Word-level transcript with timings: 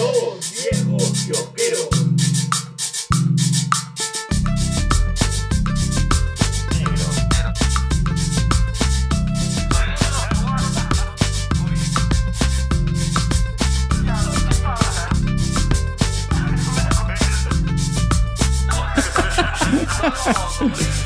Dos 0.00 0.52
viejos 0.54 1.12
kiosqueros. 1.26 1.88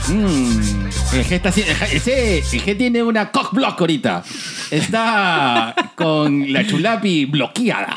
Mm, 0.09 0.87
el 1.15 1.25
G 1.27 1.33
está 1.33 1.49
el 1.49 1.77
G- 1.77 1.93
el 1.93 2.01
tiene 2.75 3.03
una 3.03 3.31
cock 3.31 3.53
block 3.53 3.81
ahorita. 3.81 4.23
Está 4.77 5.75
con 5.95 6.53
la 6.53 6.67
chulapi 6.67 7.27
bloqueada. 7.27 7.95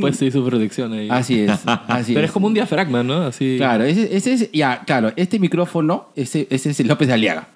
Puesto 0.00 0.24
ahí 0.24 0.30
su 0.30 0.44
protección 0.44 0.92
ahí. 0.92 1.08
Así 1.10 1.40
es, 1.40 1.50
así 1.88 2.14
Pero 2.14 2.26
es 2.26 2.32
como 2.32 2.46
un 2.46 2.54
diafragma, 2.54 3.02
¿no? 3.02 3.22
Así. 3.22 3.56
Claro, 3.58 3.84
ese, 3.84 4.14
ese 4.16 4.32
es, 4.34 4.50
ya, 4.52 4.82
claro, 4.84 5.12
este 5.16 5.38
micrófono, 5.38 6.08
ese, 6.16 6.46
ese 6.50 6.70
es 6.70 6.80
el 6.80 6.88
López 6.88 7.08
de 7.08 7.14
Aliaga, 7.14 7.48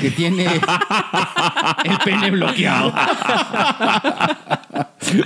que 0.00 0.10
tiene 0.10 0.44
el 0.46 1.98
pene 2.04 2.30
bloqueado. 2.30 2.92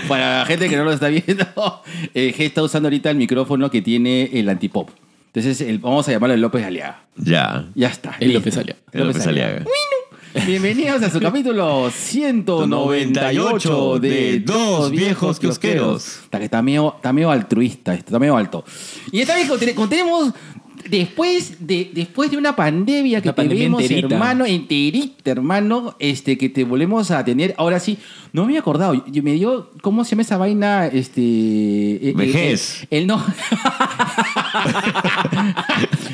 Para 0.09 0.41
la 0.41 0.47
gente 0.47 0.69
que 0.69 0.77
no 0.77 0.85
lo 0.85 0.93
está 0.93 1.09
viendo, 1.09 1.47
el 2.15 2.35
G 2.35 2.41
está 2.41 2.63
usando 2.63 2.87
ahorita 2.89 3.11
el 3.11 3.17
micrófono 3.17 3.71
que 3.71 3.83
tiene 3.83 4.31
el 4.33 4.49
antipop. 4.49 4.91
Entonces, 5.35 5.61
el- 5.63 5.79
vamos 5.79 6.07
a 6.09 6.13
llamarlo 6.13 6.35
el 6.35 6.41
López 6.43 6.61
de 6.61 6.67
Aliaga. 6.69 7.01
Ya. 7.17 7.65
Ya 7.75 7.89
está. 7.89 8.17
El 8.21 8.29
listo. 8.35 8.41
López 8.41 8.59
Aliaga. 8.59 8.81
El 8.93 9.07
López 9.07 9.27
Aliaga. 9.27 9.65
Bienvenidos 10.35 11.03
a 11.03 11.11
su 11.11 11.21
capítulo 11.21 11.91
198 11.91 13.99
de 13.99 14.41
Dos 14.41 14.91
Viejos 14.91 15.39
Kiosqueros. 15.39 16.21
Está, 16.25 16.39
que 16.39 16.47
está, 16.47 16.63
medio, 16.63 16.95
está 16.97 17.13
medio 17.13 17.31
altruista, 17.31 17.95
está 17.95 18.19
medio 18.19 18.35
alto. 18.37 18.65
Y 19.11 19.21
esta 19.21 19.35
vez 19.35 19.51
contemos, 19.75 20.33
después 20.89 21.67
de, 21.67 21.91
después 21.95 22.31
de 22.31 22.37
una 22.37 22.55
pandemia 22.57 23.21
que 23.21 23.33
tuvimos, 23.33 23.83
hermano, 23.91 24.47
enterita, 24.47 25.31
hermano, 25.31 25.95
este, 25.99 26.39
que 26.39 26.49
te 26.49 26.65
volvemos 26.65 27.11
a 27.11 27.25
tener. 27.25 27.55
Ahora 27.59 27.81
sí, 27.81 27.99
no 28.33 28.43
me 28.43 28.49
había 28.49 28.61
acordado. 28.61 29.05
yo- 29.07 29.23
me 29.23 29.33
dio, 29.33 29.71
¿cómo 29.83 30.05
se 30.05 30.11
llama 30.11 30.23
esa 30.23 30.37
vaina? 30.37 30.87
Este, 30.87 31.21
eh, 31.23 32.13
Vejez. 32.17 32.87
El, 32.91 33.03
el 33.03 33.07
no. 33.07 33.25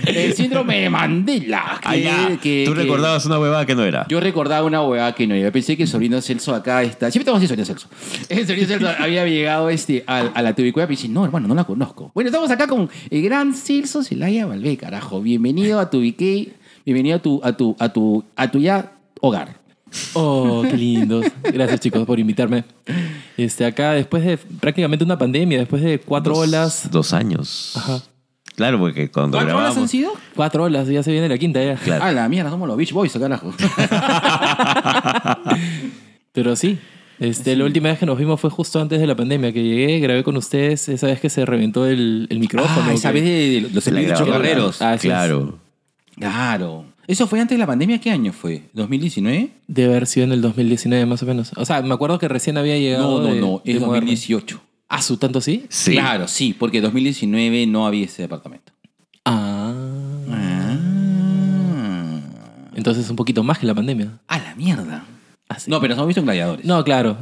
el 0.07 0.33
síndrome 0.35 0.81
de 0.81 0.91
Mandela. 0.91 1.81
Que- 1.83 2.39
que- 2.43 2.65
Tú 2.67 2.75
que- 2.75 2.81
recordabas 2.83 3.25
una 3.27 3.39
huevada 3.39 3.67
que 3.67 3.75
no 3.75 3.85
era. 3.85 4.07
yo 4.09 4.21
recordaba 4.21 4.67
una 4.67 4.83
hueá 4.83 5.13
que 5.15 5.27
no 5.27 5.37
iba. 5.37 5.51
Pensé 5.51 5.77
que 5.77 5.85
el 5.85 5.89
sobrino 5.89 6.21
Celso 6.21 6.55
acá 6.55 6.83
está. 6.83 7.11
Siempre 7.11 7.23
estamos 7.31 7.39
así, 7.39 7.47
sobrino 7.49 7.67
Celso. 7.67 7.89
El 8.29 8.47
sobrino 8.47 8.67
Celso 8.69 8.89
había 8.99 9.27
llegado 9.27 9.71
este, 9.71 10.05
a, 10.07 10.19
a 10.19 10.43
la 10.43 10.55
Tubicueva 10.55 10.91
y 10.93 10.97
dice: 10.97 11.09
No, 11.09 11.25
hermano, 11.25 11.49
no 11.49 11.55
la 11.55 11.65
conozco. 11.65 12.11
Bueno, 12.15 12.29
estamos 12.29 12.51
acá 12.51 12.67
con 12.67 12.89
el 13.11 13.23
gran 13.23 13.55
Celso 13.55 14.03
Celaya 14.03 14.47
Valvé, 14.59 14.77
carajo. 14.77 15.23
Bienvenido 15.23 15.79
a 15.79 15.89
tu 15.89 15.99
Tubiqué. 15.99 16.53
Bienvenido 16.85 17.17
a 17.19 17.21
tu, 17.23 17.41
a 17.45 17.53
tu, 17.53 17.77
a 17.79 17.89
tu, 17.93 18.25
a 18.35 18.51
tu 18.51 18.59
ya 18.59 18.91
hogar. 19.21 19.55
Oh, 20.15 20.65
qué 20.69 20.77
lindos. 20.77 21.27
Gracias, 21.45 21.79
chicos, 21.79 22.05
por 22.05 22.19
invitarme. 22.19 22.65
Este, 23.37 23.65
acá, 23.65 23.93
después 23.93 24.25
de 24.25 24.37
prácticamente 24.37 25.05
una 25.05 25.17
pandemia, 25.17 25.59
después 25.61 25.81
de 25.81 26.01
cuatro 26.01 26.35
Dos- 26.35 26.49
olas. 26.49 26.89
Dos 26.91 27.13
años. 27.13 27.75
Ajá. 27.77 28.01
Claro, 28.57 28.81
porque 28.81 29.09
cuando 29.13 29.37
¿Cuántas 29.39 29.55
horas 29.55 29.67
grabamos. 29.67 29.83
han 29.85 29.89
sido? 29.89 30.11
Cuatro 30.35 30.65
olas, 30.65 30.89
ya 30.89 31.05
se 31.05 31.13
viene 31.13 31.29
la 31.29 31.39
quinta 31.39 31.63
ya. 31.63 31.77
Claro. 31.77 32.03
Ah, 32.05 32.11
la 32.11 32.29
mierda, 32.29 32.51
somos 32.51 32.67
los 32.67 32.77
Beach 32.77 32.93
Boys, 32.93 33.13
carajo. 33.13 33.55
Pero 36.33 36.57
sí. 36.57 36.77
Este, 37.21 37.57
La 37.57 37.65
última 37.65 37.89
vez 37.89 37.99
que 37.99 38.07
nos 38.07 38.17
vimos 38.19 38.41
fue 38.41 38.49
justo 38.51 38.81
antes 38.81 39.01
de 39.01 39.07
la 39.07 39.17
pandemia, 39.17 39.53
que 39.53 39.63
llegué, 39.63 39.99
grabé 39.99 40.23
con 40.23 40.37
ustedes, 40.37 40.89
esa 40.89 41.07
vez 41.09 41.21
que 41.21 41.29
se 41.31 41.45
reventó 41.45 41.87
el, 41.87 42.27
el 42.31 42.39
micrófono. 42.39 42.87
ah, 42.91 42.93
esa 42.95 43.13
que- 43.13 43.21
vez 43.21 43.25
de 43.25 43.61
los 43.63 43.73
La 43.73 43.79
espíritus 43.79 44.07
grabadora. 44.21 44.33
carreros. 44.39 44.83
Ah, 44.83 44.93
Así 44.93 45.09
es. 45.09 45.13
claro. 45.13 45.59
Claro. 46.17 46.85
¿Eso 47.07 47.27
fue 47.27 47.41
antes 47.41 47.57
de 47.57 47.61
la 47.61 47.67
pandemia? 47.67 47.99
¿Qué 48.01 48.11
año 48.11 48.33
fue? 48.33 48.65
¿2019? 48.75 49.51
Debe 49.67 49.91
haber 49.93 50.07
sido 50.07 50.25
en 50.27 50.33
el 50.33 50.43
2019 50.43 51.07
más 51.07 51.23
o 51.23 51.27
menos. 51.27 51.53
O 51.57 51.65
sea, 51.65 51.81
me 51.83 51.95
acuerdo 51.95 52.19
que 52.19 52.29
recién 52.29 52.59
había 52.59 52.77
llegado 52.79 53.21
No, 53.21 53.27
no, 53.29 53.35
de- 53.35 53.41
no. 53.41 53.63
de 53.65 53.73
Es 53.73 53.81
Moderna. 53.81 53.95
2018. 54.07 54.61
Ah, 54.91 55.01
¿su 55.03 55.17
tanto 55.17 55.41
sí? 55.41 55.65
Sí. 55.71 55.93
Claro, 55.93 56.29
sí, 56.29 56.55
porque 56.59 56.81
2019 56.81 57.67
no 57.67 57.87
había 57.87 58.05
ese 58.05 58.23
departamento. 58.23 58.73
Ah. 59.25 59.75
Ah, 60.31 60.77
Entonces 62.75 63.09
un 63.11 63.17
poquito 63.17 63.43
más 63.43 63.59
que 63.59 63.67
la 63.67 63.75
pandemia. 63.75 64.19
a 64.29 64.39
la 64.39 64.55
mierda. 64.55 65.05
Ah. 65.49 65.57
No, 65.67 65.81
pero 65.81 65.91
nos 65.95 65.99
hemos 65.99 66.09
visto 66.09 66.21
en 66.21 66.27
Gladiadores. 66.27 66.65
No, 66.67 66.83
claro. 66.85 67.17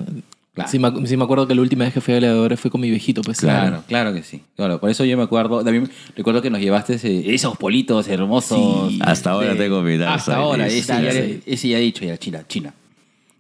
Claro. 0.54 0.70
Sí, 0.70 0.78
me, 0.78 1.06
sí 1.06 1.16
me 1.18 1.24
acuerdo 1.24 1.46
que 1.46 1.54
la 1.54 1.60
última 1.60 1.84
vez 1.84 1.92
que 1.92 2.00
fui 2.00 2.14
a 2.14 2.16
Gladiadores 2.16 2.58
fue 2.58 2.70
con 2.70 2.80
mi 2.80 2.88
viejito, 2.88 3.20
pues. 3.20 3.38
Claro, 3.40 3.82
claro 3.86 4.14
que 4.14 4.22
sí. 4.22 4.40
Claro, 4.56 4.80
por 4.80 4.88
eso 4.88 5.04
yo 5.04 5.16
me 5.16 5.22
acuerdo. 5.22 5.62
También 5.62 5.90
recuerdo 6.16 6.40
que 6.40 6.48
nos 6.48 6.60
llevaste 6.60 6.94
ese- 6.94 7.34
esos 7.34 7.56
politos 7.58 8.08
hermosos. 8.08 8.90
Sí, 8.90 8.98
hasta 9.02 9.32
ahora 9.32 9.54
tengo 9.54 9.82
mi 9.82 10.02
Hasta 10.02 10.36
ahora, 10.36 10.66
Ese 10.66 10.86
ya, 10.86 11.10
ese 11.52 11.68
ya 11.68 11.78
he 11.78 11.82
dicho, 11.82 12.04
ya, 12.06 12.16
China, 12.16 12.42
China. 12.48 12.72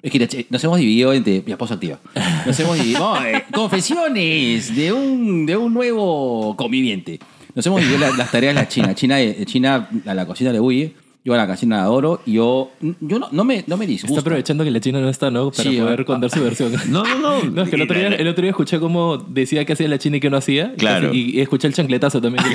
Es 0.02 0.12
que 0.12 0.46
nos 0.50 0.62
hemos 0.62 0.78
dividido 0.78 1.12
entre. 1.14 1.42
Mi 1.46 1.52
esposa 1.52 1.74
activa. 1.74 1.98
Nos 2.44 2.60
hemos 2.60 2.76
dividido. 2.76 3.00
no, 3.00 3.24
eh, 3.26 3.44
confesiones 3.52 4.76
de 4.76 4.92
un, 4.92 5.46
de 5.46 5.56
un 5.56 5.72
nuevo 5.72 6.54
conviviente. 6.56 7.18
Nos 7.54 7.66
hemos 7.66 7.80
dividido 7.80 8.06
la- 8.10 8.16
las 8.16 8.30
tareas 8.30 8.54
de 8.54 8.60
la 8.60 8.68
China. 8.68 8.94
China, 8.94 9.20
eh, 9.20 9.42
China 9.46 9.88
a 10.04 10.14
la 10.14 10.26
cocina 10.26 10.52
le 10.52 10.60
huye. 10.60 10.94
Yo 11.26 11.34
a 11.34 11.38
la 11.38 11.48
cocina 11.48 11.78
la 11.78 11.82
adoro. 11.82 12.20
Y 12.24 12.34
yo, 12.34 12.70
yo 13.00 13.18
no, 13.18 13.28
no, 13.32 13.42
me, 13.42 13.64
no 13.66 13.76
me 13.76 13.84
disgusta. 13.84 14.14
Está 14.14 14.20
aprovechando 14.20 14.62
que 14.62 14.70
la 14.70 14.78
China 14.78 15.00
no 15.00 15.08
está, 15.08 15.28
¿no? 15.28 15.50
Para 15.50 15.68
Sí, 15.68 15.76
poder 15.76 16.02
ah, 16.02 16.04
contar 16.04 16.30
su 16.30 16.40
versión. 16.40 16.72
No, 16.88 17.02
no, 17.02 17.18
no. 17.18 17.42
No, 17.50 17.62
es 17.62 17.68
que 17.68 17.74
el 17.74 17.82
otro, 17.82 17.98
día, 17.98 18.06
el 18.06 18.28
otro 18.28 18.42
día 18.42 18.50
escuché 18.50 18.78
cómo 18.78 19.16
decía 19.18 19.64
que 19.64 19.72
hacía 19.72 19.88
la 19.88 19.98
China 19.98 20.18
y 20.18 20.20
que 20.20 20.30
no 20.30 20.36
hacía. 20.36 20.74
Claro. 20.76 21.12
Y, 21.12 21.36
y 21.36 21.40
escuché 21.40 21.66
el 21.66 21.74
chancletazo 21.74 22.20
también. 22.20 22.44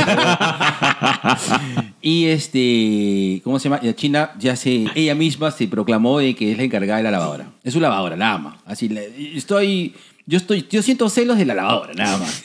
Y 2.03 2.25
este, 2.25 3.41
¿cómo 3.43 3.59
se 3.59 3.65
llama? 3.69 3.79
La 3.83 3.93
China 3.93 4.31
ya 4.39 4.55
se, 4.55 4.85
ella 4.95 5.13
misma 5.13 5.51
se 5.51 5.67
proclamó 5.67 6.17
de 6.17 6.33
que 6.33 6.51
es 6.51 6.57
la 6.57 6.63
encargada 6.63 6.97
de 6.97 7.03
la 7.03 7.11
lavadora. 7.11 7.51
Es 7.63 7.73
su 7.73 7.79
lavadora, 7.79 8.15
la 8.15 8.33
ama. 8.33 8.57
Así, 8.65 8.89
estoy, 9.35 9.93
yo 10.25 10.37
estoy, 10.37 10.65
yo 10.67 10.81
siento 10.81 11.09
celos 11.09 11.37
de 11.37 11.45
la 11.45 11.53
lavadora, 11.53 11.93
nada 11.93 12.17
más. 12.17 12.43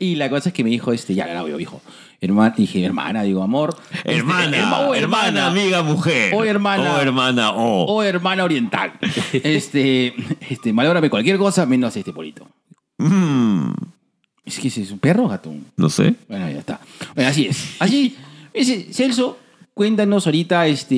Y 0.00 0.16
la 0.16 0.28
cosa 0.28 0.48
es 0.48 0.52
que 0.54 0.64
me 0.64 0.70
dijo, 0.70 0.92
este, 0.92 1.14
ya 1.14 1.26
la 1.26 1.46
yo, 1.48 1.60
hijo. 1.60 1.80
Hermana, 2.20 2.54
dije, 2.56 2.84
hermana, 2.84 3.22
digo, 3.22 3.42
amor. 3.42 3.76
Este, 3.92 4.16
Hermana, 4.16 4.56
herma- 4.58 4.88
oh, 4.88 4.94
hermana, 4.94 5.46
amiga, 5.46 5.82
mujer. 5.82 6.34
Oh, 6.34 6.42
hermana. 6.44 6.94
Oh, 6.96 7.00
hermana, 7.00 7.50
oh. 7.52 7.84
O 7.88 8.02
hermana 8.02 8.42
oriental. 8.44 8.92
Este, 9.32 10.12
este, 10.48 10.72
malógrame 10.72 11.08
cualquier 11.08 11.38
cosa 11.38 11.64
menos 11.66 11.96
este 11.96 12.12
polito. 12.12 12.48
Mm, 12.98 13.70
Es 14.44 14.58
que 14.58 14.68
es 14.68 14.90
un 14.90 14.98
perro 14.98 15.24
o 15.24 15.28
gato. 15.28 15.52
no 15.76 15.88
sé. 15.88 16.14
Bueno, 16.28 16.50
ya 16.50 16.58
está. 16.58 16.80
Bueno, 17.14 17.30
así 17.30 17.46
es. 17.46 17.76
Así, 17.78 18.16
ese, 18.52 18.92
Celso, 18.92 19.38
cuéntanos 19.74 20.26
ahorita, 20.26 20.66
este, 20.66 20.94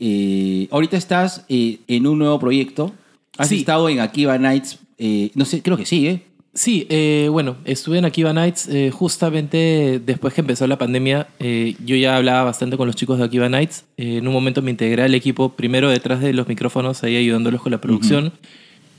eh, 0.00 0.68
ahorita 0.70 0.96
estás 0.96 1.44
eh, 1.48 1.78
en 1.86 2.06
un 2.06 2.18
nuevo 2.18 2.38
proyecto. 2.40 2.92
Has 3.38 3.48
Sí. 3.48 3.58
estado 3.60 3.88
en 3.88 4.00
Akiva 4.00 4.36
Nights, 4.38 4.78
eh, 4.98 5.30
no 5.34 5.44
sé, 5.44 5.62
creo 5.62 5.76
que 5.76 5.86
sí, 5.86 6.06
¿eh? 6.06 6.22
Sí, 6.54 6.86
eh, 6.90 7.28
bueno, 7.30 7.56
estuve 7.64 7.96
en 7.96 8.04
Akiva 8.04 8.34
Nights 8.34 8.68
eh, 8.68 8.90
justamente 8.90 10.02
después 10.04 10.34
que 10.34 10.42
empezó 10.42 10.66
la 10.66 10.76
pandemia. 10.76 11.28
eh, 11.38 11.76
yo 11.82 11.96
ya 11.96 12.16
hablaba 12.16 12.44
bastante 12.44 12.76
con 12.76 12.86
los 12.86 12.94
chicos 12.94 13.18
de 13.18 13.24
Akiva 13.24 13.48
Nights. 13.48 13.86
Eh, 13.96 14.18
en 14.18 14.28
un 14.28 14.34
momento 14.34 14.60
me 14.60 14.70
integré 14.70 15.02
al 15.02 15.14
equipo, 15.14 15.54
primero 15.54 15.88
detrás 15.88 16.20
de 16.20 16.34
los 16.34 16.48
micrófonos, 16.48 17.02
ahí 17.04 17.16
ayudándolos 17.16 17.62
con 17.62 17.72
la 17.72 17.80
producción. 17.80 18.32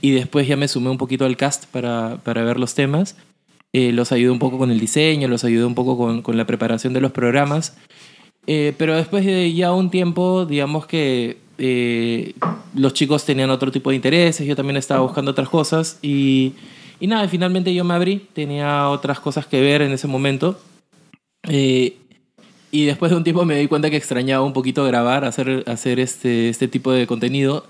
Y 0.02 0.12
después 0.12 0.48
ya 0.48 0.58
me 0.58 0.68
sumé 0.68 0.90
un 0.90 0.98
poquito 0.98 1.26
al 1.26 1.38
cast 1.38 1.66
para, 1.68 2.18
para 2.24 2.44
ver 2.44 2.60
los 2.60 2.74
temas. 2.74 3.16
Los 3.72 4.12
ayudé 4.12 4.30
un 4.30 4.40
poco 4.40 4.58
con 4.58 4.70
el 4.70 4.80
diseño, 4.80 5.28
los 5.28 5.44
ayudé 5.44 5.66
un 5.66 5.74
poco 5.76 5.98
con, 5.98 6.22
con 6.22 6.38
la 6.38 6.46
preparación 6.46 6.94
de 6.94 7.02
los 7.02 7.12
programas. 7.12 7.76
Pero 8.46 8.96
después 8.96 9.26
de 9.26 9.54
ya 9.54 9.72
un 9.72 9.90
tiempo, 9.90 10.46
digamos 10.46 10.88
que 10.88 11.38
los 12.76 12.94
chicos 12.94 13.26
tenían 13.26 13.50
otro 13.50 13.72
tipo 13.72 13.92
de 13.92 13.96
intereses, 13.96 14.46
yo 14.46 14.56
también 14.56 14.78
estaba 14.78 15.02
buscando 15.02 15.32
otras 15.32 15.48
cosas 15.48 16.00
y, 16.02 16.54
y 17.04 17.08
nada, 17.08 17.28
finalmente 17.28 17.74
yo 17.74 17.84
me 17.84 17.94
abrí, 17.94 18.28
tenía 18.34 18.88
otras 18.90 19.20
cosas 19.20 19.46
que 19.46 19.60
ver 19.60 19.82
en 19.82 19.92
ese 19.92 20.08
momento. 20.08 20.58
Eh, 21.50 21.98
y 22.72 22.86
después 22.86 23.12
de 23.12 23.18
un 23.18 23.24
tiempo 23.24 23.44
me 23.46 23.60
di 23.60 23.68
cuenta 23.68 23.90
que 23.90 23.98
extrañaba 23.98 24.44
un 24.46 24.54
poquito 24.54 24.84
grabar, 24.86 25.26
hacer, 25.26 25.64
hacer 25.68 26.00
este, 26.00 26.50
este 26.50 26.68
tipo 26.68 26.92
de 26.92 27.06
contenido. 27.06 27.66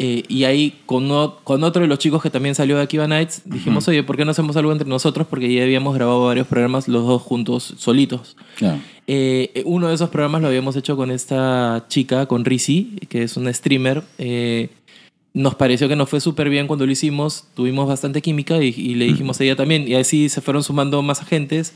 Eh, 0.00 0.22
y 0.28 0.44
ahí 0.44 0.78
con, 0.86 1.10
o- 1.10 1.38
con 1.42 1.64
otro 1.64 1.82
de 1.82 1.88
los 1.88 1.98
chicos 1.98 2.22
que 2.22 2.30
también 2.30 2.54
salió 2.54 2.76
de 2.76 2.82
Akiva 2.82 3.08
Nights, 3.08 3.42
dijimos, 3.46 3.88
oye, 3.88 4.04
¿por 4.04 4.16
qué 4.16 4.24
no 4.24 4.30
hacemos 4.30 4.56
algo 4.56 4.70
entre 4.70 4.86
nosotros? 4.88 5.26
Porque 5.28 5.52
ya 5.52 5.64
habíamos 5.64 5.92
grabado 5.94 6.24
varios 6.26 6.46
programas 6.46 6.86
los 6.86 7.04
dos 7.04 7.20
juntos, 7.22 7.74
solitos. 7.78 8.36
Claro. 8.56 8.78
Eh, 9.08 9.62
uno 9.64 9.88
de 9.88 9.94
esos 9.96 10.10
programas 10.10 10.40
lo 10.42 10.48
habíamos 10.48 10.76
hecho 10.76 10.94
con 10.96 11.10
esta 11.10 11.86
chica, 11.88 12.26
con 12.26 12.44
Rizzi, 12.44 12.96
que 13.08 13.24
es 13.24 13.36
una 13.36 13.52
streamer. 13.52 14.04
Eh, 14.18 14.68
nos 15.38 15.54
pareció 15.54 15.88
que 15.88 15.96
nos 15.96 16.08
fue 16.10 16.20
súper 16.20 16.50
bien 16.50 16.66
cuando 16.66 16.84
lo 16.84 16.92
hicimos, 16.92 17.44
tuvimos 17.54 17.86
bastante 17.88 18.20
química 18.20 18.62
y, 18.62 18.74
y 18.76 18.94
le 18.96 19.04
dijimos 19.06 19.40
a 19.40 19.44
ella 19.44 19.56
también. 19.56 19.86
Y 19.86 19.94
así 19.94 20.28
se 20.28 20.40
fueron 20.40 20.64
sumando 20.64 21.00
más 21.02 21.20
agentes. 21.20 21.74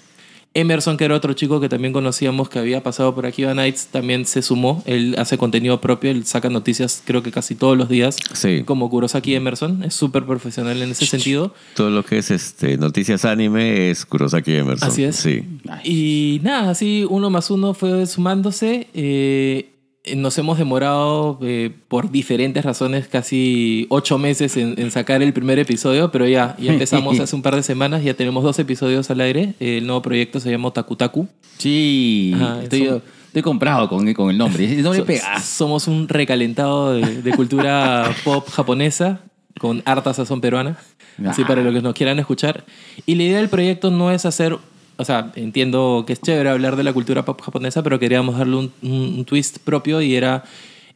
Emerson, 0.54 0.96
que 0.98 1.04
era 1.06 1.14
otro 1.14 1.32
chico 1.32 1.60
que 1.60 1.68
también 1.68 1.92
conocíamos 1.94 2.48
que 2.50 2.58
había 2.58 2.82
pasado 2.82 3.14
por 3.14 3.24
Akiva 3.24 3.54
Nights, 3.54 3.86
también 3.86 4.26
se 4.26 4.42
sumó. 4.42 4.82
Él 4.84 5.14
hace 5.16 5.38
contenido 5.38 5.80
propio, 5.80 6.10
él 6.10 6.26
saca 6.26 6.50
noticias 6.50 7.02
creo 7.06 7.22
que 7.22 7.30
casi 7.30 7.54
todos 7.54 7.78
los 7.78 7.88
días. 7.88 8.16
Sí. 8.34 8.62
Como 8.64 8.90
Kurosaki 8.90 9.34
Emerson, 9.34 9.82
es 9.82 9.94
súper 9.94 10.24
profesional 10.26 10.82
en 10.82 10.90
ese 10.90 11.06
sentido. 11.06 11.54
Todo 11.74 11.88
lo 11.88 12.04
que 12.04 12.18
es 12.18 12.30
este 12.30 12.76
noticias 12.76 13.24
anime 13.24 13.90
es 13.90 14.04
Kurosaki 14.04 14.52
Emerson. 14.56 14.88
Así 14.88 15.04
es. 15.04 15.16
Sí. 15.16 15.42
Y 15.84 16.40
nada, 16.42 16.70
así 16.70 17.06
uno 17.08 17.30
más 17.30 17.50
uno 17.50 17.72
fue 17.72 18.06
sumándose. 18.06 18.88
eh, 18.92 19.71
nos 20.16 20.36
hemos 20.38 20.58
demorado 20.58 21.38
eh, 21.42 21.70
por 21.88 22.10
diferentes 22.10 22.64
razones 22.64 23.06
casi 23.06 23.86
ocho 23.88 24.18
meses 24.18 24.56
en, 24.56 24.74
en 24.78 24.90
sacar 24.90 25.22
el 25.22 25.32
primer 25.32 25.58
episodio, 25.60 26.10
pero 26.10 26.26
ya, 26.26 26.56
ya 26.58 26.72
empezamos 26.74 27.20
hace 27.20 27.36
un 27.36 27.42
par 27.42 27.54
de 27.54 27.62
semanas, 27.62 28.02
ya 28.02 28.14
tenemos 28.14 28.42
dos 28.42 28.58
episodios 28.58 29.10
al 29.10 29.20
aire. 29.20 29.54
El 29.60 29.86
nuevo 29.86 30.02
proyecto 30.02 30.40
se 30.40 30.50
llama 30.50 30.72
Takutaku. 30.72 31.28
Sí, 31.58 32.32
Ajá, 32.34 32.62
estoy, 32.64 33.00
comprado 33.42 33.88
con, 33.88 34.12
con 34.14 34.30
el 34.30 34.38
nombre. 34.38 34.64
El 34.64 34.82
nombre 34.82 35.00
So- 35.00 35.06
pega. 35.06 35.40
somos 35.40 35.86
un 35.86 36.08
recalentado 36.08 36.94
de, 36.94 37.22
de 37.22 37.30
cultura 37.32 38.10
pop 38.24 38.48
japonesa 38.50 39.20
con 39.60 39.82
harta 39.84 40.12
sazón 40.12 40.40
peruana. 40.40 40.78
Así 41.26 41.42
Ah. 41.42 41.46
para 41.46 41.62
los 41.62 41.72
que 41.74 41.82
nos 41.82 41.94
quieran 41.94 42.18
escuchar. 42.18 42.64
Y 43.06 43.14
la 43.14 43.22
idea 43.22 43.36
del 43.36 43.48
proyecto 43.50 43.90
no 43.90 44.10
es 44.10 44.24
hacer, 44.26 44.56
o 44.96 45.04
sea, 45.04 45.32
entiendo 45.36 46.04
que 46.06 46.12
es 46.14 46.20
chévere 46.20 46.50
hablar 46.50 46.76
de 46.76 46.84
la 46.84 46.92
cultura 46.92 47.24
pop 47.24 47.40
japonesa, 47.40 47.82
pero 47.82 47.98
queríamos 47.98 48.38
darle 48.38 48.56
un, 48.56 48.72
un- 48.82 49.24
twist 49.24 49.58
propio 49.58 50.00
y 50.02 50.14
era 50.14 50.44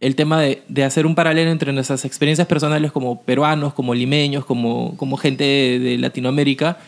el 0.01 0.15
tema 0.15 0.41
de, 0.41 0.63
de 0.69 0.85
hacer 0.85 1.07
un 1.07 1.15
paralelo 1.15 1.51
entre 1.51 1.73
nuestras 1.73 2.05
experiencias 2.05 2.47
personales 2.47 2.93
como 2.93 3.23
peruanos, 3.23 3.73
como 3.75 3.95
limeños, 3.95 4.45
como, 4.45 4.97
como 4.97 5.17
gente 5.17 5.45
de, 5.45 5.79
de 5.79 5.99
Latinoamérica 5.99 6.79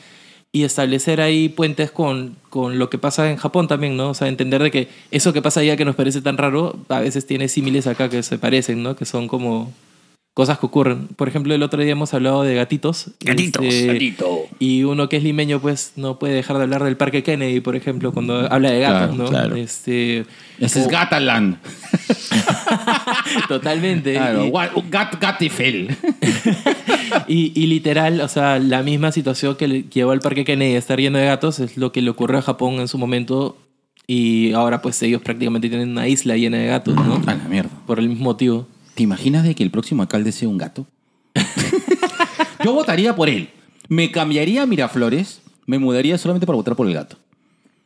y 0.52 0.64
establecer 0.64 1.20
ahí 1.20 1.48
puentes 1.48 1.90
con, 1.90 2.36
con 2.50 2.78
lo 2.78 2.88
que 2.90 2.98
pasa 2.98 3.30
en 3.30 3.36
Japón 3.36 3.68
también, 3.68 3.96
¿no? 3.96 4.10
O 4.10 4.14
sea, 4.14 4.28
entender 4.28 4.62
de 4.62 4.70
que 4.70 4.88
eso 5.10 5.32
que 5.32 5.42
pasa 5.42 5.60
allá 5.60 5.76
que 5.76 5.84
nos 5.84 5.94
parece 5.96 6.20
tan 6.22 6.36
raro, 6.38 6.76
a 6.88 7.00
veces 7.00 7.26
tiene 7.26 7.48
símiles 7.48 7.86
acá 7.86 8.08
que 8.08 8.22
se 8.22 8.38
parecen, 8.38 8.82
¿no? 8.82 8.96
Que 8.96 9.04
son 9.04 9.28
como 9.28 9.72
cosas 10.38 10.60
que 10.60 10.66
ocurren. 10.66 11.08
Por 11.16 11.26
ejemplo, 11.26 11.52
el 11.52 11.64
otro 11.64 11.82
día 11.82 11.90
hemos 11.90 12.14
hablado 12.14 12.44
de 12.44 12.54
gatitos. 12.54 13.10
Gatitos, 13.18 13.64
Este, 13.64 13.86
gatito. 13.88 14.42
Y 14.60 14.84
uno 14.84 15.08
que 15.08 15.16
es 15.16 15.24
limeño, 15.24 15.58
pues 15.58 15.94
no 15.96 16.20
puede 16.20 16.34
dejar 16.34 16.58
de 16.58 16.62
hablar 16.62 16.84
del 16.84 16.96
Parque 16.96 17.24
Kennedy, 17.24 17.58
por 17.58 17.74
ejemplo, 17.74 18.12
cuando 18.12 18.46
habla 18.52 18.70
de 18.70 18.78
gatos, 18.78 19.16
Claro, 19.16 19.24
¿no? 19.24 19.28
claro. 19.30 19.56
Este, 19.56 20.26
Ese 20.60 20.80
es 20.82 20.86
Gataland. 20.86 21.56
Totalmente. 23.48 24.12
Claro, 24.12 24.44
Y- 24.46 24.52
Gat, 24.90 25.20
Gatifel. 25.20 25.96
Y, 27.26 27.52
y 27.60 27.66
literal, 27.66 28.20
o 28.20 28.28
sea, 28.28 28.58
la 28.58 28.82
misma 28.82 29.10
situación 29.12 29.56
que 29.56 29.66
le 29.66 29.82
llevó 29.84 30.10
al 30.12 30.20
Parque 30.20 30.44
Kennedy 30.44 30.74
a 30.74 30.78
estar 30.78 31.00
lleno 31.00 31.16
de 31.18 31.24
gatos 31.24 31.58
es 31.58 31.76
lo 31.78 31.90
que 31.90 32.02
le 32.02 32.10
ocurrió 32.10 32.38
a 32.38 32.42
Japón 32.42 32.74
en 32.74 32.86
su 32.86 32.96
momento. 32.98 33.56
Y 34.06 34.52
ahora, 34.52 34.82
pues 34.82 35.02
ellos 35.02 35.20
prácticamente 35.22 35.68
tienen 35.68 35.88
una 35.90 36.06
isla 36.06 36.36
llena 36.36 36.58
de 36.58 36.66
gatos, 36.66 36.94
¿no? 36.94 37.14
A 37.26 37.34
la 37.34 37.48
mierda. 37.48 37.70
Por 37.86 37.98
el 37.98 38.08
mismo 38.10 38.24
motivo. 38.24 38.68
¿Te 38.98 39.04
imaginas 39.04 39.44
de 39.44 39.54
que 39.54 39.62
el 39.62 39.70
próximo 39.70 40.02
alcalde 40.02 40.32
sea 40.32 40.48
un 40.48 40.58
gato? 40.58 40.84
Yo 42.64 42.72
votaría 42.72 43.14
por 43.14 43.28
él. 43.28 43.48
Me 43.88 44.10
cambiaría 44.10 44.62
a 44.62 44.66
Miraflores. 44.66 45.40
Me 45.66 45.78
mudaría 45.78 46.18
solamente 46.18 46.48
para 46.48 46.56
votar 46.56 46.74
por 46.74 46.88
el 46.88 46.94
gato. 46.94 47.16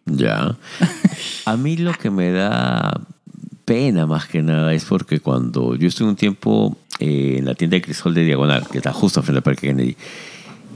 Ya. 0.07 0.57
A 1.45 1.57
mí 1.59 1.77
lo 1.77 1.93
que 1.93 2.09
me 2.09 2.33
da 2.33 2.99
pena 3.67 4.07
más 4.07 4.27
que 4.27 4.41
nada 4.41 4.73
es 4.73 4.87
porque 4.87 5.21
cuando 5.21 5.77
yo 5.77 5.87
estuve 5.87 6.09
un 6.09 6.17
tiempo 6.17 6.79
eh, 6.99 7.37
en 7.41 7.45
la 7.45 7.55
tienda 7.57 7.75
de 7.75 7.83
crisol 7.83 8.15
de 8.15 8.25
Diagonal, 8.25 8.67
que 8.67 8.79
está 8.79 8.95
justo 8.95 9.23
frente 9.23 9.41
al 9.41 9.43
Parque 9.43 9.67
Kennedy, 9.67 9.97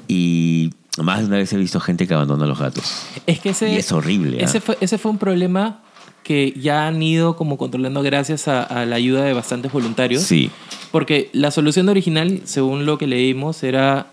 y 0.07 0.71
más 1.03 1.21
de 1.21 1.29
una 1.29 1.37
vez 1.39 1.51
he 1.55 1.57
visto 1.57 1.81
gente 1.81 2.07
que 2.07 2.13
abandona 2.13 2.45
los 2.45 2.59
gatos. 2.59 3.07
Es 3.27 3.41
que 3.41 3.49
ese, 3.51 3.73
Y 3.73 3.77
es 3.77 3.91
horrible, 3.91 4.37
¿ah? 4.43 4.45
Ese, 4.45 4.61
fue, 4.61 4.77
ese 4.83 4.99
fue 4.99 5.13
un 5.13 5.19
problema 5.19 5.81
que 6.27 6.53
ya 6.57 6.89
han 6.89 7.01
ido 7.05 7.37
como 7.37 7.57
controlando 7.57 8.03
gracias 8.03 8.49
a, 8.49 8.65
a 8.65 8.85
la 8.85 8.97
ayuda 8.97 9.23
de 9.23 9.33
bastantes 9.33 9.71
voluntarios. 9.71 10.25
Sí. 10.25 10.51
Porque 10.91 11.31
la 11.33 11.53
solución 11.53 11.89
original, 11.89 12.41
según 12.43 12.85
lo 12.85 12.99
que 12.99 13.07
leímos, 13.07 13.63
era 13.63 14.09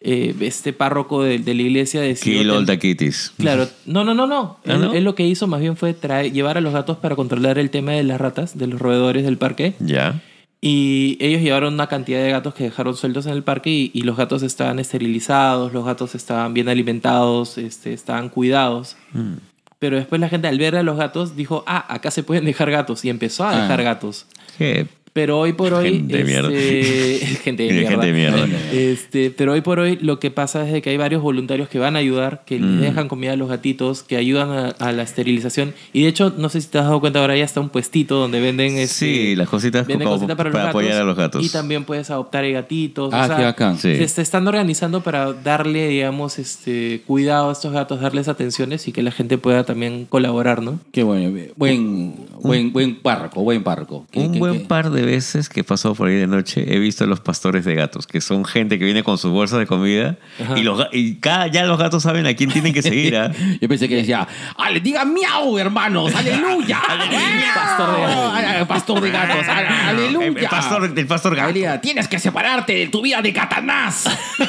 eh, 0.00 0.34
este 0.40 0.72
párroco 0.72 1.22
de, 1.22 1.40
de 1.40 1.52
la 1.52 1.60
iglesia 1.60 2.00
decidió 2.00 2.38
Kill 2.38 2.50
all 2.52 2.64
the 2.64 2.78
kitties. 2.78 3.34
Claro, 3.36 3.68
no, 3.84 4.02
no, 4.02 4.14
no, 4.14 4.26
no. 4.26 4.56
¿Ah, 4.64 4.72
él, 4.72 4.80
no? 4.80 4.94
él 4.94 5.04
lo 5.04 5.14
que 5.14 5.26
hizo 5.26 5.46
más 5.46 5.60
bien 5.60 5.76
fue 5.76 5.92
traer, 5.92 6.32
llevar 6.32 6.56
a 6.56 6.62
los 6.62 6.72
gatos 6.72 6.96
para 6.96 7.14
controlar 7.16 7.58
el 7.58 7.68
tema 7.68 7.92
de 7.92 8.02
las 8.02 8.18
ratas, 8.18 8.56
de 8.56 8.66
los 8.66 8.80
roedores 8.80 9.24
del 9.24 9.36
parque. 9.36 9.74
Ya. 9.78 10.22
Y 10.62 11.18
ellos 11.20 11.42
llevaron 11.42 11.74
una 11.74 11.88
cantidad 11.88 12.22
de 12.22 12.30
gatos 12.30 12.54
que 12.54 12.64
dejaron 12.64 12.96
sueltos 12.96 13.26
en 13.26 13.32
el 13.32 13.42
parque 13.42 13.68
y, 13.68 13.90
y 13.92 14.02
los 14.02 14.16
gatos 14.16 14.42
estaban 14.42 14.78
esterilizados, 14.78 15.74
los 15.74 15.84
gatos 15.84 16.14
estaban 16.14 16.54
bien 16.54 16.70
alimentados, 16.70 17.58
este, 17.58 17.92
estaban 17.92 18.30
cuidados. 18.30 18.96
Mm. 19.12 19.34
Pero 19.78 19.96
después 19.96 20.20
la 20.20 20.28
gente 20.28 20.48
al 20.48 20.58
ver 20.58 20.74
a 20.76 20.82
los 20.82 20.96
gatos 20.96 21.36
dijo, 21.36 21.62
ah, 21.66 21.84
acá 21.92 22.10
se 22.10 22.22
pueden 22.24 22.44
dejar 22.44 22.70
gatos 22.70 23.04
y 23.04 23.10
empezó 23.10 23.44
a 23.44 23.50
Ah. 23.56 23.62
dejar 23.62 23.82
gatos. 23.84 24.26
Qué 24.56 24.86
Pero 25.12 25.38
hoy 25.40 25.52
por 25.52 25.72
hoy... 25.74 25.90
Gente 25.94 26.16
de 26.18 26.24
mierda. 26.24 26.48
este, 26.52 27.26
gente 27.44 27.62
de 27.64 27.72
mierda. 27.72 27.90
Gente 27.90 28.06
de 28.06 28.12
mierda. 28.12 28.48
Este, 28.72 29.30
pero 29.30 29.52
hoy 29.52 29.60
por 29.60 29.78
hoy 29.80 29.96
lo 30.00 30.18
que 30.20 30.30
pasa 30.30 30.64
es 30.66 30.72
de 30.72 30.82
que 30.82 30.90
hay 30.90 30.96
varios 30.96 31.22
voluntarios 31.22 31.68
que 31.68 31.78
van 31.78 31.96
a 31.96 31.98
ayudar, 31.98 32.42
que 32.46 32.58
Mm. 32.58 32.80
le 32.80 32.86
dejan 32.86 33.08
comida 33.08 33.32
a 33.32 33.36
los 33.36 33.48
gatitos, 33.48 34.02
que 34.02 34.16
ayudan 34.16 34.50
a, 34.50 34.68
a 34.68 34.92
la 34.92 35.02
esterilización. 35.02 35.74
Y 35.92 36.02
de 36.02 36.08
hecho, 36.08 36.32
no 36.36 36.48
sé 36.48 36.60
si 36.60 36.68
te 36.68 36.78
has 36.78 36.84
dado 36.84 37.00
cuenta, 37.00 37.20
ahora 37.20 37.36
ya 37.36 37.44
está 37.44 37.60
un 37.60 37.68
puestito 37.68 38.16
donde 38.16 38.40
venden... 38.40 38.76
este, 38.76 38.94
Sí, 38.94 39.36
las 39.36 39.48
cositas 39.48 39.86
venden 39.86 40.08
cositas 40.08 40.36
para, 40.36 40.50
los 40.50 40.56
gatos, 40.58 40.70
apoyar 40.70 41.00
a 41.00 41.04
los 41.04 41.16
gatos. 41.16 41.44
Y 41.44 41.48
también 41.48 41.84
puedes 41.84 42.10
adoptar 42.10 42.48
gatitos. 42.50 43.12
Ah, 43.14 43.24
o 43.24 43.26
sea, 43.28 43.36
qué 43.36 43.42
bacán. 43.44 43.76
Sí. 43.78 43.96
Se, 43.96 44.08
se 44.08 44.22
están 44.22 44.46
organizando 44.48 45.00
para 45.02 45.32
darle, 45.32 45.88
digamos, 45.88 46.38
este, 46.38 47.02
cuidado 47.06 47.48
a 47.50 47.52
estos 47.52 47.72
gatos, 47.72 48.00
darles 48.00 48.28
atenciones 48.28 48.86
y 48.88 48.92
que 48.92 49.02
la 49.02 49.10
gente 49.10 49.38
pueda 49.38 49.64
también 49.64 50.06
colaborar, 50.08 50.62
¿no? 50.62 50.78
Qué 50.92 51.02
bueno. 51.02 51.36
Buen, 51.56 52.14
buen, 52.40 52.72
buen 52.72 52.96
párroco, 52.96 53.42
buen 53.42 53.62
párroco. 53.62 54.06
Un 54.14 54.32
que- 54.32 54.38
buen 54.38 54.58
que- 54.60 54.64
par 54.66 54.90
de 54.90 54.97
veces 55.04 55.48
que 55.48 55.60
he 55.60 55.64
pasado 55.64 55.94
por 55.94 56.08
ahí 56.08 56.14
de 56.16 56.26
noche 56.26 56.64
he 56.74 56.78
visto 56.78 57.04
a 57.04 57.06
los 57.06 57.20
pastores 57.20 57.64
de 57.64 57.74
gatos, 57.74 58.06
que 58.06 58.20
son 58.20 58.44
gente 58.44 58.78
que 58.78 58.84
viene 58.84 59.02
con 59.02 59.18
sus 59.18 59.30
bolsas 59.30 59.58
de 59.58 59.66
comida 59.66 60.16
Ajá. 60.42 60.58
y, 60.58 60.62
los, 60.62 60.86
y 60.92 61.16
cada, 61.16 61.46
ya 61.48 61.64
los 61.64 61.78
gatos 61.78 62.02
saben 62.02 62.26
a 62.26 62.34
quién 62.34 62.50
tienen 62.50 62.72
que 62.72 62.82
seguir. 62.82 63.16
¿ah? 63.16 63.32
Yo 63.60 63.68
pensé 63.68 63.88
que 63.88 63.96
decía, 63.96 64.26
¡Ale, 64.56 64.80
diga 64.80 65.04
miau, 65.04 65.58
hermanos! 65.58 66.14
¡Aleluya! 66.14 66.80
Pastor 67.54 67.90
de 67.96 68.00
gatos. 68.00 68.32
Ah, 68.34 68.64
Pastor 68.68 69.00
de 69.00 69.10
gatos. 69.10 69.46
ah, 69.48 69.88
¡Aleluya! 69.88 70.26
El, 70.26 70.36
el 70.38 70.46
pastor, 70.48 70.92
el 70.96 71.06
pastor 71.06 71.34
gato. 71.36 71.48
Aleluya, 71.48 71.80
Tienes 71.80 72.08
que 72.08 72.18
separarte 72.18 72.74
de 72.74 72.86
tu 72.88 73.02
vida 73.02 73.22
de 73.22 73.32
Catanás. 73.32 74.04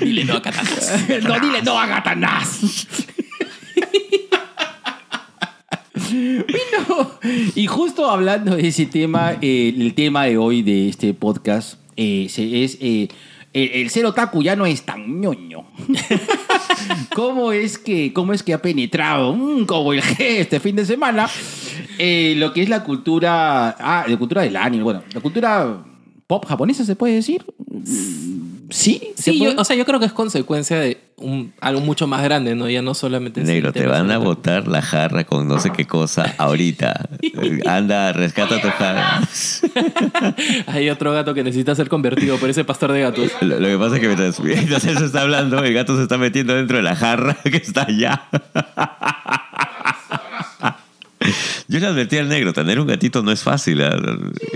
Dile 0.00 0.24
no 0.24 0.34
a 0.36 0.42
Catanás. 0.42 0.92
no, 1.22 1.40
dile 1.40 1.62
no 1.62 1.78
a 1.78 1.86
Gatanás. 1.86 2.60
Y 7.54 7.66
justo 7.66 8.08
hablando 8.10 8.56
de 8.56 8.68
ese 8.68 8.86
tema, 8.86 9.36
eh, 9.40 9.74
el 9.76 9.94
tema 9.94 10.24
de 10.24 10.38
hoy 10.38 10.62
de 10.62 10.88
este 10.88 11.14
podcast 11.14 11.78
eh, 11.96 12.26
es 12.26 12.38
eh, 12.80 13.08
el, 13.52 13.70
el 13.70 13.90
ser 13.90 14.06
ya 14.42 14.56
no 14.56 14.66
es 14.66 14.82
tan 14.82 15.20
ñoño. 15.20 15.64
¿Cómo 17.14 17.52
es 17.52 17.78
que, 17.78 18.12
cómo 18.12 18.32
es 18.32 18.42
que 18.42 18.52
ha 18.52 18.60
penetrado, 18.60 19.34
mm, 19.34 19.64
como 19.64 19.92
el 19.92 20.02
G 20.02 20.16
este 20.18 20.60
fin 20.60 20.76
de 20.76 20.84
semana, 20.84 21.28
eh, 21.98 22.34
lo 22.36 22.52
que 22.52 22.62
es 22.62 22.68
la 22.68 22.84
cultura, 22.84 23.70
ah, 23.70 24.04
la 24.06 24.16
cultura 24.18 24.42
del 24.42 24.56
anime, 24.56 24.82
bueno, 24.82 25.02
la 25.12 25.20
cultura 25.20 25.84
pop 26.26 26.44
japonesa 26.46 26.84
se 26.84 26.96
puede 26.96 27.14
decir? 27.14 27.44
Sí, 28.70 29.12
Sí, 29.16 29.38
yo- 29.40 29.52
o 29.56 29.64
sea, 29.64 29.76
yo 29.76 29.84
creo 29.84 30.00
que 30.00 30.06
es 30.06 30.12
consecuencia 30.12 30.78
de 30.80 30.98
un- 31.16 31.52
algo 31.60 31.80
mucho 31.80 32.06
más 32.06 32.22
grande, 32.22 32.54
¿no? 32.54 32.68
Ya 32.68 32.82
no 32.82 32.94
solamente... 32.94 33.42
Negro, 33.42 33.72
te 33.72 33.86
van 33.86 34.10
a 34.10 34.18
botar 34.18 34.66
la 34.68 34.82
jarra 34.82 35.24
con 35.24 35.46
no 35.48 35.58
sé 35.60 35.70
qué 35.70 35.86
cosa 35.86 36.34
ahorita. 36.38 37.08
Anda, 37.66 38.12
rescata 38.12 38.60
tu 38.60 38.68
jarra. 38.68 39.20
Hay 40.66 40.90
otro 40.90 41.12
gato 41.12 41.32
que 41.34 41.44
necesita 41.44 41.74
ser 41.74 41.88
convertido 41.88 42.36
por 42.38 42.50
ese 42.50 42.64
pastor 42.64 42.92
de 42.92 43.00
gatos. 43.00 43.30
Lo, 43.40 43.58
lo 43.60 43.66
que 43.68 43.78
pasa 43.78 43.94
es 43.96 44.00
que 44.00 44.06
mientras, 44.08 44.40
mientras 44.40 44.84
eso 44.84 45.04
está 45.04 45.22
hablando, 45.22 45.62
el 45.62 45.72
gato 45.72 45.96
se 45.96 46.02
está 46.02 46.18
metiendo 46.18 46.54
dentro 46.54 46.76
de 46.76 46.82
la 46.82 46.96
jarra 46.96 47.34
que 47.44 47.56
está 47.58 47.82
allá. 47.86 48.22
Yo 51.68 51.80
le 51.80 51.86
advertí 51.86 52.18
al 52.18 52.28
negro, 52.28 52.52
tener 52.52 52.78
un 52.78 52.86
gatito 52.86 53.22
no 53.22 53.32
es 53.32 53.42
fácil. 53.42 53.82
¿ah? 53.82 53.96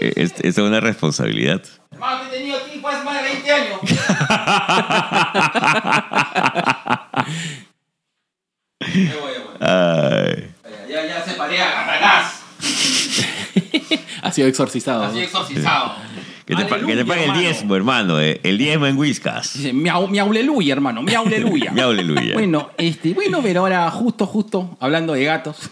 Es, 0.01 0.35
es 0.41 0.59
una 0.59 0.79
responsabilidad. 0.81 1.63
Hermano, 2.01 2.25
he 2.25 2.29
tenido 2.31 2.59
tiempo 2.63 2.89
hace 2.89 3.05
más 3.05 3.23
de 3.23 3.29
20 3.29 3.53
años. 3.53 3.81
Ay. 9.61 10.51
Ya, 10.89 11.07
ya 11.07 11.23
separé 11.25 11.61
a 11.61 11.71
Gatanás. 11.71 12.37
Ha 14.23 14.31
sido 14.33 14.49
exorcizado. 14.49 15.05
Así 15.05 15.21
exorcizado. 15.21 15.95
Que 16.51 16.57
te, 16.57 16.65
pa- 16.65 16.81
que 16.81 16.85
te 16.85 16.93
Aleluya, 16.93 17.07
pague 17.07 17.25
el 17.27 17.39
diezmo, 17.39 17.77
hermano. 17.77 18.21
eh. 18.21 18.41
El 18.43 18.59
diezmo 18.59 18.85
en 18.87 18.99
Whiskas. 18.99 19.53
Dice, 19.57 19.73
miau, 19.73 20.09
miauleluya, 20.09 20.73
hermano, 20.73 21.01
miauleluya. 21.01 21.71
Miauleluya. 21.71 22.35
Bueno, 22.35 22.71
este, 22.77 23.15
bueno, 23.15 23.39
pero 23.41 23.61
ahora 23.61 23.89
justo, 23.93 24.27
justo, 24.27 24.77
hablando 24.81 25.13
de 25.13 25.25
gatos, 25.27 25.71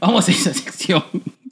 vamos 0.00 0.26
a 0.28 0.32
esa 0.32 0.52
sección 0.52 1.04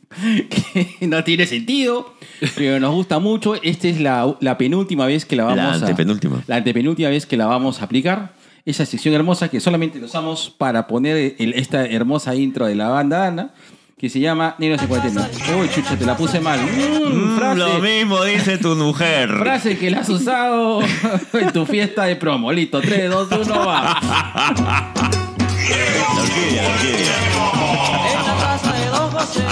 que 1.00 1.06
no 1.06 1.22
tiene 1.24 1.46
sentido, 1.46 2.14
pero 2.56 2.80
nos 2.80 2.92
gusta 2.94 3.18
mucho. 3.18 3.54
Esta 3.62 3.88
es 3.88 4.00
la, 4.00 4.36
la 4.40 4.56
penúltima 4.58 5.06
vez 5.06 5.24
que 5.24 5.36
la 5.36 5.44
vamos 5.44 5.58
La 5.58 5.70
a... 5.70 5.74
antepenúltima. 5.74 6.42
La 6.46 6.56
antepenúltima 6.56 7.08
vez 7.10 7.26
que 7.26 7.36
la 7.36 7.46
vamos 7.46 7.80
a 7.80 7.84
aplicar. 7.84 8.32
esa 8.64 8.84
sección 8.84 9.14
hermosa 9.14 9.48
que 9.48 9.60
solamente 9.60 9.98
lo 9.98 10.06
usamos 10.06 10.50
para 10.56 10.86
poner 10.86 11.34
el- 11.38 11.54
esta 11.54 11.84
hermosa 11.86 12.34
intro 12.34 12.66
de 12.66 12.74
la 12.74 12.88
banda 12.88 13.26
Ana, 13.26 13.50
que 13.98 14.08
se 14.10 14.20
llama 14.20 14.54
Negro 14.58 14.78
59. 14.78 15.28
Uy, 15.60 15.68
chucha, 15.74 15.96
te 15.96 16.04
la 16.06 16.16
puse 16.16 16.40
mal. 16.40 16.60
Mm, 16.60 17.34
Mm, 17.34 17.38
frase, 17.38 17.58
Lo 17.58 17.78
mismo 17.80 18.22
dice 18.24 18.58
tu 18.58 18.74
mujer. 18.76 19.28
frase 19.38 19.78
que 19.78 19.90
la 19.90 20.00
has 20.00 20.08
usado 20.08 20.80
en 21.32 21.52
tu 21.52 21.66
fiesta 21.66 22.04
de 22.04 22.16
promo. 22.16 22.52
Listo, 22.52 22.80
3, 22.80 23.10
2, 23.10 23.28
1, 23.46 23.66
va. 23.66 23.98
La 24.00 24.92
orquídea, 26.20 26.62
la 26.62 26.68
orquídea. 26.74 27.16
En 28.10 28.26
la 28.26 28.34
casa 28.44 28.72
de 28.72 28.86
Don 28.86 29.10
José, 29.10 29.42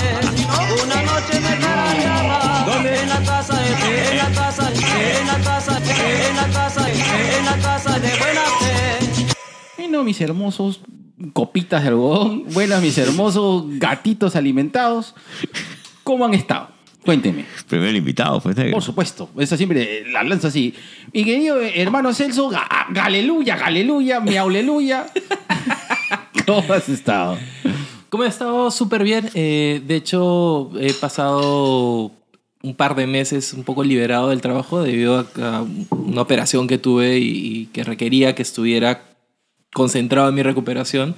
la 7.96 8.00
casa 8.00 8.14
de 8.14 8.18
buena 8.18 8.40
fe. 8.42 9.26
Bueno, 9.78 10.04
mis 10.04 10.20
hermosos 10.20 10.80
copitas 11.32 11.82
de 11.82 11.88
algodón. 11.88 12.44
Buenas, 12.52 12.82
mis 12.82 12.96
hermosos 12.98 13.64
gatitos 13.78 14.36
alimentados. 14.36 15.14
¿Cómo 16.04 16.24
han 16.24 16.34
estado? 16.34 16.68
Cuénteme. 17.04 17.44
Primer 17.68 17.94
invitado, 17.94 18.40
pues, 18.40 18.56
negro. 18.56 18.72
Por 18.72 18.82
supuesto, 18.82 19.30
esa 19.38 19.56
siempre 19.56 20.04
la 20.10 20.22
lanza 20.24 20.48
así. 20.48 20.74
Mi 21.12 21.24
querido 21.24 21.60
hermano 21.62 22.12
Celso, 22.12 22.50
ga- 22.50 22.66
galeluya, 22.90 23.56
galeluya, 23.56 24.20
miauleluya. 24.20 25.06
¿Cómo 26.46 26.72
has 26.72 26.88
estado? 26.88 27.38
¿Cómo 28.08 28.24
he 28.24 28.28
estado? 28.28 28.70
Súper 28.70 29.04
bien. 29.04 29.30
Eh, 29.34 29.82
de 29.86 29.96
hecho, 29.96 30.70
he 30.80 30.92
pasado 30.94 32.10
un 32.66 32.74
par 32.74 32.96
de 32.96 33.06
meses 33.06 33.52
un 33.52 33.62
poco 33.62 33.84
liberado 33.84 34.30
del 34.30 34.40
trabajo 34.40 34.82
debido 34.82 35.26
a, 35.40 35.64
una 35.90 36.20
operación 36.20 36.66
que 36.66 36.78
tuve 36.78 37.18
y, 37.18 37.28
y 37.28 37.66
que 37.66 37.84
requería 37.84 38.34
que 38.34 38.42
estuviera 38.42 39.04
concentrado 39.72 40.28
en 40.28 40.34
mi 40.34 40.42
recuperación. 40.42 41.14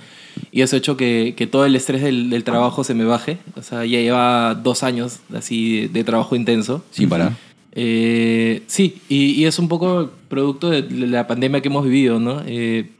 Y 0.53 0.63
eso 0.63 0.77
ha 0.77 0.79
hecho 0.79 0.97
que, 0.97 1.35
que 1.37 1.47
todo 1.47 1.65
el 1.65 1.75
estrés 1.75 2.03
del, 2.03 2.29
del 2.29 2.45
trabajo 2.45 2.85
se 2.85 2.95
me 2.95 3.05
baje. 3.05 3.39
O 3.57 3.63
sea, 3.63 3.85
ya 3.85 4.01
lleva 4.01 4.55
dos 4.55 4.83
años 4.83 5.21
así 5.35 5.83
de, 5.83 5.89
de 5.89 6.05
trabajo 6.05 6.37
intenso. 6.37 6.85
Sin 6.91 7.09
parar. 7.09 7.33
Eh, 7.73 8.63
sí, 8.67 9.01
y, 9.09 9.31
y 9.33 9.47
es 9.47 9.59
un 9.59 9.69
poco 9.69 10.11
producto 10.29 10.71
de 10.71 10.83
la 11.07 11.27
pandemia 11.27 11.61
que 11.61 11.69
hemos 11.69 11.85
vivido, 11.85 12.19
¿no? 12.19 12.43
Eh, 12.47 12.91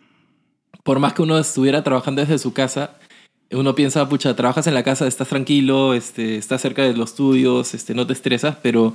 por 0.85 1.01
más 1.01 1.13
que 1.13 1.23
uno 1.23 1.39
estuviera 1.39 1.83
trabajando 1.83 2.23
desde 2.23 2.39
su 2.39 2.53
casa, 2.53 2.93
uno 3.51 3.75
piensa, 3.75 4.09
pucha, 4.09 4.37
trabajas 4.37 4.67
en 4.67 4.75
la 4.75 4.83
casa, 4.83 5.07
estás 5.07 5.29
tranquilo, 5.29 5.95
este, 5.95 6.37
estás 6.37 6.61
cerca 6.61 6.83
de 6.83 6.95
los 6.95 7.11
estudios, 7.11 7.75
este, 7.75 7.95
no 7.95 8.07
te 8.07 8.13
estresas, 8.13 8.57
pero 8.63 8.93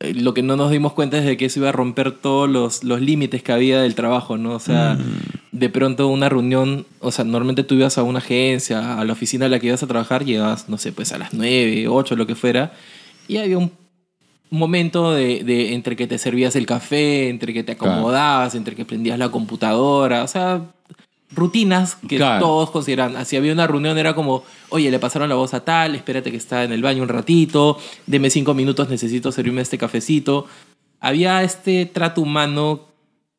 eh, 0.00 0.12
lo 0.14 0.34
que 0.34 0.42
no 0.42 0.56
nos 0.56 0.70
dimos 0.70 0.92
cuenta 0.92 1.18
es 1.18 1.24
de 1.24 1.36
que 1.36 1.46
eso 1.46 1.60
iba 1.60 1.70
a 1.70 1.72
romper 1.72 2.12
todos 2.12 2.48
los, 2.48 2.84
los 2.84 3.00
límites 3.00 3.42
que 3.42 3.52
había 3.52 3.80
del 3.80 3.94
trabajo, 3.94 4.36
¿no? 4.36 4.52
O 4.54 4.60
sea, 4.60 4.98
de 5.52 5.68
pronto 5.70 6.08
una 6.08 6.28
reunión, 6.28 6.86
o 7.00 7.10
sea, 7.10 7.24
normalmente 7.24 7.64
tú 7.64 7.74
ibas 7.76 7.96
a 7.98 8.02
una 8.02 8.18
agencia, 8.18 8.98
a 9.00 9.04
la 9.04 9.12
oficina 9.14 9.46
a 9.46 9.48
la 9.48 9.58
que 9.58 9.68
ibas 9.68 9.82
a 9.82 9.86
trabajar, 9.86 10.24
llegabas, 10.24 10.68
no 10.68 10.76
sé, 10.78 10.92
pues 10.92 11.12
a 11.12 11.18
las 11.18 11.32
9, 11.32 11.88
8, 11.88 12.14
lo 12.14 12.26
que 12.26 12.34
fuera, 12.34 12.72
y 13.26 13.38
había 13.38 13.58
un 13.58 13.72
momento 14.50 15.12
de, 15.12 15.44
de 15.44 15.74
entre 15.74 15.96
que 15.96 16.06
te 16.06 16.18
servías 16.18 16.56
el 16.56 16.64
café, 16.66 17.28
entre 17.28 17.52
que 17.52 17.64
te 17.64 17.76
Claro. 17.76 17.94
acomodabas, 17.94 18.54
entre 18.54 18.74
que 18.76 18.84
prendías 18.84 19.18
la 19.18 19.30
computadora, 19.30 20.22
o 20.24 20.28
sea, 20.28 20.62
rutinas 21.34 21.96
que 22.08 22.16
Claro. 22.16 22.44
todos 22.46 22.70
consideran. 22.70 23.24
Si 23.26 23.36
había 23.36 23.52
una 23.52 23.66
reunión 23.66 23.98
era 23.98 24.14
como, 24.14 24.44
oye, 24.70 24.90
le 24.90 24.98
pasaron 24.98 25.28
la 25.28 25.34
voz 25.34 25.52
a 25.54 25.64
tal, 25.64 25.94
espérate 25.94 26.30
que 26.30 26.36
está 26.36 26.64
en 26.64 26.72
el 26.72 26.82
baño 26.82 27.02
un 27.02 27.08
ratito, 27.08 27.78
deme 28.06 28.30
cinco 28.30 28.54
minutos, 28.54 28.88
necesito 28.88 29.30
servirme 29.32 29.60
este 29.62 29.76
cafecito. 29.78 30.46
Había 31.00 31.42
este 31.42 31.86
trato 31.86 32.22
humano 32.22 32.80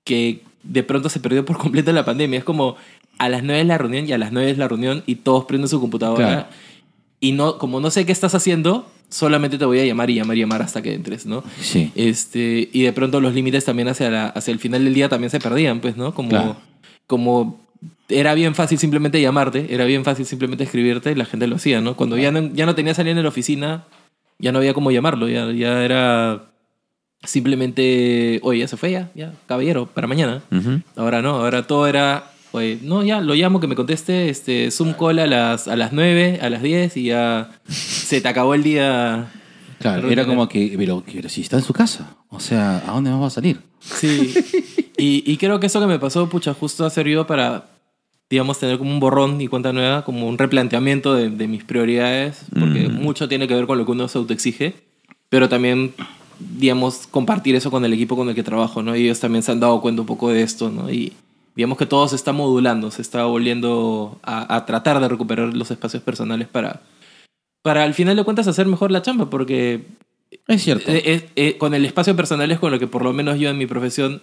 que 0.03 0.43
de 0.63 0.83
pronto 0.83 1.09
se 1.09 1.19
perdió 1.19 1.45
por 1.45 1.57
completo 1.57 1.89
en 1.91 1.95
la 1.95 2.05
pandemia. 2.05 2.39
Es 2.39 2.45
como 2.45 2.75
a 3.17 3.27
las 3.29 3.43
nueve 3.43 3.61
es 3.61 3.67
la 3.67 3.77
reunión 3.77 4.07
y 4.07 4.11
a 4.13 4.17
las 4.17 4.31
nueve 4.31 4.51
es 4.51 4.57
la 4.57 4.67
reunión 4.67 5.03
y 5.05 5.15
todos 5.15 5.45
prenden 5.45 5.67
su 5.67 5.79
computadora. 5.81 6.25
Claro. 6.27 6.45
Y 7.19 7.33
no, 7.33 7.57
como 7.57 7.79
no 7.81 7.89
sé 7.91 8.05
qué 8.05 8.13
estás 8.13 8.33
haciendo, 8.33 8.89
solamente 9.09 9.57
te 9.57 9.65
voy 9.65 9.79
a 9.79 9.85
llamar 9.85 10.09
y 10.09 10.15
llamar 10.15 10.37
y 10.37 10.39
llamar 10.41 10.61
hasta 10.61 10.81
que 10.81 10.93
entres, 10.93 11.25
¿no? 11.25 11.43
Sí. 11.59 11.91
Este, 11.95 12.69
y 12.71 12.83
de 12.83 12.93
pronto 12.93 13.19
los 13.19 13.33
límites 13.33 13.65
también 13.65 13.89
hacia, 13.89 14.09
la- 14.09 14.27
hacia 14.27 14.53
el 14.53 14.59
final 14.59 14.85
del 14.85 14.93
día 14.93 15.09
también 15.09 15.29
se 15.31 15.39
perdían, 15.39 15.81
pues, 15.81 15.97
¿no? 15.97 16.13
Como, 16.13 16.29
Claro. 16.29 16.55
como 17.07 17.59
era 18.09 18.33
bien 18.33 18.55
fácil 18.55 18.77
simplemente 18.79 19.21
llamarte, 19.21 19.67
era 19.73 19.85
bien 19.85 20.03
fácil 20.03 20.25
simplemente 20.25 20.63
escribirte 20.63 21.11
y 21.11 21.15
la 21.15 21.25
gente 21.25 21.47
lo 21.47 21.55
hacía, 21.55 21.79
¿no? 21.79 21.95
Cuando 21.95 22.17
ya 22.17 22.31
no, 22.31 22.51
ya 22.53 22.65
no 22.65 22.75
tenías 22.75 22.97
a 22.97 23.01
alguien 23.01 23.17
en 23.17 23.23
la 23.23 23.29
oficina, 23.29 23.85
ya 24.39 24.51
no 24.51 24.57
había 24.57 24.73
cómo 24.73 24.91
llamarlo, 24.91 25.27
ya, 25.27 25.51
ya 25.51 25.83
era 25.83 26.49
simplemente, 27.23 28.39
oye, 28.43 28.59
ya 28.59 28.67
se 28.67 28.77
fue 28.77 28.91
ya, 28.91 29.11
ya, 29.13 29.33
caballero, 29.45 29.85
para 29.85 30.07
mañana. 30.07 30.41
Ahora 30.95 31.21
no, 31.21 31.35
ahora 31.35 31.67
todo 31.67 31.87
era, 31.87 32.31
oye, 32.51 32.79
no, 32.81 33.03
ya, 33.03 33.21
lo 33.21 33.35
llamo 33.35 33.59
que 33.59 33.67
me 33.67 33.75
conteste, 33.75 34.29
este, 34.29 34.71
Zoom 34.71 34.93
call 34.93 35.19
a 35.19 35.27
las, 35.27 35.67
a 35.67 35.75
las 35.75 35.93
9, 35.93 36.39
a 36.41 36.49
las 36.49 36.63
10 36.63 36.97
y 36.97 37.03
ya 37.05 37.51
se 37.67 38.21
te 38.21 38.27
acabó 38.27 38.55
el 38.55 38.63
día. 38.63 39.31
Claro, 39.79 40.09
era 40.09 40.25
como 40.25 40.49
que, 40.49 40.75
pero, 40.77 41.03
pero 41.05 41.29
si 41.29 41.41
está 41.41 41.57
en 41.57 41.63
su 41.63 41.73
casa. 41.73 42.17
O 42.29 42.39
sea, 42.39 42.83
¿a 42.85 42.91
dónde 42.91 43.11
más 43.11 43.21
va 43.21 43.27
a 43.27 43.29
salir? 43.29 43.61
Sí. 43.79 44.33
Y, 44.97 45.23
y 45.25 45.37
creo 45.37 45.61
que 45.61 45.67
eso 45.67 45.79
que 45.79 45.87
me 45.87 45.99
pasó, 45.99 46.27
pucha, 46.27 46.53
justo 46.53 46.85
ha 46.85 46.89
servido 46.89 47.25
para, 47.25 47.78
digamos, 48.29 48.59
tener 48.59 48.77
como 48.77 48.91
un 48.91 48.99
borrón 48.99 49.41
y 49.41 49.47
cuenta 49.47 49.73
nueva, 49.73 50.03
como 50.05 50.27
un 50.27 50.37
replanteamiento 50.37 51.13
de, 51.15 51.29
de 51.29 51.47
mis 51.47 51.63
prioridades, 51.63 52.45
porque 52.57 52.87
mucho 52.89 53.27
tiene 53.27 53.47
que 53.47 53.55
ver 53.55 53.65
con 53.65 53.77
lo 53.77 53.85
que 53.85 53.91
uno 53.91 54.07
se 54.07 54.17
autoexige, 54.19 54.75
pero 55.29 55.49
también, 55.49 55.93
digamos, 56.57 57.07
compartir 57.07 57.55
eso 57.55 57.71
con 57.71 57.83
el 57.85 57.93
equipo 57.93 58.15
con 58.15 58.29
el 58.29 58.35
que 58.35 58.43
trabajo, 58.43 58.83
¿no? 58.83 58.95
Y 58.95 59.03
ellos 59.05 59.19
también 59.19 59.41
se 59.43 59.51
han 59.51 59.59
dado 59.59 59.81
cuenta 59.81 60.01
un 60.01 60.07
poco 60.07 60.29
de 60.29 60.43
esto, 60.43 60.69
¿no? 60.69 60.91
Y 60.91 61.13
digamos 61.55 61.77
que 61.77 61.85
todo 61.87 62.07
se 62.07 62.15
está 62.15 62.31
modulando, 62.31 62.91
se 62.91 63.01
está 63.01 63.25
volviendo 63.25 64.19
a, 64.23 64.55
a 64.55 64.65
tratar 64.65 64.99
de 65.01 65.07
recuperar 65.09 65.53
los 65.53 65.71
espacios 65.71 66.03
personales 66.03 66.47
para, 66.47 66.81
para 67.63 67.83
al 67.83 67.93
final 67.95 68.15
de 68.15 68.23
cuentas 68.23 68.47
hacer 68.47 68.67
mejor 68.67 68.91
la 68.91 69.01
chamba, 69.01 69.29
porque 69.29 69.81
Es 70.47 70.61
cierto. 70.63 70.89
eh, 70.91 71.01
eh, 71.03 71.29
eh, 71.35 71.57
con 71.57 71.73
el 71.73 71.83
espacio 71.83 72.15
personal 72.15 72.51
es 72.51 72.59
con 72.59 72.71
lo 72.71 72.77
que 72.79 72.87
por 72.87 73.03
lo 73.03 73.11
menos 73.11 73.39
yo 73.39 73.49
en 73.49 73.57
mi 73.57 73.65
profesión 73.65 74.21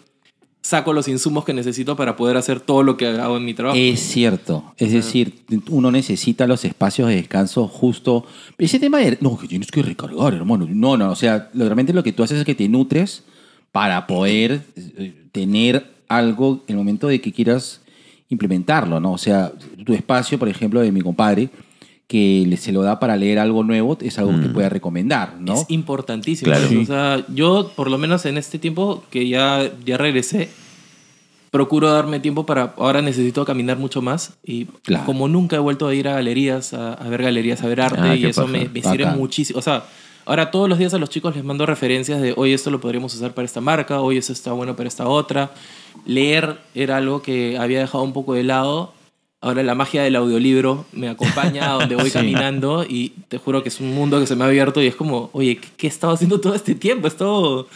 saco 0.66 0.92
los 0.92 1.06
insumos 1.06 1.44
que 1.44 1.54
necesito 1.54 1.94
para 1.94 2.16
poder 2.16 2.36
hacer 2.36 2.58
todo 2.58 2.82
lo 2.82 2.96
que 2.96 3.06
hago 3.06 3.36
en 3.36 3.44
mi 3.44 3.54
trabajo. 3.54 3.78
Es 3.78 4.00
cierto. 4.00 4.74
Es 4.76 4.92
decir, 4.92 5.44
uno 5.70 5.92
necesita 5.92 6.46
los 6.48 6.64
espacios 6.64 7.08
de 7.08 7.16
descanso 7.16 7.68
justo. 7.68 8.26
Ese 8.58 8.80
tema 8.80 8.98
de. 8.98 9.16
No, 9.20 9.38
que 9.38 9.46
tienes 9.46 9.70
que 9.70 9.82
recargar, 9.82 10.34
hermano. 10.34 10.66
No, 10.68 10.96
no. 10.96 11.12
O 11.12 11.14
sea, 11.14 11.50
realmente 11.54 11.92
lo 11.92 12.02
que 12.02 12.12
tú 12.12 12.24
haces 12.24 12.40
es 12.40 12.44
que 12.44 12.56
te 12.56 12.68
nutres 12.68 13.22
para 13.70 14.08
poder 14.08 14.62
eh, 14.76 15.28
tener 15.30 15.86
algo 16.08 16.64
en 16.66 16.72
el 16.72 16.76
momento 16.78 17.06
de 17.06 17.20
que 17.20 17.32
quieras 17.32 17.80
implementarlo, 18.28 18.98
¿no? 18.98 19.12
O 19.12 19.18
sea, 19.18 19.52
tu 19.84 19.94
espacio, 19.94 20.36
por 20.36 20.48
ejemplo, 20.48 20.80
de 20.80 20.90
mi 20.90 21.00
compadre, 21.00 21.48
que 22.06 22.56
se 22.60 22.70
lo 22.72 22.82
da 22.82 23.00
para 23.00 23.16
leer 23.16 23.38
algo 23.40 23.64
nuevo, 23.64 23.98
es 24.00 24.18
algo 24.18 24.40
que 24.40 24.48
puede 24.48 24.68
recomendar, 24.68 25.34
¿no? 25.40 25.54
Es 25.54 25.64
importantísimo. 25.68 26.52
Claro. 26.52 26.66
eso. 26.66 26.80
O 26.80 26.84
sea, 26.84 27.24
yo, 27.34 27.72
por 27.74 27.90
lo 27.90 27.98
menos 27.98 28.24
en 28.26 28.38
este 28.38 28.58
tiempo 28.60 29.02
que 29.10 29.28
ya, 29.28 29.72
ya 29.84 29.96
regresé, 29.96 30.48
procuro 31.50 31.90
darme 31.90 32.20
tiempo 32.20 32.46
para. 32.46 32.74
Ahora 32.76 33.02
necesito 33.02 33.44
caminar 33.44 33.78
mucho 33.78 34.02
más. 34.02 34.34
Y 34.44 34.66
Claro. 34.82 35.04
como 35.04 35.26
nunca 35.28 35.56
he 35.56 35.58
vuelto 35.58 35.88
a 35.88 35.94
ir 35.94 36.06
a 36.08 36.12
galerías, 36.14 36.74
a, 36.74 36.92
a 36.94 37.08
ver 37.08 37.22
galerías, 37.22 37.62
a 37.64 37.66
ver 37.68 37.80
arte, 37.80 37.98
Ah, 38.00 38.14
y 38.16 38.24
eso 38.26 38.42
paja. 38.42 38.52
me, 38.52 38.68
me 38.68 38.82
sirve 38.82 39.06
muchísimo. 39.06 39.58
O 39.58 39.62
sea, 39.62 39.84
ahora 40.26 40.50
todos 40.52 40.68
los 40.68 40.78
días 40.78 40.94
a 40.94 40.98
los 40.98 41.10
chicos 41.10 41.34
les 41.34 41.44
mando 41.44 41.66
referencias 41.66 42.20
de 42.20 42.34
hoy 42.36 42.52
esto 42.52 42.70
lo 42.70 42.80
podríamos 42.80 43.14
usar 43.14 43.32
para 43.32 43.46
esta 43.46 43.60
marca, 43.60 44.00
hoy 44.00 44.16
esto 44.18 44.32
está 44.32 44.52
bueno 44.52 44.76
para 44.76 44.88
esta 44.88 45.08
otra. 45.08 45.50
Leer 46.04 46.58
era 46.74 46.98
algo 46.98 47.22
que 47.22 47.58
había 47.58 47.80
dejado 47.80 48.04
un 48.04 48.12
poco 48.12 48.34
de 48.34 48.44
lado. 48.44 48.92
Ahora 49.46 49.62
la 49.62 49.76
magia 49.76 50.02
del 50.02 50.16
audiolibro 50.16 50.86
me 50.92 51.08
acompaña 51.08 51.70
a 51.70 51.74
donde 51.74 51.94
voy 51.94 52.10
caminando 52.18 52.84
y 52.88 53.12
te 53.28 53.38
juro 53.38 53.62
que 53.62 53.68
es 53.68 53.80
un 53.80 53.94
mundo 53.94 54.18
que 54.18 54.26
se 54.26 54.34
me 54.34 54.42
ha 54.44 54.48
abierto 54.48 54.82
y 54.82 54.86
es 54.86 54.96
como, 54.96 55.30
oye, 55.32 55.56
¿qué, 55.56 55.68
qué 55.76 55.86
he 55.86 55.90
estado 55.90 56.12
haciendo 56.14 56.40
todo 56.40 56.54
este 56.54 56.74
tiempo? 56.74 57.06
Es 57.06 57.16
todo... 57.16 57.68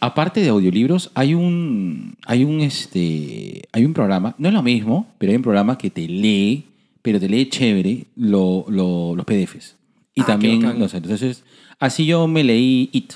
Aparte 0.00 0.40
de 0.40 0.48
audiolibros, 0.48 1.10
hay 1.14 1.34
un, 1.34 2.16
hay 2.24 2.44
un, 2.44 2.60
este, 2.60 3.62
hay 3.72 3.84
un 3.84 3.92
programa, 3.94 4.34
no 4.38 4.48
es 4.48 4.54
lo 4.54 4.62
mismo, 4.62 5.06
pero 5.18 5.30
hay 5.30 5.36
un 5.36 5.42
programa 5.42 5.76
que 5.78 5.90
te 5.90 6.06
lee, 6.06 6.64
pero 7.02 7.18
te 7.18 7.28
lee 7.28 7.48
chévere 7.48 8.04
lo- 8.16 8.64
lo- 8.68 9.14
los 9.16 9.24
PDFs. 9.24 9.74
Y 10.14 10.20
Ah, 10.22 10.26
también, 10.26 10.62
bacán. 10.62 10.78
no 10.78 10.88
sé, 10.88 10.96
entonces, 10.98 11.42
así 11.80 12.06
yo 12.06 12.26
me 12.28 12.42
leí 12.44 12.88
It. 12.92 13.12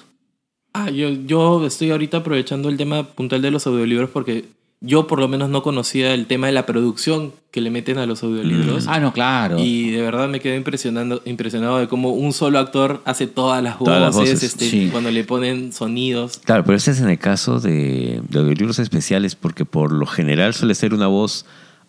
Ah, 0.72 0.88
yo, 0.90 1.10
yo 1.10 1.66
estoy 1.66 1.90
ahorita 1.90 2.18
aprovechando 2.18 2.68
el 2.68 2.76
tema 2.76 3.02
puntual 3.04 3.42
de 3.42 3.50
los 3.50 3.66
audiolibros 3.66 4.10
porque 4.10 4.44
yo 4.84 5.06
por 5.06 5.20
lo 5.20 5.28
menos 5.28 5.48
no 5.48 5.62
conocía 5.62 6.12
el 6.12 6.26
tema 6.26 6.48
de 6.48 6.52
la 6.52 6.66
producción 6.66 7.32
que 7.52 7.60
le 7.60 7.70
meten 7.70 7.98
a 7.98 8.06
los 8.06 8.22
audiolibros. 8.24 8.88
Ah, 8.88 8.98
no, 8.98 9.12
claro. 9.12 9.58
Y 9.60 9.90
de 9.90 10.02
verdad 10.02 10.28
me 10.28 10.40
quedé 10.40 10.56
impresionando, 10.56 11.22
impresionado 11.24 11.78
de 11.78 11.86
cómo 11.86 12.10
un 12.10 12.32
solo 12.32 12.58
actor 12.58 13.00
hace 13.04 13.28
todas 13.28 13.62
las 13.62 13.78
voces, 13.78 13.86
Todas 13.86 14.00
las 14.00 14.14
voces, 14.14 14.42
este, 14.42 14.68
sí. 14.68 14.88
cuando 14.90 15.12
le 15.12 15.22
ponen 15.22 15.72
sonidos. 15.72 16.40
Claro, 16.44 16.64
pero 16.64 16.76
este 16.76 16.90
es 16.90 17.00
en 17.00 17.10
el 17.10 17.18
caso 17.18 17.60
de, 17.60 18.20
de 18.28 18.38
audiolibros 18.40 18.80
especiales 18.80 19.36
porque 19.36 19.64
por 19.64 19.92
lo 19.92 20.06
general 20.06 20.52
suele 20.52 20.74
ser 20.74 20.94
una 20.94 21.06
voz 21.06 21.46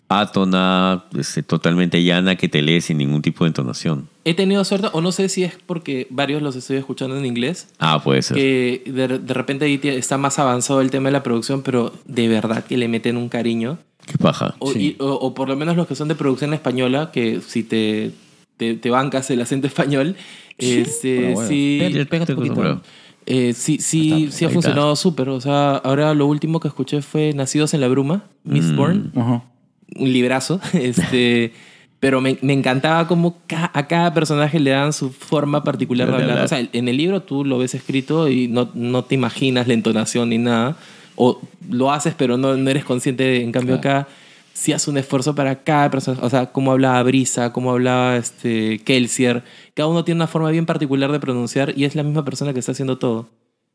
átona, 0.09 1.05
este, 1.17 1.43
totalmente 1.43 2.03
llana 2.03 2.35
que 2.35 2.47
te 2.49 2.61
lee 2.61 2.81
sin 2.81 2.97
ningún 2.97 3.21
tipo 3.21 3.43
de 3.43 3.49
entonación. 3.49 4.07
He 4.25 4.33
tenido 4.33 4.63
suerte, 4.63 4.87
o 4.93 5.01
no 5.01 5.11
sé 5.11 5.27
si 5.29 5.43
es 5.43 5.55
porque 5.65 6.07
varios 6.09 6.41
los 6.41 6.55
estoy 6.55 6.77
escuchando 6.77 7.17
en 7.17 7.25
inglés, 7.25 7.67
Ah, 7.79 8.01
puede 8.03 8.21
ser. 8.21 8.37
que 8.37 8.83
de, 8.85 9.07
de 9.19 9.33
repente 9.33 9.65
ahí 9.65 9.79
está 9.83 10.17
más 10.17 10.39
avanzado 10.39 10.81
el 10.81 10.91
tema 10.91 11.09
de 11.09 11.13
la 11.13 11.23
producción, 11.23 11.61
pero 11.63 11.93
de 12.05 12.27
verdad 12.27 12.63
que 12.65 12.77
le 12.77 12.87
meten 12.87 13.17
un 13.17 13.29
cariño. 13.29 13.79
Qué 14.05 14.17
paja. 14.17 14.55
O, 14.59 14.71
Sí. 14.71 14.95
y- 14.99 15.01
o- 15.01 15.13
o 15.13 15.33
por 15.33 15.47
lo 15.49 15.55
menos 15.55 15.75
los 15.77 15.87
que 15.87 15.95
son 15.95 16.07
de 16.09 16.15
producción 16.15 16.53
española, 16.53 17.09
que 17.11 17.39
si 17.41 17.63
te, 17.63 18.11
te, 18.57 18.75
te 18.75 18.89
bancas 18.89 19.29
el 19.31 19.41
acento 19.41 19.65
español, 19.67 20.15
este, 20.57 21.31
bueno, 21.33 21.47
sí, 21.49 21.79
pégate- 21.81 22.05
pégate 22.07 22.33
un 22.33 22.37
poquito. 22.37 22.55
Bro. 22.55 22.81
eh, 23.25 23.53
sí, 23.55 23.77
sí, 23.79 24.27
sí 24.31 24.43
ha 24.45 24.49
funcionado 24.49 24.95
súper. 24.97 25.29
O 25.29 25.39
sea, 25.41 25.77
ahora 25.77 26.13
lo 26.13 26.25
último 26.27 26.59
que 26.59 26.67
escuché 26.67 27.01
fue 27.01 27.33
Nacidos 27.33 27.73
en 27.73 27.79
la 27.81 27.87
Bruma, 27.87 28.25
Mistborn, 28.43 29.11
Ajá. 29.15 29.43
Un 29.97 30.11
librazo. 30.13 30.59
Este, 30.73 31.53
pero 31.99 32.19
me, 32.19 32.37
me 32.41 32.51
encantaba 32.53 33.07
cómo 33.07 33.37
ca- 33.47 33.71
a 33.73 33.87
cada 33.87 34.13
personaje 34.13 34.59
le 34.59 34.71
dan 34.71 34.91
su 34.93 35.09
forma 35.11 35.63
particular 35.63 36.07
de 36.09 36.13
hablar. 36.23 36.37
O 36.43 36.47
sea, 36.49 36.59
en 36.73 36.87
el 36.89 36.97
libro 36.97 37.21
tú 37.21 37.45
lo 37.45 37.57
ves 37.57 37.73
escrito 37.75 38.27
y 38.27 38.47
no, 38.49 38.69
no 38.73 39.03
te 39.05 39.15
imaginas 39.15 39.67
la 39.67 39.73
entonación 39.73 40.29
ni 40.29 40.37
nada. 40.37 40.75
O 41.15 41.39
lo 41.69 41.91
haces, 41.91 42.13
pero 42.17 42.37
no, 42.37 42.57
no 42.57 42.69
eres 42.69 42.83
consciente. 42.83 43.23
de- 43.23 43.43
en 43.43 43.51
cambio, 43.53 43.75
acá 43.79 44.07
sí 44.51 44.73
hace 44.73 44.89
un 44.91 44.97
esfuerzo 44.97 45.33
para 45.33 45.63
cada 45.63 45.89
persona. 45.89 46.19
O 46.21 46.29
sea, 46.29 46.47
cómo 46.47 46.71
hablaba 46.73 47.01
Brisa, 47.03 47.53
cómo 47.53 47.71
hablaba 47.71 48.17
este, 48.17 48.79
Kelsier. 48.79 49.43
Cada 49.73 49.87
uno 49.87 50.03
tiene 50.03 50.17
una 50.17 50.27
forma 50.27 50.49
bien 50.51 50.65
particular 50.65 51.11
de 51.11 51.19
pronunciar 51.19 51.73
y 51.77 51.85
es 51.85 51.95
la 51.95 52.03
misma 52.03 52.25
persona 52.25 52.51
que 52.53 52.59
está 52.59 52.73
haciendo 52.73 52.97
todo. 52.97 53.29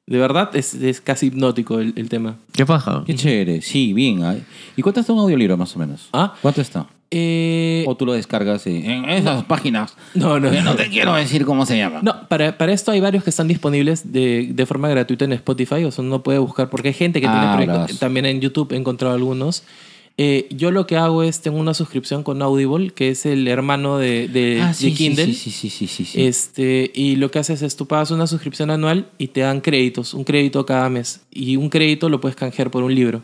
De 0.08 0.18
verdad, 0.18 0.50
es, 0.54 0.74
es 0.74 1.00
casi 1.00 1.26
hipnótico 1.26 1.78
el, 1.80 1.92
el 1.96 2.08
tema. 2.08 2.36
Qué 2.52 2.64
paja. 2.64 3.02
Qué 3.06 3.14
chévere. 3.14 3.60
Sí, 3.62 3.92
bien. 3.92 4.22
ay. 4.24 4.42
¿Y 4.76 4.82
cuánto 4.82 5.00
está 5.00 5.12
un 5.12 5.18
audiolibro 5.20 5.56
más 5.56 5.74
o 5.76 5.78
menos? 5.78 6.08
¿Ah? 6.12 6.34
¿Cuánto 6.40 6.60
está? 6.62 6.86
Eh, 7.10 7.84
O 7.86 7.96
tú 7.96 8.04
lo 8.04 8.12
descargas 8.12 8.66
en, 8.66 8.84
en 8.84 9.04
esas 9.08 9.44
páginas. 9.44 9.94
no, 10.14 10.38
no, 10.40 10.50
Que 10.50 10.60
no 10.60 10.74
te 10.76 10.88
quiero 10.88 11.14
decir 11.14 11.44
cómo 11.46 11.64
se 11.66 11.76
llama. 11.78 12.00
No, 12.02 12.26
para, 12.28 12.56
para 12.58 12.72
esto 12.72 12.90
hay 12.90 13.00
varios 13.00 13.24
que 13.24 13.30
están 13.30 13.48
disponibles 13.48 14.12
de, 14.12 14.50
de 14.52 14.66
forma 14.66 14.88
gratuita 14.88 15.24
en 15.24 15.32
Spotify, 15.32 15.84
o 15.84 15.90
sea, 15.90 16.04
uno 16.04 16.22
puede 16.22 16.38
buscar, 16.38 16.68
porque 16.68 16.88
hay 16.88 16.94
gente 16.94 17.20
que 17.20 17.26
Ah, 17.26 17.54
tiene 17.56 17.66
proyectos, 17.72 17.98
también 17.98 18.26
en 18.26 18.40
YouTube 18.40 18.72
he 18.72 18.76
encontrado 18.76 19.14
algunos. 19.14 19.62
Eh, 20.20 20.48
yo 20.50 20.72
lo 20.72 20.86
que 20.88 20.96
hago 20.96 21.22
es, 21.22 21.40
tengo 21.42 21.58
una 21.58 21.74
suscripción 21.74 22.24
con 22.24 22.42
Audible, 22.42 22.90
que 22.90 23.10
es 23.10 23.24
el 23.24 23.46
hermano 23.46 23.98
de, 23.98 24.26
de, 24.26 24.60
Ah, 24.60 24.74
sí, 24.74 24.92
Kindle. 24.92 25.26
sí, 25.26 25.34
sí, 25.34 25.50
sí, 25.52 25.70
sí, 25.70 25.86
sí, 25.86 26.04
sí. 26.04 26.26
Este, 26.26 26.90
y 26.92 27.14
lo 27.14 27.30
que 27.30 27.38
haces 27.38 27.62
es 27.62 27.76
tú 27.76 27.86
pagas 27.86 28.10
una 28.10 28.26
suscripción 28.26 28.70
anual 28.70 29.06
y 29.16 29.28
te 29.28 29.42
dan 29.42 29.60
créditos, 29.60 30.14
un 30.14 30.24
crédito 30.24 30.66
cada 30.66 30.88
mes. 30.88 31.20
Y 31.30 31.54
un 31.54 31.70
crédito 31.70 32.08
lo 32.08 32.20
puedes 32.20 32.34
canjear 32.36 32.70
por 32.72 32.82
un 32.82 32.94
libro. 32.94 33.22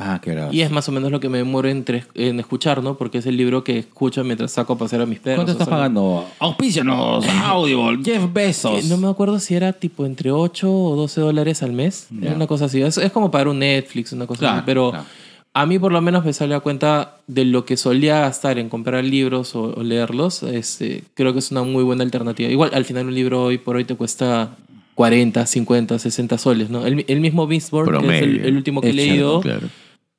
Ah, 0.00 0.20
qué 0.22 0.32
bravo. 0.32 0.52
Y 0.52 0.60
es 0.60 0.70
más 0.70 0.88
o 0.88 0.92
menos 0.92 1.10
lo 1.10 1.18
que 1.18 1.28
me 1.28 1.38
demoro 1.38 1.66
entre, 1.68 2.04
en 2.14 2.38
escuchar, 2.38 2.82
¿no? 2.84 2.96
Porque 2.96 3.18
es 3.18 3.26
el 3.26 3.36
libro 3.36 3.64
que 3.64 3.78
escucho 3.78 4.22
mientras 4.22 4.52
saco 4.52 4.74
a 4.74 4.78
pasear 4.78 5.02
a 5.02 5.06
mis 5.06 5.18
perros. 5.18 5.38
¿Cuánto 5.38 5.52
o 5.52 5.54
estás 5.54 5.66
sea, 5.66 5.76
pagando? 5.76 6.24
Auspícianos, 6.38 7.24
Audible, 7.44 8.04
Jeff 8.04 8.32
Bezos. 8.32 8.84
Eh, 8.84 8.88
no 8.88 8.96
me 8.98 9.08
acuerdo 9.08 9.40
si 9.40 9.54
era 9.54 9.72
tipo 9.72 10.04
entre 10.06 10.30
8 10.30 10.70
o 10.72 10.94
12 10.94 11.20
dólares 11.22 11.62
al 11.64 11.72
mes. 11.72 12.06
Ya. 12.10 12.32
Una 12.34 12.46
cosa 12.46 12.66
así. 12.66 12.80
Es, 12.80 12.96
es 12.98 13.10
como 13.10 13.30
pagar 13.30 13.48
un 13.48 13.58
Netflix, 13.60 14.12
una 14.12 14.26
cosa 14.26 14.38
Claro, 14.40 14.56
así. 14.58 14.62
Pero 14.66 14.90
claro. 14.90 15.06
A 15.60 15.66
mí 15.66 15.78
por 15.80 15.90
lo 15.90 16.00
menos 16.00 16.24
me 16.24 16.32
sale 16.32 16.54
a 16.54 16.60
cuenta 16.60 17.16
de 17.26 17.44
lo 17.44 17.64
que 17.64 17.76
solía 17.76 18.20
gastar 18.20 18.58
en 18.60 18.68
comprar 18.68 19.02
libros 19.04 19.56
o, 19.56 19.74
o 19.74 19.82
leerlos. 19.82 20.44
Este, 20.44 21.02
creo 21.14 21.32
que 21.32 21.40
es 21.40 21.50
una 21.50 21.64
muy 21.64 21.82
buena 21.82 22.04
alternativa. 22.04 22.48
Igual 22.48 22.70
al 22.74 22.84
final 22.84 23.06
un 23.08 23.14
libro 23.14 23.42
hoy 23.42 23.58
por 23.58 23.74
hoy 23.74 23.84
te 23.84 23.96
cuesta 23.96 24.56
40, 24.94 25.44
50, 25.46 25.98
60 25.98 26.38
soles. 26.38 26.70
¿no? 26.70 26.86
El, 26.86 27.04
el 27.08 27.20
mismo 27.20 27.46
Mistborn, 27.48 28.00
que 28.02 28.16
es 28.16 28.22
el, 28.22 28.56
último 28.56 28.80
que 28.80 28.90
he 28.90 28.92
leído, 28.92 29.40
Claro. 29.40 29.68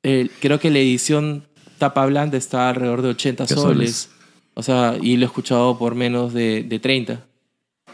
eh, 0.02 0.28
creo 0.40 0.60
que 0.60 0.68
la 0.68 0.78
edición 0.78 1.44
tapa 1.78 2.04
blanda 2.04 2.36
está 2.36 2.68
alrededor 2.68 3.00
de 3.00 3.08
80 3.08 3.46
¿Qué 3.46 3.54
soles. 3.54 3.64
soles? 3.64 4.10
O 4.52 4.62
sea, 4.62 4.98
y 5.00 5.16
lo 5.16 5.22
he 5.22 5.26
escuchado 5.26 5.78
por 5.78 5.94
menos 5.94 6.34
de, 6.34 6.64
de 6.64 6.78
30. 6.78 7.24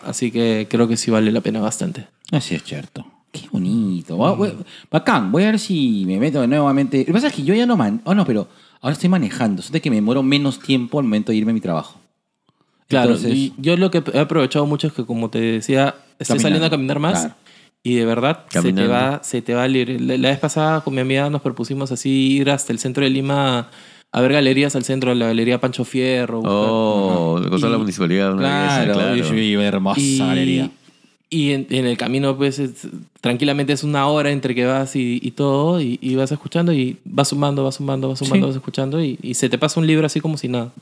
Así 0.05 0.33
que 0.33 0.67
creo 0.69 0.89
que 0.89 0.97
sí 0.97 1.13
vale 1.13 1.31
la 1.31 1.43
pena 1.43 1.61
bastante. 1.61 2.09
Así 2.33 2.57
es 2.57 2.65
cierto. 2.65 3.07
Qué 3.31 3.43
bonito. 3.53 3.86
Va- 4.05 4.33
voy- 4.33 4.53
Bacán. 4.91 5.31
Voy 5.33 5.43
a 5.45 5.47
ver 5.47 5.59
si 5.59 6.05
me 6.07 6.19
meto 6.19 6.47
nuevamente. 6.47 6.99
Lo 7.01 7.05
que 7.07 7.13
pasa 7.13 7.29
es 7.29 7.33
que 7.35 7.43
yo 7.45 7.55
ya 7.55 7.67
no 7.67 7.77
man... 7.77 8.01
Oh, 8.05 8.15
no, 8.15 8.25
pero 8.25 8.49
ahora 8.81 8.93
estoy 8.95 9.09
manejando. 9.09 9.63
De 9.71 9.81
que 9.81 9.91
me 9.91 9.97
demoro 9.97 10.23
menos 10.23 10.59
tiempo 10.61 10.99
al 10.99 11.05
momento 11.05 11.33
de 11.33 11.39
irme 11.39 11.51
a 11.53 11.55
mi 11.55 11.61
trabajo. 11.61 11.99
Claro, 12.89 13.11
Entonces- 13.15 13.33
y 13.35 13.53
yo 13.59 13.77
lo 13.77 13.91
que 13.91 14.03
he 14.13 14.19
aprovechado 14.19 14.65
mucho 14.67 14.87
es 14.87 14.93
que, 14.93 15.05
como 15.05 15.29
te 15.31 15.41
decía, 15.41 15.95
estoy 16.19 16.37
Caminando, 16.39 16.43
saliendo 16.43 16.67
a 16.67 16.71
caminar 16.71 16.99
más. 17.01 17.21
claro. 17.21 17.35
Y 17.83 17.95
de 17.95 18.05
verdad, 18.05 18.41
se 18.49 18.63
te, 18.63 18.69
Caminando. 18.69 18.93
va, 18.93 19.21
se 19.23 19.43
te 19.43 19.55
va 19.55 19.63
a 19.63 19.69
ir. 19.69 20.01
La, 20.01 20.17
la 20.17 20.29
vez 20.31 20.39
pasada 20.41 20.81
con 20.81 20.93
mi 20.95 21.01
amiga 21.01 21.31
nos 21.31 21.41
propusimos 21.41 21.93
así 21.93 22.33
ir 22.39 22.51
hasta 22.51 22.73
el 22.73 22.81
centro 22.81 23.05
de 23.05 23.11
Lima 23.11 23.69
a 24.13 24.21
ver 24.21 24.33
galerías 24.33 24.75
al 24.75 24.83
centro, 24.85 25.15
la 25.15 25.27
galería 25.27 25.61
Pancho 25.61 25.85
Fierro. 25.85 26.39
buscar- 26.39 26.53
Oh, 26.57 27.41
le 27.43 27.49
costó 27.51 27.69
la 27.69 27.79
municipalidad 27.79 28.33
una 28.33 28.41
Claro, 28.43 28.99
belleza, 28.99 29.25
claro. 29.29 29.37
y- 29.41 29.41
y 29.41 29.55
hermosa 29.55 30.01
y, 30.01 30.19
galería. 30.19 30.71
Y 31.29 31.53
en, 31.53 31.67
en 31.71 31.87
el 31.87 31.97
camino, 31.97 32.37
pues, 32.37 32.59
es- 32.59 32.87
tranquilamente 33.21 33.73
es 33.73 33.83
una 33.85 34.07
hora 34.07 34.31
entre 34.31 34.55
que 34.55 34.65
vas 34.65 34.95
y, 34.97 35.19
y 35.23 35.31
todo, 35.33 35.81
y, 35.81 35.99
y 36.01 36.15
vas 36.15 36.31
escuchando, 36.33 36.73
y 36.73 36.97
vas 37.05 37.29
sumando, 37.29 37.65
vas 37.65 37.77
sumando, 37.77 38.09
vas 38.09 38.19
sumando, 38.21 38.47
Sí. 38.47 38.51
vas 38.51 38.57
escuchando, 38.57 39.03
y, 39.03 39.19
y 39.23 39.35
se 39.35 39.49
te 39.49 39.59
pasa 39.59 39.81
un 39.81 39.87
libro 39.87 40.07
así 40.07 40.21
como 40.21 40.37
si 40.37 40.49
nada. 40.49 40.73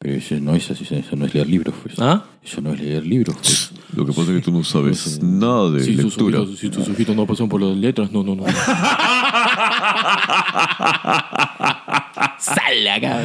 Pero 0.00 0.14
eso 0.14 0.36
no 0.40 0.54
es 0.54 0.70
así, 0.70 0.84
eso 0.88 1.16
no 1.16 1.26
es 1.26 1.34
leer 1.34 1.48
libros, 1.48 1.74
pues. 1.82 1.96
¿Ah? 1.98 2.24
Eso 2.44 2.60
no 2.60 2.72
es 2.72 2.80
leer 2.80 3.04
libros, 3.04 3.36
pues. 3.42 3.72
Lo 3.96 4.06
que 4.06 4.12
pasa 4.12 4.30
es 4.30 4.38
que 4.38 4.42
tú 4.44 4.52
no 4.52 4.62
sabes 4.62 5.20
nada 5.22 5.70
de 5.70 5.84
lectura. 5.90 6.40
si 6.56 6.68
tus 6.70 6.88
ojitos 6.88 7.16
no 7.16 7.26
pasan 7.26 7.48
por 7.48 7.60
las 7.60 7.76
letras, 7.76 8.12
no, 8.12 8.22
no, 8.22 8.36
no. 8.36 8.44
Sale 12.38 12.90
acá. 12.90 13.22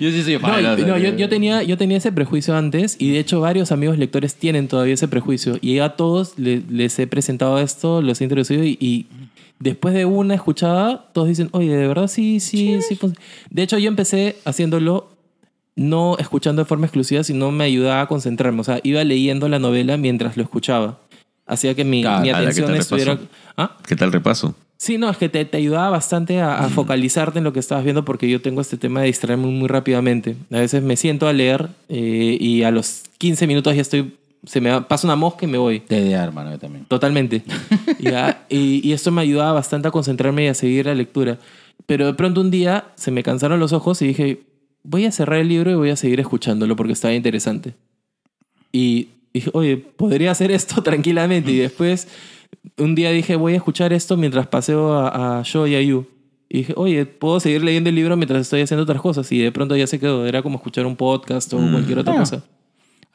Yo 0.00 0.10
sí 0.10 0.22
soy 0.22 0.34
No, 0.34 0.40
fan. 0.40 0.78
y- 0.78 0.82
no, 0.82 0.98
yo, 0.98 1.16
yo 1.16 1.28
tenía, 1.28 1.62
yo 1.62 1.76
tenía 1.76 1.96
ese 1.98 2.12
prejuicio 2.12 2.56
antes 2.56 2.96
y 2.98 3.10
de 3.12 3.18
hecho 3.18 3.40
varios 3.40 3.72
amigos 3.72 3.98
lectores 3.98 4.34
tienen 4.34 4.68
todavía 4.68 4.94
ese 4.94 5.08
prejuicio 5.08 5.58
y 5.60 5.78
a 5.78 5.90
todos 5.90 6.38
le- 6.38 6.62
les 6.70 6.98
he 6.98 7.06
presentado 7.06 7.58
esto, 7.58 8.02
los 8.02 8.20
he 8.20 8.24
introducido 8.24 8.64
y, 8.64 8.76
y 8.80 9.06
después 9.58 9.94
de 9.94 10.04
una 10.04 10.34
escuchada 10.34 11.06
todos 11.12 11.28
dicen, 11.28 11.48
oye, 11.52 11.74
de 11.74 11.86
verdad 11.88 12.06
sí, 12.08 12.40
sí, 12.40 12.80
sí. 12.86 12.96
fun-". 12.96 13.16
De 13.50 13.62
hecho 13.62 13.78
yo 13.78 13.88
empecé 13.88 14.36
haciéndolo 14.44 15.08
no 15.76 16.18
escuchando 16.18 16.62
de 16.62 16.66
forma 16.66 16.86
exclusiva, 16.86 17.24
sino 17.24 17.50
me 17.52 17.64
ayudaba 17.64 18.02
a 18.02 18.06
concentrarme. 18.06 18.60
O 18.60 18.64
sea, 18.64 18.80
iba 18.82 19.02
leyendo 19.04 19.48
la 19.48 19.58
novela 19.58 19.96
mientras 19.96 20.36
lo 20.36 20.42
escuchaba. 20.42 20.98
Hacía 21.50 21.74
que 21.74 21.84
mi, 21.84 22.02
Claro, 22.02 22.20
mi 22.22 22.28
¿qué 22.28 22.34
atención 22.34 22.66
tal 22.68 22.76
estuviera... 22.76 23.12
repaso? 23.14 23.30
¿Ah? 23.56 23.76
¿Qué 23.86 23.96
tal 23.96 24.12
repaso? 24.12 24.54
Sí, 24.76 24.96
no, 24.96 25.10
es 25.10 25.16
que 25.18 25.28
te, 25.28 25.44
te 25.44 25.56
ayudaba 25.58 25.90
bastante 25.90 26.40
a, 26.40 26.58
a 26.64 26.68
focalizarte 26.70 27.38
en 27.38 27.44
lo 27.44 27.52
que 27.52 27.60
estabas 27.60 27.84
viendo 27.84 28.04
porque 28.04 28.30
yo 28.30 28.40
tengo 28.40 28.60
este 28.62 28.78
tema 28.78 29.00
de 29.00 29.08
distraerme 29.08 29.44
muy, 29.46 29.54
muy 29.54 29.68
rápidamente. 29.68 30.36
A 30.50 30.58
veces 30.60 30.82
me 30.82 30.96
siento 30.96 31.28
a 31.28 31.32
leer 31.34 31.68
eh, 31.90 32.38
y 32.40 32.62
a 32.62 32.70
los 32.70 33.02
15 33.18 33.46
minutos 33.46 33.74
ya 33.74 33.82
estoy, 33.82 34.14
se 34.46 34.60
me 34.62 34.80
pasa 34.82 35.06
una 35.06 35.16
mosca 35.16 35.44
y 35.44 35.48
me 35.48 35.58
voy. 35.58 35.80
TDA, 35.80 36.24
hermano, 36.24 36.50
yo 36.52 36.58
también. 36.58 36.86
Totalmente. 36.86 37.42
Ya, 37.98 38.46
y, 38.48 38.80
y 38.88 38.92
esto 38.94 39.10
me 39.10 39.20
ayudaba 39.20 39.52
bastante 39.52 39.88
a 39.88 39.90
concentrarme 39.90 40.44
y 40.44 40.48
a 40.48 40.54
seguir 40.54 40.86
la 40.86 40.94
lectura. 40.94 41.38
Pero 41.84 42.06
de 42.06 42.14
pronto 42.14 42.40
un 42.40 42.50
día 42.50 42.86
se 42.94 43.10
me 43.10 43.22
cansaron 43.22 43.60
los 43.60 43.74
ojos 43.74 44.00
y 44.00 44.06
dije, 44.06 44.40
voy 44.82 45.04
a 45.04 45.12
cerrar 45.12 45.40
el 45.40 45.48
libro 45.48 45.70
y 45.70 45.74
voy 45.74 45.90
a 45.90 45.96
seguir 45.96 46.20
escuchándolo 46.20 46.76
porque 46.76 46.94
estaba 46.94 47.12
interesante. 47.12 47.74
Y 48.72 49.08
dije, 49.34 49.50
oye, 49.54 49.76
podría 49.76 50.30
hacer 50.32 50.50
esto 50.50 50.82
tranquilamente. 50.84 51.50
Y 51.52 51.56
después 51.56 52.08
un 52.78 52.94
día 52.94 53.10
dije, 53.10 53.36
voy 53.36 53.52
a 53.54 53.56
escuchar 53.56 53.92
esto 53.92 54.16
mientras 54.16 54.46
paseo 54.46 54.92
a, 54.94 55.38
a 55.38 55.42
Sho 55.42 55.66
y 55.66 55.74
a 55.76 55.82
Yu. 55.82 56.06
Y 56.48 56.58
dije, 56.58 56.72
oye, 56.76 57.06
puedo 57.06 57.38
seguir 57.38 57.62
leyendo 57.62 57.90
el 57.90 57.94
libro 57.96 58.16
mientras 58.16 58.40
estoy 58.42 58.60
haciendo 58.62 58.82
otras 58.82 59.00
cosas. 59.00 59.30
Y 59.30 59.38
de 59.38 59.52
pronto 59.52 59.76
ya 59.76 59.86
se 59.86 60.00
quedó. 60.00 60.26
Era 60.26 60.42
como 60.42 60.56
escuchar 60.56 60.84
un 60.86 60.96
podcast 60.96 61.52
o 61.54 61.58
cualquier 61.58 61.98
otra 62.00 62.14
Ah. 62.14 62.18
cosa. 62.18 62.44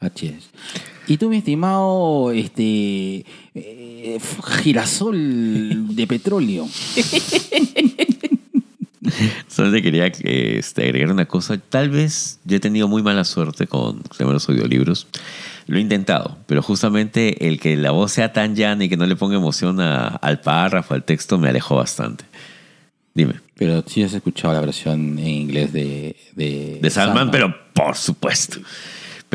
Así 0.00 0.28
es. 0.28 0.48
Y 1.06 1.16
tú, 1.18 1.28
mi 1.28 1.36
estimado 1.38 2.32
este, 2.32 3.24
eh, 3.54 4.18
girasol 4.62 5.94
de 5.94 6.06
petróleo. 6.06 6.66
Solamente 9.48 9.82
quería 9.82 10.06
eh, 10.06 10.56
este, 10.58 10.84
agregar 10.84 11.10
una 11.10 11.26
cosa. 11.26 11.58
Tal 11.58 11.90
vez 11.90 12.38
yo 12.44 12.56
he 12.56 12.60
tenido 12.60 12.88
muy 12.88 13.02
mala 13.02 13.24
suerte 13.24 13.66
con 13.66 14.02
los 14.18 14.48
audiolibros. 14.48 15.06
Lo 15.66 15.78
he 15.78 15.80
intentado, 15.80 16.38
pero 16.46 16.62
justamente 16.62 17.48
el 17.48 17.58
que 17.58 17.76
la 17.76 17.90
voz 17.90 18.12
sea 18.12 18.32
tan 18.32 18.54
llana 18.54 18.84
y 18.84 18.88
que 18.88 18.96
no 18.96 19.06
le 19.06 19.16
ponga 19.16 19.36
emoción 19.36 19.80
a- 19.80 20.06
al 20.08 20.40
párrafo, 20.40 20.94
al 20.94 21.02
texto, 21.04 21.38
me 21.38 21.48
alejó 21.48 21.76
bastante. 21.76 22.24
Dime. 23.14 23.34
Pero 23.56 23.82
sí 23.86 24.02
has 24.02 24.12
escuchado 24.12 24.52
la 24.54 24.60
versión 24.60 25.18
en 25.18 25.26
inglés 25.26 25.72
de... 25.72 26.14
De, 26.34 26.78
De 26.82 26.90
Sandman, 26.90 27.30
pero 27.30 27.54
por 27.72 27.96
supuesto. 27.96 28.58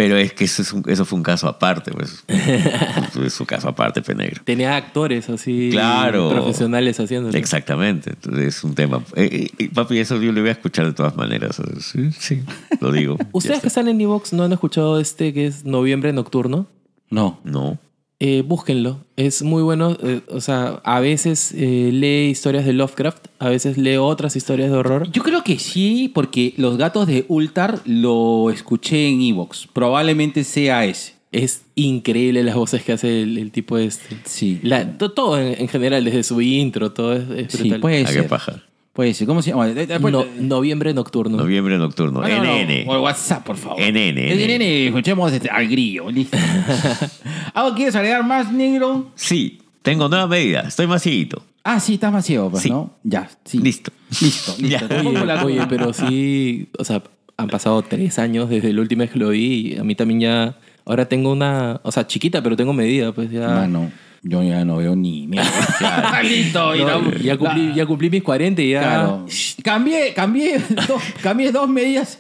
Pero 0.04 0.18
es 0.18 0.34
que 0.34 0.46
eso, 0.46 0.64
es 0.64 0.74
un- 0.74 0.84
eso 0.88 1.06
fue 1.06 1.18
un 1.18 1.24
caso 1.24 1.48
aparte, 1.48 1.92
pues. 1.92 2.24
es 2.28 3.40
un 3.40 3.46
caso 3.46 3.70
aparte, 3.70 4.02
Penegro. 4.02 4.42
Tenía 4.44 4.76
actores 4.76 5.30
así 5.30 5.70
Claro. 5.72 6.30
profesionales 6.30 7.00
haciéndolo. 7.00 7.38
Exactamente. 7.38 8.10
Entonces 8.12 8.48
es 8.58 8.64
un 8.64 8.74
tema. 8.74 9.04
Eh, 9.16 9.48
eh, 9.60 9.70
papi, 9.74 10.00
eso 10.00 10.20
yo 10.20 10.32
lo 10.32 10.42
voy 10.42 10.50
a 10.50 10.54
escuchar 10.54 10.86
de 10.88 10.94
todas 10.94 11.16
maneras. 11.16 11.62
Sí, 11.82 12.12
sí, 12.12 12.42
lo 12.80 12.92
digo. 12.92 13.18
¿Ustedes 13.32 13.62
que 13.62 13.68
está. 13.68 13.82
están 13.82 13.88
en 13.90 14.02
Evox 14.02 14.34
no 14.34 14.44
han 14.44 14.54
escuchado 14.54 15.00
este 15.00 15.34
que 15.34 15.46
es 15.46 15.66
Noviembre 15.66 16.12
Nocturno? 16.14 16.68
No. 17.10 17.40
No. 17.44 17.78
Eh, 18.24 18.44
búsquenlo. 18.46 19.00
Es 19.18 19.42
muy 19.42 19.64
bueno. 19.64 19.98
eh, 20.04 20.22
o 20.30 20.42
sea, 20.42 20.80
a 20.84 21.00
veces 21.00 21.52
eh, 21.58 21.90
lee 21.92 22.30
historias 22.30 22.66
de 22.68 22.74
Lovecraft, 22.74 23.26
a 23.40 23.50
veces 23.50 23.80
lee 23.80 23.96
otras 23.98 24.36
historias 24.36 24.70
de 24.70 24.78
horror. 24.78 25.12
Yo 25.12 25.24
creo 25.24 25.44
que 25.44 25.58
sí, 25.58 26.12
porque 26.14 26.54
Los 26.58 26.78
Gatos 26.78 27.08
de 27.08 27.26
Ultar 27.30 27.80
lo 27.86 28.52
escuché 28.52 29.08
en 29.08 29.22
Evox. 29.24 29.68
Probablemente 29.74 30.44
sea 30.44 30.86
ese. 30.86 31.14
Es 31.32 31.64
increíble 31.76 32.44
las 32.44 32.56
voces 32.56 32.84
que 32.84 32.92
hace 32.92 33.24
el, 33.24 33.38
el 33.40 33.52
tipo 33.52 33.78
este. 33.80 34.18
Sí. 34.26 34.60
La- 34.62 34.98
to- 35.00 35.14
todo 35.14 35.40
en, 35.40 35.60
en 35.60 35.68
general, 35.68 36.04
desde 36.06 36.22
su 36.24 36.42
intro, 36.42 36.92
todo 36.92 37.14
es, 37.14 37.24
es 37.54 37.54
Sí, 37.60 37.72
puede 37.82 38.02
¿A 38.04 38.06
qué 38.06 38.14
ser. 38.14 38.28
paja? 38.28 38.62
Puede 38.94 39.14
ser, 39.14 39.26
¿cómo 39.26 39.42
se 39.42 39.52
llama? 39.52 39.68
Después- 39.68 40.12
No- 40.12 40.26
noviembre 40.40 40.94
nocturno. 40.94 41.38
Noviembre 41.38 41.78
nocturno. 41.78 42.22
Ah, 42.24 42.28
no, 42.28 42.44
no, 42.44 42.56
NN. 42.58 42.86
Por 42.86 42.98
WhatsApp, 43.00 43.46
por 43.46 43.56
favor. 43.56 43.80
NN. 43.82 44.18
NN, 44.36 44.62
escuchemos 44.88 45.32
este, 45.32 45.50
al 45.50 45.68
grillo, 45.70 46.12
listo. 46.12 46.38
¿Algo 47.54 47.76
quieres 47.76 47.96
agregar 47.96 48.26
más, 48.26 48.52
negro? 48.52 49.12
Sí, 49.16 49.60
tengo 49.82 50.10
nueva 50.10 50.28
medida. 50.28 50.62
Estoy 50.62 50.88
más 50.88 51.02
cieguito. 51.04 51.44
Ah, 51.64 51.80
sí, 51.80 51.94
estás 51.94 52.12
más 52.12 52.26
ciego, 52.26 52.50
pues, 52.50 52.64
Sí. 52.64 52.70
¿no? 52.70 52.96
Ya, 53.04 53.30
sí. 53.46 53.60
Listo. 53.60 53.92
Listo, 54.22 54.56
listo. 54.60 54.86
Oye, 55.06 55.34
oye, 55.44 55.66
pero 55.70 55.94
sí, 55.94 56.68
o 56.78 56.84
sea, 56.84 57.02
han 57.38 57.48
pasado 57.48 57.82
tres 57.84 58.20
años 58.20 58.50
desde 58.50 58.74
la 58.74 58.82
última 58.82 59.04
vez 59.04 59.12
que 59.12 59.20
lo 59.20 59.30
vi 59.30 59.74
y 59.74 59.78
a 59.78 59.84
mí 59.84 59.96
también 59.96 60.20
ya, 60.22 60.58
ahora 60.86 61.08
tengo 61.08 61.32
una, 61.32 61.80
o 61.84 61.92
sea, 61.92 62.06
chiquita, 62.08 62.42
pero 62.44 62.56
tengo 62.58 62.74
medida, 62.74 63.12
pues 63.14 63.32
ya. 63.32 63.48
Mano, 63.48 63.92
yo 64.24 64.44
ya 64.44 64.64
no 64.66 64.78
veo 64.78 64.96
ni 64.96 65.28
mierda. 65.28 66.22
listo. 66.24 66.76
y 66.76 66.80
No, 66.84 67.02
la- 67.02 67.18
ya, 67.20 67.38
cumplí, 67.38 67.74
ya 67.74 67.86
cumplí 67.86 68.10
mis 68.10 68.24
40 68.24 68.62
y 68.62 68.70
ya. 68.72 68.80
Claro. 68.82 69.26
Cambié, 69.64 70.14
cambié, 70.14 70.60
dos, 70.88 71.02
cambié 71.22 71.52
dos 71.52 71.68
medidas. 71.70 72.20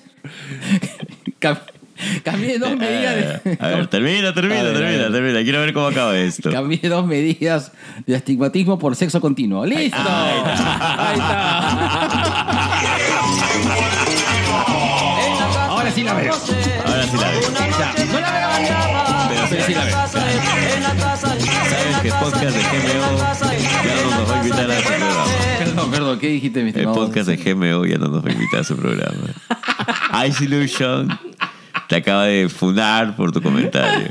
Cam- 1.39 1.59
cambié 2.23 2.57
dos 2.57 2.75
medidas 2.75 3.15
de, 3.43 3.57
A 3.59 3.67
ver, 3.67 3.87
termina, 3.87 4.33
termina, 4.33 4.63
ver, 4.63 4.73
termina, 4.73 5.11
termina. 5.11 5.43
Quiero 5.43 5.59
ver 5.61 5.73
cómo 5.73 5.85
acaba 5.87 6.17
esto. 6.17 6.49
cambié 6.51 6.79
dos 6.89 7.05
medidas 7.05 7.71
de 8.07 8.15
astigmatismo 8.15 8.79
por 8.79 8.95
sexo 8.95 9.21
continuo. 9.21 9.65
¡Listo! 9.65 9.97
Ahí 9.97 10.41
casa 10.43 11.71
Ahora 15.69 15.91
sí 15.91 16.03
la 16.03 16.13
veo. 16.13 16.33
Ahora 16.33 17.03
sí 17.03 17.17
la 17.17 17.29
veo. 17.29 17.41
No 18.11 18.19
la 18.19 18.31
veo. 18.59 19.47
Pero 19.49 19.65
sí, 19.65 19.73
la 19.73 19.83
veo. 19.85 19.97
Podcast 22.21 22.55
de 22.55 22.61
GMO 22.61 23.17
la 23.17 23.33
ya 23.83 23.95
no 24.03 24.11
nos 24.19 24.29
va 24.29 24.35
a 24.35 24.37
invitar 24.37 24.71
a 24.71 24.75
su 24.77 24.83
programa. 24.87 25.25
Perdón, 25.57 25.91
perdón, 25.91 26.19
¿qué 26.19 26.27
dijiste, 26.27 26.59
mi 26.63 26.69
El 26.69 26.75
estimado? 26.75 26.95
podcast 26.99 27.27
de 27.29 27.37
GMO 27.37 27.85
ya 27.85 27.97
no 27.97 28.07
nos 28.07 28.25
va 28.25 28.29
a 28.29 28.33
invitar 28.33 28.59
a 28.61 28.63
su 28.63 28.75
programa. 28.77 29.13
Ice 30.27 30.43
Illusion 30.43 31.09
te 31.87 31.95
acaba 31.97 32.25
de 32.25 32.49
funar 32.49 33.15
por 33.15 33.31
tu 33.31 33.41
comentario. 33.41 34.09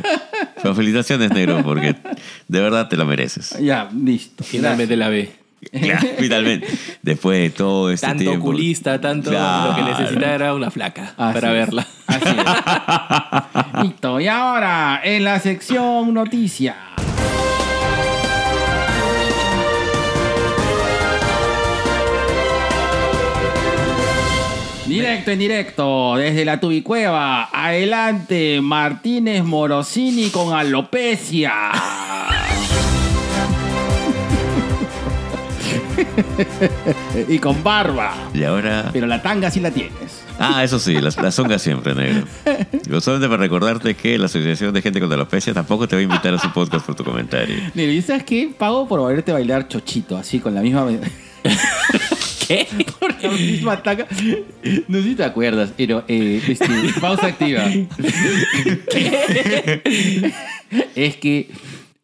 Pero 0.63 0.75
felicitaciones, 0.75 1.31
negro, 1.31 1.63
porque 1.65 1.97
de 2.49 2.61
verdad 2.61 2.89
te 2.89 2.97
lo 2.97 3.07
mereces. 3.07 3.57
Ya, 3.61 3.89
listo. 3.95 4.45
Finalmente 4.45 4.97
la 4.97 5.09
ve. 5.09 5.33
Claro, 5.73 6.09
finalmente. 6.19 6.67
Después 7.03 7.39
de 7.39 7.51
todo 7.51 7.91
este 7.91 8.07
Tanto 8.07 8.25
tiempo. 8.25 8.47
oculista, 8.49 8.99
tanto 9.01 9.31
Claro. 9.31 9.71
lo 9.71 9.77
que 9.77 9.83
necesitaba 9.91 10.33
era 10.35 10.55
una 10.55 10.71
flaca 10.71 11.13
Así 11.19 11.35
para 11.35 11.49
es. 11.49 11.55
verla. 11.55 11.87
Así 12.07 12.25
es. 13.77 13.83
Listo. 13.85 14.21
Y 14.21 14.29
ahora, 14.29 15.01
en 15.05 15.25
la 15.25 15.39
sección 15.39 16.15
noticias. 16.15 16.77
Directo 24.91 25.31
en 25.31 25.39
directo, 25.39 26.17
desde 26.17 26.45
la 26.45 26.59
Tubicueva. 26.59 27.49
Adelante, 27.53 28.61
Martínez 28.61 29.45
Morosini 29.45 30.31
con 30.31 30.53
alopecia. 30.53 31.53
y 37.29 37.39
con 37.39 37.63
barba. 37.63 38.17
Y 38.35 38.43
ahora. 38.43 38.91
Pero 38.93 39.07
la 39.07 39.23
tanga 39.23 39.49
sí 39.53 39.61
la 39.61 39.71
tienes. 39.71 40.25
Ah, 40.41 40.65
eso 40.65 40.81
sí, 40.81 41.01
las, 41.01 41.17
las 41.19 41.37
zongas 41.37 41.63
siempre, 41.63 41.95
negro. 41.95 42.27
Yo 42.89 43.01
solamente 43.01 43.29
para 43.29 43.43
recordarte 43.43 43.95
que 43.95 44.19
la 44.19 44.27
Asociación 44.27 44.75
de 44.75 44.83
Gente 44.83 44.99
con 44.99 45.13
Alopecia 45.13 45.55
tampoco 45.55 45.87
te 45.87 45.95
va 45.95 46.01
a 46.01 46.03
invitar 46.03 46.35
a 46.35 46.39
su 46.39 46.53
podcast 46.53 46.85
por 46.85 46.97
tu 46.97 47.05
comentario. 47.05 47.55
Mira, 47.75 47.93
¿y 47.93 48.03
sabes 48.03 48.25
qué? 48.25 48.51
Pago 48.59 48.89
por 48.89 49.07
verte 49.07 49.31
bailar 49.31 49.69
chochito, 49.69 50.17
así 50.17 50.41
con 50.41 50.53
la 50.53 50.63
misma. 50.63 50.89
¿Qué? 52.51 52.67
Por 52.99 53.23
la 53.23 53.31
misma 53.31 53.81
tanga. 53.81 54.09
No 54.89 54.99
sé 54.99 55.05
si 55.05 55.15
te 55.15 55.23
acuerdas, 55.23 55.73
pero. 55.77 56.03
Eh, 56.09 56.43
este, 56.49 56.67
pausa 57.01 57.29
activa. 57.29 57.63
es 60.97 61.17
que. 61.17 61.51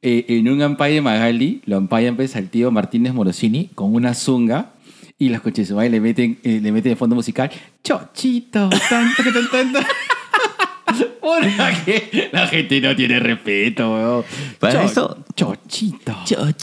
eh, 0.03 0.25
en 0.29 0.49
un 0.49 0.63
ampay 0.63 0.95
de 0.95 1.01
Magali, 1.01 1.63
lo 1.67 1.77
ampayan 1.77 2.15
pues 2.15 2.37
al 2.37 2.49
tío 2.49 2.71
Martínez 2.71 3.13
Morosini 3.13 3.71
con 3.75 3.93
una 3.93 4.15
zunga 4.15 4.71
y 5.19 5.31
los 5.31 5.41
coches 5.41 5.71
le 5.71 6.01
meten, 6.01 6.39
eh, 6.45 6.61
le 6.63 6.71
meten 6.71 6.93
de 6.93 6.97
fondo 6.97 7.17
musical 7.17 7.51
Chochito, 7.83 8.69
tan, 8.69 9.13
tan, 9.17 9.25
tan, 9.33 9.51
tan, 9.51 9.73
tan. 9.73 9.85
Puta 11.21 11.85
que 11.85 12.29
la 12.33 12.47
gente 12.47 12.81
no 12.81 12.95
tiene 12.95 13.19
respeto, 13.19 13.93
weón. 13.93 14.25
Para 14.61 14.85
esto- 14.85 15.25
Chochito. 15.35 16.17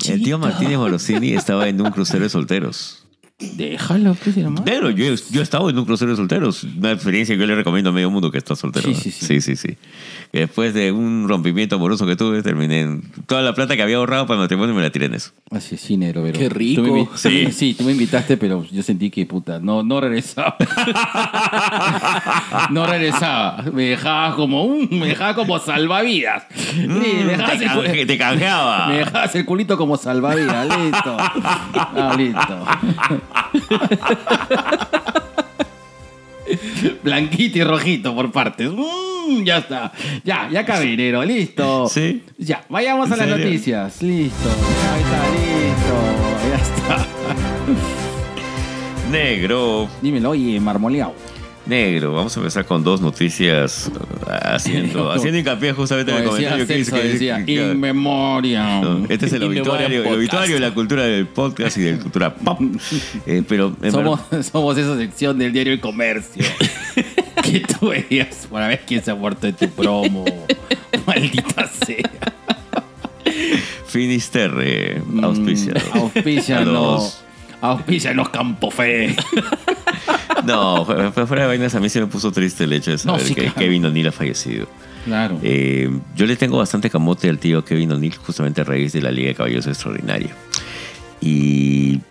El 0.08 0.24
tío 0.24 0.38
Martínez 0.40 0.78
Morosini 0.78 1.34
estaba 1.34 1.68
en 1.68 1.82
un 1.82 1.92
crucero 1.92 2.24
de 2.24 2.30
solteros. 2.30 3.03
Déjalo, 3.40 4.14
pues, 4.14 4.38
hermano. 4.38 4.64
Negro, 4.66 4.90
yo, 4.92 5.06
yo 5.32 5.40
he 5.40 5.44
estado 5.44 5.70
en 5.70 5.78
un 5.78 5.86
crucero 5.86 6.12
de 6.12 6.18
solteros. 6.18 6.64
Una 6.64 6.92
experiencia 6.92 7.36
que 7.36 7.42
yo 7.42 7.48
le 7.48 7.56
recomiendo 7.56 7.90
a 7.90 7.94
medio 7.94 8.10
mundo 8.10 8.32
que 8.32 8.38
está 8.38 8.56
soltero. 8.56 8.88
Sí, 8.88 8.94
sí, 8.96 9.12
sí. 9.12 9.26
sí, 9.26 9.42
sí, 9.42 9.56
sí. 9.56 9.78
Después 10.32 10.74
de 10.74 10.92
un 10.92 11.28
rompimiento 11.28 11.76
amoroso 11.76 12.06
que 12.06 12.16
tuve, 12.16 12.42
terminé 12.42 12.82
en 12.82 13.02
toda 13.26 13.42
la 13.42 13.54
plata 13.54 13.76
que 13.76 13.82
había 13.82 13.98
ahorrado 13.98 14.28
para 14.28 14.36
el 14.38 14.42
matrimonio 14.44 14.74
me 14.76 14.82
la 14.82 14.92
tiré 14.92 15.08
en 15.08 15.16
eso. 15.16 15.32
Así 15.52 15.76
es, 15.76 15.82
sí, 15.82 15.98
negro, 15.98 16.22
pero. 16.24 16.40
Qué 16.40 16.48
rico. 16.48 16.84
tú 16.84 16.94
me 16.94 17.02
invi- 17.02 17.10
Sí. 17.16 17.52
Sí, 17.52 17.74
tú 17.74 17.84
me 17.84 17.92
invitaste, 17.92 18.38
pero 18.38 18.64
yo 18.72 18.82
sentí 18.82 19.10
que, 19.10 19.26
puta, 19.26 19.60
no, 19.60 19.84
no 19.84 20.00
regresaba. 20.00 20.56
no 22.70 22.86
regresaba. 22.86 23.64
Me 23.74 23.84
dejaba 23.90 24.36
como 24.36 24.64
un. 24.64 24.88
Me 24.92 25.08
dejaba 25.08 25.36
como 25.36 25.60
salvavidas. 25.60 26.44
Sí, 26.56 26.88
me, 26.88 27.26
dejabas 27.26 27.58
te, 27.58 27.66
el, 27.66 27.72
canje- 27.72 28.08
te 28.08 28.18
canjeaba. 28.18 28.88
me 28.88 28.98
dejabas 29.00 29.36
el 29.36 29.46
culito 29.46 29.76
como 29.78 29.98
salvavidas. 29.98 30.68
Listo. 30.80 31.18
Ah, 31.96 32.16
listo. 32.18 32.66
Blanquito 37.04 37.58
y 37.60 37.64
rojito 37.64 38.14
por 38.16 38.32
partes. 38.32 38.70
Mm, 38.72 39.44
ya 39.44 39.58
está. 39.58 39.92
Ya, 40.24 40.50
ya 40.52 40.62
acabé, 40.62 40.96
negro. 40.98 41.24
Listo. 41.24 41.88
Sí. 41.88 42.24
Ya, 42.38 42.64
vayamos 42.70 43.10
a 43.10 43.14
¿En 43.14 43.20
las 43.20 43.30
serio? 43.30 43.46
noticias. 43.46 44.02
Listo. 44.02 44.50
Ahí 44.94 45.02
está, 45.02 45.30
listo. 45.32 45.96
Ya 46.50 46.56
está. 46.62 47.06
Negro, 49.12 49.88
Dímelo, 50.02 50.32
oye, 50.32 50.60
marmoleado. 50.60 51.14
Negro. 51.66 52.14
Vamos 52.14 52.36
a 52.36 52.40
empezar 52.40 52.66
con 52.66 52.84
dos 52.84 53.00
noticias 53.02 53.90
uh, 53.94 54.30
haciendo, 54.54 55.12
haciendo 55.14 55.40
hincapié 55.40 55.74
justamente 55.74 56.12
en 56.12 56.18
el 56.20 56.24
comentario 56.26 56.68
que 56.68 56.76
dice 56.76 57.44
que 57.46 57.54
in 57.54 57.80
memoriam. 57.80 58.82
No, 58.82 59.06
Este 59.10 59.26
es 59.28 59.34
el 59.34 59.44
obituario, 59.48 60.04
el 60.04 60.14
obituario 60.14 60.56
de 60.56 60.62
la 60.62 60.74
cultura 60.74 61.04
del 61.04 61.28
podcast 61.28 61.78
y 61.78 61.82
de 61.82 61.92
la 61.94 62.00
cultura 62.00 62.34
pop. 62.36 62.60
Eh, 63.26 63.44
pero 63.48 63.76
en 63.82 63.92
Somos, 63.92 64.20
verdad- 64.30 64.46
somos 64.52 64.78
esa 64.78 64.98
sección 64.98 65.38
del 65.38 65.54
diario 65.54 65.72
El 65.74 65.80
Comercio. 65.80 66.44
que 67.44 67.60
tú 67.62 67.90
veías 67.90 68.48
para 68.52 68.68
ver 68.68 68.82
quién 68.86 69.04
se 69.04 69.12
ha 69.12 69.16
muerto 69.16 69.48
en 69.48 69.56
tu 69.56 69.70
promo. 69.70 70.26
Maldita 71.06 71.70
sea. 71.86 72.10
Finisterre 73.88 75.02
auspicia. 75.22 75.74
Mm, 75.94 77.00
Auspicianos. 77.64 77.64
Los- 77.64 77.80
Auspicianos 77.80 78.30
Campo 78.30 78.72
Fe. 78.72 79.16
No, 80.46 80.86
fu- 80.86 80.94
fu- 81.14 81.28
fuera 81.28 81.44
de 81.44 81.48
vainas, 81.48 81.74
a 81.76 81.80
mí 81.80 81.88
se 81.90 82.02
me 82.02 82.08
puso 82.08 82.32
triste 82.32 82.66
el 82.66 82.74
hecho 82.74 82.92
de 82.92 82.98
saber 82.98 83.22
No, 83.22 83.26
sí, 83.28 83.34
que 83.34 83.42
claro. 83.44 83.56
Kevin 83.58 83.86
O'Neill 83.86 84.08
ha 84.08 84.12
fallecido. 84.12 84.68
Claro. 85.06 85.40
Eh, 85.44 85.90
yo 86.16 86.26
le 86.26 86.36
tengo 86.36 86.58
bastante 86.58 86.90
camote 86.90 87.30
al 87.30 87.38
tío 87.40 87.64
Kevin 87.64 87.92
O'Neill 87.94 88.16
justamente 88.18 88.62
a 88.62 88.64
raíz 88.64 88.92
de 88.94 89.02
la 89.02 89.12
Liga 89.12 89.30
de 89.30 89.36
Caballeros 89.36 89.68
Extraordinaria. 89.68 90.36
Y 91.22 92.02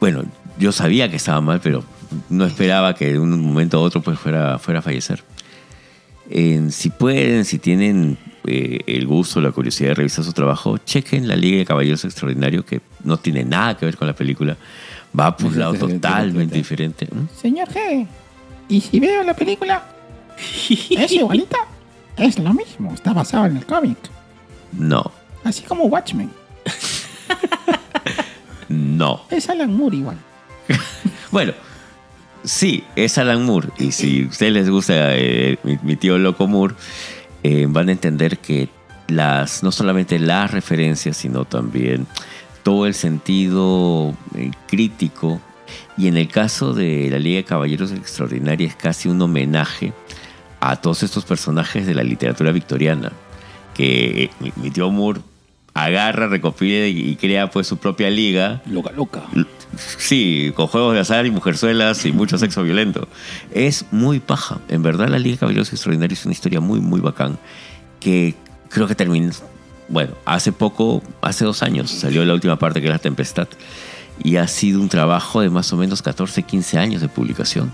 bueno, 0.00 0.24
yo 0.58 0.72
sabía 0.72 1.08
que 1.10 1.16
estaba 1.16 1.40
mal, 1.40 1.60
pero 1.62 1.82
no 2.28 2.44
esperaba 2.44 2.94
que 2.94 3.12
de 3.12 3.18
un 3.18 3.40
momento 3.40 3.78
a 3.78 3.80
otro 3.80 4.02
pues 4.02 4.18
fuera, 4.18 4.58
fuera 4.58 4.80
a 4.80 4.82
fallecer. 4.82 5.22
Si 6.70 6.90
pueden, 6.90 7.44
si 7.44 7.58
tienen 7.58 8.18
eh, 8.46 8.80
el 8.86 9.06
gusto, 9.06 9.40
la 9.40 9.52
curiosidad 9.52 9.90
de 9.90 9.94
revisar 9.96 10.24
su 10.24 10.32
trabajo, 10.32 10.78
chequen 10.78 11.28
la 11.28 11.36
Liga 11.36 11.58
de 11.58 11.64
Caballeros 11.64 12.04
Extraordinario, 12.04 12.64
que 12.64 12.80
no 13.04 13.16
tiene 13.16 13.44
nada 13.44 13.76
que 13.76 13.86
ver 13.86 13.96
con 13.96 14.06
la 14.06 14.14
película. 14.14 14.56
Va 15.18 15.36
por 15.36 15.46
un 15.46 15.58
lado 15.58 15.74
totalmente 15.74 16.56
diferente. 16.56 17.08
¿Mm? 17.10 17.40
Señor 17.40 17.68
G, 17.68 18.06
¿y 18.68 18.80
si 18.80 19.00
veo 19.00 19.22
la 19.22 19.34
película? 19.34 19.84
¿Es 20.38 21.12
igualita? 21.12 21.58
Es 22.16 22.38
lo 22.38 22.52
mismo, 22.52 22.92
está 22.92 23.12
basado 23.12 23.46
en 23.46 23.56
el 23.56 23.66
cómic. 23.66 23.96
No, 24.72 25.10
Así 25.46 25.62
como 25.62 25.84
Watchmen. 25.84 26.28
no. 28.68 29.22
Es 29.30 29.48
Alan 29.48 29.74
Moore 29.74 29.96
igual. 29.96 30.18
Bueno, 31.32 31.52
sí, 32.44 32.84
es 32.94 33.18
Alan 33.18 33.44
Moore. 33.44 33.68
Y 33.78 33.92
si 33.92 34.24
a 34.24 34.28
ustedes 34.28 34.52
les 34.52 34.70
gusta 34.70 35.16
eh, 35.16 35.58
mi, 35.64 35.76
mi 35.82 35.96
tío 35.96 36.18
Loco 36.18 36.46
Moore, 36.46 36.74
eh, 37.48 37.66
van 37.68 37.88
a 37.88 37.92
entender 37.92 38.38
que 38.38 38.68
las, 39.06 39.62
no 39.62 39.70
solamente 39.70 40.18
las 40.18 40.50
referencias, 40.50 41.16
sino 41.16 41.44
también 41.44 42.08
todo 42.64 42.86
el 42.86 42.94
sentido 42.94 44.16
eh, 44.34 44.50
crítico. 44.66 45.40
Y 45.96 46.08
en 46.08 46.16
el 46.16 46.26
caso 46.26 46.74
de 46.74 47.08
la 47.08 47.20
Liga 47.20 47.36
de 47.36 47.44
Caballeros 47.44 47.92
Extraordinaria 47.92 48.66
es 48.66 48.74
casi 48.74 49.08
un 49.08 49.22
homenaje 49.22 49.92
a 50.58 50.74
todos 50.74 51.04
estos 51.04 51.24
personajes 51.24 51.86
de 51.86 51.94
la 51.94 52.02
literatura 52.02 52.50
victoriana. 52.50 53.12
Que 53.74 54.24
eh, 54.24 54.52
mi, 54.56 54.72
tío 54.72 54.90
Moore 54.90 55.20
agarra, 55.76 56.26
recopila 56.26 56.86
y, 56.86 57.10
y 57.10 57.16
crea 57.16 57.50
pues 57.50 57.66
su 57.66 57.76
propia 57.76 58.08
liga. 58.10 58.62
Loca, 58.66 58.92
loca. 58.92 59.22
Sí, 59.98 60.52
con 60.54 60.68
juegos 60.68 60.94
de 60.94 61.00
azar 61.00 61.26
y 61.26 61.30
mujerzuelas 61.30 62.06
y 62.06 62.12
mucho 62.12 62.38
sexo 62.38 62.62
violento. 62.62 63.08
Es 63.52 63.84
muy 63.90 64.18
paja. 64.18 64.58
En 64.68 64.82
verdad, 64.82 65.08
la 65.08 65.18
Liga 65.18 65.34
de 65.34 65.38
Caballeros 65.40 65.72
Extraordinarios 65.72 66.20
es 66.20 66.26
una 66.26 66.32
historia 66.32 66.60
muy, 66.60 66.80
muy 66.80 67.00
bacán. 67.00 67.38
Que 68.00 68.34
creo 68.70 68.86
que 68.86 68.94
terminó. 68.94 69.30
Bueno, 69.88 70.14
hace 70.24 70.50
poco, 70.50 71.02
hace 71.20 71.44
dos 71.44 71.62
años, 71.62 71.90
salió 71.90 72.24
la 72.24 72.34
última 72.34 72.58
parte 72.58 72.80
que 72.80 72.86
es 72.86 72.92
La 72.92 72.98
Tempestad. 72.98 73.48
Y 74.24 74.36
ha 74.36 74.48
sido 74.48 74.80
un 74.80 74.88
trabajo 74.88 75.42
de 75.42 75.50
más 75.50 75.72
o 75.74 75.76
menos 75.76 76.00
14, 76.00 76.42
15 76.42 76.78
años 76.78 77.02
de 77.02 77.08
publicación. 77.08 77.70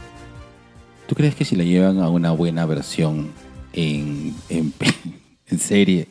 ¿Tú 1.06 1.14
crees 1.14 1.36
que 1.36 1.44
si 1.44 1.54
la 1.54 1.62
llevan 1.62 2.00
a 2.00 2.08
una 2.08 2.32
buena 2.32 2.66
versión 2.66 3.30
en, 3.72 4.34
en, 4.48 4.72
en 5.46 5.58
serie, 5.60 6.08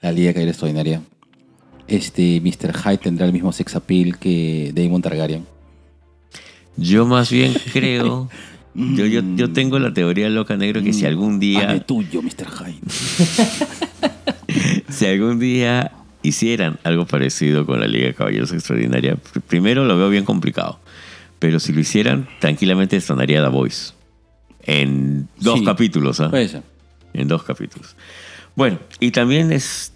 la 0.00 0.12
Liga 0.12 0.32
Caída 0.32 0.50
Extraordinaria, 0.50 1.02
este 1.88 2.40
Mr. 2.40 2.72
Hyde 2.76 2.98
tendrá 2.98 3.26
el 3.26 3.32
mismo 3.32 3.52
sex 3.52 3.74
appeal 3.76 4.18
que 4.18 4.72
Damon 4.74 5.02
Targaryen? 5.02 5.46
Yo 6.76 7.06
más 7.06 7.30
bien 7.30 7.54
creo. 7.72 8.28
Yo, 8.74 9.06
yo, 9.06 9.20
yo 9.36 9.52
tengo 9.52 9.78
la 9.78 9.94
teoría 9.94 10.28
loca 10.28 10.56
negro 10.56 10.82
que 10.82 10.92
si 10.92 11.06
algún 11.06 11.34
Hazme 11.34 11.38
día, 11.46 11.86
tuyo, 11.86 12.20
Mr. 12.22 12.48
Hyde. 12.50 12.80
si 14.88 15.06
algún 15.06 15.38
día 15.38 15.92
hicieran 16.22 16.78
algo 16.84 17.06
parecido 17.06 17.66
con 17.66 17.80
la 17.80 17.86
Liga 17.86 18.06
de 18.06 18.14
Caballeros 18.14 18.52
Extraordinaria, 18.52 19.14
pr- 19.14 19.40
primero 19.42 19.84
lo 19.84 19.96
veo 19.96 20.08
bien 20.10 20.24
complicado. 20.24 20.80
Pero 21.38 21.60
si 21.60 21.72
lo 21.72 21.80
hicieran, 21.80 22.28
tranquilamente 22.40 22.96
estrenaría 22.96 23.42
The 23.42 23.48
Voice. 23.48 23.92
En 24.62 25.28
dos 25.38 25.58
Sí. 25.60 25.64
capítulos, 25.64 26.20
¿ah? 26.20 26.30
En 27.12 27.28
dos 27.28 27.42
capítulos. 27.44 27.94
Bueno, 28.56 28.78
y 28.98 29.10
también 29.10 29.52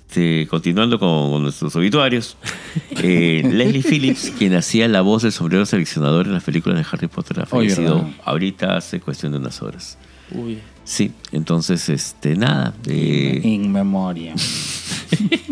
este, 0.09 0.47
continuando 0.47 0.99
con, 0.99 1.31
con 1.31 1.43
nuestros 1.43 1.77
obituarios, 1.77 2.39
eh, 3.03 3.43
Leslie 3.45 3.83
Phillips, 3.83 4.33
quien 4.39 4.55
hacía 4.55 4.89
la 4.89 5.03
voz 5.03 5.23
del 5.23 5.33
sombrero 5.33 5.67
seleccionador 5.67 6.27
en 6.27 6.33
las 6.33 6.45
películas 6.45 6.79
de 6.79 6.87
Harry 6.91 7.09
Potter, 7.09 7.41
ha 7.41 7.47
fallecido 7.47 8.09
ahorita 8.25 8.79
hace 8.79 9.01
cuestión 9.01 9.33
de 9.33 9.39
unas 9.39 9.61
horas. 9.61 9.99
Uy. 10.31 10.61
Sí, 10.85 11.13
entonces, 11.33 11.91
este, 11.91 12.37
nada. 12.37 12.73
eh, 12.87 13.43
In 13.45 13.71
memoria. 13.71 14.35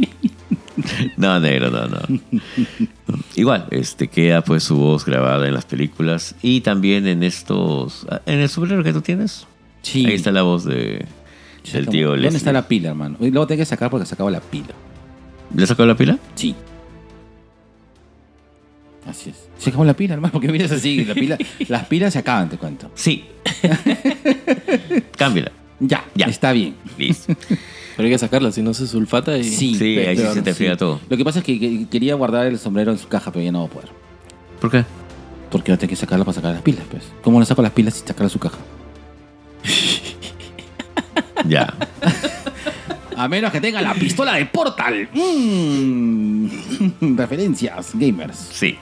no, 1.18 1.38
negro, 1.38 1.70
no, 1.70 1.86
no. 1.88 2.00
Igual, 3.34 3.66
este, 3.70 4.08
queda 4.08 4.42
pues 4.42 4.62
su 4.64 4.76
voz 4.76 5.04
grabada 5.04 5.46
en 5.46 5.52
las 5.52 5.66
películas 5.66 6.34
y 6.40 6.62
también 6.62 7.06
en 7.06 7.22
estos. 7.22 8.06
En 8.24 8.38
el 8.40 8.48
sombrero 8.48 8.82
que 8.82 8.94
tú 8.94 9.02
tienes. 9.02 9.46
Sí. 9.82 10.06
Ahí 10.06 10.14
está 10.14 10.32
la 10.32 10.42
voz 10.42 10.64
de, 10.64 11.04
del 11.72 11.88
tío 11.88 12.08
¿Dónde 12.10 12.22
Leslie. 12.22 12.38
está 12.38 12.52
la 12.52 12.66
pila, 12.68 12.88
hermano? 12.90 13.16
Y 13.20 13.30
luego 13.30 13.46
tengo 13.46 13.60
que 13.60 13.66
sacar 13.66 13.90
porque 13.90 14.06
se 14.06 14.14
acaba 14.14 14.30
la 14.30 14.40
pila. 14.40 14.74
¿Le 15.54 15.66
sacó 15.66 15.84
la 15.86 15.96
pila? 15.96 16.18
Sí. 16.34 16.54
Así 19.08 19.30
es. 19.30 19.36
Se 19.58 19.70
acabó 19.70 19.84
la 19.84 19.94
pila, 19.94 20.14
hermano, 20.14 20.32
porque 20.32 20.48
miras 20.48 20.72
así, 20.72 21.04
la 21.04 21.14
pila, 21.14 21.38
las 21.68 21.86
pilas 21.86 22.12
se 22.12 22.18
acaban, 22.18 22.48
te 22.48 22.56
cuento. 22.58 22.90
Sí. 22.94 23.24
Cámbiala. 25.16 25.52
Ya, 25.78 26.04
Ya. 26.14 26.26
está 26.26 26.52
bien. 26.52 26.74
Listo. 26.98 27.34
Pero 27.96 28.06
hay 28.06 28.12
que 28.12 28.18
sacarla, 28.18 28.52
si 28.52 28.60
no 28.62 28.74
se 28.74 28.86
sulfata 28.86 29.38
y... 29.38 29.44
Sí, 29.44 29.74
Sí, 29.74 29.98
ahí 29.98 30.16
sí 30.18 30.24
se 30.34 30.42
te 30.42 30.52
friega 30.54 30.76
todo. 30.76 31.00
Lo 31.08 31.16
que 31.16 31.24
pasa 31.24 31.38
es 31.38 31.44
que, 31.46 31.58
que 31.58 31.86
quería 31.88 32.14
guardar 32.14 32.46
el 32.46 32.58
sombrero 32.58 32.92
en 32.92 32.98
su 32.98 33.08
caja, 33.08 33.32
pero 33.32 33.42
ya 33.42 33.52
no 33.52 33.60
va 33.60 33.66
a 33.66 33.70
poder. 33.70 33.88
¿Por 34.60 34.70
qué? 34.70 34.84
Porque 35.50 35.72
no 35.72 35.78
tengo 35.78 35.88
que 35.88 35.96
sacarla 35.96 36.22
para 36.24 36.34
sacar 36.34 36.52
las 36.52 36.60
pilas, 36.62 36.82
pues. 36.90 37.04
¿Cómo 37.22 37.40
le 37.40 37.46
saco 37.46 37.62
las 37.62 37.72
pilas 37.72 37.94
sin 37.94 38.06
sacarla 38.06 38.26
de 38.26 38.32
su 38.32 38.38
caja? 38.38 38.58
Ya. 41.48 41.74
A 43.16 43.28
menos 43.28 43.50
que 43.50 43.60
tenga 43.62 43.80
la 43.80 43.94
pistola 43.94 44.34
de 44.34 44.44
Portal. 44.46 45.08
Mm. 45.12 46.46
Referencias, 47.16 47.92
gamers. 47.94 48.36
Sí. 48.52 48.76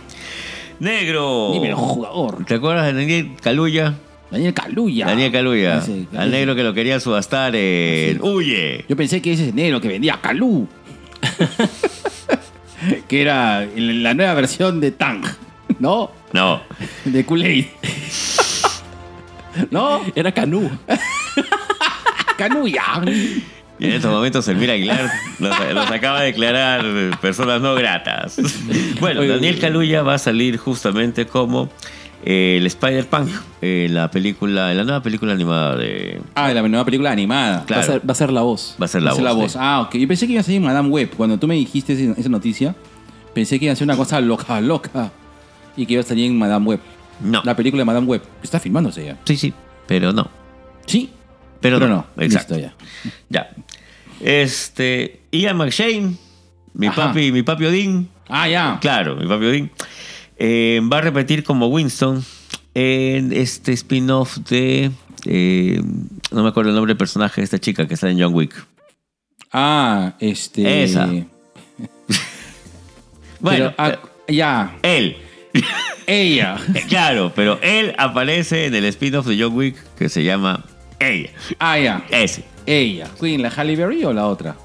Negro. 0.80 1.50
Dímelo, 1.52 1.76
jugador. 1.76 2.44
¿Te 2.44 2.54
acuerdas 2.54 2.86
de 2.86 2.94
Daniel 2.94 3.30
Caluya? 3.40 3.94
Daniel 4.32 4.52
Caluya. 4.52 5.06
Daniel 5.06 5.30
Caluya. 5.30 5.82
Al 6.16 6.30
negro 6.32 6.56
que 6.56 6.64
lo 6.64 6.74
quería 6.74 6.98
subastar 6.98 7.54
en 7.54 8.16
Sí. 8.16 8.20
Huye. 8.20 8.84
Yo 8.88 8.96
pensé 8.96 9.22
que 9.22 9.32
ese 9.32 9.48
es 9.48 9.54
negro 9.54 9.80
que 9.80 9.86
vendía 9.86 10.18
Calú. 10.20 10.66
que 13.08 13.22
era 13.22 13.64
la 13.76 14.14
nueva 14.14 14.34
versión 14.34 14.80
de 14.80 14.90
Tang. 14.90 15.22
¿No? 15.78 16.10
No. 16.32 16.60
De 17.04 17.24
Kool-Aid. 17.24 17.66
¿No? 19.70 20.00
Era 20.16 20.32
Canú. 20.32 20.68
Canuya. 22.36 22.82
Y 23.78 23.86
en 23.86 23.92
estos 23.92 24.12
momentos 24.12 24.46
Elvira 24.46 24.74
Aguilar 24.74 25.10
nos, 25.40 25.74
nos 25.74 25.90
acaba 25.90 26.20
de 26.20 26.26
declarar 26.26 26.84
personas 27.20 27.60
no 27.60 27.74
gratas. 27.74 28.38
Bueno, 29.00 29.24
Daniel. 29.26 29.58
Caluya 29.58 30.02
va 30.02 30.14
a 30.14 30.18
salir 30.18 30.56
justamente 30.58 31.26
como 31.26 31.68
eh, 32.24 32.56
el 32.58 32.66
Spider-Punk 32.66 33.28
en 33.60 33.92
la 33.94 34.10
película, 34.10 34.70
en 34.70 34.78
la 34.78 34.84
nueva 34.84 35.02
película 35.02 35.32
animada 35.32 35.76
de. 35.76 36.22
Ah, 36.34 36.52
la 36.52 36.62
nueva 36.62 36.84
película 36.84 37.10
animada. 37.10 37.64
Claro. 37.66 37.82
Va, 37.82 37.84
a 37.86 37.92
ser, 37.92 38.08
va 38.08 38.12
a 38.12 38.14
ser 38.14 38.32
la 38.32 38.40
voz. 38.42 38.76
Va 38.80 38.84
a 38.86 38.88
ser 38.88 39.02
la 39.02 39.12
voz. 39.12 39.54
la. 39.54 39.60
Ah, 39.76 39.80
ok. 39.82 39.96
Yo 39.96 40.08
pensé 40.08 40.26
que 40.26 40.32
iba 40.32 40.40
a 40.40 40.44
salir 40.44 40.60
Madame 40.60 40.88
Web. 40.88 41.10
Cuando 41.16 41.38
tú 41.38 41.46
me 41.46 41.54
dijiste 41.54 41.92
esa 41.92 42.28
noticia, 42.28 42.74
pensé 43.34 43.58
que 43.58 43.66
iba 43.66 43.72
a 43.72 43.76
ser 43.76 43.86
una 43.86 43.96
cosa 43.96 44.20
loca, 44.20 44.60
loca. 44.62 45.10
Y 45.76 45.84
que 45.84 45.94
iba 45.94 46.02
a 46.02 46.06
salir 46.06 46.26
en 46.30 46.38
Madame 46.38 46.64
Web. 46.64 46.80
No. 47.20 47.42
La 47.44 47.54
película 47.54 47.82
de 47.82 47.84
Madame 47.84 48.06
Web. 48.06 48.22
Está 48.42 48.58
filmándose 48.58 49.04
ya. 49.04 49.18
Sí, 49.24 49.36
sí, 49.36 49.52
pero 49.86 50.12
no. 50.12 50.30
Sí. 50.86 51.10
Pero, 51.64 51.78
Pero 51.78 51.88
no. 51.88 52.06
no. 52.16 52.22
Exacto. 52.22 52.56
Listo 52.56 52.68
ya. 52.68 53.10
Ya. 53.30 53.50
Este. 54.20 55.20
Ian 55.32 55.56
McShane, 55.56 56.14
mi 56.74 56.88
Ajá. 56.88 57.06
papi, 57.08 57.32
mi 57.32 57.42
papi 57.42 57.64
Odín. 57.64 58.08
Ah, 58.28 58.46
ya. 58.48 58.78
Claro, 58.82 59.16
mi 59.16 59.26
papi 59.26 59.46
Odín. 59.46 59.70
eh, 60.36 60.80
va 60.92 60.98
a 60.98 61.00
repetir 61.00 61.42
como 61.42 61.68
Winston 61.68 62.22
en 62.74 63.32
este 63.32 63.72
spin-off 63.72 64.36
de. 64.48 64.90
eh, 65.24 65.80
no 66.30 66.42
me 66.42 66.48
acuerdo 66.50 66.68
el 66.70 66.74
nombre 66.76 66.90
del 66.90 66.98
personaje 66.98 67.40
de 67.40 67.44
esta 67.46 67.58
chica 67.58 67.88
que 67.88 67.94
está 67.94 68.10
en 68.10 68.20
John 68.20 68.34
Wick. 68.34 68.54
Ah, 69.52 70.14
este. 70.20 70.84
Esa. 70.84 71.08
Bueno, 73.40 73.74
Pero, 73.76 73.94
ah, 73.94 73.98
ya. 74.28 74.76
él. 74.82 75.16
Ella. 76.06 76.56
Eh, 76.74 76.84
Claro, 76.88 77.32
pero 77.34 77.58
él 77.62 77.94
aparece 77.98 78.66
en 78.66 78.74
el 78.74 78.84
spin-off 78.86 79.26
de 79.26 79.40
John 79.42 79.54
Wick 79.54 79.76
que 79.98 80.08
se 80.08 80.24
llama 80.24 80.64
Ella. 80.98 81.30
Ah, 81.58 81.78
ya. 81.78 82.04
Ese. 82.10 82.44
Ella. 82.66 83.08
¿Queen, 83.20 83.42
la 83.42 83.50
Halle 83.50 83.76
Berry 83.76 84.04
o 84.04 84.12
la 84.12 84.26
otra? 84.26 84.56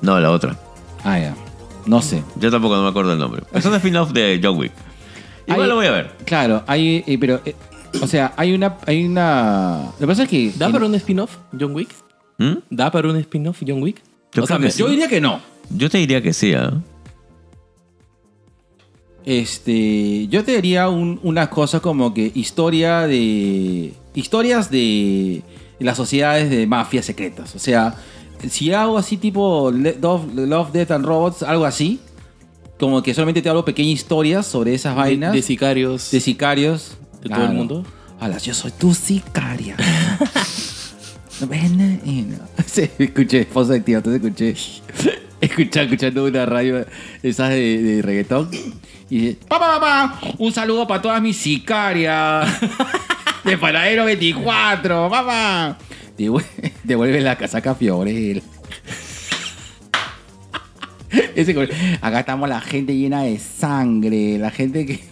No, 0.00 0.18
la 0.20 0.30
otra. 0.30 0.56
Ah, 1.04 1.18
ya. 1.18 1.34
No 1.86 2.00
sé. 2.00 2.22
Yo 2.36 2.50
tampoco 2.50 2.76
no 2.76 2.82
me 2.82 2.88
acuerdo 2.88 3.12
el 3.12 3.18
nombre. 3.18 3.42
Es 3.52 3.64
un 3.66 3.74
spin-off 3.74 4.12
de 4.12 4.40
John 4.42 4.56
Wick. 4.58 4.72
Igual 5.46 5.62
Hay- 5.62 5.68
lo 5.68 5.74
voy 5.76 5.86
a 5.86 5.90
ver. 5.90 6.10
Claro, 6.24 6.62
hay. 6.66 7.02
eh, 7.06 7.18
pero. 7.18 7.40
eh, 7.44 7.54
o 8.00 8.06
sea, 8.06 8.32
hay 8.36 8.52
una. 8.54 8.76
Hay 8.86 9.04
una. 9.04 9.86
Lo 9.94 9.98
que 9.98 10.06
pasa 10.06 10.22
es 10.22 10.28
que. 10.28 10.52
¿Da 10.56 10.70
para 10.70 10.86
un 10.86 10.94
spin-off, 10.94 11.36
John 11.58 11.74
Wick? 11.74 11.90
¿Mm? 12.38 12.52
¿Da 12.70 12.90
para 12.90 13.08
un 13.08 13.16
spin-off, 13.16 13.60
John 13.66 13.82
Wick? 13.82 14.00
Yo 14.32 14.44
O 14.44 14.46
sea, 14.46 14.56
creo 14.56 14.58
que 14.60 14.64
me- 14.66 14.70
sí. 14.70 14.78
Yo 14.78 14.88
diría 14.88 15.08
que 15.08 15.20
no. 15.20 15.40
Yo 15.70 15.90
te 15.90 15.98
diría 15.98 16.22
que 16.22 16.32
sí, 16.32 16.54
¿ah? 16.54 16.72
Este, 19.24 20.26
yo 20.28 20.42
te 20.44 20.52
diría 20.56 20.88
un- 20.88 21.20
una 21.22 21.48
cosa 21.48 21.80
como 21.80 22.12
que 22.12 22.32
historia 22.34 23.06
de 23.06 23.92
historias 24.14 24.68
de 24.70 25.42
las 25.82 25.96
sociedades 25.96 26.50
de 26.50 26.66
mafias 26.66 27.06
secretas. 27.06 27.54
O 27.54 27.58
sea, 27.58 27.94
si 28.48 28.72
hago 28.72 28.98
así 28.98 29.16
tipo 29.16 29.70
Love, 29.70 30.34
Love, 30.34 30.72
Death 30.72 30.90
and 30.90 31.04
Robots, 31.04 31.42
algo 31.42 31.64
así, 31.64 32.00
como 32.78 33.02
que 33.02 33.14
solamente 33.14 33.42
te 33.42 33.48
hablo 33.48 33.64
pequeñas 33.64 33.92
historias 33.92 34.46
sobre 34.46 34.74
esas 34.74 34.96
vainas 34.96 35.32
de 35.32 35.38
de, 35.38 35.42
sicarios. 35.42 36.02
sicarios 36.02 36.96
de 37.22 37.28
todo 37.28 37.44
el 37.44 37.52
mundo. 37.52 37.84
Alas, 38.20 38.44
yo 38.44 38.54
soy 38.54 38.72
tu 38.72 38.94
sicaria. 38.94 39.76
Ven, 41.48 42.00
eh, 42.04 42.24
no. 42.28 42.38
Sí, 42.66 42.88
escuché, 42.98 43.40
esposa 43.40 43.74
de 43.74 43.80
tío, 43.80 43.98
entonces 43.98 44.22
escuché. 44.22 44.54
Escuché, 45.42 45.82
escuchando 45.82 46.24
una 46.24 46.46
radio 46.46 46.86
esas 47.20 47.50
de, 47.50 47.82
de 47.82 48.00
reggaetón. 48.00 48.48
Y 49.10 49.18
dice, 49.18 49.38
papá, 49.48 49.80
papá, 49.80 50.20
un 50.38 50.52
saludo 50.52 50.86
para 50.86 51.02
todas 51.02 51.20
mis 51.20 51.36
sicarias. 51.36 52.48
De 53.44 53.58
Paradero 53.58 54.04
24, 54.04 55.10
papá. 55.10 55.78
Devuelve, 56.84 57.20
la 57.20 57.36
casaca 57.36 57.74
Fiorel. 57.74 58.42
Ese 61.34 61.98
acá 62.00 62.20
estamos 62.20 62.48
la 62.48 62.60
gente 62.60 62.96
llena 62.96 63.22
de 63.22 63.38
sangre, 63.38 64.38
la 64.38 64.50
gente 64.50 64.86
que. 64.86 65.04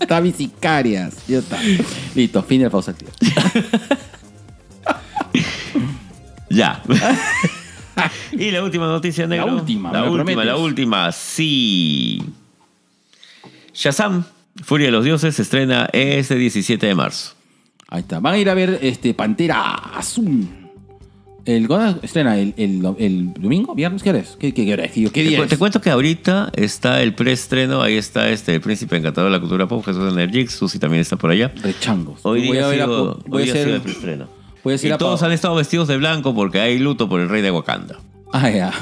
Está 0.00 0.20
mis 0.20 0.34
sicarias. 0.36 1.16
Ya 1.28 1.38
está. 1.38 1.58
Listo, 2.14 2.42
fin 2.42 2.58
de 2.58 2.64
la 2.64 2.70
pausa 2.70 2.90
activa. 2.92 3.12
Ya. 6.52 6.82
y 8.32 8.50
la 8.50 8.64
última 8.64 8.88
noticia, 8.88 9.24
negro. 9.26 9.46
La 9.46 9.52
última, 9.52 9.92
La 9.92 10.02
última, 10.02 10.16
prometes. 10.24 10.44
la 10.46 10.56
última. 10.56 11.12
Sí. 11.12 12.24
Shazam, 13.72 14.24
Furia 14.62 14.86
de 14.86 14.92
los 14.92 15.04
Dioses, 15.04 15.34
se 15.36 15.42
estrena 15.42 15.88
este 15.92 16.34
17 16.36 16.86
de 16.86 16.94
marzo. 16.94 17.34
Ahí 17.88 18.00
está. 18.00 18.20
Van 18.20 18.34
a 18.34 18.38
ir 18.38 18.48
a 18.50 18.54
ver 18.54 18.78
este 18.82 19.14
Pantera 19.14 19.74
Azul. 19.74 20.46
El 21.46 21.66
estrena 22.02 22.38
el, 22.38 22.52
el, 22.58 22.86
el 22.98 23.32
domingo, 23.32 23.74
viernes, 23.74 24.02
¿qué 24.02 24.10
hora 24.10 24.18
es? 24.18 24.36
¿Qué, 24.38 24.52
qué, 24.52 24.66
qué? 24.66 24.90
¿Qué, 24.92 25.10
Te, 25.10 25.22
día 25.22 25.38
cu- 25.38 25.44
es? 25.44 25.48
te 25.50 25.56
cuento 25.56 25.80
que 25.80 25.88
ahorita 25.90 26.52
está 26.54 27.02
el 27.02 27.14
preestreno, 27.14 27.80
ahí 27.80 27.94
está 27.96 28.28
este 28.28 28.54
el 28.54 28.60
príncipe 28.60 28.96
encantador 28.96 29.30
de 29.30 29.36
la 29.36 29.40
cultura 29.40 29.66
pop, 29.66 29.82
Jesús 29.84 30.12
Energix, 30.12 30.52
Susi 30.52 30.78
también 30.78 31.00
está 31.00 31.16
por 31.16 31.30
allá. 31.30 31.50
Rechangos. 31.62 32.20
Hoy 32.24 32.46
Voy 32.46 32.56
día, 32.58 32.68
a 32.68 32.72
sido, 32.72 33.22
voy 33.26 33.42
hoy 33.44 33.50
a 33.50 33.52
sido 33.54 33.74
el 33.76 33.80
preestreno. 33.80 34.28
Voy 34.62 34.74
a 34.74 34.76
hacer 34.76 34.90
Y 34.90 34.92
a 34.92 34.98
todos 34.98 35.22
han 35.22 35.32
estado 35.32 35.54
vestidos 35.54 35.88
de 35.88 35.96
blanco 35.96 36.34
porque 36.34 36.60
hay 36.60 36.78
luto 36.78 37.08
por 37.08 37.20
el 37.20 37.30
rey 37.30 37.40
de 37.40 37.50
Wakanda. 37.50 37.98
Ah, 38.32 38.50
ya. 38.50 38.72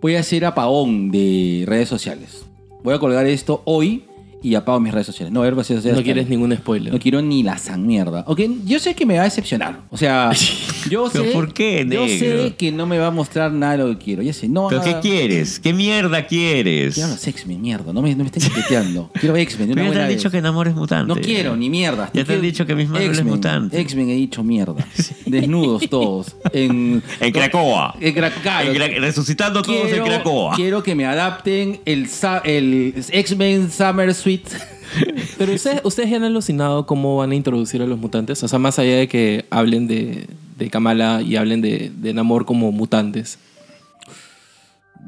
Voy 0.00 0.16
a 0.16 0.20
hacer 0.20 0.46
apagón 0.46 1.10
de 1.10 1.64
redes 1.66 1.88
sociales. 1.90 2.46
Voy 2.82 2.94
a 2.94 2.98
colgar 2.98 3.26
esto 3.26 3.60
hoy 3.66 4.04
y 4.44 4.54
apago 4.56 4.78
mis 4.78 4.92
redes 4.92 5.06
sociales. 5.06 5.32
No, 5.32 5.40
ver, 5.40 5.54
redes 5.54 5.68
sociales. 5.68 5.96
No 5.96 6.04
quieres 6.04 6.28
ningún 6.28 6.54
spoiler. 6.54 6.92
No 6.92 6.98
quiero 6.98 7.22
ni 7.22 7.42
la 7.42 7.56
san 7.56 7.86
mierda. 7.86 8.24
Ok, 8.26 8.42
yo 8.66 8.78
sé 8.78 8.94
que 8.94 9.06
me 9.06 9.14
va 9.14 9.22
a 9.22 9.24
decepcionar. 9.24 9.80
O 9.88 9.96
sea, 9.96 10.32
yo 10.90 11.08
sé. 11.08 11.20
¿Pero 11.20 11.32
por 11.32 11.54
qué, 11.54 11.86
Yo 11.90 12.06
sé 12.06 12.54
que 12.58 12.70
no 12.70 12.86
me 12.86 12.98
va 12.98 13.06
a 13.06 13.10
mostrar 13.10 13.50
nada 13.52 13.72
de 13.72 13.78
lo 13.78 13.98
que 13.98 14.04
quiero. 14.04 14.22
Ya 14.22 14.34
sé, 14.34 14.46
no. 14.48 14.68
¿Pero 14.68 14.82
van 14.82 15.00
qué 15.00 15.08
quieres? 15.08 15.58
¿Qué 15.58 15.72
mierda 15.72 16.26
quieres? 16.26 16.94
Quiero 16.94 17.08
los 17.08 17.26
X-Men, 17.26 17.62
mierda. 17.62 17.90
No 17.94 18.02
me, 18.02 18.14
no 18.14 18.18
me 18.22 18.26
estén 18.26 18.42
chaqueteando. 18.42 19.10
Quiero 19.18 19.34
X-Men. 19.34 19.70
Pero 19.72 19.86
ya 19.86 19.92
te 19.92 20.00
han 20.02 20.08
dicho 20.10 20.30
que 20.30 20.42
Namor 20.42 20.68
es 20.68 20.74
mutante. 20.74 21.14
No 21.14 21.18
quiero, 21.18 21.56
ni 21.56 21.70
mierda. 21.70 22.10
Ya 22.12 22.24
te 22.24 22.34
han 22.34 22.42
dicho 22.42 22.66
que 22.66 22.74
Miss 22.74 22.90
Marvel 22.90 23.12
es 23.12 23.24
mutante. 23.24 23.80
X-Men 23.80 24.10
he 24.10 24.14
dicho 24.14 24.44
mierda. 24.44 24.86
Desnudos 25.24 25.88
todos. 25.88 26.36
En, 26.52 27.02
En 27.18 27.32
Cracoa. 27.32 27.96
En 27.98 28.12
Cracoa. 28.12 28.62
Resucitando 28.98 29.62
todos 29.62 29.90
en 29.90 30.04
Cracoa. 30.04 30.54
quiero 30.54 30.82
que 30.82 30.94
me 30.94 31.06
adapten 31.06 31.80
el, 31.86 32.06
el 32.44 32.94
X-Men 33.10 33.70
Summer 33.70 34.12
Suite. 34.12 34.33
Pero 35.38 35.52
ustedes, 35.54 35.80
ustedes 35.84 36.10
ya 36.10 36.16
han 36.16 36.24
alucinado 36.24 36.86
cómo 36.86 37.16
van 37.16 37.32
a 37.32 37.34
introducir 37.34 37.82
a 37.82 37.86
los 37.86 37.98
mutantes. 37.98 38.42
O 38.42 38.48
sea, 38.48 38.58
más 38.58 38.78
allá 38.78 38.96
de 38.96 39.08
que 39.08 39.44
hablen 39.50 39.86
de, 39.88 40.26
de 40.56 40.70
Kamala 40.70 41.20
y 41.22 41.36
hablen 41.36 41.60
de, 41.60 41.90
de 41.96 42.14
Namor 42.14 42.44
como 42.46 42.70
mutantes. 42.72 43.38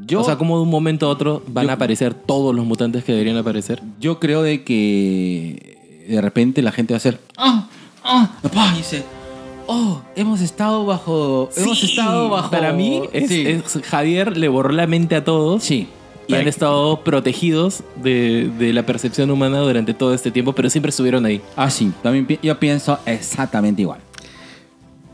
Yo, 0.07 0.21
o 0.21 0.25
sea, 0.25 0.37
como 0.37 0.57
de 0.57 0.62
un 0.65 0.71
momento 0.71 1.07
a 1.07 1.09
otro 1.11 1.43
van 1.47 1.65
yo- 1.67 1.71
a 1.71 1.75
aparecer 1.75 2.12
todos 2.15 2.55
los 2.55 2.67
mutantes 2.67 3.03
que 3.05 3.12
deberían 3.12 3.37
aparecer. 3.39 3.83
yo 3.99 4.21
creo 4.21 4.43
de 4.43 4.62
que 4.62 6.05
de 6.09 6.21
repente 6.21 6.62
la 6.62 6.71
gente 6.73 6.93
va 6.93 6.97
a 6.97 6.99
hacer. 6.99 7.19
¡Ah! 7.37 7.69
¡Ah! 8.05 8.31
papá", 8.43 8.73
y 8.75 8.79
dice. 8.79 9.05
Oh, 9.69 10.01
hemos 10.15 10.41
estado 10.43 10.85
bajo. 10.87 11.49
hemos 11.57 11.83
estado 11.83 12.29
bajo. 12.29 12.51
Para 12.51 12.73
mí, 12.73 13.03
es, 13.12 13.29
Sí. 13.29 13.45
es- 13.47 13.81
Javier 13.85 14.37
le 14.37 14.47
borró 14.49 14.71
la 14.71 14.87
mente 14.87 15.17
a 15.17 15.25
todos. 15.25 15.65
Sí. 15.65 15.89
Y 16.29 16.35
han 16.35 16.49
estado 16.49 17.03
protegidos 17.05 17.83
de, 18.03 18.51
de 18.59 18.73
la 18.73 18.85
percepción 18.85 19.31
humana 19.31 19.59
durante 19.61 19.95
todo 19.95 20.12
este 20.15 20.31
tiempo, 20.31 20.53
pero 20.55 20.69
siempre 20.71 20.91
estuvieron 20.91 21.25
ahí. 21.25 21.41
Ah, 21.57 21.71
sí. 21.71 21.93
También 22.03 22.27
pi- 22.27 22.39
yo 22.43 22.59
pienso 22.59 22.99
exactamente 23.07 23.83
igual. 23.83 24.01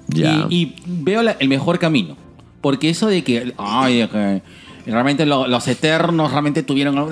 Ya. 0.08 0.46
Y, 0.48 0.62
y 0.62 0.74
veo 0.86 1.22
la- 1.22 1.36
el 1.38 1.48
mejor 1.48 1.78
camino. 1.78 2.16
Porque 2.60 2.88
eso 2.90 3.08
de 3.08 3.22
que, 3.24 3.52
ay, 3.58 3.98
de 3.98 4.08
que 4.08 4.42
realmente 4.90 5.26
lo- 5.26 5.46
los 5.48 5.66
eternos 5.68 6.30
realmente 6.30 6.62
tuvieron 6.62 6.96
ah, 6.98 7.06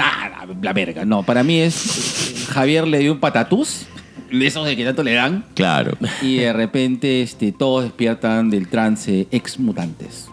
la, 0.47 0.55
la 0.63 0.73
verga. 0.73 1.05
No, 1.05 1.23
para 1.23 1.43
mí 1.43 1.59
es 1.59 2.47
Javier 2.51 2.87
le 2.87 2.99
dio 3.01 3.13
un 3.13 3.21
patatús, 3.21 3.87
de 4.31 4.47
esos 4.47 4.65
de 4.65 4.77
que 4.77 4.85
tanto 4.85 5.03
le 5.03 5.15
dan, 5.15 5.45
Claro. 5.55 5.97
y 6.23 6.37
de 6.37 6.53
repente 6.53 7.21
este, 7.23 7.51
todos 7.53 7.83
despiertan 7.85 8.49
del 8.49 8.69
trance 8.69 9.27
ex 9.31 9.59
mutantes. 9.59 10.29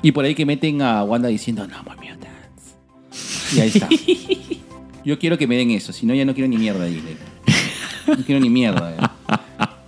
Y 0.00 0.12
por 0.12 0.24
ahí 0.24 0.34
que 0.34 0.46
meten 0.46 0.80
a 0.80 1.02
Wanda 1.04 1.28
diciendo, 1.28 1.66
no, 1.66 1.76
mutants. 1.78 1.97
Y 3.56 3.60
ahí 3.60 3.68
está. 3.74 3.88
Yo 5.04 5.18
quiero 5.18 5.38
que 5.38 5.46
me 5.46 5.56
den 5.56 5.70
eso, 5.70 5.92
si 5.92 6.04
no 6.06 6.14
ya 6.14 6.24
no 6.24 6.34
quiero 6.34 6.48
ni 6.48 6.58
mierda 6.58 6.84
de 6.84 6.90
Disney. 6.90 7.16
No 8.06 8.24
quiero 8.24 8.40
ni 8.40 8.50
mierda. 8.50 9.12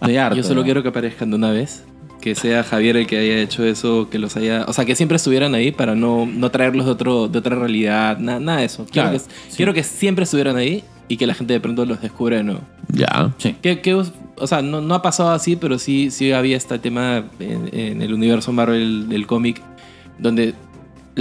Estoy 0.01 0.16
harto, 0.16 0.37
Yo 0.37 0.42
solo 0.42 0.61
ya. 0.62 0.64
quiero 0.66 0.83
que 0.83 0.88
aparezcan 0.88 1.31
de 1.31 1.37
una 1.37 1.51
vez. 1.51 1.85
Que 2.20 2.35
sea 2.35 2.62
Javier 2.62 2.96
el 2.99 3.07
que 3.07 3.18
haya 3.18 3.38
hecho 3.40 3.64
eso, 3.64 4.09
que 4.11 4.18
los 4.18 4.37
haya. 4.37 4.64
O 4.68 4.73
sea, 4.75 4.85
que 4.85 4.94
siempre 4.94 5.16
estuvieran 5.16 5.55
ahí 5.55 5.73
para 5.73 5.94
no, 5.94 6.27
no 6.27 6.51
traerlos 6.51 6.85
de, 6.87 6.92
otro, 6.92 7.29
de 7.29 7.38
otra 7.38 7.57
realidad, 7.57 8.18
na- 8.18 8.38
nada 8.40 8.59
de 8.61 8.66
eso. 8.66 8.85
Quiero, 8.90 9.09
Claro, 9.11 9.12
que, 9.12 9.18
sí. 9.51 9.57
quiero 9.57 9.75
que 9.75 9.83
siempre 9.83 10.25
estuvieran 10.25 10.57
ahí 10.57 10.85
y 11.09 11.16
que 11.16 11.27
la 11.27 11.33
gente 11.35 11.55
de 11.55 11.61
pronto 11.61 11.85
los 11.87 12.01
descubra 12.01 12.37
de 12.37 12.44
nuevo. 12.44 12.61
Ya. 12.88 13.33
Sí. 13.38 13.57
Que, 13.62 13.81
que, 13.81 13.94
o 13.94 14.46
sea, 14.46 14.61
no, 14.62 14.81
no 14.83 14.94
ha 14.94 15.03
pasado 15.03 15.31
así, 15.31 15.57
pero 15.57 15.79
sí, 15.79 16.11
sí 16.11 16.31
había 16.33 16.57
este 16.59 16.79
tema 16.79 17.25
en, 17.38 17.68
en 17.73 18.03
el 18.03 18.12
universo 18.14 18.53
Marvel 18.53 19.09
del 19.09 19.27
cómic, 19.27 19.62
donde 20.18 20.55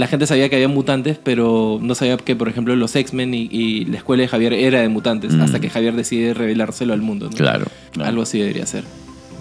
la 0.00 0.06
gente 0.06 0.26
sabía 0.26 0.48
que 0.48 0.56
había 0.56 0.68
mutantes, 0.68 1.18
pero 1.22 1.78
no 1.80 1.94
sabía 1.94 2.16
que, 2.16 2.34
por 2.34 2.48
ejemplo, 2.48 2.74
los 2.74 2.96
X-Men 2.96 3.34
y, 3.34 3.48
y 3.50 3.84
la 3.84 3.98
escuela 3.98 4.22
de 4.22 4.28
Javier 4.28 4.52
era 4.54 4.80
de 4.80 4.88
mutantes, 4.88 5.34
Mm. 5.34 5.42
hasta 5.42 5.60
que 5.60 5.68
Javier 5.70 5.94
decide 5.94 6.32
revelárselo 6.34 6.92
al 6.94 7.02
mundo. 7.02 7.26
¿no? 7.30 7.36
Claro. 7.36 7.66
Algo 8.02 8.22
así 8.22 8.38
debería 8.38 8.64
ser. 8.66 8.84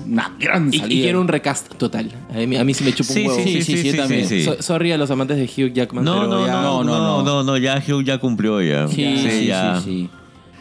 Una 0.06 0.36
gran 0.40 0.74
Y, 0.74 0.78
y 0.78 0.80
salida. 0.80 1.02
quiero 1.04 1.22
un 1.22 1.28
recast 1.28 1.74
total. 1.76 2.12
A 2.34 2.38
mí, 2.46 2.56
a 2.58 2.64
mí 2.64 2.74
sí 2.74 2.84
me 2.84 2.92
chupa 2.94 3.14
Sí, 3.14 3.22
un 3.22 3.28
huevo. 3.28 3.44
sí, 3.44 3.62
sí, 3.62 3.78
sí, 3.78 3.96
también. 3.98 4.28
sí. 4.28 4.44
So- 4.44 4.62
sorry 4.62 4.92
a 4.92 4.98
los 4.98 5.10
amantes 5.12 5.38
de 5.38 5.44
Hugh 5.46 5.72
Jackman, 5.74 6.04
No, 6.04 6.16
pero 6.16 6.28
no, 6.28 6.46
ya- 6.48 6.54
no, 6.62 6.84
no, 6.84 6.98
no, 7.00 7.24
no, 7.24 7.44
no, 7.44 7.58
ya 7.58 7.78
Hugh 7.88 8.04
ya 8.04 8.18
cumplió 8.18 8.62
ya. 8.62 8.88
Sí, 8.88 9.18
sí, 9.18 9.30
sí, 9.30 9.46
ya. 9.46 9.80
sí. 9.84 10.10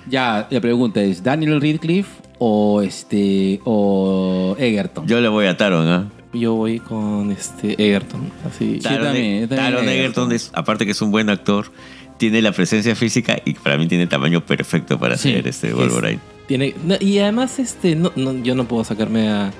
Ya, 0.08 0.46
la 0.50 0.60
pregunta 0.60 1.02
es, 1.02 1.22
¿Daniel 1.22 1.60
Radcliffe 1.60 2.10
o 2.38 2.82
este 2.82 3.60
o 3.64 4.54
Egerton? 4.58 5.06
Yo 5.06 5.20
le 5.20 5.28
voy 5.28 5.46
a 5.46 5.56
Taron, 5.56 5.86
¿ah? 5.88 6.08
Yo 6.38 6.54
voy 6.54 6.78
con 6.80 7.30
este 7.32 7.72
Egerton. 7.82 8.30
Así. 8.46 8.78
Ta- 8.82 8.90
también, 9.00 9.40
yo 9.42 9.48
también 9.48 9.48
Taron 9.48 9.88
Egerton. 9.88 9.88
Egerton, 9.88 10.32
es- 10.32 10.50
aparte 10.54 10.84
que 10.86 10.92
es 10.92 11.02
un 11.02 11.10
buen 11.10 11.28
actor, 11.30 11.70
tiene 12.18 12.42
la 12.42 12.52
presencia 12.52 12.94
física 12.96 13.38
y 13.44 13.54
para 13.54 13.76
mí 13.78 13.86
tiene 13.86 14.04
el 14.04 14.08
tamaño 14.08 14.44
perfecto 14.44 14.98
para 14.98 15.16
Sí, 15.16 15.32
ser 15.32 15.46
este 15.48 15.68
Es- 15.68 15.74
Wolverine. 15.74 16.20
Tiene, 16.46 16.74
no, 16.84 16.96
y 16.98 17.18
además, 17.18 17.58
este, 17.58 17.94
no, 17.94 18.10
no, 18.16 18.32
yo 18.42 18.54
no 18.54 18.64
puedo 18.66 18.82
sacarme 18.82 19.28
a, 19.28 19.52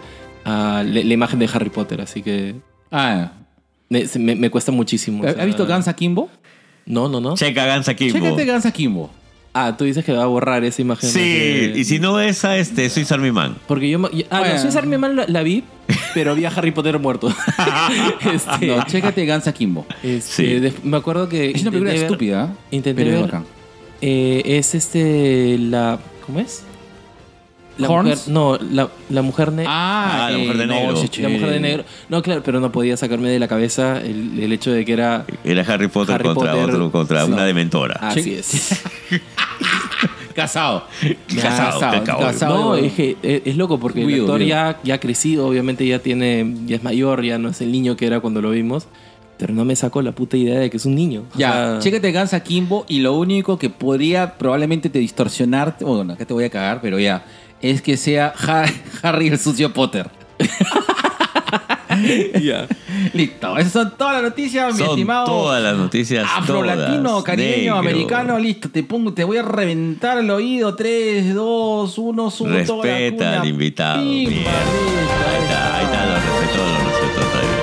a 0.45 0.83
la, 0.83 1.03
la 1.05 1.13
imagen 1.15 1.39
de 1.39 1.49
Harry 1.53 1.69
Potter, 1.71 2.01
así 2.01 2.23
que 2.23 2.55
Ah, 2.91 3.33
me, 3.91 4.05
me- 4.19 4.35
me 4.35 4.51
cuesta 4.51 4.73
muchísimo. 4.73 5.23
o 5.23 5.27
¿has 5.27 5.35
sea, 5.35 5.45
visto 5.45 5.67
Guns 5.67 5.87
Akimbo? 5.89 6.31
No, 6.87 7.07
no, 7.09 7.21
no. 7.21 7.35
Checa 7.37 7.67
Gansa 7.67 7.93
Kimbo. 7.95 8.19
Chécate 8.19 8.47
Guns 8.51 8.65
Akimbo. 8.65 9.11
Ah, 9.55 9.77
tú 9.77 9.85
dices 9.85 10.05
que 10.05 10.13
va 10.13 10.23
a 10.23 10.27
borrar 10.27 10.63
esa 10.65 10.83
imagen. 10.83 11.09
Sí, 11.11 11.19
de- 11.21 11.73
y 11.77 11.85
si 11.85 11.99
no 11.99 12.21
esa, 12.21 12.57
este, 12.59 12.89
Swiss 12.91 13.11
Army 13.11 13.33
Man. 13.33 13.57
Porque 13.67 13.89
yo... 13.91 13.99
ah, 14.31 14.39
Bueno. 14.39 14.55
no, 14.55 14.61
Swiss 14.61 14.77
Army 14.77 14.99
Man 14.99 15.17
la, 15.17 15.27
la 15.27 15.43
vi, 15.43 15.65
pero 16.15 16.35
vi 16.35 16.45
a 16.45 16.49
Harry 16.51 16.71
Potter 16.71 16.99
muerto. 16.99 17.29
este, 18.33 18.67
No, 18.67 18.85
chécate 18.85 19.27
Guns 19.27 19.47
Akimbo. 19.49 19.87
este, 20.03 20.21
Sí. 20.33 20.61
de- 20.61 20.73
me 20.85 20.97
acuerdo 20.99 21.29
que... 21.29 21.51
Es 21.51 21.63
una 21.63 21.71
película 21.71 21.93
ver- 21.93 22.03
estúpida, 22.03 22.45
¿eh? 22.53 22.77
Intenté 22.77 23.03
pero 23.03 23.15
es 23.17 23.23
ver... 23.23 23.25
bacán. 23.33 23.45
eh, 24.01 24.43
es 24.45 24.75
este... 24.75 25.57
La... 25.59 25.99
¿Cómo 26.27 26.41
es? 26.41 26.63
La 27.79 27.89
Horns. 27.89 28.09
mujer, 28.11 28.33
no, 28.33 28.59
la, 28.73 28.89
la 29.09 29.23
mujer 29.23 29.53
negra. 29.53 29.71
Ah, 29.73 30.29
la 30.31 30.39
mujer 30.39 30.57
de 30.59 30.67
negro. 30.67 30.95
La 31.19 31.29
mujer 31.29 31.51
de 31.51 31.61
negro. 31.61 31.85
No, 32.09 32.23
claro, 32.23 32.43
pero 32.45 32.61
no 32.61 32.71
podía 32.73 32.97
sacarme 32.97 33.29
de 33.31 33.39
la 33.39 33.49
cabeza 33.49 34.01
el, 34.01 34.39
el 34.39 34.53
hecho 34.53 34.71
de 34.73 34.85
que 34.85 34.93
era. 34.93 35.25
Era 35.45 35.63
Harry 35.63 35.89
Potter 35.89 36.17
Harry 36.17 36.25
contra 36.25 36.53
Potter, 36.53 36.75
otro, 36.75 36.91
contra 36.93 37.25
sí. 37.25 37.33
una 37.33 37.45
dementora. 37.45 37.95
Así 38.01 38.35
es. 38.35 38.83
Casado. 40.35 40.85
Casado, 41.41 42.05
casado. 42.05 42.55
No, 42.57 42.75
es 42.77 42.93
que 42.93 43.17
es, 43.23 43.43
es 43.45 43.57
loco 43.57 43.81
porque 43.81 44.03
el 44.03 44.07
Guido, 44.09 44.23
actor 44.25 44.41
ya, 44.43 44.79
ya 44.85 44.95
ha 44.95 45.01
crecido, 45.01 45.49
obviamente 45.49 45.85
ya 45.85 45.99
tiene, 45.99 46.55
ya 46.67 46.77
es 46.77 46.85
mayor, 46.85 47.25
ya 47.25 47.39
no 47.39 47.49
es 47.49 47.61
el 47.61 47.73
niño 47.73 47.97
que 47.97 48.07
era 48.07 48.21
cuando 48.21 48.41
lo 48.41 48.51
vimos. 48.51 48.87
Pero 49.37 49.53
no 49.55 49.65
me 49.65 49.75
sacó 49.77 50.01
la 50.03 50.13
puta 50.13 50.37
idea 50.37 50.59
de 50.59 50.69
que 50.71 50.77
es 50.79 50.85
un 50.87 50.95
niño. 50.97 51.23
O 51.35 51.39
Ya, 51.39 51.53
sea, 51.53 51.79
chécate 51.81 52.13
Guns 52.13 52.35
Akimbo 52.35 52.85
y 52.89 53.01
lo 53.01 53.15
único 53.15 53.57
que 53.59 53.71
podría 53.71 54.37
probablemente 54.37 54.91
te 54.91 54.99
distorsionar, 55.01 55.77
bueno, 55.81 56.13
acá 56.13 56.25
te 56.25 56.35
voy 56.35 56.45
a 56.45 56.51
cagar, 56.51 56.81
pero 56.81 56.99
ya, 56.99 57.25
es 57.63 57.83
que 57.83 57.97
sea 57.97 58.33
Ha- 58.39 58.67
Harry 59.03 59.29
el 59.29 59.39
sucio 59.39 59.73
Potter. 59.73 60.11
ya. 62.41 62.67
Listo, 63.13 63.57
esas 63.59 63.73
son 63.73 63.97
todas 63.97 64.15
las 64.15 64.23
noticias, 64.23 64.73
mi 64.75 64.79
Son 64.81 64.91
estimado. 64.91 65.27
todas 65.27 65.63
las 65.63 65.77
noticias. 65.77 66.27
Afro-latino, 66.37 67.23
caribeño, 67.25 67.57
Negro. 67.57 67.77
americano, 67.79 68.39
listo, 68.39 68.69
te 68.71 68.83
pongo, 68.83 69.13
te 69.15 69.25
voy 69.25 69.39
a 69.39 69.43
reventar 69.43 70.19
el 70.19 70.31
oído. 70.31 70.75
3, 70.77 71.35
2, 71.35 71.99
1, 71.99 72.31
subo 72.31 72.49
toda 72.67 72.87
la 72.87 72.93
Respeta 72.93 73.41
al 73.41 73.49
invitado. 73.49 74.03
Pimba, 74.03 74.31
listo, 74.31 74.51
Ahí 74.51 75.43
está, 75.43 75.77
ahí 75.79 75.85
está, 75.85 76.07
lo 76.07 76.15
respetó, 76.15 76.67
lo 76.67 77.01
respetó. 77.01 77.58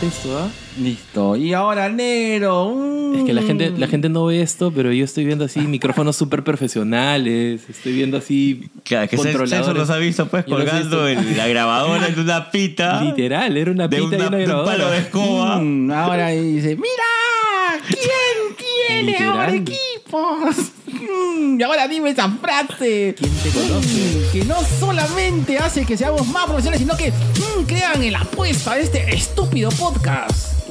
¿Ah? 0.00 0.48
Listo, 0.78 1.36
y 1.36 1.52
ahora 1.54 1.88
negro. 1.88 2.74
mm. 2.74 3.14
Es 3.16 3.24
que 3.24 3.32
la 3.32 3.42
gente, 3.42 3.70
la 3.70 3.86
gente 3.86 4.08
no 4.10 4.26
ve 4.26 4.42
esto, 4.42 4.70
pero 4.70 4.92
yo 4.92 5.04
estoy 5.04 5.24
viendo 5.24 5.44
así 5.46 5.60
micrófonos 5.60 6.16
súper 6.16 6.44
profesionales, 6.44 7.62
estoy 7.68 7.94
viendo 7.94 8.18
así 8.18 8.68
Claro, 8.84 9.08
que 9.08 9.16
controladores. 9.16 9.76
los 9.76 9.90
ha 9.90 9.96
visto 9.96 10.26
pues 10.28 10.44
Yo 10.46 10.56
colgando 10.56 11.08
en 11.08 11.36
la 11.36 11.48
grabadora 11.48 12.08
en 12.08 12.18
una 12.20 12.50
pita. 12.50 13.00
Literal, 13.04 13.56
era 13.56 13.70
una 13.70 13.88
De, 13.88 13.96
pita 13.96 14.16
una- 14.16 14.40
y 14.40 14.44
una 14.44 14.54
de 14.54 14.60
un 14.60 14.64
palo 14.66 14.90
de 14.90 14.98
escoba. 14.98 15.58
Mm, 15.62 15.90
ahora 15.90 16.28
dice, 16.28 16.76
mira, 16.76 17.84
¿quién 17.88 19.08
tiene 19.14 19.24
ahora 19.24 19.54
equipos? 19.54 20.72
Mm, 20.86 21.60
y 21.60 21.62
ahora 21.62 21.88
dime 21.88 22.10
esa 22.10 22.28
frase. 22.30 23.14
¿Quién 23.18 23.32
te 23.42 23.50
conoce? 23.50 23.88
Mm, 24.28 24.32
que 24.32 24.44
no 24.44 24.56
solamente 24.78 25.58
hace 25.58 25.84
que 25.84 25.96
seamos 25.96 26.26
más 26.28 26.44
profesionales, 26.46 26.80
sino 26.80 26.96
que 26.96 27.10
mm, 27.10 27.64
crean 27.66 28.02
en 28.02 28.12
la 28.12 28.20
apuesta 28.20 28.74
de 28.74 28.82
este 28.82 29.14
estúpido 29.14 29.70
podcast. 29.72 30.68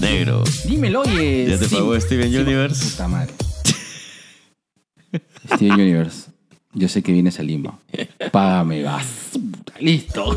Negro. 0.00 0.42
dímelo, 0.64 1.02
oye. 1.02 1.46
¿Ya 1.48 1.58
te 1.58 1.68
sí. 1.68 1.74
pagó 1.76 1.98
Steven 2.00 2.30
Sí, 2.30 2.36
Universe? 2.38 2.90
Puta 2.90 3.08
madre. 3.08 3.32
Steven 5.54 5.72
Universe. 5.72 6.30
Yo 6.72 6.88
sé 6.88 7.02
que 7.02 7.12
vienes 7.12 7.38
a 7.40 7.42
Lima. 7.42 7.78
Págame 8.32 8.82
basura. 8.82 9.74
Listo. 9.80 10.36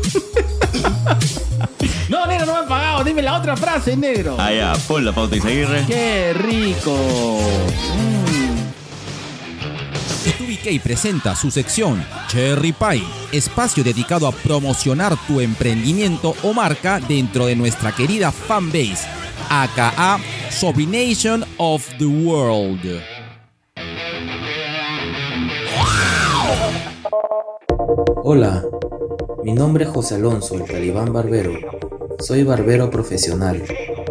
no, 2.08 2.26
negro, 2.26 2.46
no 2.46 2.52
me 2.54 2.58
han 2.60 2.68
pagado. 2.68 3.04
Dime 3.04 3.20
la 3.22 3.36
otra 3.36 3.56
frase, 3.56 3.94
negro. 3.96 4.36
Ah, 4.38 4.50
ya, 4.52 4.72
pon 4.88 5.04
la 5.04 5.12
pauta 5.12 5.36
Isaguirre. 5.36 5.84
¡Qué 5.86 6.32
rico! 6.32 6.96
TubiK 10.28 10.82
presenta 10.82 11.34
su 11.34 11.50
sección 11.50 12.04
Cherry 12.28 12.72
Pie, 12.72 13.02
espacio 13.32 13.82
dedicado 13.82 14.26
a 14.28 14.32
promocionar 14.32 15.16
tu 15.26 15.40
emprendimiento 15.40 16.34
o 16.42 16.52
marca 16.52 17.00
dentro 17.00 17.46
de 17.46 17.56
nuestra 17.56 17.92
querida 17.92 18.30
fanbase, 18.30 19.08
aka 19.48 20.20
Sobrination 20.50 21.42
of 21.56 21.88
the 21.96 22.04
World. 22.04 23.00
Hola, 28.22 28.62
mi 29.42 29.54
nombre 29.54 29.84
es 29.84 29.90
José 29.90 30.16
Alonso, 30.16 30.54
el 30.56 30.64
talibán 30.64 31.14
barbero. 31.14 31.54
Soy 32.18 32.44
barbero 32.44 32.90
profesional. 32.90 33.64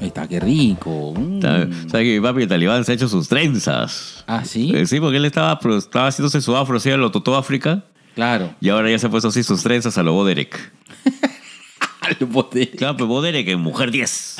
Ahí 0.00 0.08
está, 0.08 0.26
qué 0.26 0.40
rico. 0.40 1.14
Mm. 1.16 1.40
¿Sabes 1.40 1.90
que 1.90 2.14
mi 2.14 2.20
papi 2.20 2.42
el 2.42 2.48
talibán 2.48 2.84
se 2.84 2.92
ha 2.92 2.94
hecho 2.94 3.08
sus 3.08 3.28
trenzas? 3.28 4.24
Ah, 4.26 4.44
sí. 4.44 4.72
Eh, 4.74 4.86
Sí, 4.86 5.00
porque 5.00 5.18
él 5.18 5.24
estaba, 5.24 5.58
estaba 5.76 6.08
haciéndose 6.08 6.40
su 6.40 6.56
afro, 6.56 6.76
así 6.76 6.90
a 6.90 6.96
lo 6.96 7.10
Totó 7.10 7.36
África. 7.36 7.84
Claro. 8.14 8.54
Y 8.60 8.68
ahora 8.68 8.90
ya 8.90 8.98
se 8.98 9.06
ha 9.06 9.10
puesto 9.10 9.28
así 9.28 9.42
sus 9.42 9.62
trenzas 9.62 9.96
a 9.98 10.02
lo 10.02 10.12
Boderek. 10.12 10.72
Al 12.00 12.26
bote. 12.26 12.70
Claro, 12.70 12.96
pero 12.96 13.06
Boderek 13.06 13.48
en 13.48 13.60
Mujer 13.60 13.90
10. 13.90 14.36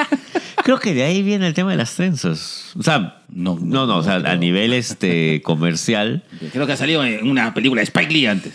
Creo 0.64 0.78
que 0.78 0.94
de 0.94 1.02
ahí 1.02 1.22
viene 1.22 1.46
el 1.48 1.54
tema 1.54 1.72
de 1.72 1.76
las 1.76 1.94
trenzas. 1.94 2.72
O 2.78 2.82
sea, 2.82 3.22
No, 3.28 3.58
no, 3.60 3.60
no, 3.60 3.86
no, 3.86 3.96
o 3.98 4.02
sea, 4.02 4.14
a 4.14 4.36
nivel 4.36 4.72
este, 4.72 5.42
comercial. 5.42 6.22
Creo 6.52 6.66
que 6.66 6.72
ha 6.72 6.76
salido 6.76 7.04
en 7.04 7.28
una 7.28 7.52
película 7.52 7.80
de 7.80 7.84
Spike 7.84 8.12
Lee 8.12 8.26
antes. 8.26 8.54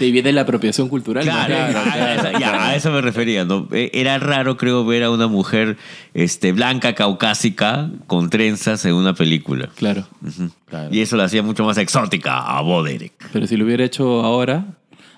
Ahí 0.00 0.12
viene 0.12 0.32
la 0.32 0.42
apropiación 0.42 0.88
cultural. 0.88 1.26
¿no? 1.26 1.32
Claro, 1.32 1.78
a, 1.78 2.14
eso- 2.14 2.38
ya, 2.38 2.68
a 2.68 2.76
eso 2.76 2.90
me 2.90 3.00
refería. 3.00 3.44
¿no? 3.44 3.68
Eh, 3.72 3.90
Era 3.92 4.18
raro, 4.18 4.56
creo, 4.56 4.84
ver 4.86 5.02
a 5.04 5.10
una 5.10 5.26
mujer 5.26 5.76
este, 6.14 6.52
blanca, 6.52 6.94
caucásica, 6.94 7.90
con 8.06 8.30
trenzas 8.30 8.84
en 8.84 8.94
una 8.94 9.14
película. 9.14 9.68
Claro. 9.74 10.06
Claro. 10.68 10.88
Y 10.94 11.00
eso 11.00 11.16
la 11.16 11.24
hacía 11.24 11.42
mucho 11.42 11.64
más 11.64 11.76
exótica 11.78 12.38
a 12.40 12.60
Boderek. 12.62 13.12
Pero 13.32 13.46
si 13.46 13.56
lo 13.56 13.64
hubiera 13.64 13.84
hecho 13.84 14.22
ahora, 14.24 14.64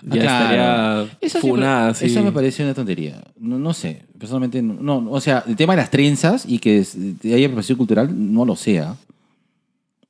ya 0.02 0.20
Claro. 0.20 1.02
estaría 1.02 1.18
Eso 1.20 1.40
funada. 1.40 1.90
Eso 1.90 2.22
me 2.22 2.32
parece 2.32 2.64
una 2.64 2.74
tontería. 2.74 3.20
No, 3.38 3.58
no 3.58 3.72
sé. 3.74 4.02
Personalmente, 4.18 4.60
no, 4.62 4.74
no. 5.00 5.10
O 5.10 5.20
sea, 5.20 5.44
el 5.46 5.56
tema 5.56 5.74
de 5.74 5.78
las 5.82 5.90
trenzas 5.90 6.44
y 6.46 6.58
que 6.58 6.84
haya 7.24 7.46
apropiación 7.46 7.78
cultural, 7.78 8.10
no 8.12 8.44
lo 8.44 8.56
sea. 8.56 8.96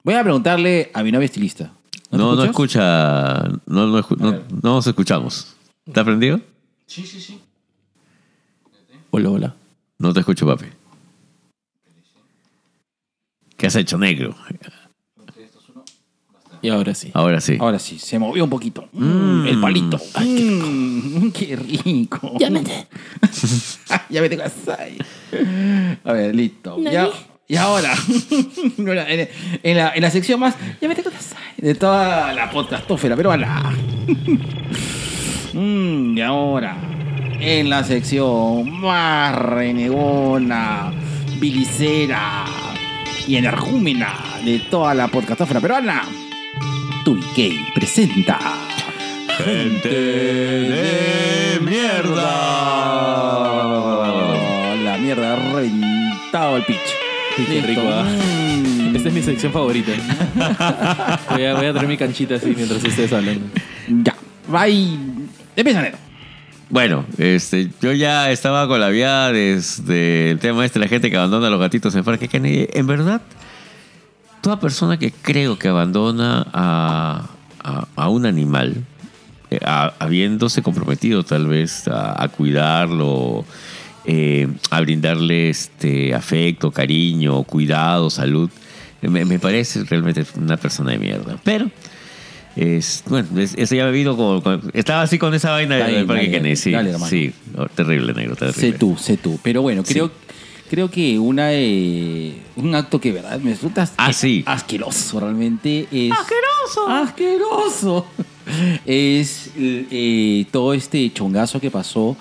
Voy 0.03 0.15
a 0.15 0.23
preguntarle 0.23 0.91
a 0.95 1.03
mi 1.03 1.13
novia 1.13 1.27
estilista. 1.27 1.73
No, 2.11 2.31
te 2.31 2.37
no, 2.37 2.45
escucha. 2.45 3.45
No, 3.67 3.87
no, 3.87 3.99
escu- 3.99 4.17
no, 4.19 4.33
no 4.33 4.75
nos 4.75 4.87
escuchamos. 4.87 5.55
¿Te 5.93 6.01
aprendido? 6.01 6.41
Hola, 9.11 9.31
hola. 9.31 9.55
No 9.99 10.13
te 10.13 10.21
escucho, 10.21 10.47
papi. 10.47 10.67
¿Qué 13.57 13.67
has 13.67 13.77
hecho, 13.77 13.99
negro? 13.99 14.35
Y 16.63 16.69
ahora 16.69 16.95
sí. 16.95 17.11
Ahora 17.15 17.41
sí. 17.41 17.57
Ahora 17.61 17.79
sí, 17.79 17.99
se 17.99 18.19
movió 18.19 18.45
un 18.45 18.51
poquito. 18.51 18.89
Mm, 18.93 19.47
el 19.47 19.61
palito. 19.61 19.99
Mm, 20.19 21.29
qué 21.35 21.57
rico. 21.57 22.35
Ya 22.39 22.51
me 22.51 22.63
Ya 24.11 24.21
me. 24.21 24.29
A 26.05 26.13
ver, 26.13 26.35
listo. 26.35 26.79
Ya, 26.83 27.09
y 27.51 27.57
ahora, 27.57 27.93
en, 28.79 29.29
en 29.65 29.77
la, 29.77 29.93
en 29.93 30.03
la 30.03 30.11
sección 30.13 30.39
más, 30.39 30.55
ya 30.81 30.87
me 30.87 30.95
tengo 30.95 31.11
asai 31.11 31.37
de 31.57 31.75
toda 31.75 32.33
la 32.33 32.49
podcastófera 32.49 33.17
peruana. 33.17 33.77
Mm, 35.53 36.17
y 36.17 36.21
ahora, 36.21 36.77
en 37.41 37.69
la 37.69 37.83
sección 37.83 38.71
más 38.81 39.35
renegona, 39.35 40.93
bilicera 41.41 42.45
y 43.27 43.35
energúmena 43.35 44.15
de 44.45 44.61
toda 44.71 44.95
la 44.95 45.09
podcastófera 45.09 45.59
peruana. 45.59 46.05
Tuikei 47.05 47.59
presenta. 47.75 48.39
Gente 49.45 49.89
de 49.89 51.61
mierda. 51.63 52.31
la 54.85 54.99
mierda 54.99 55.33
ha 55.33 55.37
reventado 55.53 56.59
el 56.59 56.65
pitch. 56.65 57.10
Qué 57.47 57.55
Listo. 57.55 57.67
rico, 57.69 57.83
¿ah? 57.87 58.05
Mm. 58.05 58.97
Esta 58.97 59.09
es 59.09 59.15
mi 59.15 59.23
sección 59.23 59.53
favorita. 59.53 59.93
voy, 61.31 61.45
a, 61.45 61.55
voy 61.55 61.67
a 61.67 61.73
traer 61.73 61.89
mi 61.89 61.97
canchita 61.97 62.35
así 62.37 62.53
mientras 62.57 62.83
ustedes 62.83 63.13
hablan. 63.13 63.41
Ya. 63.89 64.15
Bye. 64.49 64.99
Empieza, 65.57 65.83
Nero. 65.83 65.97
Bueno, 66.69 67.05
este, 67.19 67.69
yo 67.83 67.93
ya 67.93 68.31
estaba 68.31 68.69
con 68.69 68.81
la 68.81 68.89
vía 68.91 69.33
desde 69.33 70.31
el 70.33 70.39
tema 70.39 70.65
este, 70.65 70.79
la 70.79 70.87
gente 70.89 71.11
que 71.11 71.17
abandona 71.17 71.49
a 71.49 71.51
los 71.51 71.59
gatitos 71.61 71.95
en 71.95 72.05
Parque 72.05 72.29
Kennedy. 72.29 72.69
En 72.73 72.87
verdad, 72.87 73.21
toda 74.41 74.61
persona 74.61 74.97
que 74.99 75.11
creo 75.11 75.59
que 75.59 75.69
abandona 75.69 76.47
a, 76.53 77.27
a- 77.63 77.87
a 77.97 78.09
un 78.09 78.25
animal, 78.27 78.85
eh, 79.51 79.59
a- 79.65 79.95
habiéndose 79.99 80.63
comprometido 80.63 81.25
tal 81.25 81.47
vez 81.49 81.89
a, 81.89 82.23
a 82.23 82.29
cuidarlo, 82.29 83.45
eh, 84.05 84.49
a 84.71 84.81
brindarle 84.81 85.51
este 85.51 86.15
afecto, 86.15 86.71
cariño, 86.71 87.43
cuidado, 87.45 88.11
salud, 88.11 88.51
me, 89.03 89.25
me 89.25 89.39
parece 89.39 89.85
realmente 89.85 90.25
una 90.37 90.57
persona 90.57 90.93
de 90.93 90.99
mierda. 90.99 91.39
Pero 91.45 91.71
es, 92.57 93.03
bueno, 93.09 93.29
es- 93.39 93.55
eso 93.57 93.75
ya 93.75 93.87
he 93.87 93.91
vivido 93.93 94.17
con, 94.17 94.41
con- 94.41 94.71
Estaba 94.75 95.03
así 95.03 95.19
con 95.19 95.35
esa 95.35 95.51
vaina 95.53 95.77
del 95.77 96.05
Parque 96.07 96.25
dale, 96.27 96.31
Kennedy. 96.31 96.57
Sí, 96.57 96.71
dale, 96.73 96.91
hermano. 96.91 97.09
sí. 97.11 97.33
Terrible, 97.75 98.13
negro, 98.15 98.37
terrible. 98.37 98.61
Sé 98.61 98.73
tú, 98.73 98.97
sé 98.99 99.17
tú. 99.17 99.39
Pero 99.43 99.63
bueno, 99.63 99.83
creo, 99.85 100.11
creo 100.69 100.91
que 100.91 101.19
una 101.19 101.53
eh, 101.53 102.35
un 102.57 102.75
acto 102.75 103.01
que 103.01 103.13
verdad 103.13 103.39
me 103.41 103.51
resulta 103.51 103.83
as- 103.83 103.95
Ah, 103.97 104.13
sí. 104.13 104.43
asqueroso 104.47 105.21
realmente 105.21 105.87
es. 105.93 106.13
¡Asqueroso! 106.13 106.89
¡Asqueroso! 106.89 108.07
es 108.87 109.51
eh, 109.57 110.45
todo 110.51 110.75
este 110.75 111.11
chongazo 111.13 111.61
que 111.61 111.71
pasó 111.71 112.17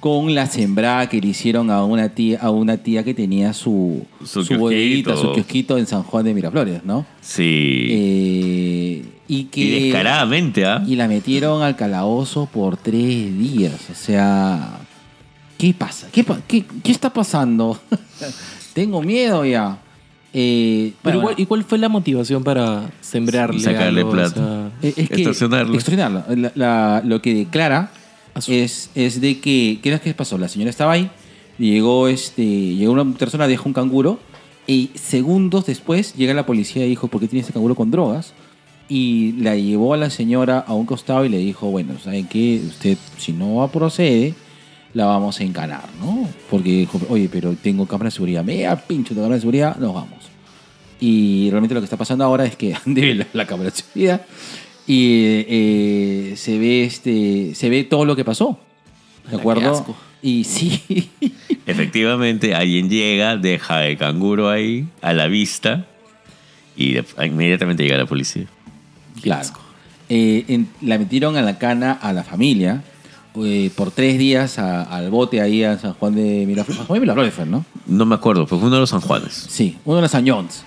con 0.00 0.34
la 0.34 0.46
sembrada 0.46 1.08
que 1.10 1.20
le 1.20 1.28
hicieron 1.28 1.70
a 1.70 1.84
una 1.84 2.08
tía, 2.08 2.38
a 2.40 2.50
una 2.50 2.78
tía 2.78 3.04
que 3.04 3.12
tenía 3.14 3.52
su, 3.52 4.04
Su 4.24 4.42
su 4.44 4.56
bodeguita, 4.56 5.14
su 5.16 5.32
kiosquito 5.32 5.76
en 5.76 5.86
San 5.86 6.02
Juan 6.02 6.24
de 6.24 6.32
Miraflores, 6.34 6.82
¿no? 6.84 7.04
Sí. 7.20 7.86
Eh, 7.90 9.04
y 9.28 9.44
que. 9.44 9.60
y 9.60 9.80
descaradamente, 9.84 10.64
¿ah? 10.64 10.82
Y 10.86 10.96
la 10.96 11.06
metieron 11.06 11.62
al 11.62 11.76
calabozo 11.76 12.46
por 12.52 12.76
tres 12.76 13.38
días. 13.38 13.74
O 13.90 13.94
sea, 13.94 14.78
¿qué 15.58 15.74
pasa? 15.74 16.08
¿Qué, 16.10 16.24
pa- 16.24 16.40
qué, 16.48 16.64
qué 16.82 16.92
está 16.92 17.12
pasando? 17.12 17.78
Tengo 18.72 19.02
miedo 19.02 19.44
ya. 19.44 19.78
Eh, 20.32 20.92
Pero 21.02 21.16
bueno, 21.16 21.30
igual, 21.32 21.34
¿y 21.42 21.46
cuál 21.46 21.64
fue 21.64 21.76
la 21.78 21.88
motivación 21.88 22.42
para 22.44 22.88
sembrarle 23.00 23.60
Sacarle 23.60 24.00
algo? 24.00 24.12
plata. 24.12 24.40
O 24.40 24.80
sea, 24.80 24.88
es 24.88 24.94
que, 24.94 25.02
extorsionarlo. 25.02 25.74
extorsionarlo. 25.74 26.24
La- 26.36 26.52
la- 26.54 27.02
lo 27.04 27.20
que 27.20 27.34
declara 27.34 27.90
es, 28.48 28.90
es 28.94 29.20
de 29.20 29.40
que. 29.40 29.78
¿Qué 29.82 29.92
es 29.92 30.00
que 30.00 30.14
pasó? 30.14 30.38
La 30.38 30.48
señora 30.48 30.70
estaba 30.70 30.92
ahí. 30.92 31.10
Llegó, 31.58 32.08
este, 32.08 32.44
llegó 32.44 32.92
una 32.92 33.04
persona, 33.14 33.46
dejó 33.48 33.68
un 33.68 33.74
canguro. 33.74 34.18
Y 34.66 34.90
segundos 34.94 35.66
después 35.66 36.14
llega 36.14 36.34
la 36.34 36.46
policía 36.46 36.86
y 36.86 36.88
dijo: 36.90 37.08
¿Por 37.08 37.20
qué 37.20 37.28
tiene 37.28 37.42
ese 37.42 37.52
canguro 37.52 37.74
con 37.74 37.90
drogas? 37.90 38.34
y 38.90 39.32
la 39.40 39.54
llevó 39.54 39.94
a 39.94 39.96
la 39.96 40.10
señora 40.10 40.58
a 40.66 40.74
un 40.74 40.84
costado 40.84 41.24
y 41.24 41.28
le 41.28 41.38
dijo, 41.38 41.70
bueno, 41.70 41.96
¿saben 42.02 42.26
qué? 42.26 42.60
Usted, 42.66 42.98
si 43.18 43.32
no 43.32 43.70
procede, 43.72 44.34
la 44.94 45.06
vamos 45.06 45.38
a 45.38 45.44
encanar, 45.44 45.88
¿no? 46.00 46.28
Porque 46.50 46.70
dijo, 46.70 47.00
oye, 47.08 47.28
pero 47.30 47.54
tengo 47.54 47.86
cámara 47.86 48.08
de 48.08 48.10
seguridad. 48.10 48.42
Me 48.42 48.62
da 48.62 48.74
pincho, 48.74 49.10
tengo 49.10 49.22
cámara 49.22 49.36
de 49.36 49.42
seguridad, 49.42 49.76
nos 49.76 49.94
vamos. 49.94 50.18
Y 50.98 51.48
realmente 51.50 51.72
lo 51.72 51.80
que 51.80 51.84
está 51.84 51.96
pasando 51.96 52.24
ahora 52.24 52.44
es 52.44 52.56
que 52.56 52.74
de 52.84 53.14
la, 53.14 53.26
la 53.32 53.46
cámara 53.46 53.70
de 53.70 53.76
seguridad 53.76 54.22
y 54.90 55.44
eh, 55.48 56.34
se 56.36 56.58
ve 56.58 56.84
este 56.84 57.54
se 57.54 57.68
ve 57.68 57.84
todo 57.84 58.04
lo 58.04 58.16
que 58.16 58.24
pasó. 58.24 58.58
¿De 59.24 59.30
Ala, 59.30 59.38
acuerdo? 59.40 59.60
qué 59.62 59.68
asco. 59.68 59.96
Y 60.22 60.44
sí, 60.44 61.08
Efectivamente, 61.66 62.54
alguien 62.54 62.90
llega, 62.90 63.36
deja 63.36 63.86
el 63.86 63.96
canguro 63.96 64.50
ahí, 64.50 64.86
a 65.00 65.12
la 65.12 65.28
vista, 65.28 65.86
y 66.76 66.96
inmediatamente 67.24 67.84
llega 67.84 67.96
la 67.96 68.06
policía. 68.06 68.46
Claro. 69.22 69.48
Eh, 70.08 70.44
en- 70.48 70.68
la 70.82 70.98
metieron 70.98 71.36
a 71.36 71.42
la 71.42 71.56
cana 71.58 71.92
a 71.92 72.12
la 72.12 72.24
familia 72.24 72.82
eh, 73.44 73.70
por 73.76 73.92
tres 73.92 74.18
días 74.18 74.58
a- 74.58 74.82
al 74.82 75.08
bote 75.10 75.40
ahí 75.40 75.62
a 75.62 75.78
San 75.78 75.92
Juan 75.94 76.14
de 76.16 76.44
Miraflores. 76.46 76.78
San 76.78 76.86
Juan 76.86 76.96
de 76.96 77.00
Miraflores, 77.02 77.32
fue, 77.32 77.46
¿no? 77.46 77.64
No 77.86 78.04
me 78.06 78.16
acuerdo, 78.16 78.46
fue 78.46 78.58
uno 78.58 78.70
de 78.70 78.80
los 78.80 78.90
San 78.90 79.00
Juanes. 79.00 79.46
Sí, 79.48 79.76
uno 79.84 79.96
de 79.96 80.02
los 80.02 80.14
añons. 80.16 80.64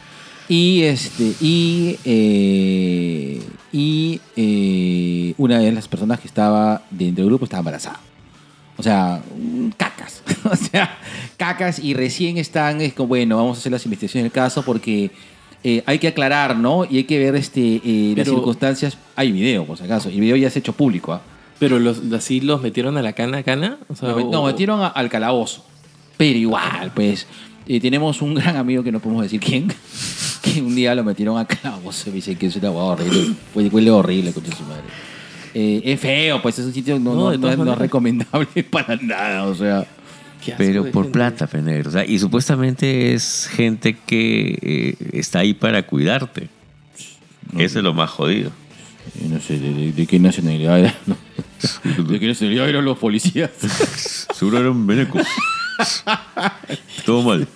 Y 0.48 0.84
este 0.84 1.34
y 1.42 1.98
eh, 2.06 3.42
y 3.74 4.22
eh, 4.38 5.34
una 5.38 5.60
de 5.60 5.72
las 5.74 5.88
personas 5.90 6.20
que 6.22 6.28
estaba 6.28 6.84
dentro 6.92 7.24
del 7.24 7.30
grupo 7.32 7.44
estaba 7.46 7.60
embarazada. 7.60 8.00
O 8.78 8.84
sea, 8.84 9.22
cacas. 9.78 10.24
o 10.50 10.56
sea, 10.56 10.98
cacas 11.38 11.80
y 11.80 11.94
recién 11.94 12.38
están, 12.38 12.80
es 12.82 12.94
como, 12.94 13.08
bueno, 13.10 13.36
vamos 13.38 13.58
a 13.58 13.60
hacer 13.60 13.72
las 13.72 13.84
investigaciones 13.86 14.26
del 14.26 14.32
caso 14.32 14.64
porque 14.64 15.12
eh, 15.64 15.84
hay 15.86 16.00
que 16.00 16.08
aclarar, 16.10 16.56
¿no? 16.56 16.86
Y 16.86 16.98
hay 16.98 17.04
que 17.04 17.20
ver 17.20 17.36
este, 17.36 17.82
eh, 17.84 18.14
las 18.16 18.26
Pero- 18.26 18.38
circunstancias. 18.38 18.98
Hay 19.16 19.32
video, 19.32 19.66
por 19.66 19.78
si 19.78 19.84
acaso. 19.84 20.10
Y 20.10 20.16
el 20.16 20.22
video 20.22 20.36
ya 20.38 20.50
se 20.50 20.60
ha 20.60 20.62
hecho 20.62 20.74
público. 20.74 21.14
¿ah? 21.14 21.22
Pero 21.60 21.80
los, 21.80 22.02
así 22.14 22.42
los 22.42 22.62
metieron 22.62 22.98
a 22.98 23.02
la 23.02 23.14
cana 23.14 23.44
cana. 23.44 23.78
O 23.90 23.96
sea, 23.96 24.10
no, 24.10 24.16
o- 24.42 24.48
metieron 24.48 24.82
a- 24.82 24.88
al 24.88 25.10
calabozo. 25.10 25.66
Pero 26.18 26.38
igual, 26.38 26.92
pues. 26.94 27.26
Eh, 27.68 27.80
tenemos 27.80 28.22
un 28.22 28.36
gran 28.36 28.56
amigo 28.58 28.84
que 28.84 28.92
no 28.92 29.00
podemos 29.00 29.24
decir 29.24 29.40
quién. 29.40 29.68
Que 30.44 30.62
un 30.62 30.76
día 30.76 30.94
lo 30.94 31.06
metieron 31.06 31.38
al 31.38 31.48
calabozo. 31.48 32.10
Me 32.10 32.16
dice 32.18 32.36
que 32.36 32.48
es 32.48 32.56
una 32.58 32.70
hueá 32.70 32.84
horrible. 32.84 33.34
Huele, 33.56 33.70
huele 33.70 33.92
horrible, 33.92 34.34
concha 34.34 34.50
de 34.50 34.56
su 34.58 34.64
madre. 34.64 34.84
Eh, 35.54 35.82
es 35.86 36.00
feo, 36.02 36.42
pues 36.42 36.60
es 36.60 36.66
un 36.66 36.74
sitio 36.74 37.00
no, 37.00 37.14
No, 37.14 37.16
no, 37.16 37.22
no 37.24 37.32
es, 37.32 37.40
no 37.40 37.50
es 37.52 37.58
maneras. 37.58 37.78
recomendable 37.80 38.64
para 38.70 38.98
nada. 38.98 39.46
O 39.46 39.56
sea, 39.56 39.88
Pero 40.58 40.84
por 40.92 41.04
gente. 41.06 41.14
plata, 41.18 41.48
Penegro. 41.48 41.88
O 41.90 41.94
sea, 41.94 42.06
y 42.06 42.20
supuestamente 42.20 43.14
es 43.14 43.48
gente 43.54 43.96
que 44.06 44.60
eh, 44.62 44.96
está 45.14 45.40
ahí 45.40 45.54
para 45.54 45.84
cuidarte. 45.84 46.50
Eso 47.58 47.78
es 47.80 47.84
lo 47.84 47.94
más 47.94 48.10
jodido. 48.10 48.52
yo 49.22 49.30
no 49.30 49.40
sé 49.40 49.58
de, 49.60 49.74
de- 49.74 49.92
de 49.94 50.06
qué 50.08 50.20
nacionalidad 50.20 50.78
eran. 50.78 50.94
¿no? 51.06 51.16
¿De 52.10 52.20
qué 52.20 52.28
nacionalidad 52.28 52.68
eran 52.68 52.84
los 52.84 52.98
policías? 52.98 53.52
Seguro 54.36 54.58
eran 54.60 54.86
venecos. 54.86 55.26
Todo 57.06 57.22
mal. 57.24 57.48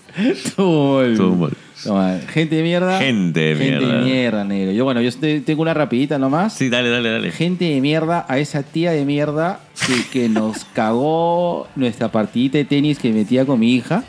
Todo 0.56 0.94
mal. 1.36 1.54
Todo 1.84 1.94
mal. 1.96 2.22
Gente 2.28 2.56
de 2.56 2.64
mierda. 2.64 3.00
Gente 3.00 3.40
de 3.40 3.56
Gente 3.56 3.80
mierda. 3.86 3.98
de 4.00 4.04
mierda, 4.06 4.44
negro. 4.44 4.72
Yo, 4.72 4.84
bueno, 4.84 5.02
yo 5.02 5.12
te- 5.14 5.42
tengo 5.42 5.62
una 5.62 5.74
rapidita 5.74 6.18
nomás. 6.18 6.54
Sí, 6.54 6.70
dale, 6.70 6.90
dale, 6.90 7.10
dale. 7.12 7.32
Gente 7.32 7.66
de 7.66 7.82
mierda, 7.82 8.26
a 8.28 8.40
esa 8.40 8.64
tía 8.64 8.92
de 8.92 9.06
mierda 9.06 9.60
que, 9.86 10.04
que 10.12 10.30
nos 10.30 10.66
cagó 10.74 11.68
nuestra 11.76 12.12
partidita 12.12 12.58
de 12.58 12.66
tenis 12.66 12.98
que 13.00 13.12
metía 13.14 13.46
con 13.46 13.60
mi 13.60 13.74
hija. 13.76 14.04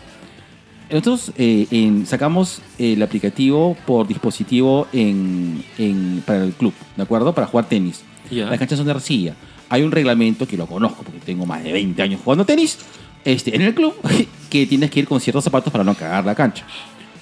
Nosotros 0.90 1.32
eh, 1.36 1.66
en- 1.70 2.06
sacamos 2.06 2.62
el 2.78 3.02
aplicativo 3.02 3.76
por 3.86 4.08
dispositivo 4.08 4.88
en, 4.92 5.62
en- 5.76 6.22
para 6.26 6.44
el 6.44 6.52
club, 6.52 6.72
¿de 6.96 7.02
acuerdo? 7.02 7.34
Para 7.34 7.46
jugar 7.46 7.68
tenis. 7.68 8.02
Ya. 8.30 8.46
Las 8.48 8.58
canchas 8.58 8.78
son 8.78 8.86
de 8.86 8.92
arcilla. 8.92 9.34
Hay 9.70 9.82
un 9.82 9.92
reglamento 9.92 10.46
que 10.48 10.56
lo 10.56 10.66
conozco 10.66 11.02
porque 11.02 11.20
tengo 11.20 11.44
más 11.44 11.62
de 11.62 11.72
20 11.72 12.00
años 12.02 12.20
jugando 12.24 12.46
tenis 12.46 12.78
este, 13.24 13.54
en 13.54 13.62
el 13.62 13.74
club 13.74 13.94
que 14.50 14.66
tienes 14.66 14.90
que 14.90 15.00
ir 15.00 15.06
con 15.06 15.20
ciertos 15.20 15.44
zapatos 15.44 15.72
para 15.72 15.84
no 15.84 15.94
cagar 15.94 16.24
la 16.24 16.34
cancha. 16.34 16.64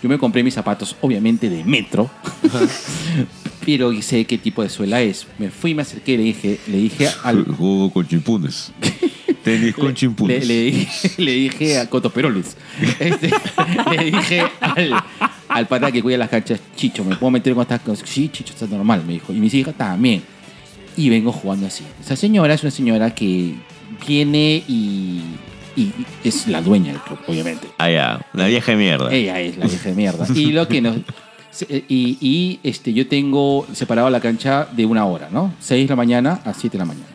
Yo 0.02 0.08
me 0.08 0.18
compré 0.18 0.42
mis 0.42 0.54
zapatos, 0.54 0.94
obviamente 1.00 1.48
de 1.48 1.64
metro, 1.64 2.10
pero 3.66 3.90
sé 4.02 4.24
qué 4.24 4.38
tipo 4.38 4.62
de 4.62 4.68
suela 4.68 5.00
es. 5.00 5.26
Me 5.38 5.50
fui, 5.50 5.74
me 5.74 5.82
acerqué 5.82 6.12
y 6.12 6.16
le 6.18 6.22
dije, 6.24 6.60
le 6.66 6.76
dije 6.78 7.08
al, 7.22 7.44
Juego 7.56 7.90
con 7.90 8.06
chimpunes. 8.06 8.72
Tenis 9.42 9.74
con 9.74 9.88
le, 9.88 9.94
chimpunes. 9.94 10.46
le 10.46 10.60
dije, 10.64 11.10
le 11.16 11.32
dije 11.32 11.78
a 11.78 11.88
Cotoperoles. 11.88 12.56
Este, 12.98 13.30
le 13.90 14.04
dije 14.04 14.42
al, 14.60 14.94
al 15.48 15.66
pata 15.66 15.90
que 15.90 16.02
cuida 16.02 16.18
las 16.18 16.28
canchas, 16.28 16.60
Chicho, 16.76 17.04
¿me 17.04 17.16
puedo 17.16 17.30
meter 17.30 17.54
con 17.54 17.62
estas 17.62 17.80
cosas? 17.80 18.08
Sí, 18.08 18.28
Chicho, 18.28 18.52
está 18.52 18.66
normal, 18.66 19.02
me 19.06 19.14
dijo. 19.14 19.32
Y 19.32 19.36
mis 19.36 19.54
hijas 19.54 19.74
también. 19.74 20.22
Y 20.96 21.08
vengo 21.08 21.32
jugando 21.32 21.66
así. 21.66 21.84
Esa 22.00 22.16
señora 22.16 22.54
es 22.54 22.62
una 22.62 22.70
señora 22.70 23.14
que 23.14 23.54
viene 24.06 24.62
y, 24.68 25.20
y 25.76 25.92
es 26.24 26.46
la 26.48 26.60
dueña 26.62 26.92
del 26.92 27.00
club, 27.02 27.18
obviamente. 27.28 27.68
Ah, 27.78 27.90
ya. 27.90 28.26
La 28.32 28.46
vieja 28.46 28.72
de 28.72 28.78
mierda. 28.78 29.12
Ella 29.12 29.40
es 29.40 29.56
la 29.58 29.66
vieja 29.66 29.88
de 29.90 29.94
mierda. 29.94 30.26
Y 30.34 30.46
lo 30.52 30.66
que 30.66 30.80
nos. 30.80 30.96
se- 31.50 31.84
Y, 31.88 32.18
y, 32.20 32.60
este, 32.62 32.92
yo 32.92 33.06
tengo 33.06 33.66
separado 33.72 34.08
la 34.10 34.20
cancha 34.20 34.66
de 34.72 34.86
una 34.86 35.04
hora, 35.04 35.28
¿no? 35.30 35.52
6 35.60 35.84
de 35.86 35.92
la 35.92 35.96
mañana 35.96 36.40
a 36.44 36.52
7 36.54 36.72
de 36.76 36.78
la 36.78 36.84
mañana. 36.86 37.06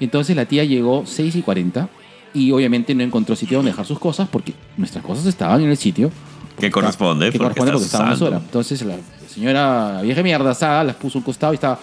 Entonces 0.00 0.36
la 0.36 0.44
tía 0.46 0.64
llegó 0.64 1.04
6 1.06 1.34
y 1.36 1.42
40 1.42 1.88
y 2.34 2.52
obviamente 2.52 2.94
no 2.94 3.02
encontró 3.02 3.34
sitio 3.34 3.58
donde 3.58 3.72
dejar 3.72 3.84
sus 3.86 3.98
cosas 3.98 4.28
porque 4.28 4.54
nuestras 4.76 5.04
cosas 5.04 5.26
estaban 5.26 5.60
en 5.62 5.70
el 5.70 5.76
sitio. 5.76 6.12
Que 6.60 6.70
corresponde, 6.70 7.32
Que 7.32 7.38
porque 7.38 7.60
corresponde 7.60 7.72
porque 7.72 7.84
estábamos 7.86 8.14
usando. 8.16 8.30
sola. 8.36 8.44
Entonces 8.44 8.82
la 8.82 8.94
señora 9.28 9.92
la 9.94 10.02
vieja 10.02 10.22
mierda 10.22 10.50
asada 10.50 10.84
las 10.84 10.96
puso 10.96 11.18
a 11.18 11.20
un 11.20 11.24
costado 11.24 11.52
y 11.52 11.56
estaba. 11.56 11.78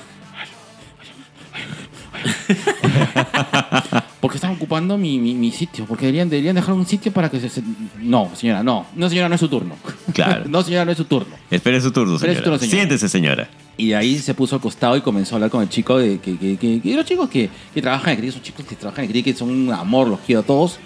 Porque 4.26 4.38
estaban 4.38 4.55
ocupando 4.55 4.97
mi, 4.97 5.19
mi- 5.19 5.36
mi 5.36 5.51
sitio. 5.51 5.86
Porque 5.86 6.07
deberían, 6.07 6.30
deberían 6.30 6.55
dejar 6.55 6.73
un 6.73 6.88
sitio 6.88 7.11
para 7.11 7.30
que 7.30 7.39
se, 7.39 7.47
se- 7.47 7.61
No, 7.99 8.32
señora, 8.36 8.63
no. 8.63 8.88
No, 8.95 9.07
señora, 9.07 9.30
no 9.30 9.36
es 9.36 9.39
su 9.41 9.47
turno. 9.47 9.76
Claro. 10.13 10.45
no, 10.49 10.63
señora, 10.63 10.84
no 10.86 10.91
es 10.91 10.97
su 10.97 11.05
turno. 11.05 11.36
Espere 11.51 11.80
su 11.80 11.91
turno, 11.91 12.15
Espere 12.15 12.34
su 12.34 12.39
señora. 12.39 12.43
turno, 12.57 12.59
señora. 12.59 12.78
Siéntese, 12.88 13.07
señora. 13.09 13.49
Y 13.78 13.93
ahí 13.93 14.17
se 14.17 14.34
puso 14.34 14.55
al 14.55 14.61
costado 14.61 14.97
y 14.97 15.01
comenzó 15.01 15.36
a 15.36 15.38
hablar 15.38 15.51
con 15.51 15.61
el 15.61 15.69
chico 15.69 15.97
de 15.99 16.17
que, 16.19 16.38
que, 16.38 16.57
que- 16.57 16.82
que 16.82 16.95
los 16.95 17.05
chicos 17.05 17.30
que, 17.30 17.49
que 17.73 17.82
trabajan 17.84 18.13
en 18.13 18.17
cricket, 18.17 18.34
son 18.34 18.41
chicos 18.41 18.65
que 18.65 18.76
trabajan 18.76 19.05
en 19.05 19.11
cricket, 19.11 19.38
son 19.38 19.51
un 19.51 19.71
amor, 19.71 20.07
los 20.07 20.19
quiero 20.21 20.41
a 20.41 20.43
todos. 20.43 20.80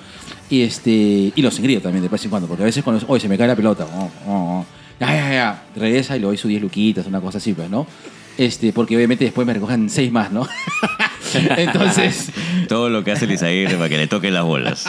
Y 0.50 0.62
este 0.64 1.32
y 1.36 1.42
los 1.42 1.58
engrío 1.60 1.82
también 1.82 2.02
de 2.04 2.10
vez 2.10 2.24
en 2.26 2.30
cuando, 2.32 2.48
porque 2.48 2.64
a 2.64 2.66
veces 2.66 2.84
cuando 2.84 3.04
hoy 3.08 3.20
se 3.20 3.30
me 3.30 3.38
cae 3.38 3.48
la 3.48 3.56
pelota, 3.56 3.86
oh, 3.96 4.10
oh, 4.28 4.32
oh. 4.32 4.66
ya, 5.00 5.08
ya, 5.16 5.32
ya, 5.32 5.64
regresa 5.76 6.18
y 6.18 6.20
le 6.20 6.26
doy 6.26 6.38
sus 6.38 6.50
10 6.50 6.62
luquitas, 6.62 7.06
una 7.08 7.22
cosa 7.22 7.38
así, 7.38 7.54
pues, 7.54 7.70
¿no? 7.70 7.86
Este, 8.40 8.72
porque 8.72 8.96
obviamente 8.96 9.26
después 9.26 9.46
me 9.46 9.54
recogen 9.54 9.90
6 9.90 10.14
más, 10.14 10.32
¿no? 10.32 10.48
Entonces, 11.58 12.32
Todo 12.70 12.90
lo 12.90 13.04
que 13.04 13.12
hace 13.12 13.28
Lizaguirre 13.28 13.76
para 13.76 13.90
que 13.90 13.98
le 13.98 14.08
toquen 14.08 14.34
las 14.34 14.46
bolas. 14.46 14.86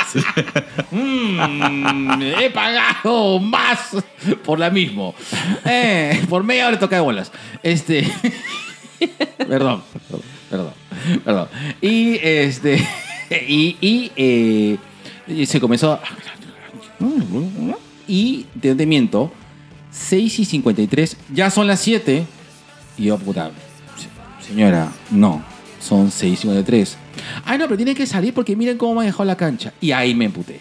mm, 0.93 2.23
he 2.41 2.49
pagado 2.51 3.41
más 3.41 3.97
por 4.45 4.61
la 4.61 4.71
mismo. 4.71 5.17
Eh, 5.65 6.23
por 6.29 6.45
media 6.45 6.69
hora 6.69 6.79
toca 6.79 6.95
de 6.95 7.03
bolas. 7.03 7.33
Este. 7.65 8.07
perdón, 9.39 9.83
perdón, 10.09 10.23
perdón, 10.49 10.73
perdón. 11.25 11.49
Y 11.81 12.19
este. 12.23 12.87
Y, 13.49 13.77
y, 13.81 14.13
eh, 14.15 14.77
y 15.27 15.45
se 15.47 15.61
comenzó. 15.61 15.95
a- 15.95 16.01
Y 18.07 18.47
te, 18.61 18.77
te 18.77 18.87
miento. 18.87 19.33
6 19.91 20.39
y 20.39 20.45
53, 20.45 21.17
ya 21.35 21.51
son 21.51 21.67
las 21.67 21.81
7. 21.81 22.25
Y 23.01 23.05
yo, 23.05 23.17
puta, 23.17 23.51
señora, 24.47 24.93
no, 25.11 25.43
son 25.81 26.11
6 26.11 26.35
y 26.35 26.37
53. 26.37 26.99
Ay, 27.47 27.57
no, 27.57 27.65
pero 27.65 27.79
tiene 27.79 27.95
que 27.95 28.07
salir 28.07 28.35
porque 28.35 28.55
miren 28.55 28.77
cómo 28.77 28.97
me 28.97 29.01
ha 29.01 29.05
dejado 29.07 29.25
la 29.25 29.39
cancha. 29.39 29.73
Y 29.81 29.93
ahí 29.93 30.15
me 30.15 30.27
emputé. 30.27 30.61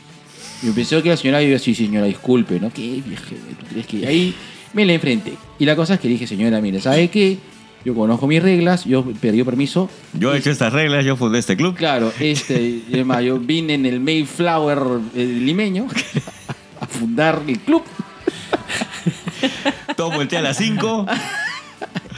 Y 0.64 0.70
pensé 0.72 1.04
que 1.04 1.10
la 1.10 1.18
señora 1.18 1.44
iba 1.44 1.58
así, 1.58 1.76
señora, 1.76 2.06
disculpe, 2.06 2.58
¿no? 2.62 2.72
¿Qué 2.72 3.04
vieje? 3.06 3.36
¿Tú 3.60 3.66
crees 3.70 3.86
que 3.86 4.08
ahí 4.08 4.34
me 4.72 4.86
la 4.86 4.94
enfrenté? 4.94 5.34
Y 5.60 5.66
la 5.66 5.76
cosa 5.76 5.96
es 5.96 6.00
que 6.00 6.08
dije, 6.08 6.26
señora, 6.26 6.62
mire, 6.62 6.80
¿sabe 6.80 7.10
qué? 7.10 7.40
Yo 7.84 7.94
conozco 7.94 8.26
mis 8.26 8.42
reglas, 8.42 8.86
yo 8.86 9.04
pedí 9.20 9.44
permiso. 9.44 9.90
Yo 10.14 10.34
he 10.34 10.38
hecho 10.38 10.52
estas 10.52 10.72
reglas, 10.72 11.04
yo 11.04 11.18
fundé 11.18 11.40
este 11.40 11.58
club. 11.58 11.76
Claro, 11.76 12.14
este, 12.22 12.84
además, 12.94 13.22
yo 13.22 13.38
vine 13.38 13.74
en 13.74 13.86
el 13.86 14.00
Mayflower 14.00 14.80
eh, 15.14 15.26
limeño 15.26 15.88
a 16.80 16.88
fundar 16.88 17.42
el 17.46 17.60
club 17.60 17.84
Todo 19.96 20.12
voltea 20.12 20.40
a 20.40 20.44
las 20.44 20.58
5. 20.58 21.06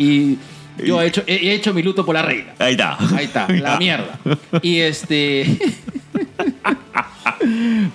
Y 0.02 0.38
yo 0.84 1.02
he 1.02 1.08
hecho, 1.08 1.24
he, 1.28 1.36
he 1.36 1.54
hecho 1.54 1.74
mi 1.74 1.84
luto 1.84 2.06
por 2.06 2.16
la 2.16 2.22
regla. 2.22 2.56
Ahí 2.60 2.72
está. 2.72 2.98
Ahí 3.16 3.26
está, 3.26 3.48
la 3.48 3.78
mierda. 3.78 4.20
Y 4.62 4.80
este. 4.80 5.46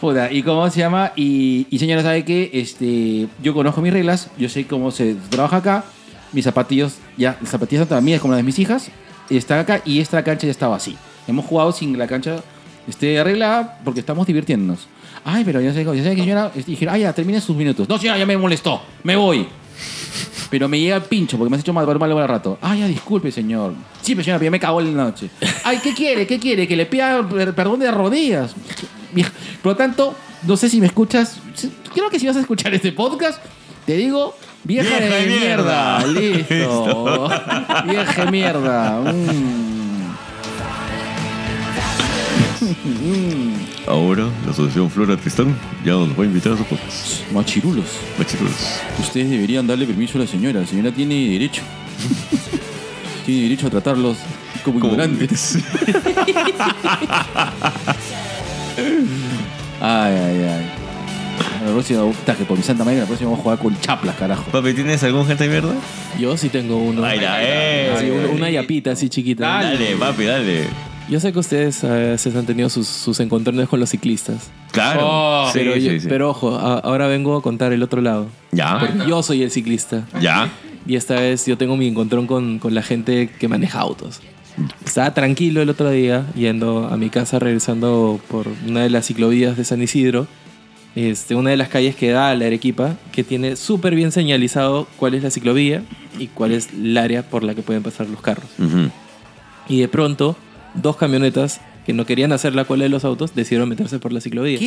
Puta, 0.01 0.33
¿y 0.33 0.43
cómo 0.43 0.69
se 0.71 0.81
llama? 0.81 1.13
Y, 1.17 1.67
y 1.71 1.79
señora, 1.79 2.03
¿sabe 2.03 2.25
qué? 2.25 2.51
Este, 2.53 3.29
yo 3.43 3.55
conozco 3.55 3.81
mis 3.81 3.93
reglas, 3.93 4.31
yo 4.39 4.49
sé 4.49 4.67
cómo 4.67 4.91
se 4.91 5.15
trabaja 5.31 5.57
acá. 5.57 5.85
Mis 6.33 6.45
zapatillos, 6.45 6.97
ya, 7.17 7.39
las 7.41 7.51
zapatillas 7.51 7.89
tanto 7.89 8.03
mías 8.03 8.21
como 8.21 8.33
las 8.33 8.39
de 8.39 8.43
mis 8.43 8.59
hijas, 8.59 8.91
están 9.31 9.61
acá 9.61 9.81
y 9.85 10.01
esta 10.01 10.23
cancha 10.23 10.47
ya 10.47 10.51
estaba 10.51 10.77
así. 10.77 10.97
Hemos 11.27 11.47
jugado 11.47 11.73
sin 11.73 11.97
la 11.97 12.07
cancha 12.07 12.43
esté 12.89 13.19
arreglada 13.19 13.81
porque 13.85 14.01
estamos 14.01 14.27
divirtiéndonos. 14.27 14.87
Ay, 15.25 15.45
pero 15.45 15.61
ya 15.61 15.73
sé, 15.73 15.85
ya 15.85 15.93
sé 15.93 16.15
que 16.15 16.23
señora, 16.23 16.53
dijeron, 16.55 16.95
ay, 16.95 17.03
ya, 17.03 17.13
termine 17.13 17.41
sus 17.41 17.57
minutos. 17.57 17.89
No, 17.89 17.99
señora, 17.99 18.19
ya 18.19 18.27
me 18.27 18.37
molestó, 18.37 18.83
me 19.03 19.17
voy. 19.17 19.49
Pero 20.51 20.69
me 20.69 20.79
llega 20.79 20.97
el 20.97 21.03
pincho 21.03 21.37
porque 21.37 21.51
me 21.51 21.57
has 21.57 21.63
hecho 21.63 21.73
mal, 21.73 21.87
mal 21.99 22.13
al 22.19 22.29
rato. 22.29 22.57
Ay, 22.63 22.81
ya, 22.81 22.87
disculpe, 22.87 23.33
señor. 23.33 23.73
Sí, 24.03 24.15
pero 24.15 24.25
señora, 24.25 24.39
pero 24.39 24.47
ya 24.47 24.51
me 24.53 24.61
cagó 24.61 24.81
en 24.81 24.97
la 24.97 25.05
noche. 25.05 25.29
Ay, 25.65 25.79
¿qué 25.83 25.93
quiere? 25.93 26.27
¿Qué 26.27 26.39
quiere? 26.39 26.69
Que 26.69 26.77
le 26.77 26.87
pida 26.87 27.29
per- 27.29 27.55
perdón 27.55 27.81
de 27.81 27.91
rodillas. 27.91 28.55
Por 29.63 29.73
lo 29.73 29.77
tanto, 29.77 30.15
no 30.47 30.57
sé 30.57 30.69
si 30.69 30.81
me 30.81 30.87
escuchas. 30.87 31.39
Creo 31.93 32.09
que 32.11 32.19
si 32.21 32.27
vas 32.27 32.37
a 32.37 32.41
escuchar 32.41 32.73
este 32.75 32.93
podcast, 32.93 33.43
te 33.87 33.97
digo, 33.97 34.35
vieja, 34.65 34.99
Vieja 34.99 35.15
de 35.17 35.27
mierda. 35.27 35.99
mierda. 36.07 36.07
Listo. 36.21 37.29
vieja 37.87 38.25
de 38.25 38.31
mierda. 38.31 39.01
Mm. 39.13 39.87
Ahora, 43.87 44.25
la 44.45 44.51
Asociación 44.51 44.91
Flora 44.91 45.17
Tristán 45.17 45.57
ya 45.85 45.93
nos 45.93 46.19
va 46.19 46.23
a 46.25 46.27
invitar 46.27 46.53
a 46.53 46.57
su 46.57 46.65
podcast. 46.65 47.31
Machirulos. 47.33 47.87
Machirulos. 48.19 48.81
Ustedes 48.99 49.31
deberían 49.31 49.65
darle 49.67 49.87
permiso 49.87 50.19
a 50.19 50.23
la 50.23 50.27
señora. 50.27 50.61
La 50.61 50.67
señora 50.67 50.91
tiene 50.91 51.29
derecho. 51.29 51.63
tiene 53.27 53.43
derecho 53.43 53.69
a 53.69 53.71
tratarlos 53.71 54.17
como, 54.65 54.81
Como- 54.81 54.93
ignorantes. 54.95 55.57
ay, 59.81 60.15
ay, 60.15 60.43
ay. 60.43 60.67
La 61.65 61.73
próxima, 61.73 62.03
que 62.39 62.45
por 62.45 62.57
mi 62.57 62.63
santa 62.65 62.85
madre, 62.85 62.99
la 63.01 63.07
próxima 63.07 63.31
vamos 63.31 63.41
a 63.41 63.43
jugar 63.45 63.59
con 63.59 63.81
chaplas, 63.81 64.17
carajo. 64.17 64.45
Papi, 64.51 64.75
¿tienes 64.75 65.03
algún 65.05 65.27
gente 65.27 65.45
de 65.45 65.51
mierda? 65.51 65.75
Yo 66.19 66.37
sí 66.37 66.49
tengo 66.49 66.77
uno. 66.77 67.05
Ay, 67.05 67.21
la- 67.21 67.39
eh. 67.43 67.95
Sí, 68.01 68.11
una, 68.11 68.29
una 68.29 68.51
yapita 68.51 68.91
así 68.93 69.09
chiquita. 69.09 69.47
Dale, 69.47 69.95
papi, 69.97 70.25
dale. 70.25 70.65
Yo 71.09 71.21
sé 71.21 71.33
que 71.33 71.39
ustedes 71.39 71.85
a 71.85 71.93
veces 71.95 72.35
han 72.35 72.47
tenido 72.47 72.69
sus, 72.69 72.89
sus 72.89 73.21
encontrones 73.21 73.69
con 73.69 73.79
los 73.79 73.91
ciclistas. 73.91 74.51
Claro. 74.73 75.01
Oh, 75.05 75.51
Sí, 75.53 75.61
pero, 75.61 75.75
sí, 75.75 75.81
yo- 75.83 76.01
sí. 76.01 76.07
pero 76.09 76.31
ojo, 76.31 76.57
a- 76.57 76.81
ahora 76.81 77.07
vengo 77.07 77.37
a 77.37 77.43
contar 77.43 77.73
el 77.73 77.83
otro 77.83 78.01
lado. 78.03 78.27
Ya, 78.51 78.79
Porque 78.81 79.09
yo 79.09 79.23
soy 79.23 79.43
el 79.43 79.51
ciclista. 79.53 80.05
ya. 80.21 80.51
Y 80.87 80.97
esta 80.97 81.15
vez 81.15 81.47
yo 81.47 81.57
tengo 81.59 81.77
mi 81.77 81.87
encontrón 81.89 82.27
con, 82.27 82.59
con 82.59 82.75
la 82.75 82.83
gente 82.83 83.29
que 83.39 83.49
maneja 83.49 83.81
autos. 83.81 84.21
Estaba 84.85 85.13
tranquilo 85.15 85.61
el 85.63 85.69
otro 85.69 85.91
día, 85.91 86.27
yendo 86.35 86.87
a 86.89 86.97
mi 86.97 87.11
casa, 87.11 87.39
regresando 87.39 88.21
por 88.29 88.47
una 88.67 88.83
de 88.83 88.91
las 88.91 89.07
ciclovías 89.07 89.57
de 89.57 89.65
San 89.65 89.83
Isidro. 89.83 90.27
Este, 90.95 91.35
una 91.35 91.51
de 91.51 91.57
las 91.59 91.69
calles 91.69 91.95
que 91.95 92.11
da 92.11 92.31
a 92.31 92.35
la 92.35 92.47
Arequipa, 92.47 92.95
que 93.13 93.23
tiene 93.23 93.57
súper 93.57 93.95
bien 93.95 94.13
señalizado 94.13 94.87
cuál 94.97 95.15
es 95.15 95.23
la 95.23 95.31
ciclovía 95.31 95.83
y 96.19 96.29
cuál 96.29 96.53
es 96.53 96.71
el 96.73 96.97
área 96.97 97.23
por 97.29 97.43
la 97.45 97.55
que 97.55 97.63
pueden 97.63 97.83
pasar 97.83 98.09
los 98.09 98.21
carros. 98.23 98.47
Ujú. 98.59 98.91
Y 99.69 99.81
de 99.81 99.89
pronto, 99.89 100.37
dos 100.83 100.97
camionetas 100.97 101.61
que 101.85 101.93
no 101.93 102.05
querían 102.05 102.33
hacer 102.33 102.55
la 102.55 102.65
cola 102.65 102.83
de 102.85 102.89
los 102.89 103.05
autos 103.05 103.35
decidieron 103.35 103.69
meterse 103.69 103.99
por 103.99 104.13
la 104.13 104.21
ciclovía. 104.21 104.59
¿Qué 104.59 104.65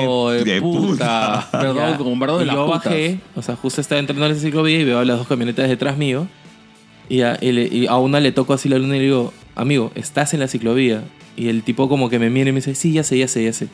hijo 0.00 0.30
de, 0.30 0.44
de 0.44 0.60
puta? 0.62 1.48
Perdón, 1.52 1.96
con 1.96 2.18
perdón 2.18 2.38
de 2.38 2.44
Y 2.44 2.46
las 2.46 2.56
yo 2.56 2.66
putas. 2.66 2.84
bajé, 2.86 3.18
o 3.36 3.42
sea, 3.42 3.56
justo 3.56 3.80
estaba 3.80 3.98
entrando 3.98 4.24
a 4.24 4.28
la 4.28 4.34
ciclovía 4.34 4.78
y 4.80 4.84
veo 4.84 4.98
a 4.98 5.04
las 5.04 5.18
dos 5.18 5.26
camionetas 5.28 5.68
detrás 5.68 5.96
mío. 5.98 6.26
Y 7.08 7.22
a, 7.22 7.36
y 7.42 7.52
le- 7.52 7.66
y 7.68 7.86
a 7.88 7.96
una 7.96 8.20
le 8.20 8.32
toco 8.32 8.54
así 8.54 8.68
la 8.70 8.78
luna 8.78 8.96
y 8.96 9.00
le 9.00 9.04
digo, 9.04 9.34
amigo, 9.54 9.92
estás 9.94 10.32
en 10.34 10.40
la 10.40 10.48
ciclovía. 10.48 11.02
Y 11.36 11.48
el 11.48 11.62
tipo 11.62 11.88
como 11.88 12.08
que 12.08 12.18
me 12.18 12.30
mira 12.30 12.48
y 12.50 12.52
me 12.52 12.58
dice, 12.60 12.74
sí, 12.74 12.92
ya 12.92 13.02
sé, 13.02 13.18
ya 13.18 13.28
sé, 13.28 13.44
ya 13.44 13.52
sé. 13.52 13.68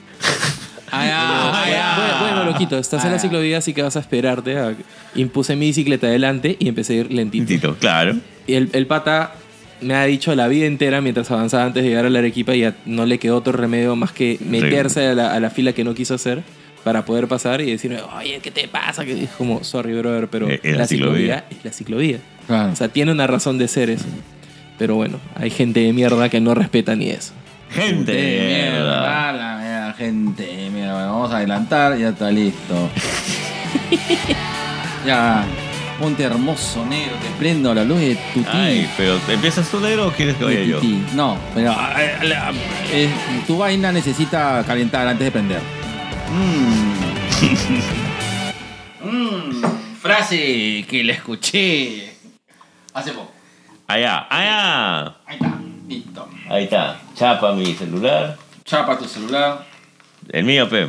Ay, 0.90 1.10
ay, 1.12 1.72
ay. 1.72 1.96
bueno, 1.96 2.34
bueno, 2.36 2.50
loquito, 2.52 2.78
estás 2.78 3.04
en 3.04 3.12
la 3.12 3.18
ciclovía, 3.20 3.58
así 3.58 3.74
que 3.74 3.82
vas 3.82 3.96
a 3.96 4.00
esperarte. 4.00 4.58
a- 4.58 4.74
Impuse 5.14 5.54
mi 5.56 5.66
bicicleta 5.66 6.08
adelante 6.08 6.56
y 6.58 6.68
empecé 6.68 6.94
a 6.94 6.96
ir 6.96 7.12
lentito. 7.12 7.46
Tito, 7.46 7.76
claro. 7.76 8.16
Y 8.46 8.54
el, 8.54 8.70
el 8.72 8.86
pata 8.86 9.34
me 9.80 9.94
ha 9.94 10.04
dicho 10.04 10.34
la 10.34 10.48
vida 10.48 10.66
entera 10.66 11.00
mientras 11.00 11.30
avanzaba 11.30 11.64
antes 11.64 11.82
de 11.82 11.88
llegar 11.90 12.06
a 12.06 12.10
la 12.10 12.18
Arequipa 12.20 12.54
y 12.54 12.60
ya 12.60 12.74
no 12.86 13.06
le 13.06 13.18
quedó 13.18 13.36
otro 13.36 13.52
remedio 13.52 13.94
más 13.96 14.12
que 14.12 14.38
meterse 14.48 15.06
a 15.08 15.14
la, 15.14 15.32
a 15.34 15.40
la 15.40 15.50
fila 15.50 15.72
que 15.72 15.84
no 15.84 15.94
quiso 15.94 16.14
hacer 16.14 16.42
para 16.84 17.04
poder 17.04 17.28
pasar 17.28 17.60
y 17.60 17.70
decirme, 17.70 17.98
oye, 18.16 18.40
¿qué 18.42 18.50
te 18.50 18.66
pasa? 18.68 19.04
Que 19.04 19.24
es 19.24 19.30
como, 19.30 19.62
sorry, 19.64 19.92
brother, 19.98 20.28
pero 20.28 20.48
Eh, 20.48 20.60
es 20.62 20.76
la 20.76 20.86
ciclovía. 20.86 21.44
ciclovía 21.44 21.44
es 21.50 21.64
la 21.64 21.72
ciclovía. 21.72 22.18
O 22.72 22.76
sea, 22.76 22.88
tiene 22.88 23.12
una 23.12 23.26
razón 23.26 23.58
de 23.58 23.68
ser 23.68 23.90
eso. 23.90 24.06
Pero 24.78 24.94
bueno, 24.94 25.18
hay 25.34 25.50
gente 25.50 25.80
de 25.80 25.92
mierda 25.92 26.28
que 26.28 26.40
no 26.40 26.54
respeta 26.54 26.94
ni 26.94 27.10
eso. 27.10 27.32
Gente 27.70 28.12
de 28.12 28.22
De 28.22 28.46
mierda. 28.46 29.00
mierda, 29.00 29.32
la 29.32 29.58
mierda, 29.58 29.92
gente 29.94 30.42
de 30.46 30.70
mierda. 30.70 30.92
Bueno, 30.94 31.12
Vamos 31.12 31.32
a 31.32 31.36
adelantar, 31.38 31.98
ya 31.98 32.08
está 32.10 32.30
listo. 32.30 32.88
ya, 35.06 35.44
ponte 35.98 36.22
hermoso 36.22 36.84
negro, 36.86 37.14
te 37.20 37.28
prendo 37.38 37.74
la 37.74 37.84
luz 37.84 37.98
de 38.00 38.14
tu 38.32 38.40
ti. 38.42 38.48
Ay, 38.52 38.88
pero 38.96 39.18
¿empiezas 39.28 39.68
tú 39.70 39.80
negro 39.80 40.08
o 40.08 40.12
quieres 40.12 40.36
que 40.36 40.44
vaya 40.44 40.62
yo? 40.62 40.80
No, 41.14 41.36
pero 41.54 41.72
eh, 41.72 42.18
la- 42.22 42.52
eh, 42.92 43.10
tu 43.46 43.56
vaina 43.58 43.90
necesita 43.92 44.62
calentar 44.66 45.06
antes 45.08 45.24
de 45.24 45.30
prender. 45.30 45.60
Mm. 46.30 46.88
Mm, 49.00 49.62
frase 50.00 50.84
que 50.88 51.04
la 51.04 51.12
escuché 51.12 52.12
hace 52.92 53.12
poco. 53.12 53.30
Allá, 53.86 54.26
allá. 54.28 55.04
Ahí 55.24 55.36
está, 55.36 55.58
listo. 55.88 56.28
Ahí 56.50 56.64
está. 56.64 57.00
Chapa 57.14 57.52
mi 57.52 57.74
celular. 57.74 58.36
Chapa 58.64 58.98
tu 58.98 59.04
celular. 59.06 59.64
El 60.28 60.44
mío, 60.44 60.68
pe. 60.68 60.88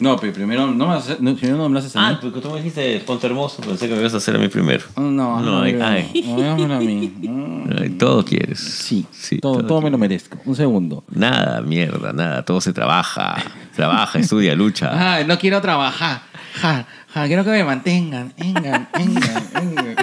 No, 0.00 0.16
pero 0.16 0.32
primero 0.32 0.68
no 0.68 0.86
me, 0.86 0.94
haces- 0.94 1.18
no, 1.18 1.34
primero 1.34 1.56
no 1.58 1.68
me 1.68 1.72
lo 1.72 1.78
haces 1.80 1.96
a 1.96 2.06
Ah, 2.06 2.10
mí. 2.12 2.18
porque 2.20 2.40
tú 2.40 2.50
me 2.50 2.58
dijiste 2.58 3.00
ponte 3.00 3.26
hermoso, 3.26 3.60
pensé 3.62 3.88
que 3.88 3.94
me 3.94 4.00
ibas 4.00 4.14
a 4.14 4.18
hacer 4.18 4.36
a 4.36 4.38
mí 4.38 4.46
primero. 4.46 4.84
No, 4.96 5.10
no, 5.10 5.40
No, 5.40 5.62
ay, 5.62 5.72
no, 5.72 5.84
ay. 5.84 6.24
no, 6.24 6.74
a 6.74 6.78
mí. 6.78 7.12
Mm. 7.20 7.70
Ay, 7.80 7.88
todo 7.90 8.24
quieres. 8.24 8.60
Sí, 8.60 9.06
sí 9.10 9.38
todo, 9.40 9.66
todo 9.66 9.80
me 9.82 9.90
lo 9.90 9.98
merezco. 9.98 10.38
Un 10.44 10.54
segundo. 10.54 11.02
Nada, 11.10 11.60
mierda, 11.62 12.12
nada. 12.12 12.44
Todo 12.44 12.60
se 12.60 12.72
trabaja. 12.72 13.42
Trabaja, 13.74 14.20
estudia, 14.20 14.54
lucha. 14.54 14.90
Ah, 14.92 15.24
no 15.26 15.36
quiero 15.36 15.60
trabajar. 15.60 16.22
Ja, 16.54 16.86
ja, 17.12 17.26
quiero 17.26 17.42
que 17.42 17.50
me 17.50 17.64
mantengan. 17.64 18.32
Vengan, 18.38 18.88
vengan, 18.96 19.48
vengan. 19.52 19.96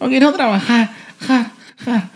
No 0.00 0.08
quiero 0.08 0.32
trabajar. 0.32 0.90
Ja, 1.20 1.52
ja. 1.84 2.10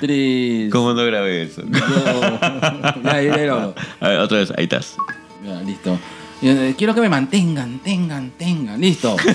Tres. 0.00 0.70
¿Cómo 0.70 0.94
no 0.94 1.04
grabé 1.04 1.42
eso? 1.42 1.62
Ya, 1.70 1.80
ya, 3.22 3.74
A 4.00 4.08
ver, 4.08 4.18
otra 4.18 4.38
vez, 4.38 4.52
ahí 4.56 4.64
estás. 4.64 4.96
ya, 5.44 5.60
listo. 5.62 5.98
Eh, 6.40 6.74
Quiero 6.78 6.94
que 6.94 7.00
me 7.00 7.08
mantengan, 7.08 7.80
tengan, 7.80 8.30
tengan. 8.30 8.80
Listo. 8.80 9.16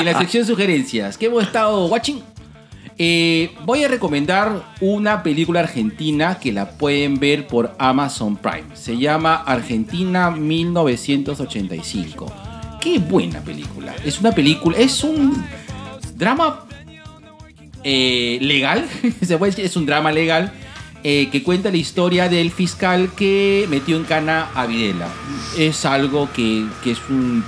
y 0.00 0.02
la 0.02 0.18
sección 0.18 0.46
sugerencias. 0.46 1.18
¿Qué 1.18 1.26
hemos 1.26 1.42
estado 1.42 1.84
watching? 1.86 2.22
Eh, 2.96 3.52
voy 3.64 3.82
a 3.82 3.88
recomendar 3.88 4.62
una 4.80 5.20
película 5.22 5.60
argentina 5.60 6.38
que 6.38 6.52
la 6.52 6.70
pueden 6.70 7.18
ver 7.18 7.46
por 7.48 7.74
Amazon 7.78 8.36
Prime. 8.36 8.74
Se 8.74 8.96
llama 8.96 9.34
Argentina 9.34 10.30
1985. 10.30 12.32
Qué 12.80 12.98
buena 12.98 13.40
película. 13.40 13.94
Es 14.04 14.20
una 14.20 14.30
película, 14.32 14.76
es 14.78 15.02
un 15.02 15.44
drama 16.14 16.66
eh, 17.84 18.38
legal, 18.40 18.88
es 19.20 19.76
un 19.76 19.86
drama 19.86 20.10
legal 20.10 20.52
eh, 21.02 21.28
que 21.30 21.42
cuenta 21.42 21.70
la 21.70 21.76
historia 21.76 22.28
del 22.28 22.50
fiscal 22.50 23.10
que 23.14 23.66
metió 23.68 23.96
en 23.96 24.04
cana 24.04 24.48
a 24.54 24.66
Videla. 24.66 25.08
Es 25.58 25.84
algo 25.84 26.30
que, 26.32 26.66
es 26.86 26.98
un 27.10 27.44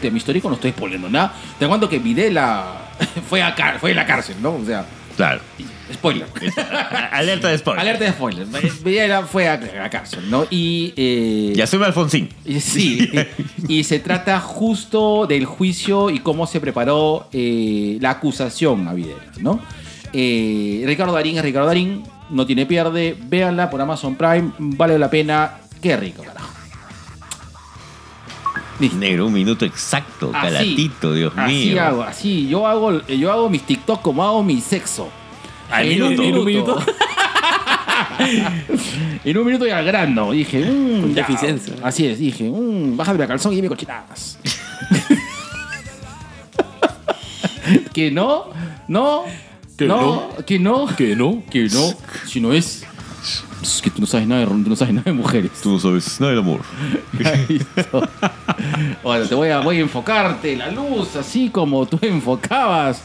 tema 0.00 0.18
histórico, 0.18 0.48
no 0.48 0.56
estoy 0.56 0.72
spoilando 0.72 1.08
nada. 1.08 1.34
Te 1.58 1.66
cuento 1.66 1.88
que 1.88 1.98
Videla 1.98 2.90
fue 3.28 3.42
a, 3.42 3.54
fue 3.80 3.92
a 3.92 3.94
la 3.94 4.06
cárcel, 4.06 4.36
¿no? 4.40 4.54
O 4.54 4.64
sea, 4.64 4.84
Claro. 5.18 5.40
Spoiler. 5.94 6.26
Alerta 7.12 7.48
de 7.48 7.58
spoiler. 7.58 7.80
Alerta 7.80 8.04
de 8.04 8.12
spoiler. 8.12 8.46
Videla 8.84 9.22
fue 9.24 9.48
a 9.48 9.56
la 9.58 9.90
cárcel, 9.90 10.30
¿no? 10.30 10.46
Y... 10.50 10.92
eh, 10.96 11.52
Ya 11.56 11.66
soy 11.66 11.82
Alfonsín. 11.82 12.28
y 12.44 12.60
Sí, 12.60 13.10
y 13.68 13.84
se 13.84 13.98
trata 14.00 14.40
justo 14.40 15.26
del 15.26 15.44
juicio 15.46 16.10
y 16.10 16.18
cómo 16.20 16.46
se 16.46 16.60
preparó 16.60 17.28
eh, 17.32 17.98
la 18.00 18.10
acusación 18.10 18.86
a 18.88 18.94
Videla, 18.94 19.22
¿no? 19.40 19.60
Eh, 20.12 20.82
Ricardo 20.86 21.12
Darín 21.12 21.36
es 21.36 21.42
Ricardo 21.42 21.66
Darín, 21.68 22.02
no 22.30 22.46
tiene 22.46 22.64
pierde, 22.66 23.16
véanla 23.18 23.68
por 23.70 23.80
Amazon 23.80 24.14
Prime, 24.16 24.52
vale 24.58 24.98
la 24.98 25.10
pena, 25.10 25.58
qué 25.82 25.96
rico, 25.96 26.22
carajo. 26.22 26.48
Listo. 28.80 28.96
Negro, 28.96 29.26
un 29.26 29.32
minuto 29.32 29.64
exacto, 29.64 30.30
Así. 30.32 30.46
calatito, 30.46 31.12
Dios 31.12 31.32
Así 31.36 31.52
mío. 31.70 31.82
hago, 31.82 32.02
así, 32.04 32.48
yo 32.48 32.66
hago, 32.66 33.04
yo 33.08 33.32
hago 33.32 33.50
mis 33.50 33.62
TikTok 33.64 34.00
como 34.02 34.22
hago 34.22 34.42
mi 34.44 34.60
sexo. 34.60 35.08
Al 35.70 35.86
En 35.90 36.02
un 36.02 36.08
minuto. 36.10 36.22
en 36.28 36.38
un 36.38 36.44
minuto. 36.44 36.82
en 39.24 39.38
un 39.38 39.46
minuto 39.46 39.66
y 39.66 39.70
al 39.70 39.84
grano. 39.84 40.30
Dije, 40.32 40.60
mmm, 40.64 41.00
Con 41.02 41.14
ya. 41.14 41.22
deficiencia. 41.26 41.74
Así 41.82 42.06
es, 42.06 42.18
dije, 42.18 42.44
mmm, 42.50 42.96
bájame 42.96 43.18
la 43.18 43.26
calzón 43.26 43.52
y 43.52 43.56
dime 43.56 43.68
cochinadas. 43.68 44.38
que 47.92 48.10
no, 48.10 48.46
no, 48.88 49.24
Que 49.76 49.86
no, 49.86 50.28
que 50.46 50.58
no, 50.58 50.86
¿Que 50.96 51.14
no? 51.16 51.42
que 51.50 51.64
no, 51.68 51.94
si 52.26 52.40
no 52.40 52.52
es. 52.52 52.84
Es 53.62 53.82
que 53.82 53.90
tú 53.90 54.00
no 54.00 54.06
sabes 54.06 54.26
nada 54.28 54.42
de, 54.42 54.46
tú 54.46 54.70
no 54.70 54.76
sabes 54.76 54.94
nada 54.94 55.04
de 55.04 55.12
mujeres. 55.12 55.50
Tú 55.62 55.72
no 55.72 55.80
sabes 55.80 56.20
nada 56.20 56.32
del 56.32 56.40
amor. 56.42 56.60
Bueno, 59.02 59.26
te 59.26 59.34
voy 59.34 59.48
a, 59.50 59.60
voy 59.60 59.76
a 59.78 59.80
enfocarte 59.80 60.56
la 60.56 60.70
luz 60.70 61.14
así 61.16 61.48
como 61.50 61.86
tú 61.86 61.98
enfocabas 62.02 63.02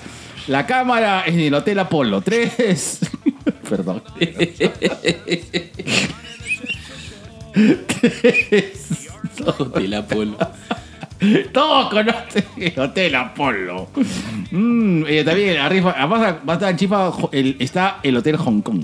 la 0.47 0.65
cámara 0.65 1.23
en 1.25 1.39
el 1.39 1.53
Hotel 1.53 1.79
Apolo 1.79 2.21
3. 2.21 2.99
Perdón. 3.69 4.01
Hotel 9.45 9.93
Apolo. 9.93 10.37
Todos 11.51 11.89
conocen 11.89 12.43
el 12.57 12.79
Hotel 12.79 13.15
Apolo. 13.15 13.89
Mm, 14.51 15.03
eh, 15.07 15.23
también 15.23 15.57
arriba, 15.57 15.95
además 15.97 16.35
va 16.47 16.53
a 16.53 16.55
estar 16.55 16.69
en 16.71 16.77
Chifa, 16.77 17.11
el- 17.31 17.55
está 17.59 17.99
el 18.03 18.17
Hotel 18.17 18.37
Hong 18.37 18.61
Kong. 18.61 18.83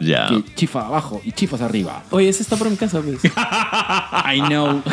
Ya. 0.00 0.28
Que 0.28 0.44
chifa 0.54 0.86
abajo 0.86 1.20
y 1.24 1.32
chifas 1.32 1.60
arriba. 1.60 2.02
Oye, 2.10 2.28
ese 2.28 2.42
está 2.42 2.56
por 2.56 2.70
mi 2.70 2.76
casa, 2.76 3.00
pues. 3.00 3.18
I 4.34 4.40
know. 4.48 4.82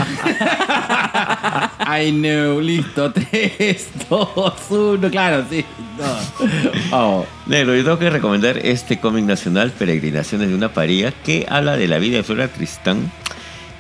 I 1.88 2.12
know. 2.12 2.60
Listo. 2.60 3.12
3, 3.14 3.88
2, 4.10 4.30
1. 4.70 5.10
Claro, 5.12 5.46
sí. 5.50 5.64
No. 5.98 6.52
Vamos. 6.92 7.26
Negro, 7.46 7.76
yo 7.76 7.84
tengo 7.84 8.00
que 8.00 8.10
recomendar 8.10 8.58
este 8.58 9.00
cómic 9.00 9.26
nacional, 9.26 9.72
Peregrinaciones 9.72 10.50
de 10.50 10.56
una 10.56 10.74
paría, 10.74 11.12
que 11.12 11.46
habla 11.50 11.78
de 11.78 11.88
la 11.88 12.00
vida 12.00 12.18
de 12.18 12.24
Flora 12.24 12.48
Tristán 12.48 13.12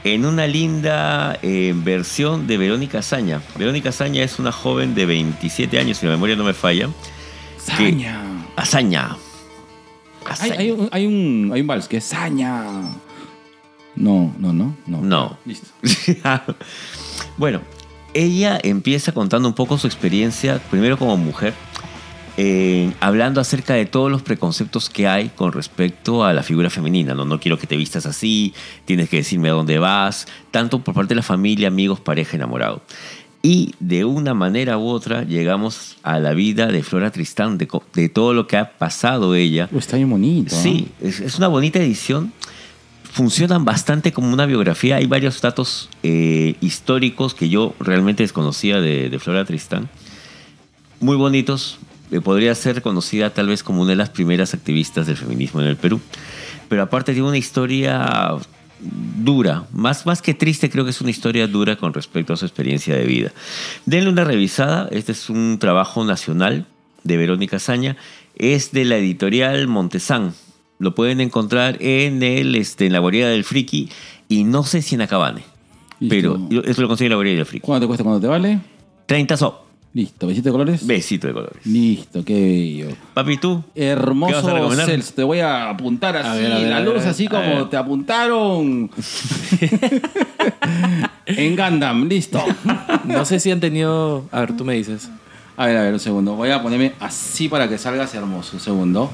en 0.04 0.26
una 0.26 0.46
linda 0.46 1.40
eh, 1.42 1.74
versión 1.76 2.46
de 2.46 2.58
Verónica 2.58 3.02
Saña. 3.02 3.42
Verónica 3.58 3.92
Saña 3.92 4.24
es 4.24 4.38
una 4.38 4.52
joven 4.52 4.94
de 4.94 5.06
27 5.08 5.80
años, 5.80 5.98
si 5.98 6.06
la 6.06 6.12
memoria 6.12 6.36
no 6.36 6.44
me 6.44 6.54
falla, 6.54 6.90
que- 7.78 7.92
Saña. 8.64 9.18
Hay, 10.40 10.72
un, 10.72 10.90
hay, 10.92 11.06
un, 11.06 11.52
hay 11.54 11.62
un 11.62 11.68
vals 11.68 11.88
que 11.88 11.98
es 11.98 12.06
Saña. 12.06 12.64
No, 13.96 14.34
no, 14.38 14.54
no. 14.54 14.76
No. 14.86 15.02
No. 15.02 15.38
Listo. 15.46 15.68
bueno, 17.38 17.62
ella 18.14 18.60
empieza 18.64 19.12
contando 19.12 19.48
un 19.48 19.54
poco 19.54 19.78
su 19.78 19.88
experiencia, 19.88 20.60
primero 20.70 20.98
como 20.98 21.18
mujer, 21.18 21.54
eh, 22.38 22.92
hablando 23.00 23.40
acerca 23.40 23.76
de 23.76 23.86
todos 23.86 24.12
los 24.12 24.22
preconceptos 24.22 24.90
que 24.90 25.08
hay 25.08 25.30
con 25.30 25.54
respecto 25.54 26.26
a 26.26 26.34
la 26.34 26.44
figura 26.44 26.70
femenina. 26.70 27.14
No, 27.14 27.24
no 27.24 27.40
quiero 27.40 27.58
que 27.58 27.68
te 27.68 27.78
vistas 27.78 28.06
así, 28.06 28.54
tienes 28.84 29.10
que 29.10 29.18
decirme 29.18 29.50
a 29.50 29.54
dónde 29.54 29.80
vas, 29.80 30.28
tanto 30.52 30.80
por 30.84 30.94
parte 30.94 31.10
de 31.10 31.16
la 31.16 31.24
familia, 31.24 31.70
amigos, 31.70 32.02
pareja, 32.02 32.36
enamorado. 32.36 32.82
Y 33.46 33.76
de 33.80 34.06
una 34.06 34.34
manera 34.34 34.80
u 34.80 34.88
otra 34.88 35.22
llegamos 35.22 35.98
a 36.02 36.18
la 36.18 36.34
vida 36.34 36.66
de 36.66 36.82
Flora 36.82 37.12
Tristán, 37.12 37.60
de, 37.60 38.10
todo 38.10 38.34
lo 38.34 38.48
que 38.48 38.58
ha 38.58 38.72
pasado 38.72 39.36
ella. 39.36 39.70
Está 39.78 39.98
bien 39.98 40.10
bonito. 40.10 40.56
¿eh? 40.56 40.60
Sí, 40.60 40.88
es, 41.00 41.20
es 41.20 41.38
una 41.38 41.48
bonita 41.48 41.78
edición. 41.78 42.34
Funcionan 43.04 43.64
bastante 43.64 44.12
como 44.12 44.34
una 44.34 44.48
biografía. 44.48 44.96
Hay 44.96 45.06
varios 45.06 45.40
datos 45.42 45.92
eh, 46.02 46.56
históricos 46.60 47.36
que 47.36 47.48
yo 47.48 47.76
realmente 47.80 48.24
desconocía 48.24 48.82
de, 48.82 49.12
de 49.12 49.20
Flora 49.20 49.46
Tristán. 49.46 49.90
Muy 51.00 51.16
bonitos. 51.16 51.78
Eh, 52.10 52.22
podría 52.22 52.56
ser 52.56 52.74
reconocida 52.74 53.30
tal 53.30 53.50
vez 53.50 53.62
como 53.62 53.84
una 53.84 53.92
de 53.92 53.98
las 53.98 54.10
primeras 54.10 54.56
activistas 54.56 55.06
del 55.06 55.18
feminismo 55.18 55.62
en 55.62 55.68
el 55.68 55.78
Perú. 55.78 56.02
Pero 56.68 56.82
aparte 56.82 57.14
tiene 57.14 57.28
una 57.28 57.38
historia 57.38 58.38
dura. 58.80 59.68
Más, 59.72 60.06
más 60.06 60.22
que 60.22 60.34
triste, 60.34 60.70
creo 60.70 60.84
que 60.84 60.92
es 60.92 61.02
una 61.02 61.10
historia 61.10 61.48
dura 61.48 61.76
con 61.76 61.94
respecto 61.94 62.34
a 62.34 62.38
su 62.38 62.46
experiencia 62.46 62.96
de 62.96 63.06
vida. 63.06 63.32
Denle 63.86 64.10
una 64.10 64.24
revisada. 64.24 64.88
Este 64.92 65.12
es 65.12 65.30
un 65.30 65.58
trabajo 65.60 66.04
nacional 66.04 66.66
de 67.04 67.18
Verónica 67.18 67.60
Saña. 67.60 67.98
Es 68.36 68.72
de 68.72 68.86
la 68.86 68.98
editorial 68.98 69.68
Montesán. 69.68 70.34
Lo 70.78 70.94
pueden 70.94 71.22
encontrar 71.22 71.78
en, 71.80 72.22
el, 72.22 72.56
este, 72.56 72.86
en 72.86 72.94
la 72.94 73.00
guarida 73.00 73.30
del 73.30 73.44
friki 73.44 73.90
y 74.28 74.44
no 74.44 74.64
sé 74.64 74.82
si 74.82 74.96
en 74.96 75.02
Acabane. 75.02 75.44
Pero 76.10 76.38
eso 76.66 76.82
lo 76.82 76.88
consigo 76.90 77.06
en 77.06 77.12
la 77.12 77.16
guarida 77.16 77.36
del 77.38 77.46
friki. 77.46 77.66
¿Cuánto 77.66 77.86
te 77.86 77.88
cuesta? 77.88 78.04
¿Cuánto 78.04 78.22
te 78.22 78.28
vale? 78.28 78.60
30 79.06 79.38
so. 79.38 79.65
Listo. 79.96 80.28
¿Besito 80.28 80.50
de 80.50 80.52
colores? 80.52 80.86
Besito 80.86 81.28
de 81.28 81.34
colores. 81.34 81.66
Listo, 81.66 82.26
qué 82.26 82.34
bello. 82.34 82.88
Papi, 83.14 83.38
¿tú? 83.38 83.64
¿Qué 83.74 83.88
vas 83.88 83.88
a 83.88 83.92
Hermoso 84.02 84.54
recomendar? 84.54 84.86
Celso. 84.88 85.14
Te 85.14 85.24
voy 85.24 85.40
a 85.40 85.70
apuntar 85.70 86.18
así, 86.18 86.38
ver, 86.42 86.52
a 86.52 86.60
ver, 86.60 86.68
la 86.70 86.80
luz, 86.82 86.96
a 86.96 87.00
ver. 87.00 87.08
así 87.08 87.26
A 87.28 87.30
como 87.30 87.56
ver. 87.56 87.70
te 87.70 87.78
apuntaron. 87.78 88.92
en 91.26 91.56
Gundam, 91.56 92.10
listo. 92.10 92.44
No 93.06 93.24
sé 93.24 93.40
si 93.40 93.52
han 93.52 93.62
tenido. 93.62 94.26
A 94.34 94.42
ver, 94.42 94.58
tú 94.58 94.66
me 94.66 94.74
dices. 94.74 95.10
A 95.58 95.68
ver, 95.68 95.78
a 95.78 95.84
ver, 95.84 95.94
un 95.94 96.00
segundo. 96.02 96.36
Voy 96.36 96.52
a 96.52 96.62
ponerme 96.62 96.92
así 97.00 97.48
para 97.48 97.70
que 97.70 97.78
salgas 97.78 98.14
hermoso. 98.16 98.58
Un 98.58 98.60
segundo. 98.60 99.10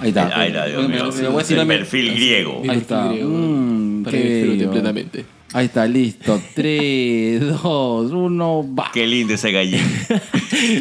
Ahí 0.00 0.08
está. 0.08 0.30
Ay, 0.34 0.52
la 0.52 0.66
Dios 0.66 0.82
Me- 0.88 0.96
mío, 0.96 1.04
me- 1.06 1.12
sí, 1.12 1.22
me 1.22 1.28
voy 1.28 1.38
a 1.38 1.42
es 1.42 1.50
el 1.52 1.66
perfil 1.66 2.12
griego. 2.14 2.60
Ahí 2.68 2.78
está. 2.78 3.04
Mm, 3.04 4.04
qué 4.04 4.16
disfruten 4.16 4.58
bello. 4.58 4.70
plenamente. 4.72 5.24
Ahí 5.54 5.66
está, 5.66 5.86
listo. 5.86 6.42
3, 6.54 7.40
2, 7.62 8.10
1, 8.12 8.74
va. 8.76 8.90
Qué 8.92 9.06
lindo 9.06 9.34
ese 9.34 9.50
gallín. 9.52 9.80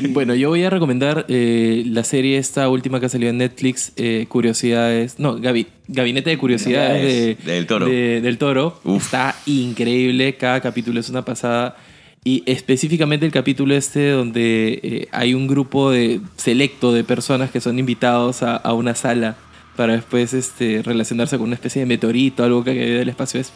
Bueno, 0.10 0.34
yo 0.36 0.50
voy 0.50 0.64
a 0.64 0.70
recomendar 0.70 1.26
eh, 1.30 1.84
la 1.88 2.04
serie 2.04 2.38
esta 2.38 2.70
última 2.70 3.00
que 3.00 3.08
ha 3.08 3.10
salido 3.10 3.32
en 3.32 3.38
Netflix, 3.40 3.92
eh, 3.98 4.26
Curiosidades, 4.30 5.20
no, 5.20 5.38
Gabi- 5.40 5.66
Gabinete 5.88 6.30
de 6.30 6.38
Curiosidades 6.38 7.04
de- 7.46 7.52
del 7.54 7.66
Toro. 7.68 7.86
de- 7.88 8.22
del 8.22 8.38
Toro. 8.38 8.80
Uf. 8.84 9.04
Está 9.06 9.36
increíble, 9.46 10.36
cada 10.36 10.62
capítulo 10.62 11.00
es 11.00 11.10
una 11.10 11.26
pasada. 11.26 11.76
Y 12.24 12.44
específicamente 12.46 13.26
el 13.26 13.32
capítulo 13.32 13.76
este 13.76 14.10
donde 14.12 14.80
eh, 14.84 15.08
hay 15.12 15.34
un 15.34 15.48
grupo 15.48 15.92
de 15.92 16.22
selecto 16.38 16.94
de 16.94 17.04
personas 17.04 17.50
que 17.52 17.60
son 17.60 17.78
invitados 17.80 18.42
a, 18.44 18.56
a 18.56 18.74
una 18.74 18.96
sala 18.96 19.36
para 19.76 19.94
después 19.94 20.34
este, 20.34 20.82
relacionarse 20.84 21.38
con 21.38 21.48
una 21.48 21.56
especie 21.56 21.82
de 21.82 21.88
meteorito, 21.88 22.44
algo 22.44 22.64
que 22.64 22.76
cae 22.76 22.90
del 22.92 23.10
espacio, 23.10 23.42
es 23.42 23.52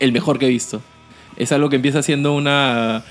el 0.00 0.12
mejor 0.12 0.38
que 0.38 0.46
he 0.46 0.50
visto. 0.50 0.80
Es 1.36 1.52
algo 1.52 1.70
que 1.70 1.76
empieza 1.76 2.02
siendo 2.02 2.34
una, 2.34 3.04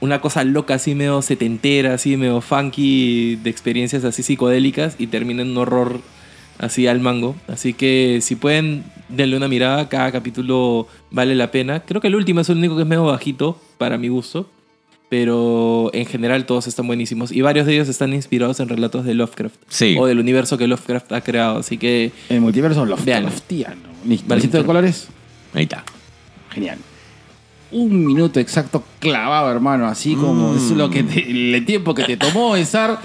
una 0.00 0.20
cosa 0.20 0.44
loca, 0.44 0.74
así 0.74 0.94
medio 0.94 1.22
setentera, 1.22 1.94
así 1.94 2.16
medio 2.16 2.40
funky, 2.40 3.36
de 3.36 3.50
experiencias 3.50 4.04
así 4.04 4.22
psicodélicas 4.22 4.96
y 4.98 5.06
termina 5.06 5.42
en 5.42 5.50
un 5.50 5.58
horror 5.58 6.00
así 6.58 6.86
al 6.86 7.00
mango. 7.00 7.36
Así 7.46 7.72
que 7.72 8.18
si 8.20 8.36
pueden, 8.36 8.84
denle 9.08 9.36
una 9.36 9.48
mirada, 9.48 9.88
cada 9.88 10.12
capítulo 10.12 10.88
vale 11.10 11.34
la 11.34 11.50
pena. 11.50 11.80
Creo 11.80 12.00
que 12.00 12.08
el 12.08 12.16
último 12.16 12.40
es 12.40 12.48
el 12.48 12.58
único 12.58 12.76
que 12.76 12.82
es 12.82 12.88
medio 12.88 13.04
bajito, 13.04 13.60
para 13.78 13.98
mi 13.98 14.08
gusto. 14.08 14.48
Pero 15.08 15.90
en 15.94 16.04
general 16.04 16.44
todos 16.44 16.66
están 16.66 16.86
buenísimos. 16.86 17.32
Y 17.32 17.40
varios 17.40 17.64
de 17.64 17.72
ellos 17.72 17.88
están 17.88 18.12
inspirados 18.12 18.60
en 18.60 18.68
relatos 18.68 19.06
de 19.06 19.14
Lovecraft. 19.14 19.54
Sí. 19.68 19.96
O 19.98 20.04
del 20.04 20.18
universo 20.18 20.58
que 20.58 20.66
Lovecraft 20.66 21.12
ha 21.12 21.22
creado. 21.22 21.58
Así 21.60 21.78
que 21.78 22.12
El 22.28 22.42
multiverso. 22.42 22.84
Loftiano. 22.84 23.30
Listo. 24.06 24.28
Vale. 24.28 24.40
¿Besito 24.40 24.58
de 24.58 24.64
colores? 24.64 25.08
Ahí 25.54 25.62
está. 25.62 25.82
Genial. 26.58 26.78
Un 27.70 28.06
minuto 28.06 28.40
exacto 28.40 28.82
clavado, 28.98 29.50
hermano. 29.50 29.86
Así 29.86 30.14
como 30.14 30.54
es 30.56 30.70
lo 30.70 30.88
que 30.90 31.02
te- 31.02 31.30
el 31.56 31.64
tiempo 31.66 31.94
que 31.94 32.04
te 32.04 32.16
tomó 32.16 32.52
pensar. 32.54 32.98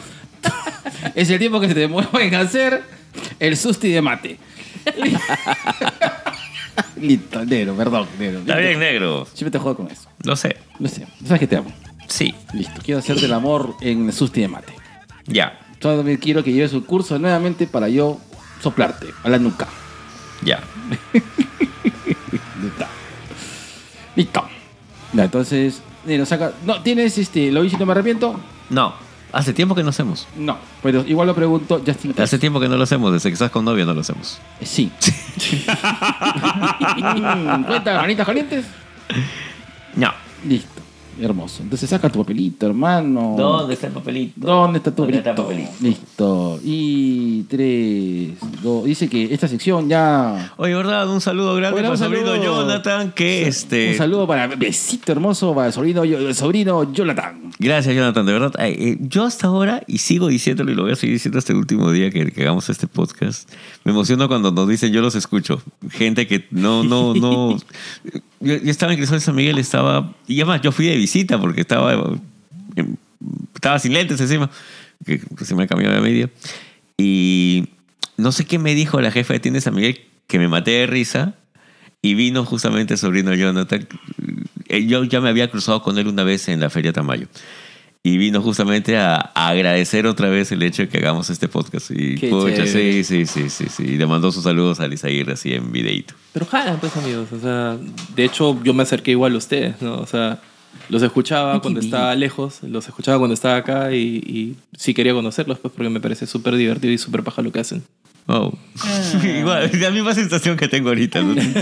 es 1.15 1.29
el 1.29 1.39
tiempo 1.39 1.59
que 1.59 1.67
se 1.67 1.73
te 1.73 1.81
demoró 1.81 2.09
en 2.19 2.33
hacer 2.35 2.83
el 3.39 3.57
susti 3.57 3.89
de 3.89 4.01
mate. 4.01 4.37
Listo, 6.99 7.45
negro, 7.45 7.75
perdón, 7.75 8.07
negro. 8.17 8.39
Está 8.39 8.55
bien, 8.57 8.79
negro. 8.79 9.27
Siempre 9.33 9.51
te 9.51 9.59
juego 9.59 9.77
con 9.77 9.91
eso. 9.91 10.09
Lo 10.23 10.35
sé. 10.35 10.57
No 10.79 10.87
sé, 10.89 11.05
sabes 11.25 11.39
que 11.39 11.47
te 11.47 11.57
amo. 11.57 11.71
Sí. 12.07 12.33
Listo, 12.53 12.81
quiero 12.83 12.99
hacerte 12.99 13.25
el 13.25 13.33
amor 13.33 13.75
en 13.81 14.05
el 14.07 14.13
susti 14.13 14.41
de 14.41 14.47
mate. 14.47 14.73
Ya. 15.25 15.59
Todavía 15.79 16.17
quiero 16.17 16.43
que 16.43 16.51
lleves 16.53 16.71
su 16.71 16.85
curso 16.85 17.19
nuevamente 17.19 17.67
para 17.67 17.89
yo 17.89 18.19
soplarte 18.61 19.07
a 19.23 19.29
la 19.29 19.37
nuca. 19.39 19.67
Ya. 20.43 20.61
Listo. 22.61 22.85
Listo. 24.15 24.43
Ya, 25.13 25.25
entonces, 25.25 25.81
negro, 26.05 26.25
saca. 26.25 26.53
No, 26.65 26.81
¿tienes 26.81 27.17
este, 27.17 27.51
lo 27.51 27.63
hice 27.63 27.75
y 27.75 27.79
no 27.79 27.85
me 27.85 27.91
arrepiento? 27.91 28.39
No. 28.69 28.93
Hace 29.31 29.51
tiempo 29.51 29.73
que 29.73 29.81
no 29.81 29.89
hacemos. 29.89 30.27
No, 30.37 30.57
pero 30.83 31.03
igual 31.07 31.25
lo 31.25 31.33
pregunto 31.33 31.81
Justin 31.83 32.11
Case. 32.11 32.21
Hace 32.21 32.37
tiempo 32.37 32.59
que 32.59 32.69
no 32.69 32.77
lo 32.77 32.83
hacemos. 32.83 33.11
Desde 33.11 33.29
que 33.29 33.33
estás 33.33 33.49
con 33.49 33.65
novia 33.65 33.83
no 33.83 33.95
lo 33.95 34.01
hacemos. 34.01 34.39
Eh, 34.61 34.65
Sí. 34.65 34.91
Mm, 36.93 37.63
¿Cuenta 37.65 37.95
manitas 37.99 38.25
calientes? 38.27 38.65
No. 39.95 40.13
Listo. 40.47 40.82
Hermoso. 41.21 41.63
Entonces 41.63 41.89
saca 41.89 42.09
tu 42.09 42.19
papelito, 42.19 42.65
hermano. 42.65 43.69
está 43.69 43.87
el 43.87 43.93
papelito? 43.93 44.33
¿Dónde 44.35 44.77
está 44.79 44.91
tu 44.93 45.03
¿Dónde 45.03 45.17
está 45.17 45.29
el 45.31 45.35
papelito? 45.35 45.71
papelito? 45.71 45.87
Listo. 45.87 46.59
Y 46.63 47.43
tres, 47.43 48.31
dos. 48.61 48.85
Dice 48.85 49.07
que 49.07 49.33
esta 49.33 49.47
sección 49.47 49.87
ya. 49.87 50.53
Oye, 50.57 50.73
¿verdad? 50.75 51.07
Un 51.09 51.21
saludo 51.21 51.55
grande 51.55 51.73
Bueno, 51.73 51.89
para 51.89 51.97
sobrino 51.97 52.27
saludo. 52.27 52.43
Jonathan, 52.43 53.11
que 53.11 53.47
este... 53.47 53.91
Un 53.91 53.97
saludo 53.97 54.27
para 54.27 54.47
besito 54.47 55.11
hermoso 55.11 55.53
para 55.53 55.67
el 55.67 55.73
sobrino, 55.73 56.03
el 56.03 56.35
sobrino 56.35 56.91
Jonathan. 56.91 57.51
Gracias, 57.59 57.95
Jonathan, 57.95 58.25
de 58.25 58.33
verdad. 58.33 58.53
Eh, 58.59 58.97
yo 58.99 59.25
hasta 59.25 59.47
ahora, 59.47 59.83
y 59.87 59.99
sigo 59.99 60.27
diciéndolo 60.27 60.71
y 60.71 60.75
lo 60.75 60.83
voy 60.83 60.93
a 60.93 60.95
seguir 60.95 61.15
diciendo 61.15 61.37
hasta 61.37 61.53
el 61.53 61.59
último 61.59 61.91
día 61.91 62.09
que, 62.09 62.31
que 62.31 62.41
hagamos 62.41 62.69
este 62.69 62.87
podcast, 62.87 63.49
me 63.83 63.91
emociono 63.91 64.27
cuando 64.27 64.51
nos 64.51 64.67
dicen 64.67 64.91
yo 64.91 65.01
los 65.01 65.15
escucho. 65.15 65.61
Gente 65.89 66.27
que 66.27 66.45
no, 66.51 66.83
no, 66.83 67.13
no... 67.13 67.57
Yo, 68.43 68.57
yo 68.57 68.71
estaba 68.71 68.91
en 68.91 68.99
Crisol 68.99 69.21
San 69.21 69.35
Miguel, 69.35 69.57
estaba... 69.57 70.13
Y 70.27 70.35
además, 70.41 70.61
yo 70.61 70.71
fui 70.71 70.85
de 70.85 70.97
visita 70.97 71.39
porque 71.39 71.61
estaba... 71.61 71.93
eh, 72.75 72.85
Estaba 73.55 73.79
sin 73.79 73.93
lentes 73.93 74.19
encima, 74.19 74.49
que 75.05 75.21
se 75.45 75.55
me 75.55 75.65
cambió 75.67 75.89
de 75.89 76.01
media. 76.01 76.29
Y 76.97 77.69
no 78.17 78.33
sé 78.33 78.45
qué 78.45 78.59
me 78.59 78.75
dijo 78.75 78.99
la 78.99 79.11
jefa 79.11 79.33
de 79.33 79.39
tienda 79.39 79.57
de 79.57 79.61
San 79.61 79.73
Miguel, 79.75 80.01
que 80.27 80.39
me 80.39 80.49
maté 80.49 80.71
de 80.71 80.87
risa. 80.87 81.35
Y 82.01 82.15
vino 82.15 82.43
justamente 82.43 82.95
el 82.95 82.99
sobrino 82.99 83.33
Jonathan. 83.33 83.87
Eh, 84.67 84.85
Yo 84.85 85.05
ya 85.05 85.21
me 85.21 85.29
había 85.29 85.49
cruzado 85.49 85.81
con 85.81 85.97
él 85.97 86.07
una 86.07 86.23
vez 86.23 86.49
en 86.49 86.59
la 86.59 86.69
Feria 86.69 86.91
Tamayo. 86.91 87.27
Y 88.05 88.17
vino 88.17 88.41
justamente 88.41 88.97
a, 88.97 89.31
a 89.33 89.47
agradecer 89.47 90.05
otra 90.07 90.27
vez 90.27 90.51
el 90.51 90.61
hecho 90.61 90.81
de 90.81 90.89
que 90.89 90.97
hagamos 90.97 91.29
este 91.29 91.47
podcast. 91.47 91.89
Y 91.91 92.19
chévere. 92.19 92.67
sí, 92.67 93.03
sí, 93.05 93.25
sí, 93.25 93.49
sí, 93.49 93.67
sí. 93.69 93.83
Y 93.83 93.97
le 93.97 94.05
mandó 94.05 94.29
sus 94.29 94.43
saludos 94.43 94.81
a 94.81 94.87
Lisa 94.89 95.07
Aguirre 95.07 95.33
así 95.33 95.53
en 95.53 95.71
videito. 95.71 96.13
Pero 96.33 96.45
jalan, 96.45 96.79
pues, 96.81 96.97
amigos. 96.97 97.31
O 97.31 97.39
sea, 97.39 97.77
de 98.13 98.25
hecho, 98.25 98.61
yo 98.61 98.73
me 98.73 98.83
acerqué 98.83 99.11
igual 99.11 99.35
a 99.35 99.37
ustedes, 99.37 99.81
¿no? 99.81 99.95
O 99.99 100.05
sea, 100.05 100.41
los 100.89 101.01
escuchaba 101.01 101.61
cuando 101.61 101.79
estaba 101.79 102.13
lejos, 102.15 102.59
los 102.63 102.87
escuchaba 102.87 103.17
cuando 103.17 103.33
estaba 103.33 103.57
acá 103.57 103.93
y, 103.93 104.17
y 104.25 104.55
sí 104.77 104.93
quería 104.93 105.13
conocerlos, 105.13 105.59
pues, 105.59 105.73
porque 105.75 105.89
me 105.89 105.99
parece 105.99 106.27
súper 106.27 106.55
divertido 106.55 106.93
y 106.93 106.97
súper 106.97 107.23
paja 107.23 107.41
lo 107.41 107.51
que 107.51 107.59
hacen. 107.59 107.83
Oh. 108.27 108.53
Igual, 109.23 109.69
la 109.81 109.91
misma 109.91 110.13
sensación 110.13 110.55
que 110.55 110.69
tengo 110.69 110.87
ahorita. 110.89 111.21
¿no? 111.21 111.33
Sí. 111.35 111.41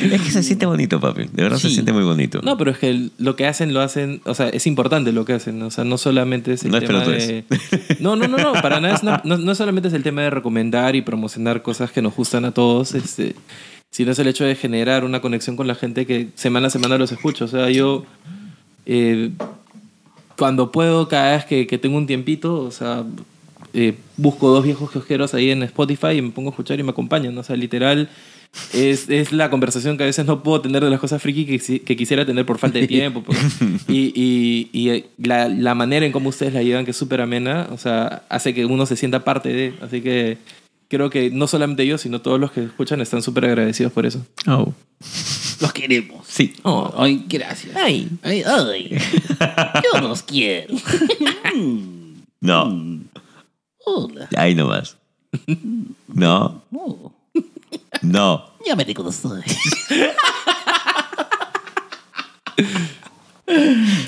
Es 0.00 0.22
que 0.22 0.30
se 0.30 0.44
siente 0.44 0.64
bonito, 0.64 1.00
papi. 1.00 1.24
De 1.32 1.42
verdad 1.42 1.58
se 1.58 1.68
Sí. 1.68 1.74
siente 1.74 1.92
muy 1.92 2.04
bonito. 2.04 2.40
No, 2.44 2.56
pero 2.56 2.70
es 2.70 2.78
que 2.78 3.08
lo 3.18 3.34
que 3.34 3.46
hacen, 3.46 3.74
lo 3.74 3.80
hacen, 3.80 4.20
o 4.26 4.34
sea, 4.34 4.48
es 4.48 4.66
importante 4.68 5.10
lo 5.12 5.24
que 5.24 5.32
hacen, 5.32 5.60
o 5.62 5.70
sea, 5.72 5.82
no 5.82 5.98
solamente 5.98 6.52
es 6.52 6.64
el 6.64 6.70
No 6.70 6.78
tema 6.80 7.00
de... 7.04 7.44
No, 7.98 8.14
no, 8.14 8.28
no, 8.28 8.36
no, 8.38 8.52
para 8.52 8.80
nada, 8.80 8.94
es 8.94 9.02
no, 9.02 9.20
no 9.24 9.54
solamente 9.56 9.88
es 9.88 9.94
el 9.94 10.04
tema 10.04 10.22
de 10.22 10.30
recomendar 10.30 10.94
y 10.94 11.02
promocionar 11.02 11.62
cosas 11.62 11.90
que 11.90 12.00
nos 12.00 12.14
gustan 12.14 12.44
a 12.44 12.52
todos, 12.52 12.94
este, 12.94 13.34
sino 13.90 14.12
es 14.12 14.18
el 14.18 14.28
hecho 14.28 14.44
de 14.44 14.54
generar 14.54 15.04
una 15.04 15.20
conexión 15.20 15.56
con 15.56 15.66
la 15.66 15.74
gente 15.74 16.06
que 16.06 16.28
semana 16.34 16.66
a 16.68 16.70
semana 16.70 16.98
los 16.98 17.12
escucha, 17.12 17.44
o 17.44 17.48
sea, 17.48 17.70
yo... 17.70 18.04
eh, 18.86 19.30
cuando 20.36 20.70
puedo, 20.70 21.08
cada 21.08 21.32
vez 21.36 21.44
que, 21.46 21.66
que 21.66 21.78
tengo 21.78 21.96
un 21.96 22.06
tiempito, 22.06 22.60
o 22.62 22.70
sea, 22.70 23.04
eh, 23.74 23.94
busco 24.16 24.48
dos 24.50 24.64
viejos 24.64 24.90
kiosqueros 24.90 25.34
ahí 25.34 25.50
en 25.50 25.64
Spotify 25.64 26.10
y 26.16 26.22
me 26.22 26.30
pongo 26.30 26.50
a 26.50 26.52
escuchar 26.52 26.78
y 26.78 26.84
me 26.84 26.90
acompañan. 26.90 27.36
O 27.36 27.42
sea, 27.42 27.56
literal, 27.56 28.08
es, 28.72 29.10
es 29.10 29.32
la 29.32 29.50
conversación 29.50 29.96
que 29.96 30.04
a 30.04 30.06
veces 30.06 30.26
no 30.26 30.44
puedo 30.44 30.60
tener 30.60 30.84
de 30.84 30.90
las 30.90 31.00
cosas 31.00 31.20
friki 31.20 31.44
que, 31.44 31.80
que 31.80 31.96
quisiera 31.96 32.24
tener 32.24 32.46
por 32.46 32.58
falta 32.58 32.78
de 32.78 32.86
tiempo. 32.86 33.24
por- 33.24 33.34
y 33.88 34.12
y, 34.14 34.70
y, 34.72 34.90
eh, 34.90 35.06
la, 35.18 35.48
la 35.48 35.74
manera 35.74 36.06
en 36.06 36.12
cómo 36.12 36.28
ustedes 36.28 36.54
la 36.54 36.62
llevan, 36.62 36.84
que 36.84 36.92
es 36.92 36.96
súper 36.96 37.20
amena, 37.20 37.66
o 37.72 37.76
sea, 37.76 38.22
hace 38.28 38.54
que 38.54 38.64
uno 38.64 38.86
se 38.86 38.94
sienta 38.94 39.24
parte 39.24 39.48
de. 39.48 39.74
Así 39.82 40.00
que 40.02 40.38
creo 40.88 41.10
que 41.10 41.30
no 41.30 41.46
solamente 41.46 41.86
yo, 41.86 41.98
sino 41.98 42.20
todos 42.20 42.40
los 42.40 42.50
que 42.50 42.64
escuchan 42.64 43.00
están 43.00 43.22
súper 43.22 43.44
agradecidos 43.46 43.92
por 43.92 44.06
eso. 44.06 44.24
Oh. 44.46 44.72
Los 45.60 45.72
queremos. 45.72 46.26
Sí. 46.26 46.54
Ay, 46.96 47.24
gracias. 47.28 47.76
Ay, 47.76 48.08
Ay, 48.22 48.42
ay. 48.46 48.98
Yo 49.92 50.00
los 50.00 50.22
quiero. 50.22 50.74
No. 52.40 52.72
Hola. 53.84 54.28
Ahí 54.36 54.54
nomás. 54.54 54.96
No. 56.06 56.62
Oh, 56.72 57.12
No. 58.00 58.44
ya 58.66 58.76
me 58.76 58.84
reconocí. 58.84 59.26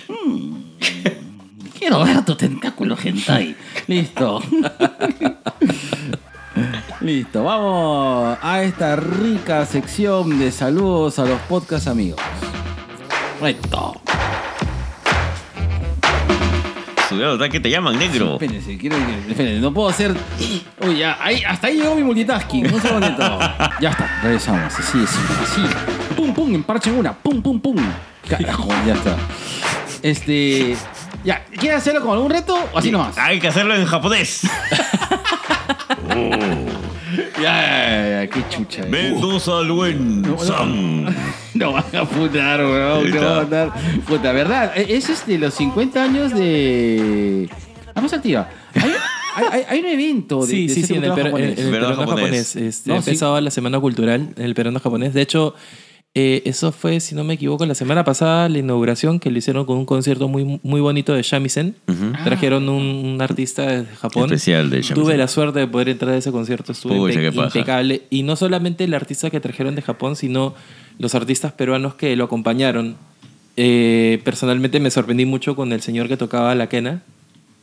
Mm. 0.09 0.55
Quiero 1.79 2.05
ver 2.05 2.25
tu 2.25 2.37
tentáculo, 2.37 2.97
hentai. 3.03 3.57
Listo. 3.89 4.43
Listo, 7.01 7.45
vamos 7.45 8.37
a 8.43 8.63
esta 8.63 8.95
rica 8.95 9.65
sección 9.65 10.39
de 10.39 10.53
saludos 10.53 11.19
a 11.19 11.25
los 11.25 11.41
podcast 11.43 11.89
amigos. 11.89 12.21
Reto. 13.41 13.99
Estudiado, 16.99 17.39
que 17.49 17.59
te 17.59 17.71
llaman 17.71 17.99
negro. 17.99 18.35
Espérense, 18.35 18.77
quiero 18.77 18.99
que. 18.99 19.31
Espérense, 19.31 19.61
no 19.61 19.73
puedo 19.73 19.89
hacer. 19.89 20.15
Uy, 20.87 20.99
ya, 20.99 21.17
ahí, 21.23 21.43
hasta 21.43 21.69
ahí 21.69 21.79
llegó 21.79 21.95
mi 21.95 22.03
multitasking. 22.03 22.73
Un 22.73 22.83
segundito. 22.83 23.39
Ya 23.81 23.91
está, 23.91 24.21
regresamos. 24.23 24.79
Así, 24.79 24.99
así, 25.03 25.19
así. 25.43 25.63
Pum, 26.15 26.35
pum, 26.35 26.55
en 26.55 26.63
parche 26.63 26.91
en 26.91 26.97
una. 26.97 27.15
Pum, 27.15 27.41
pum, 27.41 27.59
pum. 27.59 27.77
Carajo, 28.29 28.69
ya 28.87 28.93
está. 28.93 29.17
Este. 30.03 30.77
Ya, 31.25 31.45
¿quieres 31.59 31.79
hacerlo 31.79 32.03
con 32.03 32.13
algún 32.13 32.31
reto 32.31 32.59
o 32.75 32.79
así 32.79 32.91
nomás? 32.91 33.17
Hay 33.17 33.41
que 33.41 33.49
hacerlo 33.49 33.75
en 33.75 33.87
japonés. 33.87 34.43
Ya, 34.43 34.49
ya, 37.43 38.23
ya, 38.23 38.27
qué 38.31 38.43
chucha. 38.51 38.85
Mendoza 38.87 39.63
Luen-san. 39.63 41.05
No 41.55 41.73
van 41.73 41.85
a 41.97 42.05
putar, 42.05 42.61
weón. 42.65 43.11
No 43.11 43.21
van 43.21 43.39
a 43.39 43.45
dar. 43.45 43.73
Puta, 44.07 44.33
¿verdad? 44.33 44.73
E, 44.77 44.97
Es 44.97 45.09
este, 45.09 45.39
los 45.39 45.55
50 45.55 46.03
años 46.03 46.33
de. 46.35 47.49
Vamos 47.95 48.13
activa. 48.13 48.49
Hay, 48.75 48.91
hay, 49.37 49.47
hay- 49.53 49.65
hay 49.69 49.81
un 49.81 49.87
evento 49.87 50.41
de. 50.47 50.47
Sí, 50.53 50.67
de 50.69 50.75
sí, 50.75 50.83
sí, 50.85 50.95
en 50.95 51.05
el, 51.05 51.13
per- 51.13 51.27
en- 51.27 51.27
en 51.27 51.33
japonés. 51.33 51.59
el 51.59 51.71
Verano 51.71 51.89
peruano 51.91 52.11
japonés. 52.13 52.49
japonés. 52.49 52.57
Este, 52.57 52.91
No, 52.91 52.97
ha 52.97 53.03
sí. 53.03 53.11
empezado 53.11 53.41
la 53.41 53.51
semana 53.51 53.81
cultural 53.81 54.29
en 54.37 54.45
el 54.45 54.55
peruano 54.55 54.81
japonés. 54.81 55.13
De 55.15 55.23
hecho, 55.23 55.55
eh, 56.15 56.43
eso 56.45 56.73
fue, 56.73 56.99
si 57.01 57.15
no 57.15 57.23
me 57.23 57.35
equivoco, 57.35 57.65
la 57.67 57.75
semana 57.77 58.03
pasada, 58.05 58.49
la 58.49 58.59
inauguración 58.59 59.21
que 59.21 59.31
lo 59.31 59.39
hicieron 59.39 59.65
con 59.65 59.79
un 59.79 59.87
concierto 59.87 60.27
muy, 60.29 60.61
muy 60.63 60.81
bonito 60.81 61.13
de 61.15 61.23
shamisen. 61.23 61.77
Trajeron 62.25 62.69
un, 62.69 62.83
un 63.15 63.23
artista 63.23 63.67
de 63.67 63.85
Japón. 63.97 64.25
Especial 64.25 64.71
de 64.71 64.79
shamisen. 64.83 64.97
Tuve 64.97 65.17
la 65.17 65.29
suerte 65.29 65.61
de 65.61 65.67
poder 65.69 65.89
entrar 65.91 66.13
a 66.13 66.17
ese 66.17 66.33
concierto. 66.33 66.73
Estuvo 66.73 66.97
Pucha, 66.97 67.21
impe- 67.21 67.45
impecable. 67.47 68.03
Y 68.11 68.25
no 68.25 68.35
solamente 68.37 68.85
el 68.85 68.95
artista 68.95 69.31
que 69.31 69.39
trajeron 69.41 69.75
de 69.77 69.83
Japón, 69.83 70.17
sino 70.17 70.55
los 70.99 71.15
artistas 71.15 71.53
peruanos 71.53 71.95
que 71.95 72.17
lo 72.17 72.25
acompañaron. 72.25 72.97
Eh, 73.57 74.21
personalmente 74.25 74.81
me 74.81 74.91
sorprendí 74.91 75.27
mucho 75.27 75.55
con 75.55 75.73
el 75.73 75.81
señor 75.81 76.09
que 76.09 76.17
tocaba 76.17 76.55
la 76.55 76.69
quena. 76.69 77.03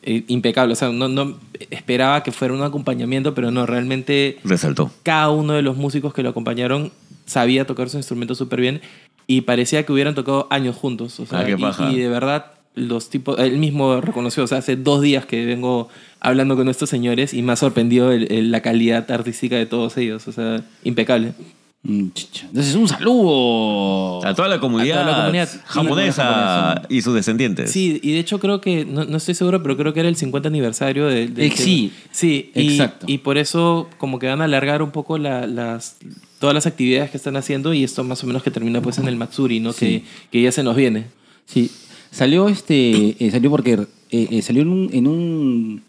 Eh, 0.09 0.23
impecable. 0.29 0.71
O 0.71 0.75
sea, 0.77 0.89
no, 0.89 1.09
no 1.09 1.37
esperaba 1.69 2.23
que 2.23 2.31
fuera 2.31 2.53
un 2.53 2.63
acompañamiento, 2.63 3.33
pero 3.33 3.51
no, 3.51 3.65
realmente 3.65 4.37
Resaltó. 4.45 4.89
cada 5.03 5.29
uno 5.31 5.51
de 5.51 5.61
los 5.61 5.75
músicos 5.75 6.13
que 6.13 6.23
lo 6.23 6.29
acompañaron 6.29 6.93
sabía 7.25 7.67
tocar 7.67 7.89
su 7.89 7.97
instrumento 7.97 8.33
súper 8.33 8.61
bien 8.61 8.79
y 9.27 9.41
parecía 9.41 9.85
que 9.85 9.91
hubieran 9.91 10.15
tocado 10.15 10.47
años 10.49 10.77
juntos. 10.77 11.19
O 11.19 11.25
sea, 11.25 11.39
Ah, 11.39 11.45
qué 11.45 11.51
y- 11.51 11.61
paja. 11.61 11.91
y, 11.91 11.97
de 11.99 12.07
verdad, 12.07 12.45
los 12.73 13.09
tipos, 13.09 13.37
él 13.37 13.57
mismo 13.57 13.99
reconoció, 13.99 14.43
o 14.43 14.47
sea, 14.47 14.59
hace 14.59 14.77
dos 14.77 15.01
días 15.01 15.25
que 15.25 15.45
vengo 15.45 15.89
hablando 16.21 16.55
con 16.55 16.69
estos 16.69 16.89
señores 16.89 17.33
y 17.33 17.41
me 17.41 17.51
ha 17.51 17.55
sorprendido 17.57 18.13
el- 18.13 18.31
el- 18.31 18.49
la 18.51 18.61
calidad 18.61 19.11
artística 19.11 19.57
de 19.57 19.65
todos 19.65 19.97
ellos. 19.97 20.25
O 20.29 20.31
sea, 20.31 20.61
impecable. 20.85 21.33
Mm. 21.83 22.07
Entonces, 22.49 22.75
un 22.75 22.87
saludo. 22.87 24.25
A 24.25 24.33
toda 24.33 24.47
la 24.49 24.59
comunidad, 24.59 24.99
A 24.99 25.01
toda 25.03 25.11
la 25.11 25.17
comunidad. 25.23 25.49
japonesa 25.65 26.23
japonesa. 26.25 26.81
y 26.89 27.01
sus 27.01 27.13
descendientes. 27.13 27.71
Sí, 27.71 27.99
y 28.03 28.11
de 28.13 28.19
hecho 28.19 28.39
creo 28.39 28.59
que, 28.61 28.83
no, 28.85 29.05
no 29.05 29.17
estoy 29.17 29.35
seguro, 29.35 29.61
pero 29.63 29.77
creo 29.77 29.93
que 29.93 30.01
era 30.01 30.09
el 30.09 30.15
50 30.15 30.49
aniversario 30.49 31.05
de, 31.07 31.27
de- 31.27 31.45
Eh, 31.47 31.51
sí. 31.55 31.91
sí, 32.11 32.51
y, 32.55 32.71
Exacto. 32.71 33.05
y 33.07 33.19
por 33.19 33.37
eso 33.37 33.89
como 33.97 34.19
que 34.19 34.27
van 34.27 34.41
a 34.41 34.45
alargar 34.45 34.81
un 34.81 34.91
poco 34.91 35.17
la- 35.17 35.47
las, 35.47 35.97
todas 36.39 36.53
las 36.53 36.65
actividades 36.65 37.11
que 37.11 37.17
están 37.17 37.37
haciendo 37.37 37.73
y 37.73 37.83
esto 37.83 38.03
más 38.03 38.23
o 38.23 38.27
menos 38.27 38.43
que 38.43 38.51
termina 38.51 38.81
pues 38.81 38.97
en 38.97 39.07
el 39.07 39.15
Matsuri, 39.15 39.59
¿no? 39.59 39.73
Que, 39.73 40.03
que 40.31 40.41
ya 40.41 40.51
se 40.51 40.63
nos 40.63 40.75
viene. 40.75 41.05
Sí. 41.45 41.71
Salió 42.11 42.47
este. 42.49 43.15
eh, 43.25 43.31
salió 43.31 43.49
porque. 43.49 43.73
eh, 43.73 44.27
eh, 44.31 44.41
salió 44.41 44.61
en 44.63 44.69
un, 44.69 44.89
en 44.93 45.07
un. 45.07 45.83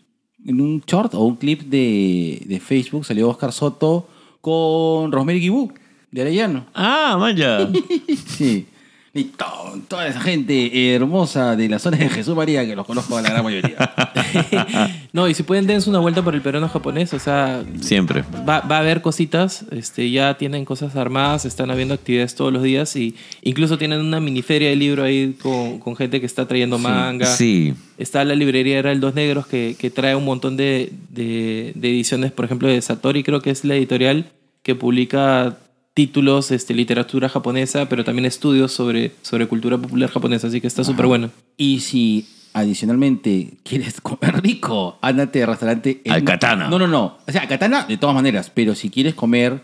En 0.47 0.61
un 0.61 0.82
short 0.86 1.14
o 1.14 1.24
un 1.24 1.36
clip 1.36 1.62
de, 1.62 2.41
de 2.47 2.61
Facebook. 2.61 3.05
Salió 3.05 3.28
Oscar 3.28 3.53
Soto 3.53 4.09
con 4.49 5.12
Rosemary 5.12 5.40
Gibú, 5.40 5.72
de 6.11 6.22
Arellano. 6.22 6.64
Ah, 6.74 7.16
vaya. 7.18 7.68
Sí. 8.26 8.66
Y 9.14 9.24
to- 9.24 9.80
toda 9.88 10.07
esa 10.07 10.20
gente 10.20 10.94
hermosa 10.94 11.57
de 11.57 11.68
la 11.68 11.78
zona 11.78 11.96
de 11.96 12.09
Jesús 12.11 12.36
María, 12.36 12.64
que 12.66 12.76
los 12.76 12.86
conozco 12.86 13.16
a 13.16 13.22
la 13.22 13.30
gran 13.30 13.42
mayoría. 13.42 13.76
No, 15.12 15.26
y 15.28 15.34
si 15.34 15.42
pueden 15.42 15.66
dense 15.66 15.88
una 15.90 15.99
vuelta 15.99 16.22
por 16.22 16.34
el 16.34 16.42
peruano 16.42 16.68
japonés, 16.68 17.12
o 17.14 17.18
sea, 17.18 17.64
Siempre. 17.80 18.22
va, 18.49 18.61
va 18.61 18.76
a 18.76 18.80
haber 18.80 19.01
cositas, 19.01 19.64
este, 19.72 20.11
ya 20.11 20.36
tienen 20.36 20.64
cosas 20.66 20.94
armadas, 20.94 21.44
están 21.46 21.70
habiendo 21.70 21.94
actividades 21.94 22.34
todos 22.34 22.53
los 22.53 22.62
días 22.62 22.94
y 22.94 23.16
incluso 23.42 23.78
tienen 23.78 24.01
una 24.01 24.20
mini 24.20 24.42
feria 24.42 24.68
de 24.68 24.76
libro 24.76 25.03
ahí 25.03 25.34
con, 25.42 25.78
con 25.80 25.96
gente 25.96 26.20
que 26.20 26.26
está 26.26 26.46
trayendo 26.46 26.78
manga. 26.78 27.26
Sí. 27.26 27.74
Está 27.96 28.24
la 28.24 28.34
librería 28.34 28.78
Era 28.78 28.92
el 28.92 29.01
Dos 29.01 29.14
Negros 29.14 29.46
que, 29.46 29.74
que 29.78 29.90
trae 29.90 30.14
un 30.14 30.24
montón 30.26 30.57
de, 30.57 30.92
de- 31.11 31.72
de 31.74 31.88
ediciones, 31.88 32.30
por 32.30 32.44
ejemplo, 32.44 32.68
de 32.68 32.80
Satori, 32.82 33.24
creo 33.24 33.40
que 33.40 33.51
es 33.51 33.64
la 33.64 33.74
editorial 33.74 34.30
que 34.68 34.74
publica 34.74 35.56
títulos, 35.94 36.50
este, 36.50 36.74
literatura 36.74 37.30
japonesa, 37.30 37.88
pero 37.88 38.04
también 38.04 38.26
estudios 38.26 38.70
sobre, 38.70 39.12
sobre 39.22 39.46
cultura 39.48 39.78
popular 39.78 40.10
japonesa, 40.10 40.48
así 40.48 40.60
que 40.60 40.66
está 40.66 40.84
súper 40.84 41.06
bueno. 41.06 41.30
Y 41.56 41.80
si 41.80 42.28
adicionalmente 42.52 43.54
quieres 43.64 44.02
comer 44.02 44.42
rico, 44.42 44.98
ándate 45.00 45.40
al 45.42 45.48
restaurante. 45.48 46.02
Al 46.06 46.22
Katana. 46.22 46.68
No, 46.68 46.78
no, 46.78 46.86
no. 46.86 47.16
O 47.26 47.32
sea, 47.32 47.48
Katana 47.48 47.84
de 47.88 47.96
todas 47.96 48.14
maneras, 48.14 48.52
pero 48.54 48.74
si 48.74 48.90
quieres 48.90 49.14
comer 49.14 49.62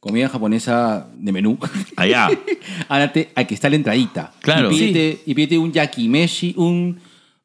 comida 0.00 0.30
japonesa 0.30 1.06
de 1.18 1.32
menú, 1.32 1.58
Allá. 1.96 2.30
ándate 2.88 3.30
al 3.34 3.46
que 3.46 3.54
está 3.54 3.68
la 3.68 3.76
entradita. 3.76 4.32
Claro. 4.40 4.72
Y 4.72 4.74
pídete, 4.78 5.22
y 5.26 5.34
pídete 5.34 5.58
un 5.58 5.70
yakimeshi, 5.70 6.54
un, 6.56 6.98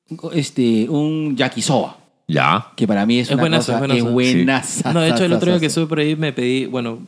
un- 0.07 0.19
este, 0.33 0.87
un 0.87 1.35
yakisoba. 1.35 1.97
Ya. 2.27 2.67
Que 2.75 2.87
para 2.87 3.05
mí 3.05 3.19
es, 3.19 3.27
Es 3.27 3.33
una 3.33 3.43
buenazo, 3.43 3.73
cosa, 3.73 3.75
es 3.75 3.79
buenazo. 4.03 4.07
es 4.07 4.13
buenaza, 4.13 4.93
No, 4.93 5.01
de 5.01 5.09
hecho, 5.09 5.25
el 5.25 5.33
otro 5.33 5.51
día 5.51 5.59
que 5.59 5.65
estuve 5.67 5.85
por 5.87 5.99
ahí 5.99 6.15
me 6.15 6.31
pedí, 6.33 6.65
bueno, 6.65 6.99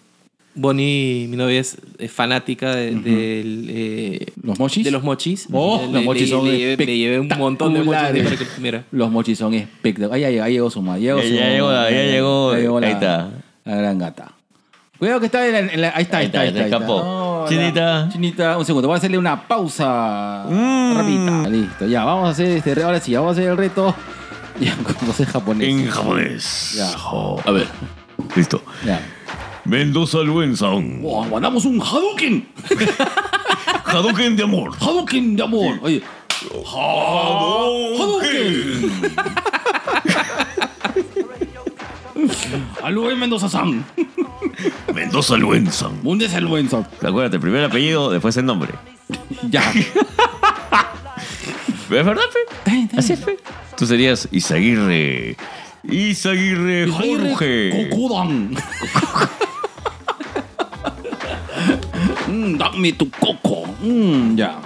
Bonnie, 0.55 1.27
mi 1.29 1.35
novia, 1.37 1.59
es, 1.61 1.77
fanática 2.11 2.75
de, 2.75 2.91
del, 2.91 3.67
eh, 3.71 4.25
¿Los 4.43 4.59
mochis? 4.59 4.83
de 4.83 4.91
los 4.91 5.01
mochis. 5.03 5.47
Oh, 5.51 5.81
Le- 5.87 5.91
los 5.93 6.03
mochis 6.03 6.29
le- 6.29 6.35
son 6.35 6.45
le, 6.45 6.57
llevé- 6.77 6.85
le 6.85 6.97
llevé 6.97 7.19
un 7.19 7.27
montón 7.39 7.73
de 7.73 7.81
mochis 7.81 8.03
ahí 8.03 8.21
para 8.21 8.35
que 8.37 8.83
los 8.91 9.09
mochis 9.09 9.37
son 9.39 9.53
espectaculares. 9.55 10.25
Ahí, 10.27 10.37
ahí 10.37 10.53
llegó 10.53 10.69
su 10.69 10.81
madre. 10.83 11.01
Llegó 11.01 11.19
Ya- 11.21 11.27
su- 11.27 11.33
ya 11.33 11.49
llegó 11.49 11.71
la- 11.71 11.89
ya 11.89 12.03
llegó, 12.03 12.79
la, 12.79 12.87
ahí 12.87 12.93
está. 12.93 13.29
La 13.65 13.75
gran 13.77 13.97
gata. 13.97 14.31
Cuidado 14.99 15.19
que 15.21 15.25
está 15.25 15.45
en 15.47 15.53
la, 15.53 15.59
en 15.73 15.81
la- 15.81 15.93
ahí 15.95 16.03
está, 16.03 16.17
ahí 16.17 16.23
Ahí 16.23 16.27
está, 16.27 16.41
ahí 16.41 16.47
está, 16.49 16.77
ahí. 16.77 16.83
No, 16.87 17.45
Chinita. 17.49 18.05
la- 18.05 18.09
Chinita, 18.11 18.57
un 18.59 18.65
segundo. 18.65 18.87
Voy 18.87 18.95
a 18.95 18.97
hacerle 18.99 19.17
una 19.17 19.47
pausa 19.47 20.45
Mm. 20.47 20.93
rapidita. 20.97 21.49
Listo, 21.49 21.87
ya. 21.87 22.03
Vamos 22.05 22.27
a 22.27 22.31
hacer 22.31 22.49
este 22.57 22.75
re- 22.75 22.83
Ahora 22.83 22.99
sí, 22.99 23.13
vamos 23.15 23.29
a 23.29 23.31
hacer 23.31 23.49
el 23.49 23.57
reto. 23.57 23.95
Ya, 24.59 24.77
como 24.99 25.13
sé 25.13 25.25
japonés. 25.25 25.67
En 25.67 25.89
japonés. 25.89 26.73
Ya. 26.75 26.91
A 26.93 27.51
ver. 27.51 27.67
Listo. 28.35 28.61
Ya. 28.85 29.01
Mendoza 29.65 30.19
Luen-san. 30.19 31.01
Wow, 31.01 31.25
mandamos 31.25 31.65
un 31.65 31.81
Hadouken. 31.81 32.47
Hadouken 33.85 34.35
de 34.35 34.43
amor. 34.43 34.71
Hadouken 34.79 35.35
de 35.35 35.43
amor. 35.43 35.79
Oye. 35.81 36.03
Hadouken. 36.65 38.11
Alue 42.83 43.15
Mendoza-san. 43.15 43.83
Mendoza 44.93 45.37
Luen-san. 45.37 46.03
¿Dónde 46.03 46.25
es 46.25 46.33
el 46.33 46.45
buen 46.45 46.69
son? 46.69 46.85
Acuérdate, 47.01 47.39
primero 47.39 47.65
el 47.65 47.69
apellido, 47.69 48.11
después 48.11 48.35
el 48.37 48.45
nombre. 48.45 48.73
Ya. 49.49 49.63
¿Pero 51.89 52.01
¿Es 52.01 52.05
verdad, 52.05 52.23
fe? 52.31 52.89
Así 52.97 53.13
es, 53.13 53.19
fe. 53.19 53.37
Tú 53.77 53.85
serías 53.85 54.27
Isaguirre. 54.31 55.35
Isaguirre 55.83 56.87
Jorge. 56.87 57.89
Kokudan. 57.89 58.55
Mm, 62.33 62.57
dame 62.57 62.93
tu 62.93 63.09
coco. 63.11 63.67
Mm, 63.81 64.35
ya. 64.35 64.59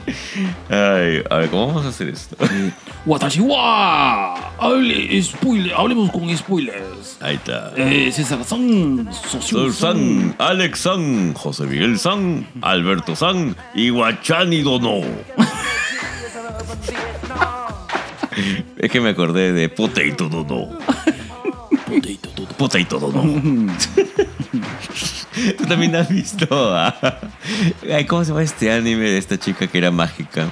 Ay, 0.70 1.22
a 1.30 1.38
ver, 1.38 1.49
¿cómo 1.49 1.68
vamos 1.68 1.86
a 1.86 1.89
hacer 1.89 2.08
esto? 2.08 2.38
Watashi 3.05 3.41
wa. 3.41 4.36
Hable, 4.58 5.22
spoiler, 5.22 5.74
hablemos 5.76 6.10
con 6.12 6.36
spoilers. 6.38 7.18
Ahí 7.20 7.36
está. 7.36 7.74
Eh, 7.76 8.10
César 8.12 8.43
San, 8.45 9.10
Sol 9.12 9.41
Socio 9.41 9.74
San, 9.74 10.36
Alex 10.38 10.80
San, 10.80 11.34
José 11.34 11.66
Miguel 11.66 11.99
San, 11.99 12.47
Alberto 12.62 13.16
San 13.16 13.55
y 13.76 13.89
Guachani 13.89 14.62
Dono. 14.62 15.01
es 18.77 18.91
que 18.91 19.01
me 19.01 19.09
acordé 19.09 19.51
de 19.53 19.69
Potato 19.69 20.29
Dono. 20.29 20.77
Potato 22.57 22.99
Dono. 22.99 23.23
Tú 25.57 25.65
también 25.65 25.95
has 25.95 26.09
visto. 26.09 26.47
ah? 26.51 26.95
Ay, 27.93 28.05
¿Cómo 28.05 28.23
se 28.23 28.29
llama 28.31 28.43
este 28.43 28.71
anime 28.71 29.09
de 29.09 29.17
esta 29.17 29.38
chica 29.38 29.67
que 29.67 29.77
era 29.77 29.91
mágica? 29.91 30.49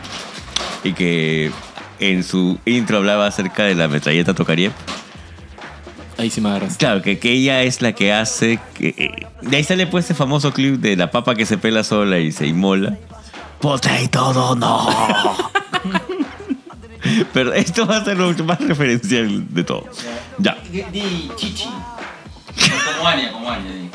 Y 0.84 0.94
que 0.94 1.52
en 2.00 2.24
su 2.24 2.60
intro 2.66 2.98
hablaba 2.98 3.28
acerca 3.28 3.64
de 3.64 3.76
la 3.76 3.88
metralleta 3.88 4.34
Tokarie. 4.34 4.72
Ahí 6.18 6.30
sí 6.30 6.40
me 6.40 6.50
agarras. 6.50 6.78
Claro, 6.78 7.02
que, 7.02 7.20
que 7.20 7.32
ella 7.32 7.64
es 7.64 7.82
la 7.82 7.94
que 7.94 8.14
hace. 8.14 8.60
Que, 8.76 8.90
eh, 8.98 9.28
de 9.42 9.58
ahí 9.58 9.64
sale 9.64 9.88
pues 9.88 10.06
ese 10.06 10.14
famoso 10.14 10.54
clip 10.54 10.76
de 10.80 10.96
la 10.96 11.12
papa 11.12 11.36
que 11.36 11.46
se 11.46 11.58
pela 11.58 11.84
sola 11.84 12.20
y 12.20 12.32
se 12.32 12.48
inmola. 12.48 12.98
Potato 13.60 14.32
Dono. 14.32 14.88
Pero 17.34 17.54
esto 17.54 17.86
va 17.86 17.98
a 17.98 18.06
ser 18.06 18.18
lo 18.18 18.28
mucho 18.28 18.44
más 18.44 18.60
referencial 18.60 19.46
de 19.54 19.64
todo. 19.64 19.86
Ya. 20.38 20.58
Di 20.72 21.30
chichi. 21.36 21.66
Como 21.66 23.08
Anya, 23.08 23.32
como 23.32 23.50
Anya. 23.50 23.72
di. 23.72 23.90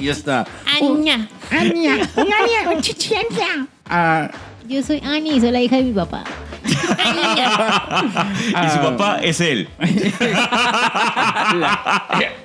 Y 0.00 0.04
ya 0.06 0.12
está. 0.12 0.46
Aña. 0.80 1.28
Ania, 1.50 2.08
un 2.16 2.32
Ania, 2.32 2.70
un 2.74 2.80
chichianja. 2.82 3.66
Ah, 3.88 4.28
Yo 4.68 4.82
soy 4.82 5.00
Ani 5.04 5.30
y 5.36 5.40
soy 5.40 5.52
la 5.52 5.60
hija 5.60 5.76
de 5.76 5.82
mi 5.84 5.92
papá. 5.92 6.24
Y 6.66 8.68
su 8.70 8.80
papá 8.80 9.18
es 9.22 9.40
él. 9.40 9.68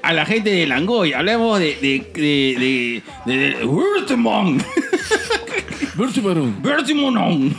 A 0.04 0.14
la 0.14 0.26
gente 0.26 0.52
de 0.52 0.68
Langoy, 0.68 1.14
hablemos 1.14 1.58
de. 1.60 1.76
de. 1.82 2.12
de. 2.14 2.22
de. 2.60 3.02
de, 3.26 3.38
de 3.40 3.56
Bertimon. 3.66 4.64
Bertimarón. 6.62 7.56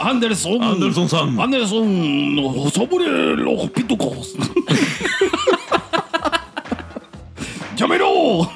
Anderson. 0.00 0.62
Anderson 0.62 1.08
San. 1.08 1.40
Anderson. 1.40 2.70
Sobre 2.74 3.36
los 3.36 3.70
pitucos. 3.70 4.34
Llámelo. 7.76 8.50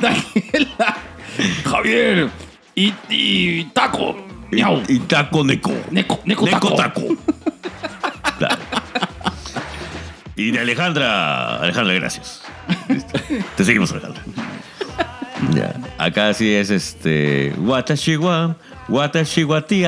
Daniela. 0.00 0.96
Javier. 1.64 2.30
Y, 2.74 2.92
y 3.08 3.64
Taco. 3.72 4.16
Miau. 4.50 4.82
Y, 4.88 4.94
y 4.94 4.98
taco 5.00 5.44
Neko. 5.44 5.72
Neko, 5.90 6.20
Neko, 6.24 6.44
Neko 6.46 6.74
Taco. 6.74 6.74
Taco. 6.76 7.02
Claro. 8.38 8.56
Y 10.36 10.50
de 10.50 10.60
Alejandra. 10.60 11.56
Alejandra, 11.56 11.94
gracias. 11.94 12.42
Te 13.56 13.64
seguimos, 13.64 13.92
Alejandra. 13.92 14.22
Ya. 15.54 15.74
Acá 15.98 16.32
sí 16.34 16.52
es 16.52 16.70
este. 16.70 17.54
Watashi 17.58 18.16
wa. 18.16 18.56
Watashi 18.90 19.44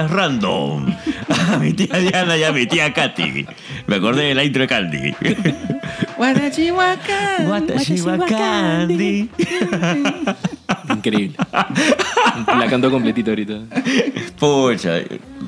random. 0.09 0.87
A 1.53 1.59
mi 1.59 1.73
tía 1.73 1.99
Diana 1.99 2.37
y 2.37 2.45
a 2.45 2.53
mi 2.53 2.67
tía 2.67 2.93
Katy. 2.93 3.47
Me 3.87 3.97
acordé 3.97 4.25
de 4.29 4.35
la 4.35 4.45
intro 4.45 4.63
de 4.63 4.69
Candy. 4.69 5.15
Watashi 6.19 6.71
wa 6.71 6.97
Candy. 8.27 9.29
Increíble. 10.89 11.37
La 12.47 12.67
canto 12.69 12.91
completito 12.91 13.31
ahorita. 13.31 13.61
Pucha. 14.39 15.01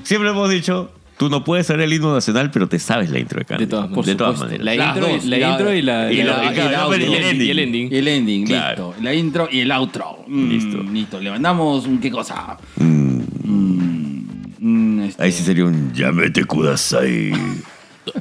Siempre 0.02 0.30
hemos 0.30 0.50
dicho. 0.50 0.90
Tú 1.16 1.28
no 1.30 1.44
puedes 1.44 1.64
ser 1.68 1.80
el 1.80 1.92
himno 1.92 2.12
nacional, 2.12 2.50
pero 2.50 2.68
te 2.68 2.80
sabes 2.80 3.08
la 3.08 3.20
intro 3.20 3.38
de 3.38 3.44
Candy. 3.44 3.66
De 3.66 3.70
todas, 3.70 3.86
por 3.88 4.04
de 4.04 4.16
todas 4.16 4.40
maneras. 4.40 4.64
La 4.64 4.74
intro, 4.74 5.06
dos, 5.06 5.24
la 5.24 5.38
la- 5.38 5.50
intro 5.50 5.72
y 5.72 5.80
la, 5.82 6.12
y 6.12 6.16
y 6.18 6.22
la- 6.24 6.36
la- 6.42 6.52
y 6.52 6.56
la- 6.56 6.80
audio, 6.80 6.98
y 6.98 7.14
el 7.14 7.24
ending. 7.24 7.46
y 7.46 7.50
el 7.50 7.58
ending. 7.60 7.88
Y 7.92 7.96
el 7.96 8.08
ending, 8.08 8.46
Claro. 8.46 8.88
listo. 8.88 9.02
La 9.04 9.14
intro 9.14 9.48
y 9.48 9.60
el 9.60 9.70
outro. 9.70 10.24
Mm, 10.26 10.48
Listo. 10.50 10.82
Listo. 10.82 11.20
Le 11.20 11.30
mandamos 11.30 11.86
un 11.86 11.98
qué 12.00 12.10
cosa. 12.10 12.56
Mm, 12.76 13.13
Mm, 13.44 15.02
este, 15.04 15.22
ahí 15.22 15.32
sí 15.32 15.44
sería 15.44 15.64
un 15.66 15.92
Yamete 15.92 16.44
Kudasai. 16.44 17.32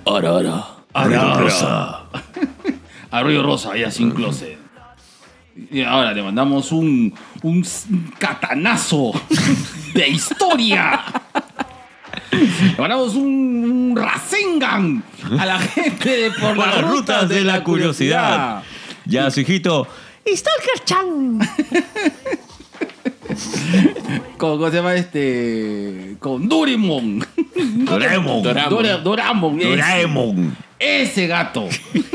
Ahora, 0.06 0.30
ahora. 0.30 0.66
Ruido 0.94 1.40
rosa. 1.40 2.04
Arroyo 3.10 3.44
Rosa, 3.44 3.78
ya 3.78 3.92
sin 3.92 4.12
closet. 4.16 4.58
Y 5.72 5.82
ahora 5.84 6.14
le 6.14 6.24
mandamos 6.24 6.72
un, 6.72 7.14
un, 7.44 7.66
catanazo 8.18 9.12
de 9.94 10.08
historia. 10.08 11.04
Le 12.32 12.76
mandamos 12.78 13.14
un, 13.14 13.92
un 13.92 13.96
Rasengan 13.96 15.04
a 15.40 15.46
la 15.46 15.60
gente 15.60 16.10
de 16.10 16.32
por, 16.32 16.56
Por 16.56 16.68
las 16.68 16.82
rutas 16.82 17.30
de 17.30 17.44
la 17.44 17.64
curiosidad. 17.64 18.64
Ya, 19.06 19.30
su 19.30 19.42
hijito. 19.42 19.88
Stalker 20.26 20.84
Chan. 20.86 21.40
¿Cómo, 24.38 24.58
cómo 24.58 24.70
se 24.70 24.76
llama 24.78 24.96
este? 24.96 26.16
Con 26.20 26.48
Doraemon. 26.50 27.26
Doraemon. 27.86 28.44
Doraemon. 28.44 28.70
Dora- 28.70 28.98
Doraemon. 28.98 29.60
ese- 29.60 29.70
Doraemon. 29.70 30.58
Ese 30.80 31.28
gato. 31.28 31.68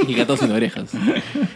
Y 0.07 0.15
gato 0.15 0.37
sin 0.37 0.51
orejas. 0.53 0.91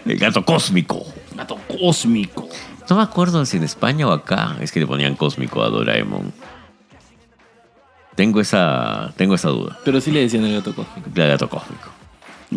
El 0.07 0.19
gato 0.19 0.45
cósmico. 0.45 1.05
Gato 1.37 1.59
cósmico. 1.81 2.49
No 2.89 2.97
me 2.97 3.03
acuerdo 3.03 3.45
si 3.47 3.59
en 3.59 3.65
España 3.65 4.07
o 4.07 4.13
acá 4.13 4.57
es 4.61 4.73
que 4.73 4.81
le 4.81 4.87
ponían 4.87 5.15
cósmico 5.15 5.63
a 5.63 5.69
Doraemon. 5.69 6.33
Tengo 8.15 8.41
esa, 8.41 9.13
tengo 9.17 9.35
esa 9.35 9.49
duda. 9.49 9.79
Pero 9.85 10.01
sí 10.01 10.11
le 10.11 10.21
decían 10.21 10.45
el 10.45 10.55
gato 10.55 10.75
cósmico. 10.75 11.09
El 11.15 11.29
gato 11.29 11.49
cósmico. 11.49 11.89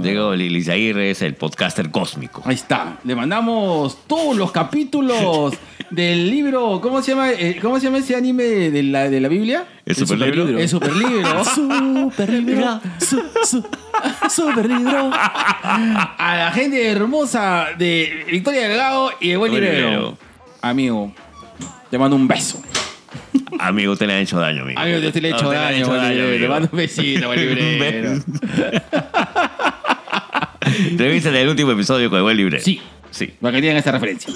Diego 0.02 0.36
Lilis 0.36 0.70
Aguirre 0.70 1.12
es 1.12 1.22
el 1.22 1.36
podcaster 1.36 1.90
cósmico. 1.92 2.42
Ahí 2.46 2.56
está. 2.56 2.98
Le 3.04 3.16
mandamos 3.16 3.98
todos 4.08 4.36
los 4.36 4.52
capítulos 4.52 5.54
del 5.90 6.30
libro. 6.30 6.82
¿Cómo 6.82 7.02
se 7.02 7.12
llama, 7.12 7.32
eh, 7.32 7.58
¿cómo 7.62 7.80
se 7.80 7.86
llama 7.86 8.00
ese 8.00 8.16
anime 8.16 8.44
de 8.44 8.84
la, 8.84 9.10
de 9.10 9.20
la 9.22 9.28
Biblia? 9.28 9.66
¿El 9.86 9.96
superlibro? 9.96 10.58
El 10.58 10.70
superlibro. 10.70 11.46
Super 11.46 12.30
libro. 12.30 12.82
Su, 13.00 13.22
su, 13.44 13.66
super 14.30 14.68
libro. 14.68 15.12
A 15.14 16.36
la 16.38 16.52
gente 16.54 16.88
hermosa 16.90 17.68
de 17.78 18.26
Victoria 18.30 18.68
Delgado 18.68 19.12
y 19.20 19.30
de 19.30 19.38
Buen 19.38 19.52
Librero. 19.54 20.18
Amigo, 20.62 21.14
te 21.90 21.98
mando 21.98 22.16
un 22.16 22.28
beso. 22.28 22.62
Amigo, 23.60 23.96
te 23.96 24.06
le 24.08 24.14
han 24.14 24.20
hecho 24.20 24.40
daño, 24.40 24.64
amigo. 24.64 24.80
Amigo, 24.80 25.12
te 25.12 25.22
le 25.22 25.30
he 25.30 25.32
No, 25.32 25.38
hecho 25.38 25.52
le 25.52 25.58
han 25.58 25.64
daño, 25.66 25.78
hecho 25.78 25.88
Buen 25.88 26.02
daño, 26.02 26.16
Librero. 26.16 26.42
Te 26.44 26.50
mando 26.50 26.70
un 26.72 26.78
besito, 26.78 27.28
Buen 27.28 27.40
Librero. 27.56 28.24
Revisen 30.98 31.36
el 31.36 31.48
último 31.50 31.72
episodio 31.72 32.10
con 32.10 32.18
el 32.18 32.24
buen 32.24 32.38
libre. 32.38 32.60
Sí. 32.60 32.82
Sí. 33.12 33.34
Para 33.40 33.56
que 33.56 33.62
tengan 33.62 33.78
esta 33.78 33.92
referencia. 33.92 34.34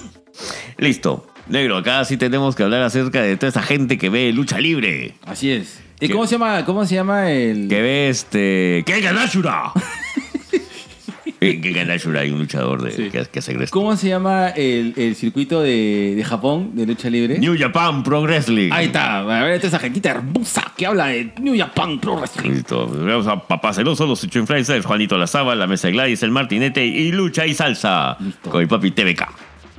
Listo. 0.77 1.27
Negro, 1.47 1.77
acá 1.77 2.05
sí 2.05 2.15
tenemos 2.17 2.55
que 2.55 2.63
hablar 2.63 2.83
acerca 2.83 3.21
de 3.21 3.35
toda 3.35 3.49
esa 3.49 3.63
gente 3.63 3.97
que 3.97 4.09
ve 4.09 4.31
lucha 4.31 4.59
libre. 4.59 5.15
Así 5.25 5.51
es. 5.51 5.81
¿Y 5.99 6.07
¿Qué? 6.07 6.13
cómo 6.13 6.25
se 6.27 6.35
llama, 6.35 6.63
cómo 6.63 6.85
se 6.85 6.95
llama 6.95 7.31
el...? 7.31 7.67
Que 7.67 7.81
ve 7.81 8.09
este. 8.09 8.83
¡Que 8.85 9.01
Ganashura! 9.01 9.71
que 11.39 11.71
Ganashura 11.71 12.21
hay 12.21 12.31
un 12.31 12.39
luchador 12.39 12.81
de, 12.83 12.91
Sí. 12.91 13.09
que, 13.09 13.25
que 13.25 13.39
hace 13.39 13.53
wrestling. 13.53 13.71
¿Cómo 13.79 13.95
se 13.95 14.09
llama 14.09 14.49
el, 14.49 14.93
el 14.97 15.15
circuito 15.15 15.61
de, 15.61 16.13
de 16.15 16.23
Japón 16.23 16.71
de 16.75 16.85
lucha 16.85 17.09
libre? 17.09 17.39
New 17.39 17.55
Japan 17.57 18.03
Pro 18.03 18.21
Wrestling. 18.23 18.69
Ahí 18.71 18.87
está, 18.87 19.19
a 19.19 19.43
ver, 19.43 19.53
esta 19.53 19.67
esa 19.67 19.79
gentita 19.79 20.09
hermosa 20.11 20.73
que 20.75 20.85
habla 20.85 21.07
de 21.07 21.31
New 21.39 21.57
Japan 21.57 21.99
Pro 21.99 22.17
Wrestling. 22.17 22.51
Listo. 22.51 22.87
Vemos 22.87 23.25
a 23.27 23.39
Papá 23.47 23.73
Celoso, 23.73 24.05
los 24.05 24.23
ocho 24.23 24.39
influencers, 24.39 24.85
Juanito 24.85 25.17
Lazaba, 25.17 25.55
la 25.55 25.65
mesa 25.67 25.87
de 25.87 25.93
Gladys, 25.93 26.23
el 26.23 26.31
Martinete 26.31 26.85
y 26.85 27.11
Lucha 27.11 27.45
y 27.45 27.53
Salsa. 27.53 28.17
Listo. 28.19 28.49
Con 28.49 28.59
mi 28.61 28.67
papi 28.67 28.91
TVK. 28.91 29.21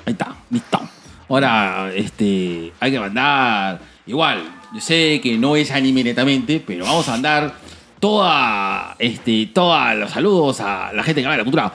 Ahí 0.07 0.13
está, 0.13 0.35
listo. 0.51 0.81
Ahora, 1.29 1.93
este, 1.95 2.73
hay 2.81 2.91
que 2.91 2.99
mandar, 2.99 3.81
igual, 4.07 4.43
yo 4.75 4.81
sé 4.81 5.21
que 5.23 5.37
no 5.39 5.55
es 5.57 5.71
anime 5.71 6.03
netamente, 6.03 6.61
pero 6.67 6.85
vamos 6.87 7.07
a 7.09 7.13
mandar 7.13 7.55
toda, 8.01 8.97
este, 8.99 9.47
todos 9.55 9.95
los 9.97 10.11
saludos 10.11 10.61
a 10.61 10.93
la 10.93 11.03
gente 11.03 11.21
que 11.21 11.27
habla 11.27 11.37
de 11.37 11.39
la 11.39 11.45
cultura. 11.45 11.73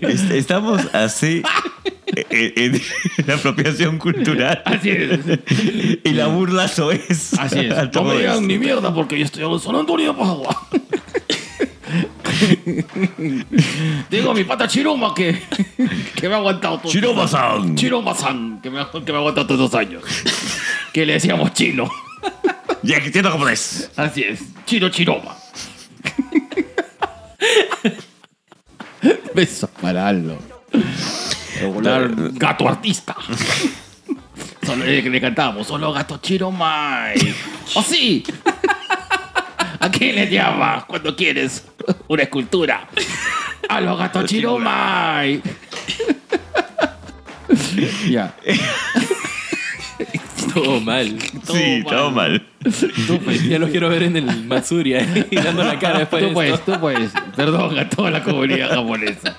Est- 0.00 0.30
Estamos 0.30 0.80
así 0.94 1.42
en, 2.30 2.52
en 2.74 2.80
la 3.26 3.34
apropiación 3.34 3.98
cultural. 3.98 4.62
Así 4.64 4.90
es. 4.90 5.20
Y 6.04 6.10
la 6.10 6.28
burla 6.28 6.68
es. 6.92 7.34
Así 7.38 7.58
es. 7.60 7.74
No 7.92 8.04
me 8.04 8.18
digan 8.18 8.46
ni 8.46 8.58
mierda 8.58 8.94
porque 8.94 9.18
yo 9.18 9.24
estoy 9.24 9.44
en 9.44 9.58
San 9.60 9.74
Antonio 9.76 10.12
de 10.12 10.18
Tengo 14.10 14.30
a 14.30 14.34
mi 14.34 14.44
pata 14.44 14.66
Chiroma 14.68 15.14
que, 15.14 15.42
que 16.14 16.28
me 16.28 16.34
ha 16.34 16.38
aguantado 16.38 16.78
todo. 16.78 16.90
Chiroma-san. 16.92 17.74
Chiroma-san, 17.74 18.60
que 18.60 18.70
me, 18.70 18.80
ha- 18.80 18.90
que 18.90 19.12
me 19.12 19.18
ha 19.18 19.20
aguantado 19.20 19.46
todos 19.46 19.64
estos 19.66 19.80
años. 19.80 20.02
Que 20.92 21.04
le 21.06 21.14
decíamos 21.14 21.52
chino. 21.54 21.90
Ya 22.82 22.96
entiendo 22.98 23.30
japonés. 23.30 23.90
Así 23.96 24.22
es. 24.22 24.40
Chiro 24.66 24.88
Chiroma. 24.90 25.34
Besos 29.34 29.70
para 29.80 30.08
Aldo. 30.08 30.38
Regular 31.60 32.10
gato 32.32 32.68
artista. 32.68 33.16
Solo 34.64 34.84
eh, 34.86 35.02
que 35.02 35.10
le 35.10 35.20
cantamos, 35.20 35.66
solo 35.66 35.92
gato 35.92 36.18
Chiromai. 36.18 37.14
¡Oh 37.74 37.82
sí! 37.82 38.24
¿A 39.80 39.90
quién 39.90 40.16
le 40.16 40.30
llamas 40.30 40.84
cuando 40.84 41.14
quieres 41.16 41.66
una 42.08 42.22
escultura? 42.22 42.88
A 43.68 43.80
los 43.80 43.98
gatos 43.98 44.24
Chiromai. 44.26 45.40
ya. 48.10 48.34
Todo 50.54 50.80
mal. 50.80 51.18
Sí, 51.50 51.82
todo 51.88 52.10
mal. 52.12 52.46
Tú, 53.06 53.18
pues, 53.24 53.42
ya 53.42 53.58
lo 53.58 53.68
quiero 53.68 53.88
ver 53.88 54.04
en 54.04 54.16
el 54.16 54.44
Matsuri 54.44 54.94
ahí, 54.94 55.26
dando 55.32 55.64
la 55.64 55.78
cara 55.78 55.98
después 56.00 56.22
Tú 56.22 56.28
de 56.28 56.34
puedes, 56.34 56.54
esto. 56.54 56.72
tú 56.74 56.80
puedes. 56.80 57.10
Perdón 57.34 57.76
a 57.78 57.88
toda 57.88 58.10
la 58.10 58.22
comunidad 58.22 58.70
japonesa. 58.70 59.36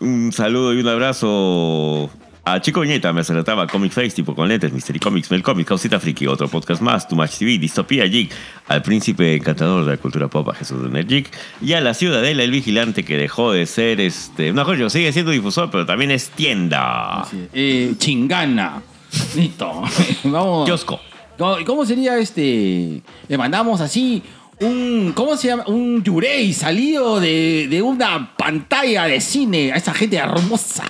Un 0.00 0.32
saludo 0.32 0.74
y 0.74 0.80
un 0.80 0.88
abrazo 0.88 2.10
a 2.44 2.60
Chico 2.60 2.84
Ñeta, 2.84 3.12
me 3.12 3.22
trataba 3.22 3.66
Comic 3.66 3.92
Face, 3.92 4.10
tipo 4.10 4.34
con 4.34 4.48
lentes, 4.48 4.72
Mystery 4.72 4.98
Comics, 4.98 5.30
Mel 5.30 5.42
Comics, 5.42 5.68
Causita 5.68 5.98
Friki, 5.98 6.26
otro 6.26 6.46
podcast 6.48 6.82
más, 6.82 7.08
Too 7.08 7.16
Much 7.16 7.38
TV, 7.38 7.58
Distopía 7.58 8.04
Geek, 8.04 8.30
al 8.68 8.82
príncipe 8.82 9.36
encantador 9.36 9.84
de 9.84 9.92
la 9.92 9.96
cultura 9.96 10.28
pop, 10.28 10.50
a 10.50 10.54
Jesús 10.54 10.82
de 10.82 10.90
Nerd 10.90 11.26
y 11.62 11.72
a 11.72 11.80
la 11.80 11.94
Ciudadela, 11.94 12.42
el 12.42 12.50
vigilante 12.50 13.02
que 13.02 13.16
dejó 13.16 13.52
de 13.52 13.64
ser, 13.64 14.00
este, 14.00 14.52
no, 14.52 14.64
coño, 14.64 14.90
sigue 14.90 15.12
siendo 15.12 15.30
difusor, 15.30 15.70
pero 15.70 15.86
también 15.86 16.10
es 16.10 16.28
tienda. 16.30 17.26
Eh, 17.52 17.94
chingana. 17.96 18.82
Listo. 19.34 19.82
Vamos. 20.24 20.66
Kiosco. 20.66 21.00
¿Cómo, 21.38 21.56
cómo 21.64 21.84
sería 21.84 22.18
este? 22.18 23.02
Le 23.28 23.38
mandamos 23.38 23.80
así 23.80 24.22
un. 24.60 25.12
¿Cómo 25.14 25.36
se 25.36 25.48
llama? 25.48 25.64
Un 25.66 26.02
Yurei 26.02 26.52
salido 26.52 27.20
de, 27.20 27.66
de 27.68 27.82
una 27.82 28.34
pantalla 28.36 29.04
de 29.04 29.20
cine 29.20 29.72
a 29.72 29.76
esa 29.76 29.94
gente 29.94 30.16
hermosa 30.16 30.84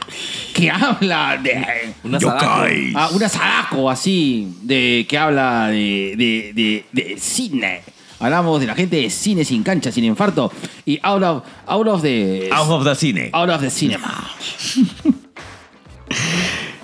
que 0.55 0.71
habla 0.71 1.39
de. 1.43 1.95
Una 2.05 2.21
Sadako. 2.21 2.67
Ah, 2.95 3.11
una 3.13 3.29
Sadako 3.29 3.91
así, 3.91 4.57
de 4.63 5.07
que 5.09 5.19
habla 5.19 5.69
de, 5.69 6.15
de, 6.55 6.85
de, 6.93 7.19
cine. 7.19 7.83
Hablamos 8.21 8.61
de 8.61 8.67
la 8.67 8.75
gente 8.75 8.97
de 8.97 9.11
cine 9.11 9.45
sin 9.45 9.63
cancha, 9.63 9.91
sin 9.93 10.05
infarto. 10.05 10.51
Y 10.87 10.99
out 11.03 11.23
of, 11.23 11.45
out 11.67 11.89
of 11.89 12.03
the. 12.03 12.49
Out 12.53 12.71
of 12.71 12.85
the 12.85 12.95
Cine. 12.95 13.31
out 13.33 13.51
of 13.51 13.61
the 13.61 13.71
cinema. 13.71 14.31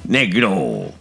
Negro. 0.04 0.92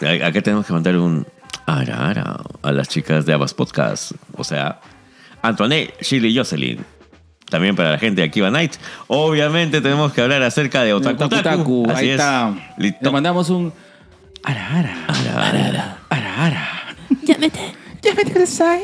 Acá 0.00 0.40
tenemos 0.40 0.66
que 0.66 0.72
mandar 0.72 0.96
un 0.96 1.26
ara 1.66 2.08
ara 2.08 2.40
a 2.62 2.72
las 2.72 2.88
chicas 2.88 3.26
de 3.26 3.32
Abbas 3.32 3.54
Podcast. 3.54 4.12
O 4.36 4.44
sea, 4.44 4.80
Antoinette, 5.42 5.94
Shirley 6.00 6.32
y 6.32 6.36
Jocelyn. 6.38 6.84
También 7.50 7.76
para 7.76 7.90
la 7.90 7.98
gente 7.98 8.22
de 8.22 8.28
Akiva 8.28 8.50
Night. 8.50 8.74
Obviamente 9.08 9.80
tenemos 9.82 10.12
que 10.12 10.22
hablar 10.22 10.42
acerca 10.42 10.82
de 10.82 10.94
Otaku 10.94 11.24
Otaku 11.24 11.42
Taku, 11.42 11.86
Así 11.90 12.00
ahí 12.04 12.08
es. 12.08 12.14
está. 12.14 12.54
Listo. 12.78 12.98
Le 13.02 13.10
mandamos 13.10 13.50
un. 13.50 13.72
Ara, 14.44 14.78
ara. 14.78 14.96
Ara, 15.08 15.48
ara. 15.48 15.98
Ara, 16.08 16.46
ara. 16.46 16.68
Llámete. 17.22 17.74
Llámate 18.02 18.32
kudasai. 18.32 18.80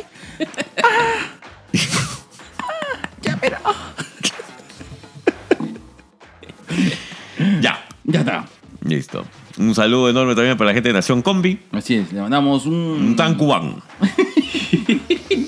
Ya. 7.61 7.79
Ya 8.05 8.21
está. 8.21 8.45
Listo. 8.85 9.25
Un 9.59 9.75
saludo 9.75 10.09
enorme 10.09 10.35
también 10.35 10.57
para 10.57 10.69
la 10.71 10.75
gente 10.75 10.89
de 10.91 10.93
Nación 10.95 11.21
Combi. 11.23 11.59
Así 11.73 11.97
es, 11.97 12.13
le 12.13 12.21
mandamos 12.21 12.65
un. 12.67 12.75
Un 12.75 13.17
Tankuban. 13.17 13.83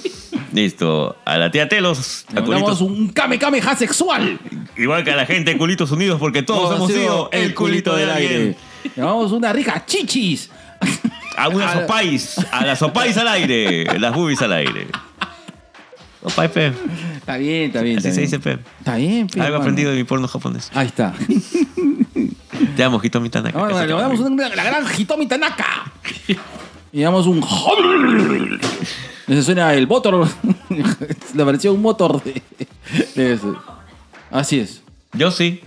Listo. 0.53 1.16
A 1.24 1.36
la 1.38 1.51
tía 1.51 1.68
Telos. 1.68 2.26
Le 2.32 2.40
a 2.40 2.44
Culitos- 2.44 2.80
un 2.80 3.09
Kame 3.11 3.38
Kameha 3.38 3.76
sexual. 3.76 4.38
Igual 4.76 5.05
que 5.05 5.12
a 5.12 5.16
la 5.16 5.26
gente 5.26 5.53
de 5.53 5.59
Culitos 5.59 5.90
Unidos, 5.92 6.18
porque 6.18 6.42
todos 6.42 6.74
hemos 6.76 6.90
sido 6.92 7.28
el 7.32 7.55
culito 7.55 7.94
del 7.96 8.11
aire. 8.11 8.57
Le 8.96 9.03
mandamos 9.03 9.32
una 9.32 9.53
rica 9.53 9.84
chichis. 9.86 10.51
A 11.36 11.48
una 11.48 11.72
sopais. 11.72 12.36
A 12.53 12.64
las 12.66 12.78
sopais 12.78 13.16
al 13.16 13.28
aire. 13.28 13.84
Las 13.98 14.14
boobies 14.14 14.42
al 14.42 14.53
aire. 14.53 14.86
Sopais, 16.22 16.51
pe. 16.51 16.72
Está 17.16 17.36
bien, 17.38 17.62
está 17.68 17.80
bien. 17.82 17.98
Así 17.98 18.09
está 18.09 18.14
se 18.20 18.26
bien. 18.26 18.40
dice. 18.42 18.59
Está 18.80 18.96
bien, 18.96 19.26
pe, 19.26 19.34
Algo 19.40 19.44
hermano. 19.46 19.62
aprendido 19.62 19.90
de 19.90 19.96
mi 19.96 20.05
porno 20.05 20.26
japonés. 20.28 20.70
Ahí 20.74 20.86
está. 20.88 21.14
Te 22.76 22.84
amo, 22.84 23.01
Hitomi 23.03 23.30
Tanaka. 23.30 23.59
Eso 23.59 23.80
le 23.80 23.86
te 23.86 23.92
amo. 23.92 24.14
una- 24.26 24.48
la 24.51 24.64
gran 24.64 24.84
Hitomi 24.98 25.26
Tanaka. 25.26 25.90
Y 26.92 27.01
damos 27.01 27.26
un. 27.26 27.40
Ese 29.30 29.44
suena 29.44 29.72
el 29.74 29.86
motor. 29.86 30.26
La 31.34 31.44
versión 31.44 31.80
motor 31.80 32.20
de, 32.24 32.42
de 33.14 33.32
eso. 33.32 33.56
Así 34.30 34.58
es. 34.58 34.82
Yo 35.12 35.30
sí. 35.30 35.62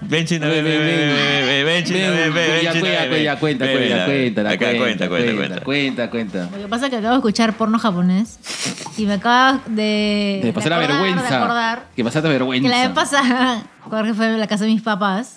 Ven, 0.00 0.26
China, 0.26 0.46
ven, 0.48 0.64
ven, 0.64 0.78
ven, 0.78 0.86
ven, 0.86 1.46
ven, 1.46 1.66
ven, 1.66 1.84
China, 1.84 2.10
ven, 2.10 2.34
ven, 2.34 2.34
ven, 2.34 2.62
Ya 2.62 2.72
China, 2.72 2.84
cuenta, 2.84 3.38
cuenta, 3.38 3.66
cuenta, 3.66 4.04
cuenta, 4.04 4.42
la 4.42 4.50
acá, 4.50 4.76
cuenta, 4.76 5.08
cuenta, 5.08 5.08
cuenta, 5.08 5.34
cuenta. 5.36 5.64
cuenta, 5.64 6.10
cuenta. 6.10 6.48
Lo 6.56 6.62
que 6.62 6.68
pasa 6.68 6.84
es 6.86 6.90
que 6.90 6.96
acabo 6.96 7.12
de 7.12 7.18
escuchar 7.18 7.52
porno 7.56 7.78
japonés 7.78 8.38
y 8.98 9.06
me 9.06 9.14
acaba 9.14 9.60
de. 9.66 10.40
La 10.42 10.50
de 10.52 10.58
acordar- 10.58 10.80
de 10.80 10.86
vergüenza. 10.88 11.82
Que 11.94 12.04
pasaste 12.04 12.28
vergüenza. 12.28 12.68
que 12.68 12.74
la 12.74 12.82
vez 12.82 12.94
pasada, 12.94 13.62
Jorge 13.82 14.12
fue 14.12 14.26
a 14.26 14.30
la 14.36 14.46
casa 14.48 14.64
de 14.64 14.70
mis 14.72 14.82
papás 14.82 15.36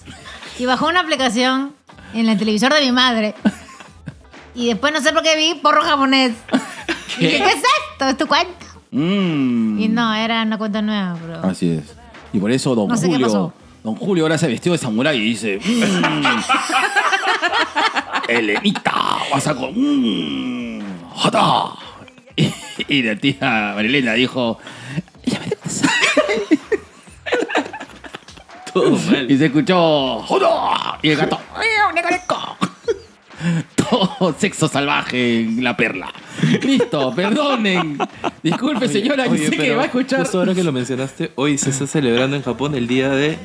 y 0.58 0.66
bajó 0.66 0.88
una 0.88 1.00
aplicación 1.02 1.74
en 2.16 2.28
el 2.28 2.38
televisor 2.40 2.74
de 2.74 2.82
mi 2.82 2.92
madre. 2.92 3.36
Y 4.56 4.68
después 4.68 4.92
no 4.94 5.02
sé 5.02 5.12
por 5.14 5.22
qué 5.24 5.36
vi 5.36 5.56
porno 5.60 5.82
japonés. 5.82 6.34
Y 7.20 7.26
dije, 7.26 7.38
¿qué 7.40 7.50
es 7.50 7.56
esto? 7.92 8.08
¿Es 8.08 8.18
tu 8.18 8.28
cuenta? 8.28 8.66
Mm. 8.92 9.80
Y 9.80 9.88
no, 9.90 10.14
era 10.14 10.42
una 10.44 10.58
cuenta 10.58 10.82
nueva, 10.82 11.16
bro. 11.22 11.50
Así 11.50 11.72
es. 11.72 11.84
Y 12.32 12.40
por 12.40 12.50
eso 12.50 12.74
Don 12.76 12.88
No 12.88 12.96
sé 12.96 13.08
qué 13.08 13.14
Julio. 13.14 13.28
pasó. 13.28 13.54
Don 13.84 13.96
Julio 13.96 14.24
ahora 14.24 14.38
se 14.38 14.48
vestió 14.48 14.72
de 14.72 14.78
samurái 14.78 15.18
y 15.18 15.22
dice. 15.22 15.60
"Mm, 15.64 16.40
Elenita, 18.30 18.94
vas 19.32 19.48
a 19.48 19.56
con. 19.56 19.74
Mm, 19.76 20.82
jota". 21.12 21.74
Y, 22.38 22.54
y 22.88 23.04
la 23.04 23.16
tía 23.18 23.74
Marilena 23.76 24.14
dijo. 24.14 24.60
"Ya 25.26 25.40
me 25.40 25.46
dejas". 25.48 25.82
Todo 28.74 28.92
mal. 28.92 29.30
Y 29.30 29.38
se 29.38 29.48
escuchó. 29.48 30.20
"Jota", 30.22 31.00
Y 31.02 31.10
el 31.10 31.18
gato. 31.18 31.38
"Miau, 31.58 31.92
neco, 31.94 32.10
neco". 32.10 32.58
Sexo 34.38 34.68
salvaje 34.68 35.42
en 35.42 35.64
la 35.64 35.76
perla. 35.76 36.12
Listo, 36.62 37.14
perdonen. 37.14 37.98
Disculpe, 38.44 38.88
señora, 38.88 39.26
que 39.26 39.30
Oye, 39.32 39.46
sé 39.46 39.52
que 39.52 39.58
pero 39.58 39.78
va 39.78 39.84
a 39.84 39.86
escuchar. 39.86 40.22
Justo 40.22 40.40
ahora 40.40 40.54
que 40.54 40.64
lo 40.64 40.72
mencionaste, 40.72 41.32
hoy 41.36 41.58
se 41.58 41.70
está 41.70 41.88
celebrando 41.88 42.36
en 42.36 42.44
Japón 42.44 42.76
el 42.76 42.88
día 42.88 43.10
de. 43.10 43.38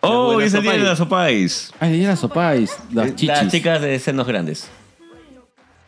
Oh, 0.00 0.40
es 0.40 0.54
el 0.54 0.62
día 0.62 0.72
de 0.72 0.78
sopais. 0.78 0.88
las 0.88 0.98
sopais. 0.98 1.72
Ay, 1.78 2.02
las 2.02 2.20
sopais, 2.20 2.76
las 2.92 3.10
chichis. 3.10 3.28
Las 3.28 3.48
chicas 3.48 3.80
de 3.80 3.98
senos 3.98 4.26
grandes. 4.26 4.68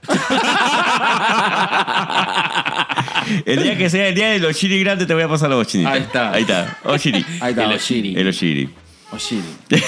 el 3.46 3.62
día 3.62 3.78
que 3.78 3.88
sea 3.88 4.08
el 4.08 4.14
día 4.14 4.32
de 4.32 4.38
los 4.38 4.56
chiri 4.56 4.80
grandes 4.80 5.06
te 5.06 5.14
voy 5.14 5.22
a 5.22 5.28
pasar 5.28 5.50
los 5.50 5.66
chinitos. 5.66 5.92
Ahí 5.92 6.02
está. 6.02 6.32
Ahí 6.32 6.42
está. 6.42 6.78
Oshiri. 6.84 7.24
Ahí 7.40 7.52
está, 7.52 7.64
El 7.64 7.72
Oshiri. 7.72 8.16
El 8.16 8.28
Oshiri. 8.28 8.70
Oshiri. 9.14 9.42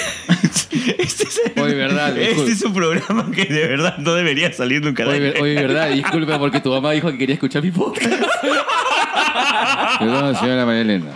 Este 0.99 1.25
es, 1.25 1.41
el- 1.55 1.63
Oye, 1.63 1.75
verdad, 1.75 2.17
este 2.19 2.53
es 2.53 2.63
un 2.63 2.73
programa 2.73 3.31
que 3.31 3.45
de 3.47 3.67
verdad 3.67 3.99
no 3.99 4.15
debería 4.15 4.53
salir 4.53 4.83
nunca. 4.85 5.05
Oye, 5.05 5.15
aire. 5.15 5.31
ver- 5.33 5.43
oye, 5.43 5.55
verdad, 5.55 5.91
disculpe 5.91 6.37
porque 6.39 6.61
tu 6.61 6.71
mamá 6.71 6.93
dijo 6.93 7.11
que 7.11 7.19
quería 7.19 7.35
escuchar 7.35 7.63
mi 7.63 7.71
podcast. 7.71 8.13
Perdón, 9.99 10.37
señora 10.37 10.65
María 10.67 10.83
Elena. 10.83 11.13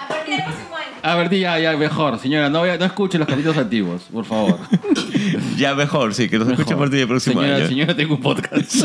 A 1.03 1.15
ver, 1.16 1.31
ya, 1.31 1.59
ya, 1.59 1.77
mejor. 1.77 2.19
Señora, 2.19 2.49
no, 2.51 2.65
no 2.65 2.85
escuche 2.85 3.19
los 3.19 3.27
capítulos 3.28 3.57
antiguos, 3.59 4.03
por 4.12 4.24
favor. 4.24 4.59
Ya 5.57 5.74
mejor, 5.74 6.15
sí, 6.15 6.28
que 6.28 6.39
nos 6.39 6.49
escuche 6.49 6.73
a 6.73 6.77
Mejor. 6.77 6.78
partir 6.87 6.99
del 7.01 7.09
próximo 7.09 7.41
señora, 7.41 7.57
año. 7.59 7.69
Señora, 7.69 7.97
tengo 7.97 8.15
un 8.16 8.20
podcast. 8.23 8.85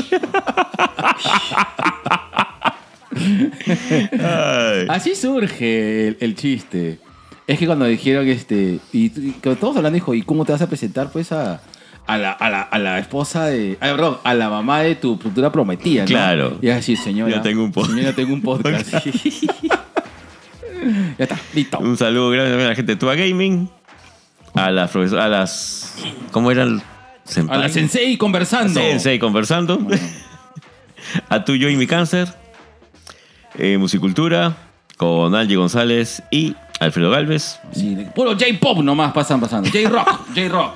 Ay. 4.12 4.86
Así 4.90 5.16
surge 5.16 6.08
el, 6.10 6.18
el 6.20 6.36
chiste. 6.36 7.00
Es 7.48 7.60
que 7.60 7.68
cuando 7.68 7.86
dijeron 7.86 8.28
este. 8.28 8.80
Y, 8.92 9.06
y 9.06 9.32
todos 9.42 9.78
hablando, 9.78 9.94
dijo, 9.96 10.14
¿y 10.16 10.24
cómo 10.24 10.46
te 10.46 10.52
vas 10.52 10.62
a 10.62 10.68
presentar 10.68 11.12
pues 11.12 11.32
a, 11.32 11.62
a, 12.08 12.18
la, 12.18 12.32
a, 12.32 12.50
la, 12.50 12.62
a 12.62 12.80
la 12.80 13.00
esposa 13.00 13.46
de. 13.46 13.78
ah, 13.82 13.88
perdón, 13.92 14.18
a 14.24 14.34
la 14.34 14.50
mamá 14.50 14.82
de 14.82 14.96
tu 14.96 15.18
futura 15.18 15.52
prometida, 15.52 16.02
¿no? 16.04 16.08
Claro. 16.08 16.58
Y 16.62 16.70
así, 16.70 16.96
señora. 16.96 17.36
Yo 17.36 17.42
tengo 17.42 17.64
un 17.64 17.72
podcast. 17.72 17.94
Señora, 17.96 18.14
tengo 18.16 18.34
un 18.34 18.42
podcast. 18.44 18.92
ya 21.18 21.24
está, 21.24 21.40
listo. 21.54 21.78
Un 21.80 21.98
saludo 21.98 22.32
grande 22.32 22.64
a 22.64 22.70
la 22.70 22.76
gente 22.76 22.94
de 22.94 22.98
Tua 22.98 23.16
Gaming. 23.16 23.70
A 24.56 24.72
las 24.72 24.90
profesoras. 24.92 25.26
A 25.26 25.28
las. 25.30 25.96
¿Cómo 26.32 26.50
eran? 26.50 26.82
A 27.50 27.58
la 27.58 27.70
Sensei 27.70 28.18
conversando. 28.18 28.80
Sensei 28.80 29.20
conversando. 29.20 29.80
a 31.30 31.44
tú, 31.46 31.56
yo 31.56 31.70
y 31.70 31.76
mi 31.76 31.86
cáncer. 31.86 32.34
Eh, 33.58 33.78
musicultura. 33.78 34.58
Con 34.98 35.36
Angie 35.36 35.58
González 35.58 36.24
y 36.32 36.56
Alfredo 36.80 37.10
Galvez. 37.12 37.60
Sí, 37.74 37.98
puro 38.14 38.32
J-pop 38.32 38.80
nomás 38.84 39.14
pasan 39.14 39.40
pasando. 39.40 39.70
J-rock, 39.70 40.28
J-rock. 40.36 40.74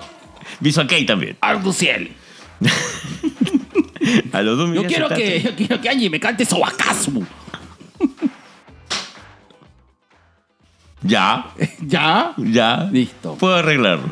Visual 0.59 0.87
K 0.87 0.95
también. 1.05 1.37
Arduciel. 1.41 2.11
A 4.33 4.41
los 4.41 4.57
dos 4.57 4.67
Yo 4.67 4.71
millones 4.81 4.91
quiero 4.91 5.09
de 5.09 5.15
que, 5.15 5.41
yo 5.41 5.55
quiero 5.55 5.79
que 5.81 5.89
Angie 5.89 6.09
me 6.09 6.19
cante 6.19 6.45
Sobakasu. 6.45 7.25
Ya, 11.01 11.45
¿Ya? 11.81 12.33
ya. 12.37 12.89
Listo. 12.91 13.35
Puedo 13.35 13.55
arreglarlo. 13.55 14.09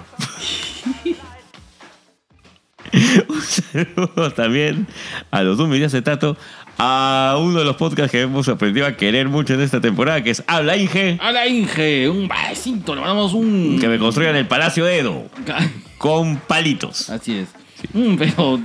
Un 3.27 3.41
saludo 3.41 4.31
también 4.31 4.87
a 5.29 5.41
los 5.43 5.57
dos 5.57 5.67
millones 5.67 5.91
de 5.91 6.01
Tato, 6.01 6.37
a 6.77 7.37
uno 7.39 7.59
de 7.59 7.65
los 7.65 7.75
podcasts 7.75 8.11
que 8.11 8.21
hemos 8.21 8.47
aprendido 8.49 8.85
a 8.85 8.93
querer 8.95 9.27
mucho 9.29 9.53
en 9.55 9.61
esta 9.61 9.81
temporada, 9.81 10.23
que 10.23 10.29
es 10.31 10.43
Habla 10.47 10.77
Inge, 10.77 11.17
A 11.21 11.31
la 11.31 11.47
Inge, 11.47 12.09
un 12.09 12.27
besito, 12.27 12.93
le 12.95 13.01
mandamos 13.01 13.33
un... 13.33 13.77
que 13.79 13.87
me 13.87 13.97
construyan 13.97 14.35
el 14.35 14.47
Palacio 14.47 14.87
Edo 14.87 15.25
con 15.97 16.37
palitos. 16.37 17.09
Así 17.09 17.37
es. 17.39 17.49
Mm, 17.93 18.15
pero 18.15 18.59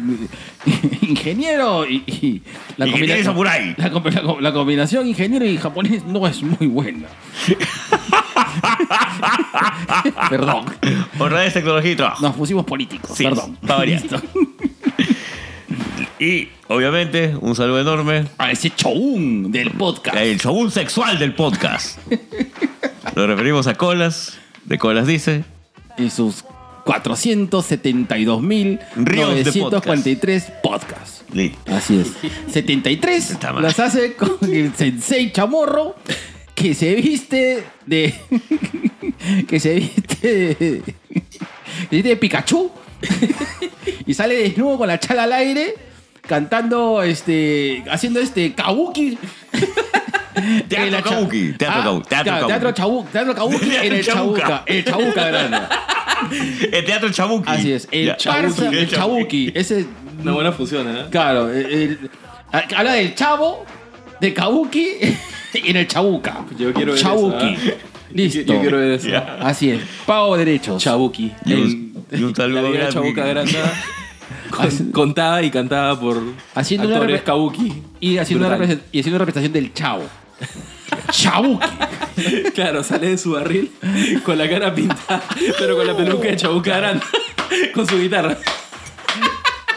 ingeniero 1.02 1.86
y, 1.86 1.96
y 2.06 2.42
la, 2.78 2.86
Ingeniero 2.86 3.34
combinación- 3.34 3.74
la, 3.76 3.88
la 3.88 3.90
com- 3.90 4.40
la 4.40 4.52
combinación 4.52 5.06
ingeniero 5.06 5.44
y 5.44 5.58
japonés 5.58 6.04
no 6.06 6.26
es 6.26 6.42
muy 6.42 6.66
buena. 6.66 7.08
Perdón. 10.30 10.64
Honradez, 11.18 11.52
tecnología 11.54 11.92
y 11.92 11.96
trabajo. 11.96 12.22
Nos 12.22 12.34
pusimos 12.36 12.64
políticos, 12.64 13.12
Sí, 13.16 13.24
perdón. 13.24 13.58
va 13.68 13.74
a 13.74 13.78
variar. 13.78 14.00
Listo. 14.00 14.20
Y, 16.22 16.48
obviamente, 16.68 17.34
un 17.40 17.56
saludo 17.56 17.80
enorme 17.80 18.26
A 18.38 18.52
ese 18.52 18.70
choún 18.70 19.50
del 19.50 19.72
podcast. 19.72 20.16
El 20.16 20.38
show 20.38 20.70
sexual 20.70 21.18
del 21.18 21.34
podcast. 21.34 21.98
Lo 23.16 23.26
referimos 23.26 23.66
a 23.66 23.74
Colas. 23.74 24.38
De 24.64 24.78
Colas 24.78 25.08
dice. 25.08 25.42
Y 25.98 26.10
sus 26.10 26.44
Ríos 26.86 26.94
de 26.94 27.00
472.943 29.50 30.60
podcasts. 30.62 31.24
Listo. 31.32 31.58
Así 31.66 31.98
es. 31.98 32.12
73 32.52 33.30
Está 33.32 33.52
mal. 33.52 33.64
las 33.64 33.80
hace 33.80 34.14
con 34.14 34.38
el 34.42 34.72
sensei 34.76 35.32
chamorro 35.32 35.96
que 36.54 36.72
se 36.74 36.94
viste 36.94 37.64
de. 37.84 38.14
que 39.48 39.58
se 39.58 39.74
viste 39.74 40.28
de. 40.28 40.82
que 40.84 40.94
se 41.90 41.92
viste 41.96 42.08
de 42.10 42.16
Pikachu 42.16 42.70
y 44.06 44.14
sale 44.14 44.36
desnudo 44.36 44.78
con 44.78 44.86
la 44.86 45.00
chala 45.00 45.24
al 45.24 45.32
aire 45.32 45.90
cantando 46.22 47.02
este 47.02 47.84
haciendo 47.90 48.20
este 48.20 48.54
kabuki 48.54 49.18
Teatro 50.68 51.02
kabuki, 51.10 51.52
teatro 51.52 51.80
Ah, 51.80 51.82
kabuki, 51.84 52.08
teatro 53.12 53.34
kabuki. 53.34 53.58
teatro 53.68 53.82
en 53.86 53.92
el 53.92 54.04
Chabuca. 54.04 54.40
chabuca 54.40 54.62
el 54.66 54.84
chabuca 54.84 55.24
grande 55.28 55.58
El 56.72 56.84
teatro 56.84 57.10
Chabuki. 57.10 57.50
así 57.50 57.72
es 57.72 57.88
el 57.90 58.16
parsa 58.24 58.68
el 58.70 58.88
chabuki 58.88 59.52
ese 59.54 59.86
Una 60.22 60.32
buena 60.32 60.52
fusión, 60.52 60.88
¿eh? 60.88 61.04
Claro, 61.10 61.50
el- 61.52 61.66
el- 61.72 62.10
habla 62.76 62.92
del 62.92 63.14
chavo, 63.14 63.64
de 64.20 64.32
Kabuki 64.32 64.86
y 65.54 65.70
en 65.70 65.76
el 65.76 65.86
chabuca. 65.88 66.44
Yo 66.58 66.72
quiero 66.72 66.92
ver 66.92 67.00
Chabuki. 67.02 67.56
¿ah? 67.56 67.72
Listo. 68.14 68.40
Yo, 68.52 68.60
quiero 68.60 68.76
ver 68.78 68.92
eso. 68.92 69.08
Así 69.40 69.70
es. 69.70 69.80
Pago 70.06 70.36
derechos. 70.36 70.82
Chabuki. 70.82 71.32
Y 71.46 71.52
un, 71.54 72.04
y 72.12 72.22
un 72.22 72.28
La 72.30 72.34
saludo 72.36 72.62
vida 72.70 72.78
grande. 72.78 72.92
Chabuca 72.92 73.24
Granda. 73.26 73.72
Con- 74.50 74.92
contada 74.92 75.42
y 75.42 75.50
cantada 75.50 75.98
por 75.98 76.20
Haciendo 76.54 76.86
una 76.88 76.96
actores 76.96 77.20
repre- 77.20 77.24
Kabuki. 77.24 77.82
Y 78.00 78.18
haciendo, 78.18 78.46
una 78.46 78.56
y 78.56 79.00
haciendo 79.00 79.10
una 79.16 79.18
representación 79.24 79.52
del 79.52 79.72
chavo. 79.74 80.04
Chabuki. 81.10 81.66
Claro, 82.54 82.82
sale 82.84 83.08
de 83.10 83.18
su 83.18 83.32
barril 83.32 83.70
con 84.24 84.36
la 84.38 84.48
cara 84.48 84.74
pintada, 84.74 85.22
pero 85.58 85.76
con 85.76 85.86
la 85.86 85.96
peluca 85.96 86.28
de 86.28 86.36
Chabuca 86.36 86.76
Granda. 86.78 87.04
Con 87.74 87.86
su 87.86 87.98
guitarra. 87.98 88.36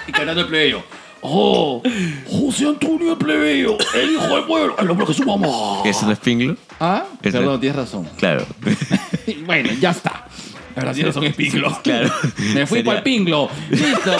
Y 0.08 0.12
cantando 0.12 0.42
el 0.42 0.48
plebeyo. 0.48 0.84
Oh, 1.22 1.82
José 2.30 2.68
Antonio 2.68 3.14
el 3.14 3.18
plebeyo, 3.18 3.78
el 3.96 4.12
hijo 4.12 4.28
del 4.36 4.44
pueblo, 4.46 4.76
el 4.78 4.90
hombre 4.92 5.08
que 5.08 5.14
su 5.16 5.24
mamá. 5.26 5.48
¿Es 5.84 6.02
un 6.04 6.12
espinglo? 6.12 6.56
Ah, 6.80 7.04
Es 7.22 7.34
perdón, 7.34 7.60
tienes 7.60 7.76
razón. 7.78 8.08
Claro. 8.18 8.46
bueno, 9.46 9.72
ya 9.80 9.90
está. 9.90 10.28
La 10.76 10.82
verdad 10.82 10.94
tienes 10.94 11.16
razón, 11.16 11.30
es 11.30 11.36
pinglo. 11.36 11.80
Claro. 11.84 12.12
Me 12.54 12.68
fui 12.68 12.84
para 12.84 12.98
el 12.98 13.04
pinglo. 13.04 13.50
Listo. 13.70 14.12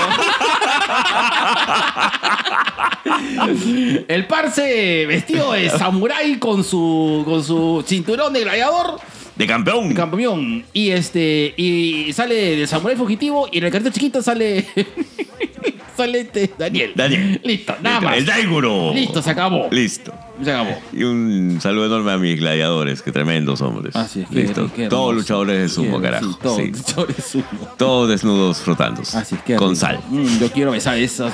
El 4.08 4.26
parce 4.28 5.06
vestido 5.06 5.52
de 5.54 5.70
samurái 5.70 6.38
con 6.40 6.64
su, 6.64 7.24
con 7.26 7.44
su 7.44 7.84
cinturón 7.88 8.34
de 8.34 8.42
gladiador, 8.42 9.00
De 9.36 9.48
campeón. 9.48 9.94
campeón. 9.94 10.66
Y 10.74 10.90
este 10.92 11.54
y 11.58 12.12
sale 12.14 12.58
del 12.58 12.68
samurái 12.68 12.98
fugitivo 12.98 13.48
y 13.52 13.60
en 13.60 13.66
el 13.66 13.72
carrito 13.72 13.92
chiquito 13.92 14.22
sale 14.22 14.66
sale 15.96 16.22
este 16.22 16.52
Daniel. 16.58 16.94
Daniel. 16.96 17.42
Listo, 17.44 17.76
nada 17.82 18.02
más. 18.02 18.18
El 18.18 18.26
Daiguro. 18.26 18.92
Listo, 18.94 19.22
se 19.22 19.30
acabó. 19.32 19.68
Listo. 19.72 20.14
Se 20.44 20.52
acabó. 20.52 20.78
Y 20.92 21.04
un 21.04 21.60
saludo 21.62 21.86
enorme 21.86 22.12
a 22.12 22.18
mis 22.18 22.38
gladiadores, 22.40 23.02
que 23.02 23.12
tremendos 23.12 23.62
hombres. 23.62 23.96
Así 23.96 24.22
es, 24.22 24.32
Listo. 24.32 24.70
qué. 24.76 24.88
Todos 24.88 25.16
luchadores 25.16 25.60
de 25.62 25.70
sumo, 25.70 25.98
Qué- 26.00 26.04
carajo. 26.04 26.26
sí, 26.32 26.38
todos 26.42 26.58
Sí. 26.58 26.68
luchadores 26.72 27.16
de 27.18 27.24
sumo. 27.24 27.46
Todos 27.78 28.10
desnudos 28.10 28.58
frotándose. 28.60 29.18
Así 29.18 29.36
es 29.36 29.42
que 29.44 29.56
Con 29.56 29.70
rico. 29.70 29.80
sal. 29.80 30.00
Mm, 30.10 30.40
yo 30.40 30.52
quiero 30.52 30.72
besar 30.72 30.98
esas, 30.98 31.34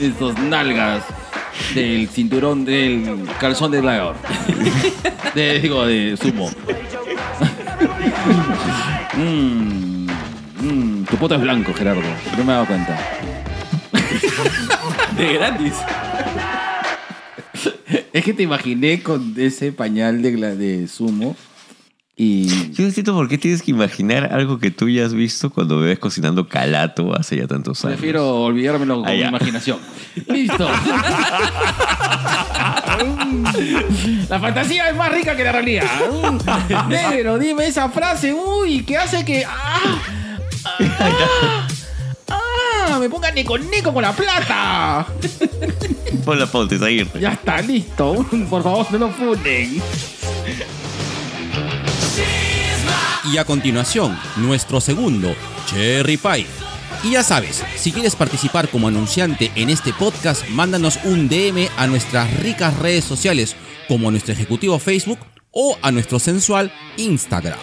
esos 0.00 0.38
nalgas 0.38 1.04
del 1.74 2.08
cinturón 2.08 2.64
del 2.64 3.26
calzón 3.40 3.70
de 3.70 3.80
gladiador. 3.80 4.14
De, 5.34 5.60
digo, 5.60 5.84
de 5.86 6.16
sumo. 6.16 6.50
Mm, 9.16 10.06
mm, 10.60 11.04
tu 11.06 11.16
poto 11.16 11.34
es 11.34 11.40
blanco, 11.40 11.72
Gerardo. 11.74 12.00
No 12.36 12.44
me 12.44 12.52
he 12.52 12.54
dado 12.54 12.66
cuenta. 12.66 12.98
De 15.16 15.32
gratis. 15.34 15.74
Es 18.12 18.24
que 18.24 18.34
te 18.34 18.42
imaginé 18.42 19.02
con 19.02 19.34
ese 19.36 19.72
pañal 19.72 20.22
de, 20.22 20.34
gla- 20.36 20.56
de 20.56 20.88
sumo 20.88 21.36
y... 22.16 22.72
Yo 22.72 22.84
no 22.84 22.90
siento 22.90 23.14
por 23.14 23.28
qué 23.28 23.38
tienes 23.38 23.62
que 23.62 23.70
imaginar 23.70 24.32
algo 24.32 24.58
que 24.58 24.72
tú 24.72 24.88
ya 24.88 25.04
has 25.06 25.14
visto 25.14 25.50
cuando 25.50 25.76
me 25.76 25.86
ves 25.86 25.98
cocinando 26.00 26.48
calato 26.48 27.14
hace 27.14 27.36
ya 27.36 27.46
tantos 27.46 27.84
años. 27.84 27.96
Prefiero 27.98 28.42
olvidármelo 28.42 28.96
con 28.96 29.06
Ah, 29.08 29.12
mi 29.12 29.18
ya. 29.20 29.28
imaginación. 29.28 29.78
Listo. 30.26 30.68
la 34.28 34.40
fantasía 34.40 34.90
es 34.90 34.96
más 34.96 35.12
rica 35.12 35.36
que 35.36 35.44
la 35.44 35.52
realidad. 35.52 35.84
Negro, 36.88 37.38
dime 37.38 37.66
esa 37.66 37.88
frase, 37.88 38.32
uy, 38.32 38.82
que 38.82 38.96
hace 38.96 39.24
que. 39.24 39.44
¡Ah! 39.46 40.02
¡Ah! 40.80 41.67
Me 42.98 43.08
ponga 43.08 43.30
neco 43.30 43.56
neco 43.58 43.92
con 43.92 44.02
la 44.02 44.12
plata. 44.12 45.06
Pon 46.24 46.38
la 46.38 46.46
ponte, 46.46 46.74
Aguirre. 46.76 47.20
Ya 47.20 47.32
está, 47.32 47.60
listo. 47.62 48.26
Por 48.50 48.62
favor, 48.62 48.86
no 48.92 48.98
lo 48.98 49.10
funden. 49.10 49.80
Y 53.24 53.36
a 53.36 53.44
continuación, 53.44 54.18
nuestro 54.36 54.80
segundo, 54.80 55.34
Cherry 55.66 56.16
Pie. 56.16 56.46
Y 57.04 57.12
ya 57.12 57.22
sabes, 57.22 57.62
si 57.76 57.92
quieres 57.92 58.16
participar 58.16 58.68
como 58.68 58.88
anunciante 58.88 59.52
en 59.54 59.70
este 59.70 59.92
podcast, 59.92 60.48
mándanos 60.48 60.98
un 61.04 61.28
DM 61.28 61.68
a 61.76 61.86
nuestras 61.86 62.32
ricas 62.40 62.76
redes 62.78 63.04
sociales, 63.04 63.54
como 63.86 64.08
a 64.08 64.10
nuestro 64.10 64.32
ejecutivo 64.32 64.78
Facebook 64.78 65.18
o 65.52 65.76
a 65.82 65.92
nuestro 65.92 66.18
sensual 66.18 66.72
Instagram. 66.96 67.58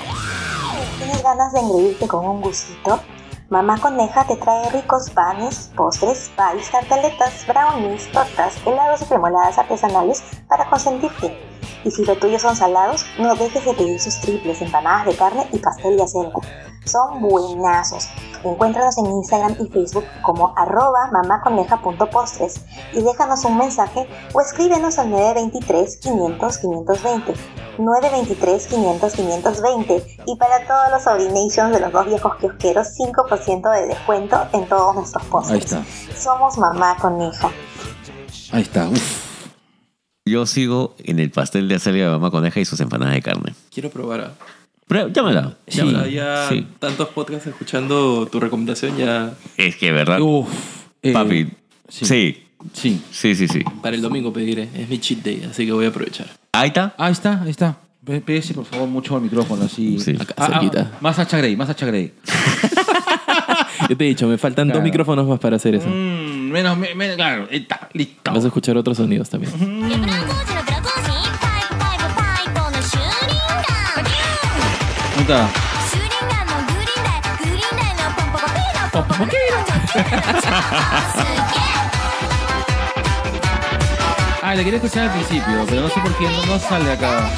¿Tienes 0.98 1.22
ganas 1.24 1.52
de 1.52 1.60
engreírte 1.60 2.07
con 2.07 2.26
un 2.26 2.41
gustito? 2.41 3.02
Mamá 3.48 3.78
Coneja 3.78 4.26
te 4.26 4.36
trae 4.38 4.72
ricos 4.72 5.12
panes, 5.12 5.72
postres, 5.76 6.32
pies, 6.36 6.72
tartaletas, 6.72 7.46
brownies, 7.46 8.12
tortas, 8.12 8.58
helados 8.66 9.04
y 9.04 9.06
cremoladas 9.06 9.60
artesanales 9.60 10.24
para 10.48 10.68
consentirte. 10.68 11.55
Y 11.84 11.91
si 11.91 12.03
lo 12.06 12.15
tuyo 12.18 12.40
son 12.40 12.56
salados, 12.56 13.06
no 13.19 13.36
dejes 13.36 13.65
de 13.65 13.73
pedir 13.73 13.99
sus 13.99 14.19
triples, 14.22 14.61
empanadas 14.61 15.06
de 15.06 15.15
carne 15.15 15.48
y 15.52 15.60
pastel 15.60 15.98
de 15.98 16.03
acelga. 16.03 16.40
Son 16.86 17.19
buenazos. 17.19 18.07
Encuéntranos 18.44 18.98
en 18.99 19.07
Instagram 19.07 19.56
y 19.60 19.68
Facebook 19.69 20.06
como 20.22 20.53
arroba 20.56 21.10
mamaconeja.postres 21.11 22.61
y 22.94 23.02
déjanos 23.02 23.44
un 23.44 23.57
mensaje 23.57 24.07
o 24.34 24.41
escríbenos 24.41 24.99
al 24.99 25.10
923 25.10 25.98
500 25.98 26.57
520. 26.60 27.34
923 27.80 28.68
500 28.68 29.14
520 29.14 30.18
y 30.27 30.36
para 30.38 30.65
todos 30.68 30.91
los 30.91 31.03
Sobrinations 31.03 31.73
de 31.73 31.80
los 31.80 31.91
dos 31.91 32.06
viejos 32.06 32.36
kiosqueros 32.36 32.88
5% 32.98 33.72
de 33.72 33.88
descuento 33.88 34.38
en 34.53 34.68
todos 34.68 34.95
nuestros 34.95 35.23
postres. 35.26 35.73
Ahí 35.73 35.82
está. 35.82 36.15
Somos 36.15 36.57
Mamá 36.57 36.95
Coneja. 37.02 37.49
Ahí 38.52 38.61
está. 38.61 38.88
Uf. 38.88 39.25
Yo 40.28 40.48
sigo 40.48 40.96
en 41.04 41.20
el 41.20 41.30
pastel 41.30 41.68
de 41.68 41.76
acelga 41.76 42.06
de 42.06 42.10
mamá 42.10 42.32
coneja 42.32 42.60
y 42.60 42.66
sus 42.66 42.80
empanadas 42.80 43.14
de 43.14 43.22
carne. 43.22 43.54
Quiero 43.72 43.92
probar. 43.92 44.22
ah. 44.22 44.34
Pero, 44.88 45.08
llámala. 45.10 45.56
Sí, 45.68 45.78
llámala. 45.78 46.08
ya 46.08 46.50
Sí. 46.50 46.66
tantos 46.80 47.10
podcasts 47.10 47.46
escuchando 47.46 48.26
tu 48.32 48.40
recomendación 48.40 48.98
ya 48.98 49.34
Es 49.56 49.76
que, 49.76 49.92
¿verdad? 49.92 50.20
Uf. 50.20 50.48
Eh, 51.04 51.14
Papi. 51.14 51.48
sí. 51.90 52.06
Sí. 52.06 52.42
Sí. 52.74 53.02
Sí, 53.12 53.36
sí, 53.36 53.48
sí. 53.48 53.60
para 53.84 53.96
el 53.96 54.02
domingo 54.02 54.34
pediré. 54.34 54.68
Es 54.76 54.90
mi 54.90 54.98
cheat 55.00 55.20
day, 55.24 55.48
así 55.48 55.64
que 55.68 55.72
voy 55.72 55.86
a 55.86 55.90
aprovechar. 55.90 56.26
Ahí 56.54 56.70
está. 56.70 56.96
Ahí 56.98 57.12
está, 57.12 57.42
ahí 57.44 57.52
está. 57.52 57.78
Pe- 58.04 58.22
Pégase, 58.22 58.56
por 58.56 58.66
favor, 58.66 58.88
mucho 58.88 59.16
al 59.16 59.22
micrófono, 59.22 59.66
así. 59.66 60.00
Sí. 60.00 60.16
Acá, 60.20 60.34
Ah, 60.38 60.46
ah, 60.52 60.60
cerquita. 60.60 60.92
más 61.02 61.20
Hacha 61.20 61.38
Grey, 61.38 61.56
más 61.56 61.70
Hacha 61.70 61.86
Grey. 61.86 62.14
Yo 63.90 63.96
te 63.98 64.06
he 64.06 64.08
dicho, 64.08 64.28
me 64.28 64.40
faltan 64.40 64.68
Claro. 64.68 64.80
dos 64.80 64.84
micrófonos 64.84 65.28
más 65.28 65.40
para 65.40 65.58
hacer 65.58 65.76
eso. 65.76 65.88
Mm, 65.88 66.35
Menos, 66.56 66.77
me- 66.77 66.95
me- 66.95 67.15
claro, 67.15 67.49
está, 67.52 67.90
listo. 67.91 68.32
Vas 68.32 68.45
a 68.45 68.48
escuchar 68.48 68.77
otros 68.77 68.95
sonidos 68.95 69.30
también. 69.30 69.52
¿Dónde 69.60 70.06
está? 75.22 75.49
Ah, 84.41 84.53
la 84.56 84.64
quería 84.64 84.76
escuchar 84.77 85.07
al 85.10 85.11
principio, 85.14 85.65
pero 85.68 85.82
no 85.82 85.90
sé 85.90 85.99
por 86.02 86.15
qué 86.18 86.26
no, 86.30 86.45
no 86.45 86.60
sale 86.60 86.91
acá. 86.91 87.30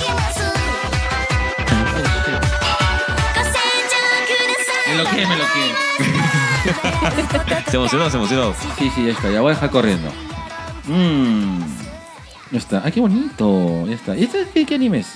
Me 4.87 4.95
lo 4.95 5.09
que, 5.09 5.25
me 5.27 5.35
lo 5.37 5.45
que. 5.45 6.26
Se 7.69 7.75
emocionó, 7.77 8.09
se 8.09 8.17
emocionó. 8.17 8.53
Sí, 8.77 8.91
sí, 8.93 9.05
ya 9.05 9.11
está. 9.11 9.29
Ya 9.29 9.41
voy 9.41 9.51
a 9.51 9.55
dejar 9.55 9.69
corriendo. 9.69 10.11
Mmm. 10.85 11.59
Ya 12.51 12.57
está. 12.57 12.81
Ah, 12.85 12.91
qué 12.91 12.99
bonito. 12.99 13.85
Ya 13.87 13.95
está. 13.95 14.15
¿Y 14.15 14.23
este 14.23 14.47
qué, 14.53 14.65
qué 14.65 14.75
anime 14.75 14.99
es? 14.99 15.15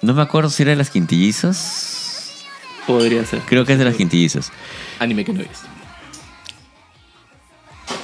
No 0.00 0.14
me 0.14 0.22
acuerdo 0.22 0.50
si 0.50 0.62
era 0.62 0.70
de 0.70 0.76
las 0.76 0.90
quintillizas. 0.90 2.44
Podría 2.86 3.24
ser. 3.24 3.40
Creo 3.42 3.64
que 3.64 3.74
es 3.74 3.78
de 3.78 3.84
las 3.84 3.94
quintillizas. 3.94 4.50
Anime 4.98 5.24
que 5.24 5.32
no 5.32 5.40
es. 5.40 5.62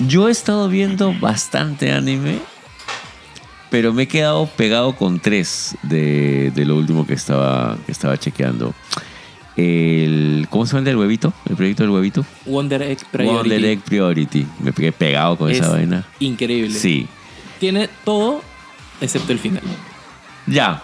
Yo 0.07 0.29
he 0.29 0.31
estado 0.31 0.69
viendo 0.69 1.13
bastante 1.19 1.91
anime, 1.93 2.39
pero 3.69 3.93
me 3.93 4.05
he 4.05 4.09
quedado 4.09 4.47
pegado 4.47 4.95
con 4.95 5.19
tres 5.19 5.77
de, 5.83 6.53
de 6.55 6.65
lo 6.65 6.77
último 6.77 7.05
que 7.05 7.15
estaba, 7.15 7.77
que 7.85 7.91
estaba 7.91 8.17
chequeando. 8.17 8.75
El, 9.63 10.47
¿Cómo 10.51 10.65
se 10.67 10.71
llama 10.71 10.79
el 10.81 10.85
del 10.85 10.97
huevito? 10.99 11.33
¿El 11.51 11.57
proyecto 11.57 11.83
del 11.83 11.91
huevito? 11.91 12.25
Wonder 12.47 12.81
Egg 12.81 12.99
Priority. 13.11 13.37
Wonder 13.37 13.65
Egg 13.65 13.81
Priority. 13.81 14.47
Me 14.61 14.73
pegué 14.73 14.93
pegado 14.93 15.37
con 15.37 15.51
Es 15.51 15.59
esa 15.59 15.71
vaina. 15.71 16.07
Increíble. 16.21 16.79
Sí. 16.79 17.09
Tiene 17.59 17.89
todo 18.05 18.41
excepto 19.01 19.33
el 19.33 19.41
final. 19.41 19.63
Ya. 20.47 20.81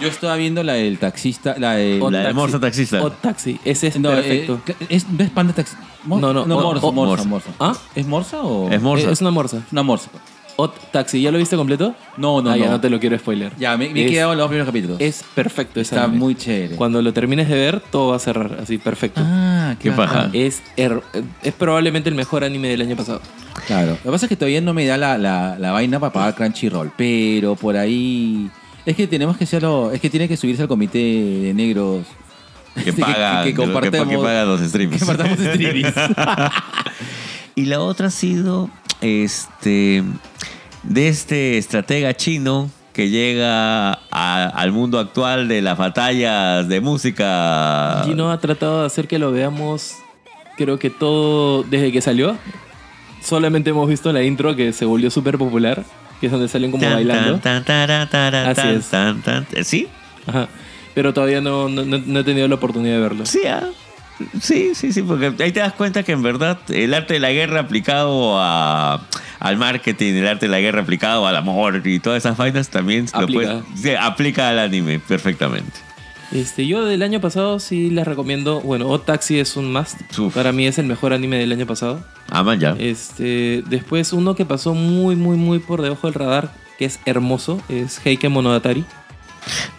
Yo 0.00 0.08
estaba 0.08 0.34
viendo 0.34 0.64
la 0.64 0.72
del 0.72 0.98
taxista, 0.98 1.54
la 1.58 1.74
de... 1.74 2.00
La 2.10 2.24
de. 2.24 2.34
Morsa 2.34 2.58
Taxista. 2.58 3.00
Odd 3.04 3.12
Taxi. 3.20 3.60
Ese 3.64 3.86
es 3.86 4.00
No, 4.00 4.08
perfecto. 4.10 4.60
eh, 4.66 4.74
es, 4.88 5.08
¿no 5.08 5.22
es 5.22 5.30
panda 5.30 5.52
taxi? 5.52 5.76
Mor- 6.04 6.20
No, 6.20 6.32
no, 6.32 6.44
no 6.44 6.56
o- 6.58 6.60
morsa, 6.62 6.86
o- 6.86 6.92
morsa, 6.92 7.24
morsa. 7.24 7.50
morsa. 7.50 7.50
¿Ah? 7.60 7.76
¿Es 7.94 8.04
morsa 8.06 8.42
o...? 8.42 8.68
Es 8.68 8.82
morsa. 8.82 9.12
Es 9.12 9.20
una 9.20 9.30
morsa. 9.30 9.62
Una 9.70 9.84
morsa. 9.84 10.10
Odd 10.56 10.70
Taxi. 10.90 11.20
¿Ya 11.22 11.30
lo 11.30 11.38
viste 11.38 11.56
completo? 11.56 11.94
No, 12.16 12.42
no, 12.42 12.50
Ah, 12.50 12.56
ya 12.56 12.66
no. 12.66 12.72
no 12.72 12.80
te 12.80 12.90
lo 12.90 13.00
quiero 13.00 13.18
spoiler. 13.18 13.52
Ya, 13.58 13.76
me, 13.76 13.88
me 13.88 14.02
he 14.02 14.04
Es- 14.06 14.10
quedado 14.10 14.32
en 14.32 14.38
los 14.38 14.48
primeros 14.48 14.66
capítulos. 14.66 14.96
Es 15.00 15.24
perfecto. 15.34 15.80
ese 15.80 15.94
Está 15.94 16.04
anime. 16.04 16.18
muy 16.18 16.34
chévere. 16.34 16.76
Cuando 16.76 17.00
lo 17.02 17.12
termines 17.12 17.48
de 17.48 17.54
ver, 17.54 17.80
todo 17.90 18.10
va 18.10 18.16
a 18.16 18.18
cerrar 18.18 18.58
así, 18.62 18.78
perfecto. 18.78 19.20
Ah, 19.24 19.74
Qué 19.80 19.90
paja. 19.92 20.28
Es, 20.32 20.62
her- 20.76 21.02
es 21.42 21.52
probablemente 21.54 22.08
el 22.10 22.14
mejor 22.14 22.44
anime 22.44 22.68
del 22.68 22.82
año 22.82 22.96
pasado. 22.96 23.20
Claro. 23.66 23.92
Lo 23.92 23.96
que 24.02 24.10
pasa 24.10 24.26
es 24.26 24.28
que 24.28 24.36
todavía 24.36 24.60
no 24.60 24.74
me 24.74 24.84
da 24.86 24.96
la, 24.96 25.16
la, 25.18 25.58
la 25.58 25.72
vaina 25.72 25.98
para 26.00 26.12
pagar 26.12 26.34
Crunchyroll, 26.34 26.92
pero 26.96 27.54
por 27.56 27.76
ahí... 27.76 28.50
Es 28.84 28.96
que 28.96 29.06
tenemos 29.06 29.36
que 29.36 29.44
hacerlo... 29.44 29.90
Es 29.92 30.00
que 30.00 30.10
tiene 30.10 30.26
que 30.28 30.36
subirse 30.36 30.62
al 30.62 30.68
comité 30.68 30.98
de 30.98 31.52
negros... 31.54 32.04
Que 32.84 32.92
paga, 32.94 33.44
que, 33.44 33.50
que 33.50 33.56
compartamos... 33.56 34.08
que 34.08 34.16
paga 34.18 34.44
los 34.44 34.60
streams. 34.60 34.92
que 34.98 34.98
compartamos 35.06 35.38
streamings. 35.38 35.94
Y 37.54 37.66
la 37.66 37.80
otra 37.80 38.06
ha 38.06 38.10
sido 38.10 38.70
este 39.02 40.02
de 40.82 41.08
este 41.08 41.58
estratega 41.58 42.14
chino 42.14 42.70
que 42.92 43.08
llega 43.08 43.92
a- 44.10 44.44
al 44.54 44.72
mundo 44.72 44.98
actual 44.98 45.48
de 45.48 45.62
las 45.62 45.78
batallas 45.78 46.68
de 46.68 46.80
música. 46.80 48.02
Gino 48.04 48.30
ha 48.30 48.38
tratado 48.38 48.80
de 48.80 48.86
hacer 48.86 49.08
que 49.08 49.18
lo 49.18 49.30
veamos, 49.32 49.94
creo 50.56 50.78
que 50.78 50.90
todo 50.90 51.62
desde 51.62 51.90
que 51.92 52.00
salió. 52.00 52.36
Solamente 53.22 53.70
hemos 53.70 53.88
visto 53.88 54.12
la 54.12 54.22
intro 54.22 54.56
que 54.56 54.72
se 54.72 54.84
volvió 54.84 55.10
súper 55.10 55.38
popular, 55.38 55.84
que 56.20 56.26
es 56.26 56.32
donde 56.32 56.48
salen 56.48 56.70
como 56.72 56.82
Tan, 56.82 56.94
bailando. 56.94 57.38
tan, 57.38 57.64
tan, 57.64 57.90
Así 58.48 58.68
es. 58.68 58.86
tan, 58.90 59.22
tan. 59.22 59.46
¿Sí? 59.64 59.86
Ajá. 60.26 60.48
Pero 60.94 61.14
todavía 61.14 61.40
no, 61.40 61.68
no, 61.68 61.84
no- 61.84 62.02
no 62.04 62.18
he 62.20 62.24
tenido 62.24 62.46
la 62.48 62.56
oportunidad 62.56 62.96
de 62.96 63.00
verlo. 63.00 63.24
Sí, 63.24 63.40
ah. 63.48 63.68
Sí, 64.40 64.74
sí, 64.74 64.92
sí, 64.92 65.02
porque 65.02 65.32
ahí 65.40 65.52
te 65.52 65.60
das 65.60 65.72
cuenta 65.72 66.02
que 66.02 66.12
en 66.12 66.22
verdad 66.22 66.58
el 66.68 66.94
arte 66.94 67.14
de 67.14 67.20
la 67.20 67.32
guerra 67.32 67.60
aplicado 67.60 68.38
a, 68.38 69.06
al 69.40 69.56
marketing, 69.56 70.14
el 70.14 70.28
arte 70.28 70.46
de 70.46 70.52
la 70.52 70.60
guerra 70.60 70.82
aplicado 70.82 71.26
al 71.26 71.36
amor 71.36 71.82
y 71.86 71.98
todas 72.00 72.18
esas 72.24 72.36
vainas 72.36 72.68
también 72.68 73.06
lo 73.12 73.20
Aplica. 73.20 73.62
puedes- 73.64 73.80
sí, 73.80 73.90
aplica 73.98 74.48
al 74.48 74.58
anime 74.58 74.98
perfectamente. 75.00 75.72
Este, 76.30 76.66
yo 76.66 76.86
del 76.86 77.02
año 77.02 77.20
pasado 77.20 77.58
sí 77.58 77.90
les 77.90 78.06
recomiendo. 78.06 78.60
Bueno, 78.62 78.88
Odd 78.88 79.02
Taxi 79.02 79.38
es 79.38 79.54
un 79.58 79.70
must. 79.70 80.00
Uf. 80.18 80.34
Para 80.34 80.50
mí 80.52 80.66
es 80.66 80.78
el 80.78 80.86
mejor 80.86 81.12
anime 81.12 81.36
del 81.36 81.52
año 81.52 81.66
pasado. 81.66 82.02
Ah, 82.30 82.42
man, 82.42 82.58
ya. 82.58 82.74
Este, 82.78 83.62
después 83.68 84.14
uno 84.14 84.34
que 84.34 84.46
pasó 84.46 84.72
muy, 84.72 85.14
muy, 85.14 85.36
muy 85.36 85.58
por 85.58 85.82
debajo 85.82 86.06
del 86.06 86.14
radar, 86.14 86.50
que 86.78 86.86
es 86.86 87.00
hermoso, 87.04 87.60
es 87.68 88.00
Heike 88.06 88.30
Monogatari. 88.30 88.86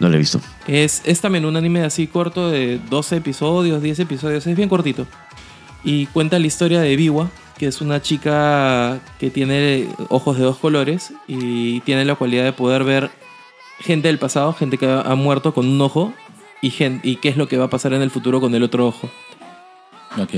No 0.00 0.08
lo 0.08 0.14
he 0.14 0.18
visto. 0.18 0.40
Es, 0.66 1.02
es 1.04 1.20
también 1.20 1.44
un 1.44 1.56
anime 1.56 1.82
así 1.82 2.06
corto 2.06 2.50
de 2.50 2.78
12 2.90 3.16
episodios, 3.16 3.82
10 3.82 3.98
episodios, 4.00 4.46
es 4.46 4.56
bien 4.56 4.68
cortito. 4.68 5.06
Y 5.84 6.06
cuenta 6.06 6.38
la 6.38 6.46
historia 6.46 6.80
de 6.80 6.96
Biwa, 6.96 7.30
que 7.58 7.66
es 7.66 7.80
una 7.80 8.00
chica 8.02 8.98
que 9.18 9.30
tiene 9.30 9.86
ojos 10.08 10.36
de 10.38 10.44
dos 10.44 10.56
colores 10.58 11.12
y 11.28 11.80
tiene 11.80 12.04
la 12.04 12.14
cualidad 12.14 12.44
de 12.44 12.52
poder 12.52 12.84
ver 12.84 13.10
gente 13.80 14.08
del 14.08 14.18
pasado, 14.18 14.52
gente 14.52 14.78
que 14.78 14.86
ha 14.90 15.14
muerto 15.14 15.52
con 15.54 15.66
un 15.68 15.80
ojo 15.80 16.12
y, 16.62 16.70
gen- 16.70 17.00
y 17.02 17.16
qué 17.16 17.28
es 17.28 17.36
lo 17.36 17.48
que 17.48 17.56
va 17.58 17.66
a 17.66 17.70
pasar 17.70 17.92
en 17.92 18.02
el 18.02 18.10
futuro 18.10 18.40
con 18.40 18.54
el 18.54 18.62
otro 18.62 18.86
ojo. 18.86 19.10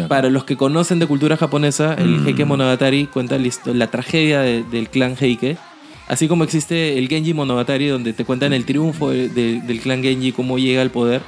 Para 0.09 0.31
los 0.31 0.45
que 0.45 0.57
conocen 0.57 0.99
de 0.99 1.07
cultura 1.07 1.37
japonesa, 1.37 1.95
el 1.95 2.21
Mm. 2.21 2.27
Heike 2.29 2.45
Monogatari 2.47 3.07
cuenta 3.07 3.37
la, 3.39 3.51
la 3.67 3.87
tragedia 3.91 4.41
de- 4.41 4.63
del 4.65 4.89
clan 4.89 5.17
Heike. 5.21 5.59
Así 6.09 6.29
como 6.29 6.45
existe 6.45 6.99
el 6.99 7.09
Genji 7.09 7.35
Monogatari, 7.35 7.89
donde 7.89 8.13
te 8.13 8.25
cuentan 8.25 8.53
el 8.53 8.65
triunfo 8.65 9.11
de- 9.11 9.29
de- 9.29 9.61
del 9.61 9.81
clan 9.81 10.03
Genji, 10.03 10.33
cómo 10.33 10.59
llega 10.59 10.83
al 10.83 10.91
poder. 10.91 11.21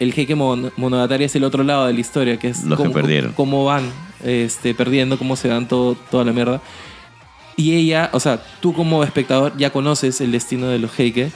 El 0.00 0.12
Heike 0.16 0.34
Mon- 0.34 0.72
Monogatari 0.76 1.24
es 1.24 1.34
el 1.36 1.44
otro 1.44 1.62
lado 1.64 1.86
de 1.86 1.92
la 1.92 2.00
historia, 2.00 2.36
que 2.38 2.48
es 2.48 2.64
Los 2.64 2.76
que 2.78 2.84
cómo, 2.84 2.94
perdieron. 2.94 3.32
cómo 3.32 3.64
van 3.64 3.84
este, 4.24 4.74
perdiendo, 4.74 5.18
cómo 5.18 5.34
se 5.36 5.48
dan 5.48 5.66
todo, 5.66 5.96
toda 6.10 6.24
la 6.24 6.32
mierda. 6.32 6.60
Y 7.56 7.74
ella, 7.74 8.08
o 8.12 8.20
sea, 8.20 8.40
tú 8.60 8.72
como 8.72 9.02
espectador 9.04 9.52
ya 9.56 9.70
conoces 9.70 10.20
el 10.20 10.30
destino 10.32 10.68
de 10.68 10.78
los 10.78 10.98
Heike. 10.98 11.30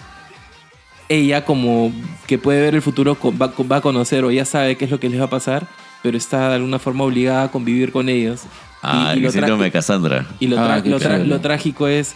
Ella 1.08 1.44
como 1.44 1.92
que 2.26 2.38
puede 2.38 2.60
ver 2.60 2.74
el 2.74 2.82
futuro 2.82 3.16
va, 3.40 3.52
va 3.70 3.76
a 3.76 3.80
conocer 3.80 4.24
o 4.24 4.30
ya 4.30 4.44
sabe 4.44 4.76
qué 4.76 4.86
es 4.86 4.90
lo 4.90 4.98
que 4.98 5.08
les 5.08 5.20
va 5.20 5.24
a 5.26 5.30
pasar, 5.30 5.66
pero 6.02 6.16
está 6.16 6.48
de 6.48 6.54
alguna 6.56 6.78
forma 6.80 7.04
obligada 7.04 7.44
a 7.44 7.50
convivir 7.50 7.92
con 7.92 8.08
ellos. 8.08 8.42
Y- 8.44 8.46
Ah, 8.82 9.12
y, 9.14 9.18
el 9.18 9.22
lo, 9.24 9.28
tra- 9.30 9.32
síndrome 9.32 9.64
de 9.64 9.70
Cassandra. 9.72 10.26
y 10.40 10.46
lo, 10.48 10.58
Ah, 10.60 10.80
lo 10.84 10.98
lo 11.24 11.40
trágico 11.40 11.86
es, 11.88 12.14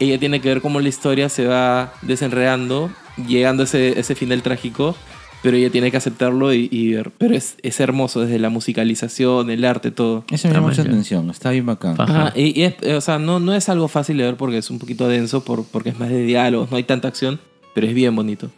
ella 0.00 0.18
tiene 0.18 0.40
que 0.40 0.48
ver 0.48 0.60
cómo 0.60 0.80
la 0.80 0.88
historia 0.88 1.28
se 1.28 1.46
va 1.46 1.92
desenredando, 2.02 2.90
llegando 3.28 3.62
a 3.62 3.64
ese, 3.64 3.98
ese 4.00 4.14
final 4.14 4.42
trágico, 4.42 4.96
pero 5.42 5.56
ella 5.56 5.70
tiene 5.70 5.90
que 5.90 5.96
aceptarlo 5.96 6.52
y, 6.52 6.68
y 6.70 6.94
ver. 6.94 7.10
Pero 7.16 7.34
es, 7.34 7.56
es 7.62 7.80
hermoso 7.80 8.20
desde 8.20 8.38
la 8.38 8.48
musicalización, 8.50 9.50
el 9.50 9.64
arte, 9.64 9.90
todo. 9.90 10.24
Eso 10.30 10.48
me 10.48 10.54
llama 10.54 10.68
mucha 10.68 10.82
atención. 10.82 11.30
Está 11.30 11.50
bien 11.50 11.66
bacán. 11.66 11.96
Ajá. 11.98 12.26
Ajá, 12.28 12.32
y, 12.34 12.60
y 12.60 12.64
es, 12.64 12.74
eh, 12.82 12.94
o 12.94 13.00
sea, 13.00 13.18
no, 13.18 13.40
no 13.40 13.54
es 13.54 13.68
algo 13.68 13.88
fácil 13.88 14.16
de 14.16 14.24
ver 14.24 14.36
porque 14.36 14.58
es 14.58 14.70
un 14.70 14.78
poquito 14.78 15.08
denso, 15.08 15.44
por, 15.44 15.64
porque 15.64 15.90
es 15.90 15.98
más 15.98 16.08
de 16.08 16.22
diálogos, 16.22 16.70
no 16.70 16.76
hay 16.76 16.84
tanta 16.84 17.08
acción, 17.08 17.40
pero 17.74 17.86
es 17.86 17.94
bien 17.94 18.14
bonito. 18.16 18.50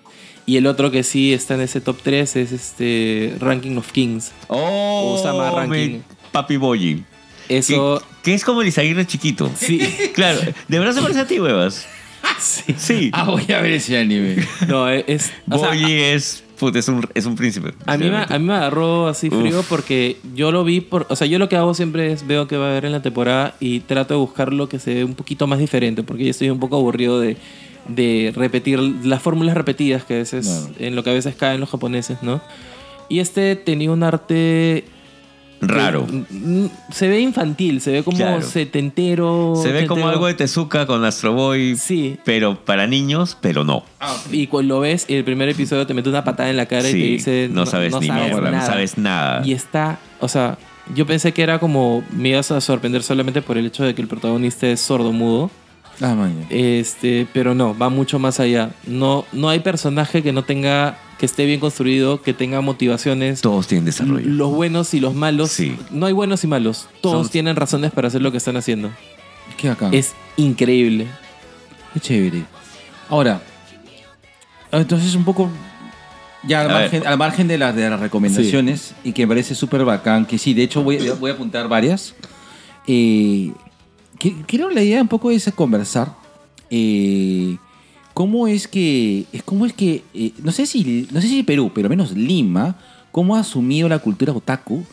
Y 0.44 0.56
el 0.56 0.66
otro 0.66 0.90
que 0.90 1.04
sí 1.04 1.32
está 1.32 1.54
en 1.54 1.60
ese 1.60 1.80
top 1.80 1.98
3 2.02 2.36
es 2.36 2.52
este 2.52 3.36
Ranking 3.38 3.76
of 3.76 3.92
Kings. 3.92 4.32
Oh, 4.48 5.16
Osama 5.16 5.50
Ranking. 5.52 6.00
Papi 6.32 6.56
Boyi. 6.56 7.04
Eso, 7.48 8.02
Que, 8.22 8.30
que 8.30 8.34
es 8.34 8.44
como 8.44 8.62
el 8.62 8.68
Izaguirre 8.68 9.06
chiquito. 9.06 9.50
sí, 9.56 9.80
Claro, 10.14 10.40
de 10.68 10.78
verdad 10.78 10.94
se 10.94 11.02
parece 11.02 11.20
a 11.20 11.26
ti, 11.26 11.40
huevas. 11.40 11.86
sí. 12.38 12.74
Sí. 12.76 13.10
Ah, 13.12 13.24
voy 13.24 13.44
a 13.52 13.60
ver 13.60 13.72
ese 13.72 13.98
anime. 13.98 14.36
No, 14.68 14.88
es... 14.88 15.32
o 15.50 15.58
sea, 15.58 15.74
es, 15.74 16.44
puta, 16.58 16.78
es, 16.78 16.88
un, 16.88 17.06
es 17.14 17.26
un 17.26 17.34
príncipe. 17.34 17.72
A 17.84 17.96
mí, 17.96 18.08
me, 18.08 18.16
a 18.18 18.38
mí 18.38 18.44
me 18.44 18.54
agarró 18.54 19.08
así 19.08 19.28
frío 19.28 19.60
Uf. 19.60 19.68
porque 19.68 20.16
yo 20.34 20.52
lo 20.52 20.62
vi 20.64 20.80
por... 20.80 21.06
O 21.10 21.16
sea, 21.16 21.26
yo 21.26 21.38
lo 21.40 21.48
que 21.48 21.56
hago 21.56 21.74
siempre 21.74 22.12
es 22.12 22.26
veo 22.26 22.46
que 22.46 22.56
va 22.56 22.66
a 22.68 22.70
haber 22.70 22.84
en 22.84 22.92
la 22.92 23.02
temporada 23.02 23.54
y 23.58 23.80
trato 23.80 24.14
de 24.14 24.20
buscar 24.20 24.52
lo 24.52 24.68
que 24.68 24.78
se 24.78 24.94
ve 24.94 25.04
un 25.04 25.14
poquito 25.14 25.46
más 25.48 25.58
diferente 25.58 26.02
porque 26.04 26.24
yo 26.24 26.30
estoy 26.30 26.48
un 26.50 26.60
poco 26.60 26.76
aburrido 26.76 27.18
de, 27.20 27.36
de 27.88 28.32
repetir 28.36 28.78
las 28.78 29.20
fórmulas 29.20 29.56
repetidas 29.56 30.04
que 30.04 30.14
a 30.14 30.18
veces... 30.18 30.46
Claro. 30.46 30.74
En 30.78 30.94
lo 30.94 31.02
que 31.02 31.10
a 31.10 31.14
veces 31.14 31.34
caen 31.34 31.58
los 31.60 31.70
japoneses, 31.70 32.18
¿no? 32.22 32.40
Y 33.08 33.18
este 33.18 33.56
tenía 33.56 33.90
un 33.90 34.04
arte... 34.04 34.84
Raro. 35.62 36.06
que, 36.06 36.68
se 36.92 37.08
ve 37.08 37.20
infantil, 37.20 37.80
se 37.80 37.92
ve 37.92 38.02
como 38.02 38.16
Claro. 38.16 38.42
setentero. 38.42 39.54
Se 39.62 39.72
ve 39.72 39.86
como 39.86 40.08
algo 40.08 40.26
de 40.26 40.34
Tezuka 40.34 40.86
con 40.86 41.04
Astro 41.04 41.32
Boy, 41.32 41.76
Sí. 41.76 42.18
pero 42.24 42.56
para 42.64 42.86
niños, 42.86 43.36
pero 43.40 43.64
no. 43.64 43.84
Y 44.30 44.48
cuando 44.48 44.74
lo 44.74 44.80
ves 44.80 45.06
y 45.08 45.14
el 45.14 45.24
primer 45.24 45.48
episodio 45.48 45.86
te 45.86 45.94
mete 45.94 46.08
una 46.08 46.24
patada 46.24 46.50
en 46.50 46.56
la 46.56 46.66
cara 46.66 46.88
y 46.88 46.92
te 46.92 46.98
dice... 46.98 47.48
no 47.52 47.64
sabes 47.66 47.92
ni 48.00 48.10
mierda, 48.10 48.40
no 48.40 48.50
nada". 48.50 48.66
sabes 48.66 48.98
nada. 48.98 49.46
Y 49.46 49.52
está, 49.52 49.98
o 50.20 50.28
sea, 50.28 50.58
yo 50.94 51.06
pensé 51.06 51.32
que 51.32 51.42
era 51.42 51.58
como, 51.60 52.02
me 52.10 52.30
ibas 52.30 52.50
a 52.50 52.60
sorprender 52.60 53.02
solamente 53.02 53.40
por 53.42 53.56
el 53.56 53.66
hecho 53.66 53.84
de 53.84 53.94
que 53.94 54.02
el 54.02 54.08
protagonista 54.08 54.66
es 54.66 54.80
sordo 54.80 55.12
mudo. 55.12 55.50
Ah, 56.02 56.14
man. 56.14 56.46
Este, 56.50 57.26
pero 57.32 57.54
no, 57.54 57.76
va 57.78 57.88
mucho 57.88 58.18
más 58.18 58.40
allá. 58.40 58.70
No, 58.86 59.24
no 59.32 59.48
hay 59.48 59.60
personaje 59.60 60.22
que 60.22 60.32
no 60.32 60.42
tenga, 60.44 60.98
que 61.18 61.26
esté 61.26 61.46
bien 61.46 61.60
construido, 61.60 62.22
que 62.22 62.34
tenga 62.34 62.60
motivaciones. 62.60 63.40
Todos 63.40 63.68
tienen 63.68 63.84
desarrollo. 63.84 64.26
Los 64.28 64.50
buenos 64.52 64.92
y 64.94 65.00
los 65.00 65.14
malos. 65.14 65.50
Sí. 65.50 65.76
No 65.90 66.06
hay 66.06 66.12
buenos 66.12 66.42
y 66.44 66.48
malos. 66.48 66.88
Todos 67.00 67.26
Son- 67.26 67.32
tienen 67.32 67.56
razones 67.56 67.92
para 67.92 68.08
hacer 68.08 68.20
lo 68.20 68.32
que 68.32 68.38
están 68.38 68.56
haciendo. 68.56 68.90
Qué 69.56 69.68
bacán. 69.68 69.94
Es 69.94 70.12
increíble. 70.36 71.06
Qué 71.94 72.00
chévere. 72.00 72.42
Ahora, 73.08 73.40
entonces 74.72 75.14
un 75.14 75.24
poco 75.24 75.50
ya 76.44 76.62
al 76.62 76.70
A 76.70 76.74
margen, 76.74 77.06
al 77.06 77.18
margen 77.18 77.48
de, 77.48 77.58
las 77.58 77.76
de 77.76 77.88
las 77.88 78.00
recomendaciones 78.00 78.94
y 79.04 79.12
que 79.12 79.22
me 79.22 79.28
parece 79.28 79.54
súper 79.54 79.84
bacán, 79.84 80.24
que 80.26 80.38
sí, 80.38 80.54
de 80.54 80.62
hecho 80.64 80.82
voy, 80.82 80.98
voy 81.20 81.30
a 81.30 81.34
apuntar 81.34 81.68
varias. 81.68 82.14
Eh, 82.86 83.52
que- 84.22 84.36
creo 84.46 84.70
la 84.70 84.82
idea 84.82 85.02
un 85.02 85.08
poco 85.08 85.30
es 85.30 85.50
conversar. 85.54 86.14
eh, 86.70 87.56
¿Cómo 88.14 88.46
es 88.46 88.68
que, 88.68 89.24
es 89.32 89.42
cómo 89.42 89.64
es 89.66 89.72
que, 89.72 90.04
eh, 90.14 90.32
no 90.42 90.52
sé 90.52 90.66
si, 90.66 91.08
no 91.10 91.20
sé 91.20 91.28
si 91.28 91.42
Perú, 91.42 91.70
pero 91.74 91.88
menos 91.88 92.12
Lima, 92.12 92.76
cómo 93.10 93.36
ha 93.36 93.40
asumido 93.40 93.88
la 93.88 93.98
cultura 94.00 94.32
otaku 94.34 94.84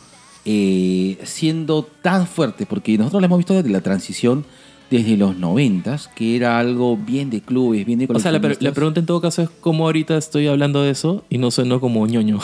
eh, 0.46 1.18
siendo 1.24 1.82
tan 2.02 2.26
fuerte? 2.26 2.64
Porque 2.66 2.96
nosotros 2.96 3.20
la 3.20 3.26
hemos 3.26 3.38
visto 3.38 3.54
desde 3.54 3.68
la 3.70 3.82
transición 3.82 4.44
desde 4.90 5.16
los 5.18 5.36
noventas, 5.36 6.08
que 6.08 6.34
era 6.34 6.58
algo 6.58 6.96
bien 6.96 7.30
de 7.30 7.42
clubes, 7.42 7.84
bien 7.86 7.98
de 8.00 8.08
O 8.12 8.18
sea, 8.18 8.32
la, 8.32 8.40
pre- 8.40 8.56
la 8.58 8.72
pregunta 8.72 8.98
en 9.00 9.06
todo 9.06 9.20
caso 9.20 9.42
es 9.42 9.50
cómo 9.60 9.84
ahorita 9.84 10.16
estoy 10.16 10.48
hablando 10.48 10.82
de 10.82 10.90
eso 10.90 11.22
y 11.30 11.38
no 11.38 11.50
sueno 11.52 11.78
como 11.80 12.04
ñoño. 12.06 12.40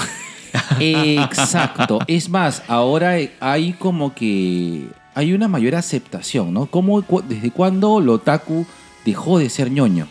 Exacto. 0.79 1.99
Es 2.07 2.29
más, 2.29 2.63
ahora 2.69 3.17
hay 3.41 3.73
como 3.73 4.15
que 4.15 4.87
hay 5.17 5.33
una 5.33 5.49
mayor 5.49 5.75
aceptación, 5.75 6.53
¿no? 6.55 6.67
¿Cómo, 6.67 7.03
cu- 7.03 7.25
¿Desde 7.29 7.51
cuándo 7.51 7.99
el 7.99 8.09
otaku 8.09 8.65
dejó 9.05 9.39
de 9.41 9.49
ser 9.51 9.71
ñoño? 9.73 10.07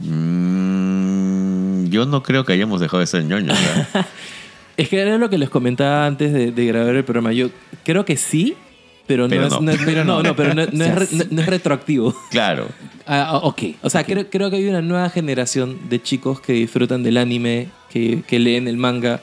Mm, 0.00 1.86
yo 1.88 2.06
no 2.06 2.22
creo 2.22 2.44
que 2.44 2.52
hayamos 2.52 2.80
dejado 2.80 3.00
de 3.00 3.06
ser 3.06 3.24
ñoños. 3.24 3.58
¿verdad? 3.58 4.06
Es 4.76 4.88
que 4.88 5.00
era 5.00 5.18
lo 5.18 5.28
que 5.28 5.38
les 5.38 5.50
comentaba 5.50 6.06
antes 6.06 6.32
de, 6.32 6.52
de 6.52 6.66
grabar 6.66 6.94
el 6.94 7.02
programa. 7.04 7.32
Yo 7.32 7.50
creo 7.84 8.04
que 8.04 8.16
sí, 8.16 8.54
pero 9.08 9.24
no 9.24 9.30
Pero 9.30 9.46
es, 9.46 9.50
no. 9.54 9.60
no 9.60 9.70
es- 9.72 9.80
Pero 9.84 10.04
no, 10.04 10.16
no. 10.22 10.22
no, 10.22 10.36
pero 10.36 10.54
no, 10.54 10.66
no 10.70 10.84
es, 10.84 10.94
re- 10.94 11.08
no- 11.10 11.24
no 11.32 11.40
es 11.42 11.46
retroactivo. 11.48 12.14
claro. 12.30 12.68
Ah, 13.04 13.40
ok. 13.42 13.62
O 13.82 13.90
sea, 13.90 14.04
creo, 14.04 14.30
creo 14.30 14.50
que 14.50 14.56
hay 14.56 14.68
una 14.68 14.80
nueva 14.82 15.10
generación 15.10 15.88
de 15.88 16.00
chicos 16.00 16.40
que 16.40 16.52
disfrutan 16.52 17.02
del 17.02 17.16
anime, 17.16 17.68
que, 17.90 18.22
que 18.24 18.38
leen 18.38 18.68
el 18.68 18.76
manga, 18.76 19.20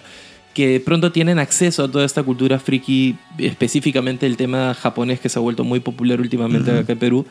que 0.55 0.69
de 0.69 0.79
pronto 0.79 1.11
tienen 1.11 1.37
acceso 1.37 1.83
a 1.83 1.91
toda 1.91 2.05
esta 2.05 2.23
cultura 2.23 2.57
friki, 2.59 3.17
específicamente 3.37 4.25
el 4.25 4.37
tema 4.37 4.73
japonés 4.73 5.19
que 5.19 5.27
se 5.27 5.37
ha 5.37 5.41
vuelto 5.41 5.65
muy 5.65 5.81
popular 5.81 6.21
últimamente 6.21 6.71
acá 6.71 6.93
en 6.93 6.97
Perú, 6.97 7.25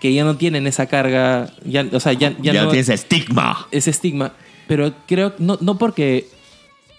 que 0.00 0.12
ya 0.12 0.24
no 0.24 0.36
tienen 0.36 0.66
esa 0.66 0.86
carga, 0.86 1.48
ya, 1.64 1.86
o 1.92 2.00
sea, 2.00 2.12
ya, 2.12 2.34
ya 2.42 2.52
Ya, 2.52 2.64
no 2.64 2.70
tienes 2.70 2.88
estigma. 2.88 3.68
ese 3.70 3.90
estigma. 3.90 4.32
Pero 4.66 4.92
creo, 5.06 5.32
no, 5.38 5.58
no 5.60 5.78
porque. 5.78 6.26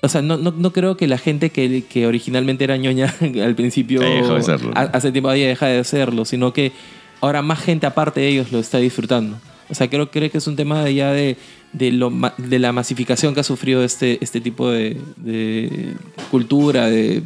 O 0.01 0.07
sea, 0.07 0.21
no, 0.21 0.37
no, 0.37 0.51
no 0.51 0.71
creo 0.73 0.97
que 0.97 1.07
la 1.07 1.17
gente 1.17 1.51
que, 1.51 1.83
que 1.83 2.07
originalmente 2.07 2.63
era 2.63 2.77
ñoña 2.77 3.13
al 3.43 3.55
principio. 3.55 3.99
De 3.99 4.23
Hace 4.73 5.11
tiempo 5.11 5.29
haya 5.29 5.47
dejado 5.47 5.73
de 5.73 5.83
serlo, 5.83 6.23
sino 6.25 6.53
que 6.53 6.71
ahora 7.19 7.41
más 7.41 7.59
gente 7.59 7.85
aparte 7.85 8.21
de 8.21 8.29
ellos 8.29 8.51
lo 8.53 8.59
está 8.59 8.77
disfrutando. 8.77 9.37
O 9.71 9.75
sea, 9.75 9.89
creo, 9.89 10.11
creo 10.11 10.29
que 10.29 10.37
es 10.37 10.45
un 10.47 10.55
tema 10.57 10.83
de 10.83 10.93
ya 10.93 11.11
de, 11.11 11.37
de, 11.73 11.91
lo, 11.91 12.09
ma- 12.11 12.33
de 12.37 12.59
la 12.59 12.71
masificación 12.73 13.33
que 13.33 13.39
ha 13.39 13.43
sufrido 13.43 13.83
este, 13.83 14.17
este 14.21 14.41
tipo 14.41 14.69
de, 14.69 14.99
de 15.15 15.93
cultura, 16.29 16.87
de, 16.89 17.23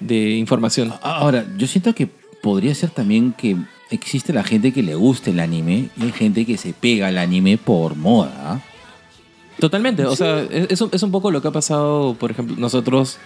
de 0.00 0.30
información. 0.36 0.94
Ahora, 1.02 1.44
yo 1.58 1.66
siento 1.66 1.94
que 1.94 2.08
podría 2.42 2.74
ser 2.74 2.90
también 2.90 3.32
que 3.32 3.56
existe 3.90 4.32
la 4.32 4.44
gente 4.44 4.72
que 4.72 4.82
le 4.82 4.94
gusta 4.94 5.30
el 5.30 5.40
anime 5.40 5.88
y 6.00 6.04
hay 6.04 6.12
gente 6.12 6.46
que 6.46 6.56
se 6.56 6.72
pega 6.72 7.08
al 7.08 7.18
anime 7.18 7.58
por 7.58 7.96
moda. 7.96 8.62
Totalmente, 9.58 10.04
o 10.04 10.14
sea, 10.14 10.42
es, 10.42 10.68
es 10.70 10.80
un- 10.80 10.90
es 10.92 11.02
un 11.02 11.10
poco 11.10 11.32
lo 11.32 11.42
que 11.42 11.48
ha 11.48 11.52
pasado, 11.52 12.14
por 12.14 12.30
ejemplo, 12.30 12.54
nosotros 12.56 13.18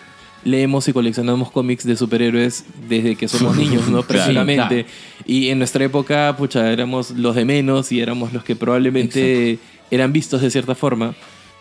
leemos 0.44 0.88
y 0.88 0.92
coleccionamos 0.92 1.50
cómics 1.50 1.84
de 1.84 1.96
superhéroes 1.96 2.64
desde 2.88 3.14
que 3.16 3.28
somos 3.28 3.56
niños, 3.56 3.88
¿no? 3.88 4.02
Claro, 4.06 4.06
Precisamente. 4.08 4.86
Y 5.26 5.48
en 5.50 5.58
nuestra 5.58 5.84
época, 5.84 6.34
pucha, 6.36 6.72
éramos 6.72 7.10
los 7.12 7.34
de 7.36 7.44
menos 7.44 7.92
y 7.92 8.00
éramos 8.00 8.32
los 8.32 8.42
que 8.44 8.56
probablemente 8.56 9.58
eran 9.90 10.12
vistos 10.12 10.42
de 10.42 10.50
cierta 10.50 10.74
forma. 10.74 11.14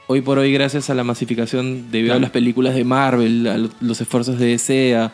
Hoy 0.08 0.22
por 0.22 0.38
hoy, 0.40 0.52
gracias 0.52 0.90
a 0.90 0.96
la 0.96 1.04
masificación 1.04 1.90
debido 1.92 2.14
a 2.14 2.16
Claro. 2.16 2.22
las 2.22 2.32
películas 2.32 2.76
de 2.76 2.84
Marvel, 2.84 3.48
a 3.48 3.58
lo- 3.58 3.70
los 3.80 4.02
esfuerzos 4.02 4.38
de 4.40 4.48
DC, 4.48 4.96
a- 4.96 5.12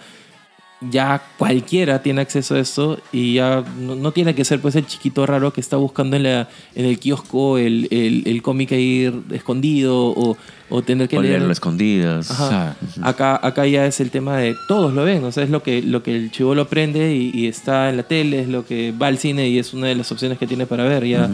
ya 0.92 1.24
cualquiera 1.40 2.04
tiene 2.04 2.22
acceso 2.22 2.54
a 2.56 2.60
eso 2.60 3.00
y 3.12 3.34
ya 3.34 3.64
no, 3.80 3.96
no 3.96 4.12
tiene 4.12 4.36
que 4.36 4.46
ser 4.46 4.60
pues 4.62 4.76
el 4.76 4.86
chiquito 4.86 5.26
raro 5.26 5.52
que 5.52 5.60
está 5.60 5.76
buscando 5.76 6.16
en, 6.18 6.24
la, 6.24 6.50
en 6.76 6.86
el 6.86 7.00
kiosco 7.00 7.58
el, 7.58 7.88
el, 7.90 8.22
el 8.28 8.42
cómic 8.44 8.72
ahí 8.74 9.12
escondido 9.32 9.98
o, 10.10 10.38
o 10.70 10.82
tener 10.82 11.08
que 11.08 11.18
O 11.18 11.22
leerlo 11.22 11.50
a 11.50 11.52
escondidas. 11.54 12.30
Ajá. 12.32 12.76
Acá, 13.02 13.40
acá 13.42 13.66
ya 13.68 13.86
es 13.86 14.00
el 14.02 14.10
tema 14.12 14.38
de 14.38 14.56
todos 14.68 14.94
lo 14.94 15.04
ven, 15.06 15.24
o 15.24 15.32
sea, 15.32 15.44
es 15.44 15.50
lo 15.50 15.64
que, 15.64 15.82
lo 15.82 16.04
que 16.04 16.16
el 16.16 16.32
chivolo 16.32 16.68
prende 16.68 17.14
y, 17.16 17.32
y 17.34 17.48
está 17.48 17.90
en 17.90 17.98
la 17.98 18.04
tele, 18.04 18.42
es 18.42 18.48
lo 18.50 18.66
que 18.66 18.92
va 18.92 19.08
al 19.08 19.18
cine 19.18 19.48
y 19.48 19.60
es 19.60 19.74
una 19.74 19.88
de 19.88 19.96
las 19.96 20.12
opciones 20.12 20.38
que 20.38 20.46
tiene 20.48 20.66
para 20.66 20.84
ver. 20.84 21.06
Ya 21.06 21.30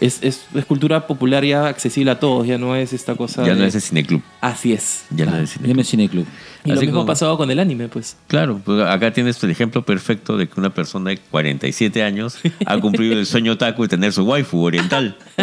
es, 0.00 0.18
es, 0.24 0.46
es 0.52 0.64
cultura 0.64 1.06
popular 1.06 1.44
ya 1.44 1.68
accesible 1.68 2.10
a 2.10 2.18
todos, 2.18 2.44
ya 2.44 2.58
no 2.58 2.74
es 2.74 2.92
esta 2.92 3.14
cosa. 3.14 3.44
Ya 3.46 3.54
no 3.54 3.62
es 3.64 3.76
el 3.76 3.82
cineclub. 3.82 4.20
Así 4.40 4.72
es. 4.72 5.04
Ya 5.10 5.26
no 5.26 5.36
es 5.36 5.54
el 5.56 5.62
Ya 5.62 5.66
cineclub. 5.66 5.80
es 5.80 5.88
cineclub. 5.88 6.26
Y 6.64 6.72
lo 6.72 6.80
mismo 6.80 6.92
como- 6.94 7.02
ha 7.04 7.06
pasado 7.06 7.36
con 7.36 7.50
el 7.52 7.60
anime, 7.60 7.86
pues. 7.88 8.16
Claro, 8.26 8.60
pues 8.64 8.82
acá 8.84 9.12
tienes 9.12 9.40
el 9.44 9.50
ejemplo 9.50 9.82
perfecto 9.84 10.36
de 10.36 10.48
que 10.48 10.58
una 10.58 10.70
persona 10.74 11.10
de 11.10 11.18
47 11.18 12.02
años 12.02 12.36
ha 12.66 12.78
cumplido 12.78 13.16
el 13.16 13.26
sueño 13.26 13.52
otaku 13.52 13.82
de 13.82 13.88
tener 13.88 14.12
su 14.12 14.24
waifu 14.24 14.60
oriental. 14.64 15.16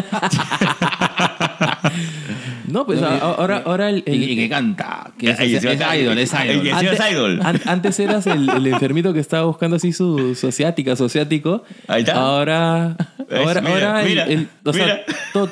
No, 2.72 2.86
pues 2.86 3.02
ahora, 3.02 3.64
ahora 3.66 3.90
el, 3.90 4.04
el- 4.06 4.22
Y, 4.24 4.32
y 4.32 4.36
que 4.36 4.50
canta. 4.50 5.12
Que 5.18 5.32
es, 5.32 5.40
es- 5.40 5.64
es 5.64 5.64
idol, 5.64 6.18
es 6.18 6.34
ay, 6.34 6.50
idol. 6.52 6.70
ay, 6.74 6.88
sí, 6.88 6.94
es 6.96 7.12
idol. 7.12 7.40
an- 7.44 7.62
antes 7.66 8.00
eras 8.00 8.28
el, 8.28 8.50
el 8.50 8.68
enfermito 8.68 9.14
que 9.14 9.20
estaba 9.20 9.46
buscando 9.46 9.76
así 9.78 9.92
su, 9.94 10.36
su 10.36 10.48
asiática, 10.48 10.96
su 10.96 11.06
asiático. 11.06 11.64
Ahí 11.88 12.02
está. 12.02 12.14
Ahora, 12.14 12.96
ahora, 13.32 13.62
Mira, 13.62 13.74
ahora 13.74 14.02
el- 14.04 14.10
mira, 14.10 14.26
el- 14.26 14.50
o 14.66 14.74
sea, 14.74 15.02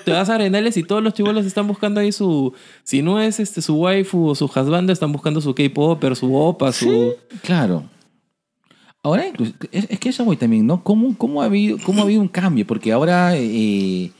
te 0.03 0.11
vas 0.11 0.29
a 0.29 0.35
Arenales 0.35 0.77
y 0.77 0.83
todos 0.83 1.03
los 1.03 1.13
chibolos 1.13 1.45
están 1.45 1.67
buscando 1.67 1.99
ahí 1.99 2.11
su, 2.11 2.53
si 2.83 3.01
no 3.01 3.19
es 3.21 3.39
este 3.39 3.61
su 3.61 3.75
waifu 3.75 4.27
o 4.29 4.35
su 4.35 4.45
husband, 4.45 4.89
están 4.89 5.11
buscando 5.11 5.41
su 5.41 5.53
K-popper, 5.55 6.15
su 6.15 6.35
opa, 6.35 6.71
su 6.71 7.15
Claro. 7.43 7.83
Ahora, 9.03 9.27
incluso- 9.27 9.53
es, 9.71 9.87
es 9.89 9.99
que 9.99 10.09
eso 10.09 10.25
voy 10.25 10.35
también, 10.37 10.65
¿no? 10.67 10.83
¿Cómo, 10.83 11.17
cómo, 11.17 11.41
ha, 11.41 11.45
habido, 11.45 11.77
cómo 11.85 12.01
ha 12.01 12.03
habido 12.05 12.19
un 12.21 12.27
cambio? 12.27 12.67
Porque 12.67 12.91
ahora 12.91 13.37
eh, 13.37 14.11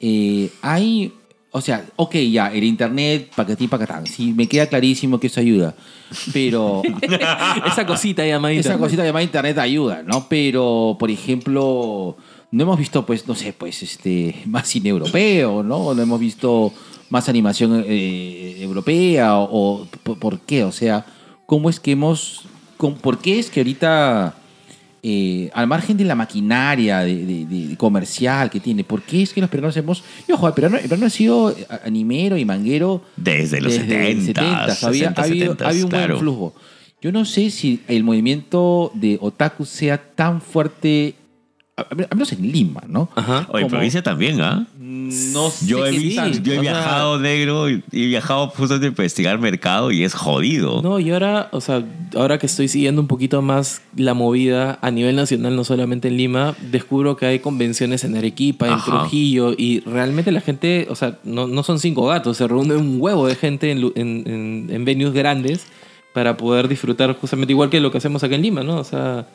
eh, 0.00 0.50
hay. 0.62 1.12
O 1.52 1.60
sea, 1.60 1.84
ok, 1.96 2.14
ya, 2.30 2.52
el 2.52 2.62
internet, 2.62 3.32
paquetí, 3.34 3.66
pacatán. 3.66 4.06
Sí, 4.06 4.32
me 4.32 4.46
queda 4.46 4.66
clarísimo 4.68 5.18
que 5.18 5.26
eso 5.26 5.40
ayuda. 5.40 5.74
Pero. 6.32 6.82
esa 7.66 7.84
cosita 7.86 8.24
llamadita. 8.24 8.60
Esa 8.60 8.78
cosita 8.78 9.04
llamada 9.04 9.24
internet 9.24 9.58
ayuda, 9.58 10.02
¿no? 10.06 10.28
Pero, 10.28 10.96
por 10.98 11.10
ejemplo, 11.10 12.16
no 12.52 12.62
hemos 12.62 12.78
visto, 12.78 13.04
pues, 13.04 13.26
no 13.26 13.34
sé, 13.34 13.52
pues, 13.52 13.82
este, 13.82 14.36
más 14.46 14.68
cine 14.68 14.90
europeo, 14.90 15.62
¿no? 15.64 15.92
No 15.94 16.02
hemos 16.02 16.20
visto 16.20 16.72
más 17.08 17.28
animación 17.28 17.84
eh, 17.86 18.58
europea 18.60 19.36
o, 19.36 19.82
o 19.82 19.86
por, 20.04 20.18
por 20.20 20.40
qué, 20.40 20.62
o 20.62 20.70
sea, 20.70 21.04
¿cómo 21.46 21.68
es 21.68 21.80
que 21.80 21.90
hemos, 21.90 22.42
con- 22.76 22.94
por 22.94 23.18
qué 23.18 23.40
es 23.40 23.50
que 23.50 23.58
ahorita, 23.60 24.36
eh, 25.02 25.50
al 25.54 25.66
margen 25.66 25.96
de 25.96 26.04
la 26.04 26.14
maquinaria 26.14 26.98
de, 27.00 27.24
de- 27.24 27.46
de 27.46 27.76
comercial 27.76 28.50
que 28.50 28.60
tiene, 28.60 28.84
por 28.84 29.02
qué 29.02 29.22
es 29.22 29.32
que 29.32 29.40
los 29.40 29.48
peruanos 29.48 29.76
hemos, 29.76 30.04
y 30.28 30.32
ojo, 30.32 30.46
el 30.48 30.54
peruano, 30.54 30.76
el 30.76 30.82
peruano 30.82 31.06
ha 31.06 31.10
sido 31.10 31.54
animero 31.84 32.36
y 32.36 32.44
manguero 32.44 33.02
Desde 33.16 33.60
los 33.60 33.72
desde 33.72 34.10
el 34.10 34.22
70, 34.26 34.66
70s, 34.68 34.84
había, 34.84 35.08
60, 35.14 35.22
había- 35.22 35.46
70s, 35.54 35.66
había 35.66 35.84
un 35.84 35.90
claro. 35.90 36.14
buen 36.14 36.20
flujo. 36.20 36.54
Yo 37.02 37.12
no 37.12 37.24
sé 37.24 37.50
si 37.50 37.80
el 37.88 38.04
movimiento 38.04 38.90
de 38.94 39.16
otaku 39.22 39.64
sea 39.64 39.96
tan 40.14 40.42
fuerte, 40.42 41.14
al 41.76 41.96
menos 42.12 42.30
en 42.32 42.52
Lima, 42.52 42.82
¿no? 42.86 43.08
Ajá. 43.14 43.46
O 43.50 43.58
en 43.58 43.68
provincia 43.68 44.02
también, 44.02 44.38
¿ah? 44.42 44.66
No 44.92 45.50
sé 45.50 45.66
Yo 45.66 45.86
he, 45.86 45.90
visto, 45.92 46.26
yo 46.42 46.52
he 46.52 46.54
sea- 46.56 46.60
viajado 46.62 47.18
negro 47.20 47.70
y 47.70 47.82
he 47.92 48.06
viajado 48.06 48.48
justo 48.48 48.74
a 48.74 48.84
investigar 48.84 49.38
mercado 49.38 49.92
y 49.92 50.02
es 50.02 50.14
jodido. 50.14 50.82
No, 50.82 50.98
y 50.98 51.10
ahora, 51.10 51.48
o 51.52 51.60
sea, 51.60 51.84
ahora 52.16 52.38
que 52.38 52.46
estoy 52.46 52.66
siguiendo 52.66 53.00
un 53.00 53.06
poquito 53.06 53.40
más 53.42 53.82
la 53.94 54.14
movida 54.14 54.78
a 54.82 54.90
nivel 54.90 55.14
nacional, 55.16 55.54
no 55.54 55.62
solamente 55.64 56.08
en 56.08 56.16
Lima, 56.16 56.54
descubro 56.72 57.16
que 57.16 57.26
hay 57.26 57.38
convenciones 57.38 58.02
en 58.04 58.16
Arequipa, 58.16 58.66
en 58.66 58.72
Ajá. 58.72 59.00
Trujillo, 59.00 59.52
y 59.56 59.80
realmente 59.80 60.32
la 60.32 60.40
gente, 60.40 60.86
o 60.90 60.94
sea, 60.96 61.18
no, 61.24 61.46
no 61.46 61.62
son 61.62 61.78
cinco 61.78 62.06
gatos, 62.06 62.36
se 62.38 62.48
reúne 62.48 62.74
un 62.76 62.96
huevo 63.00 63.26
de 63.28 63.36
gente 63.36 63.70
en, 63.70 63.92
en- 63.94 64.66
en 64.70 64.84
venues 64.84 65.12
grandes 65.12 65.66
para 66.12 66.36
poder 66.36 66.66
disfrutar 66.66 67.14
justamente 67.20 67.52
igual 67.52 67.70
que 67.70 67.78
lo 67.78 67.92
que 67.92 67.98
hacemos 67.98 68.24
acá 68.24 68.34
en 68.34 68.42
Lima, 68.42 68.62
¿no? 68.64 68.78
O 68.78 68.84
sea, 68.84 69.28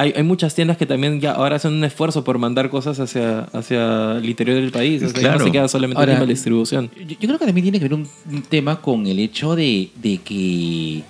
hay, 0.00 0.12
hay 0.16 0.22
muchas 0.22 0.54
tiendas 0.54 0.76
que 0.76 0.86
también 0.86 1.20
ya 1.20 1.32
ahora 1.32 1.56
hacen 1.56 1.72
un 1.74 1.84
esfuerzo 1.84 2.22
por 2.24 2.38
mandar 2.38 2.70
cosas 2.70 2.98
hacia, 3.00 3.40
hacia 3.52 4.12
el 4.18 4.28
interior 4.28 4.56
del 4.60 4.70
país, 4.70 5.02
o 5.02 5.08
sea, 5.10 5.20
ya 5.20 5.28
no 5.30 5.34
Claro. 5.34 5.44
se 5.44 5.52
queda 5.52 5.68
solamente 5.68 6.00
Ahora, 6.00 6.14
en 6.14 6.20
la 6.20 6.26
distribución. 6.26 6.90
Yo, 6.96 7.02
yo 7.04 7.16
creo 7.28 7.38
que 7.38 7.46
también 7.46 7.64
tiene 7.64 7.78
que 7.78 7.84
ver 7.84 7.94
un, 7.94 8.06
un 8.30 8.42
tema 8.42 8.80
con 8.80 9.06
el 9.06 9.18
hecho 9.18 9.54
de, 9.56 9.90
de 9.96 10.18
que 10.18 11.02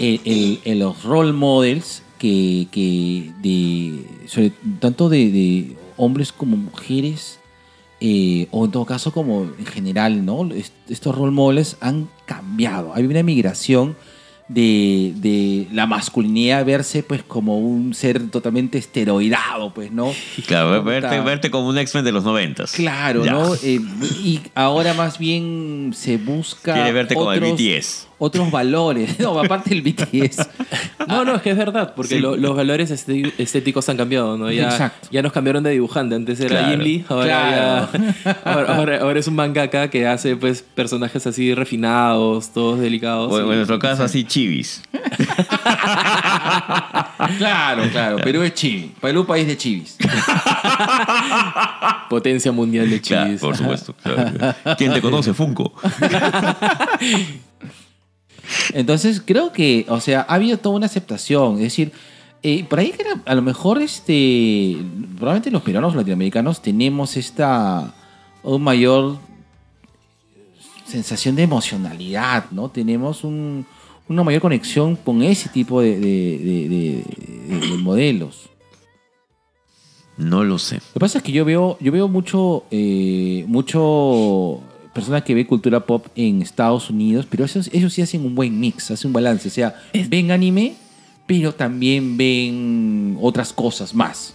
el- 0.00 0.20
el- 0.24 0.58
el- 0.64 0.78
los 0.78 1.02
role 1.04 1.32
models 1.32 2.02
que, 2.18 2.66
que 2.70 3.30
de, 3.42 4.04
sobre- 4.26 4.52
tanto 4.78 5.08
de, 5.08 5.30
de- 5.30 5.76
hombres 5.96 6.32
como 6.32 6.56
mujeres, 6.56 7.38
eh, 8.00 8.46
o 8.52 8.64
en 8.64 8.70
todo 8.70 8.86
caso 8.86 9.12
como 9.12 9.42
en 9.58 9.66
general, 9.66 10.24
¿no? 10.24 10.50
Est- 10.54 10.72
Estos 10.88 11.14
role 11.14 11.32
models 11.32 11.76
han 11.82 12.08
cambiado. 12.24 12.94
Hay 12.94 13.04
una 13.04 13.22
migración 13.22 13.96
de, 14.52 15.12
de 15.16 15.68
la 15.72 15.86
masculinidad 15.86 16.64
verse 16.64 17.04
pues 17.04 17.22
como 17.22 17.58
un 17.58 17.94
ser 17.94 18.30
totalmente 18.30 18.78
esteroidado, 18.78 19.72
pues, 19.72 19.92
¿no? 19.92 20.12
Claro, 20.46 20.82
verte, 20.82 21.20
verte 21.20 21.50
como 21.50 21.68
un 21.68 21.78
X-Men 21.78 22.04
de 22.04 22.12
los 22.12 22.24
noventas. 22.24 22.72
Claro, 22.72 23.24
Ya. 23.24 23.32
¿no? 23.32 23.54
Eh, 23.54 23.80
y 24.24 24.40
ahora 24.56 24.92
más 24.94 25.18
bien 25.18 25.92
se 25.94 26.16
busca. 26.16 26.74
Quiere 26.74 26.92
verte 26.92 27.14
como 27.14 27.32
el 27.32 27.42
otros- 27.44 27.58
BTS. 27.60 28.06
Otros 28.22 28.50
valores. 28.50 29.18
No, 29.30 29.38
aparte 29.40 29.70
del 29.70 29.80
BTS. 29.82 30.46
No, 31.08 31.24
no, 31.24 31.36
es 31.36 31.42
que 31.42 31.50
es 31.50 31.56
verdad, 31.56 31.94
porque 31.96 32.16
Sí. 32.16 32.20
lo- 32.20 32.36
los 32.36 32.54
valores 32.54 32.90
esté- 32.90 33.32
estéticos 33.38 33.88
han 33.88 33.96
cambiado, 33.96 34.36
¿no? 34.36 34.50
Ya, 34.52 34.64
Exacto. 34.64 35.08
ya 35.10 35.22
nos 35.22 35.32
cambiaron 35.32 35.62
de 35.64 35.70
dibujante. 35.70 36.14
Antes 36.14 36.38
era 36.40 36.50
Claro. 36.50 36.68
Jim 36.70 36.80
Lee, 36.80 37.04
ahora, 37.08 37.24
Claro. 37.26 37.88
ya- 38.24 38.36
ahora, 38.44 38.76
ahora- 38.76 39.00
ahora 39.00 39.18
es 39.20 39.26
un 39.26 39.34
mangaka 39.36 39.88
que 39.88 40.06
hace 40.06 40.36
pues 40.36 40.62
personajes 40.62 41.26
así 41.26 41.54
refinados, 41.54 42.52
todos 42.52 42.78
delicados. 42.78 43.32
O 43.32 43.38
y- 43.38 43.40
en 43.40 43.46
nuestro 43.56 43.78
caso, 43.78 44.04
así 44.04 44.24
chivis. 44.24 44.82
claro, 47.38 47.84
claro. 47.90 48.16
Perú 48.18 48.42
es 48.42 48.54
chivi. 48.54 48.92
Perú 49.00 49.26
país 49.26 49.46
de 49.46 49.56
chivis. 49.56 49.96
Potencia 52.08 52.52
mundial 52.52 52.88
de 52.90 53.00
Claro, 53.00 53.26
chivis. 53.26 53.40
por 53.40 53.56
supuesto. 53.56 53.94
claro. 54.02 54.54
¿Quién 54.76 54.92
te 54.92 55.00
conoce, 55.00 55.32
Funko? 55.34 55.72
Entonces, 58.72 59.22
creo 59.24 59.52
que, 59.52 59.86
o 59.88 60.00
sea, 60.00 60.26
ha 60.28 60.34
habido 60.34 60.58
toda 60.58 60.76
una 60.76 60.86
aceptación. 60.86 61.54
Es 61.56 61.62
decir, 61.62 61.92
eh, 62.42 62.64
por 62.64 62.78
ahí 62.78 62.90
que 62.90 63.02
era- 63.02 63.20
a 63.26 63.34
lo 63.34 63.42
mejor, 63.42 63.80
este, 63.82 64.76
probablemente 65.16 65.50
los 65.50 65.62
peruanos 65.62 65.94
latinoamericanos 65.94 66.62
tenemos 66.62 67.16
esta, 67.16 67.94
un 68.42 68.62
mayor 68.62 69.18
sensación 70.86 71.36
de 71.36 71.42
emocionalidad, 71.44 72.46
¿no? 72.50 72.68
Tenemos 72.68 73.22
un- 73.24 73.64
una 74.08 74.24
mayor 74.24 74.40
conexión 74.42 74.96
con 74.96 75.22
ese 75.22 75.48
tipo 75.50 75.80
de, 75.80 76.00
de- 76.00 76.38
de- 76.38 76.68
de- 76.68 77.04
de- 77.60 77.66
de 77.68 77.76
modelos. 77.78 78.48
No 80.16 80.42
lo 80.44 80.58
sé. 80.58 80.76
Lo 80.76 80.92
que 80.94 81.00
pasa 81.00 81.18
es 81.18 81.24
que 81.24 81.32
yo 81.32 81.44
veo, 81.44 81.78
yo 81.80 81.92
veo 81.92 82.08
mucho, 82.08 82.64
eh, 82.70 83.44
mucho 83.46 84.60
personas 84.92 85.22
que 85.22 85.34
ve 85.34 85.46
cultura 85.46 85.80
pop 85.86 86.06
en 86.16 86.42
Estados 86.42 86.90
Unidos, 86.90 87.26
pero 87.28 87.44
esos- 87.44 87.70
ellos 87.72 87.92
sí 87.92 88.02
hacen 88.02 88.24
un 88.24 88.34
buen 88.34 88.58
mix, 88.58 88.90
hacen 88.90 89.08
un 89.10 89.12
balance. 89.12 89.48
O 89.48 89.50
sea, 89.50 89.74
ven 90.08 90.30
anime, 90.30 90.74
pero 91.26 91.52
también 91.54 92.16
ven 92.16 93.16
otras 93.20 93.52
cosas 93.52 93.94
más. 93.94 94.34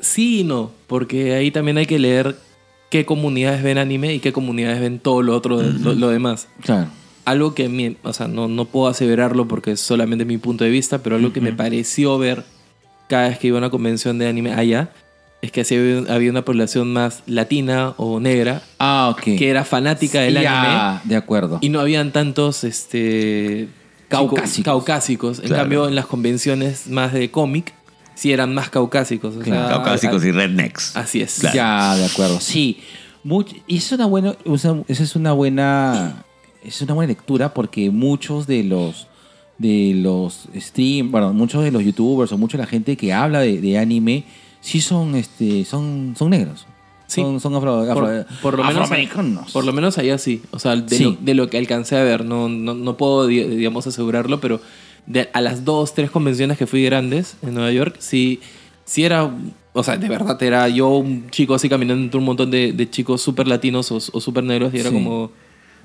Sí 0.00 0.40
y 0.40 0.44
no, 0.44 0.70
porque 0.86 1.34
ahí 1.34 1.50
también 1.50 1.78
hay 1.78 1.86
que 1.86 1.98
leer 1.98 2.36
qué 2.90 3.04
comunidades 3.04 3.62
ven 3.62 3.78
anime 3.78 4.14
y 4.14 4.20
qué 4.20 4.32
comunidades 4.32 4.80
ven 4.80 4.98
todo 4.98 5.22
lo 5.22 5.34
otro, 5.34 5.60
lo, 5.62 5.94
lo 5.94 6.08
demás. 6.08 6.48
Claro. 6.62 6.88
Algo 7.24 7.54
que, 7.54 7.68
mi- 7.68 7.96
o 8.04 8.12
sea, 8.12 8.28
no, 8.28 8.48
no 8.48 8.64
puedo 8.66 8.86
aseverarlo 8.88 9.48
porque 9.48 9.72
es 9.72 9.80
solamente 9.80 10.24
mi 10.24 10.38
punto 10.38 10.64
de 10.64 10.70
vista, 10.70 11.02
pero 11.02 11.16
algo 11.16 11.32
que 11.32 11.40
me 11.40 11.52
pareció 11.52 12.16
ver 12.18 12.44
cada 13.08 13.28
vez 13.28 13.38
que 13.38 13.48
iba 13.48 13.56
a 13.56 13.60
una 13.60 13.70
convención 13.70 14.18
de 14.18 14.28
anime 14.28 14.52
allá, 14.54 14.90
es 15.42 15.52
que 15.52 15.60
así 15.60 15.76
había, 15.76 16.12
había 16.14 16.30
una 16.30 16.44
población 16.44 16.92
más 16.92 17.22
latina 17.26 17.94
o 17.96 18.18
negra 18.20 18.62
Ah, 18.78 19.10
ok. 19.12 19.22
que 19.22 19.48
era 19.50 19.64
fanática 19.64 20.20
del 20.20 20.36
anime 20.38 21.00
de 21.04 21.16
acuerdo. 21.16 21.58
y 21.60 21.68
no 21.68 21.80
habían 21.80 22.10
tantos 22.12 22.64
este, 22.64 23.68
Caucásicos. 24.08 24.64
caucásicos. 24.64 25.38
En 25.40 25.46
Claro. 25.46 25.62
cambio, 25.62 25.88
en 25.88 25.94
las 25.94 26.06
convenciones 26.06 26.88
más 26.88 27.12
de 27.12 27.30
cómic, 27.30 27.72
sí 28.14 28.32
eran 28.32 28.52
más 28.54 28.70
caucásicos. 28.70 29.36
o 29.36 29.40
Claro. 29.40 29.68
sea, 29.68 29.76
Caucásicos 29.76 30.24
y 30.24 30.32
rednecks. 30.32 30.96
Así 30.96 31.20
es. 31.20 31.38
Claro. 31.40 31.54
Ya, 31.56 31.96
de 31.96 32.04
acuerdo. 32.06 32.40
Sí. 32.40 32.80
Much- 33.24 33.62
y 33.66 33.76
es 33.78 33.92
una 33.92 34.06
buena, 34.06 34.34
esa 34.44 34.76
esa 34.88 35.02
es 35.02 35.14
una 35.16 35.32
buena, 35.32 36.24
es 36.64 36.80
una 36.82 36.94
buena 36.94 37.08
lectura 37.08 37.52
porque 37.52 37.90
muchos 37.90 38.46
de 38.46 38.64
los 38.64 39.06
de 39.58 39.92
los 39.96 40.48
stream, 40.56 41.10
bueno, 41.10 41.32
muchos 41.32 41.64
de 41.64 41.72
los 41.72 41.82
youtubers 41.84 42.30
o 42.32 42.38
mucha 42.38 42.56
de 42.56 42.62
la 42.62 42.68
gente 42.68 42.96
que 42.96 43.12
habla 43.12 43.40
de, 43.40 43.60
de 43.60 43.76
anime 43.76 44.24
sí 44.68 44.80
son 44.80 45.14
este 45.14 45.64
son 45.64 46.14
son 46.18 46.30
negros. 46.30 46.66
Sí. 47.06 47.22
Son, 47.22 47.40
son 47.40 47.54
afro, 47.54 47.86
Por, 47.86 48.04
afro- 48.04 48.26
por 48.42 48.58
lo 48.58 48.64
menos, 48.64 48.82
afroamericanos. 48.82 49.50
por 49.52 49.64
lo 49.64 49.72
menos 49.72 49.96
allá 49.96 50.18
sí. 50.18 50.42
O 50.50 50.58
sea, 50.58 50.76
de, 50.76 50.94
Sí. 50.94 51.04
lo, 51.04 51.12
de 51.12 51.32
lo 51.34 51.48
que 51.48 51.56
alcancé 51.56 51.96
a 51.96 52.02
ver. 52.02 52.22
No, 52.26 52.50
no, 52.50 52.74
no 52.74 52.96
puedo, 52.98 53.26
di- 53.26 53.44
digamos, 53.44 53.86
asegurarlo, 53.86 54.40
pero 54.40 54.60
de, 55.06 55.30
a 55.32 55.40
las 55.40 55.64
dos, 55.64 55.94
tres 55.94 56.10
convenciones 56.10 56.58
que 56.58 56.66
fui 56.66 56.84
grandes 56.84 57.36
en 57.40 57.54
Nueva 57.54 57.72
York, 57.72 57.96
sí, 57.98 58.40
sí 58.84 59.04
era... 59.04 59.34
O 59.72 59.82
sea, 59.84 59.96
de 59.96 60.06
verdad 60.08 60.42
era 60.42 60.68
yo 60.68 60.88
un 60.90 61.30
chico 61.30 61.54
así 61.54 61.68
caminando 61.70 62.02
entre 62.04 62.18
un 62.18 62.24
montón 62.26 62.50
de, 62.50 62.72
de 62.72 62.90
chicos 62.90 63.22
súper 63.22 63.48
latinos 63.48 63.90
o, 63.90 63.96
o 63.96 64.20
súper 64.20 64.44
negros 64.44 64.74
y 64.74 64.80
era 64.80 64.90
Sí. 64.90 64.94
como... 64.94 65.30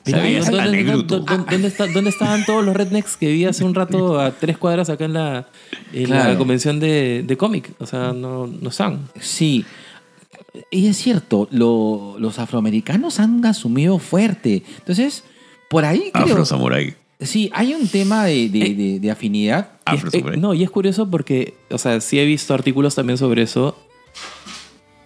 ¿dónde, 0.06 0.38
al 0.40 0.46
dónde- 0.46 0.72
negruto. 0.72 1.20
dónde- 1.20 1.46
dónde 1.52 1.68
está- 1.68 1.88
dónde 1.88 2.10
estaban 2.10 2.46
todos 2.46 2.64
los 2.66 2.76
rednecks 2.76 3.16
que 3.18 3.32
vi 3.32 3.46
hace 3.46 3.64
un 3.64 3.74
rato 3.74 4.20
a 4.20 4.32
tres 4.32 4.58
cuadras 4.58 4.90
acá 4.90 5.06
en 5.06 5.14
la, 5.14 5.48
en 5.94 6.10
la 6.10 6.38
convención 6.38 6.80
de, 6.80 7.24
de 7.26 7.38
cómic? 7.38 7.72
O 7.80 7.86
sea, 7.86 8.12
no, 8.14 8.48
no 8.48 8.70
están. 8.70 9.08
Sí. 9.20 9.66
Y 10.70 10.88
es 10.88 10.98
cierto, 10.98 11.48
lo- 11.52 12.16
los 12.20 12.38
afroamericanos 12.40 13.20
han 13.20 13.44
asumido 13.46 13.98
fuerte. 14.00 14.64
Entonces, 14.80 15.24
por 15.70 15.86
ahí 15.86 16.12
creo... 16.14 16.26
Afro 16.26 16.46
Samurai. 16.46 16.96
Sí, 17.20 17.50
hay 17.54 17.74
un 17.74 17.88
tema 17.88 18.26
de, 18.26 18.50
de- 18.50 18.74
de- 18.76 19.00
de 19.00 19.12
afinidad. 19.12 19.70
Afro 19.86 20.10
eh, 20.10 20.20
Samurai. 20.20 20.40
no, 20.40 20.54
y 20.54 20.64
es 20.64 20.70
curioso 20.70 21.10
porque, 21.10 21.56
o 21.72 21.78
sea, 21.78 22.02
sí 22.02 22.20
he 22.20 22.26
visto 22.26 22.54
artículos 22.54 22.94
también 22.96 23.18
sobre 23.18 23.44
eso. 23.44 23.78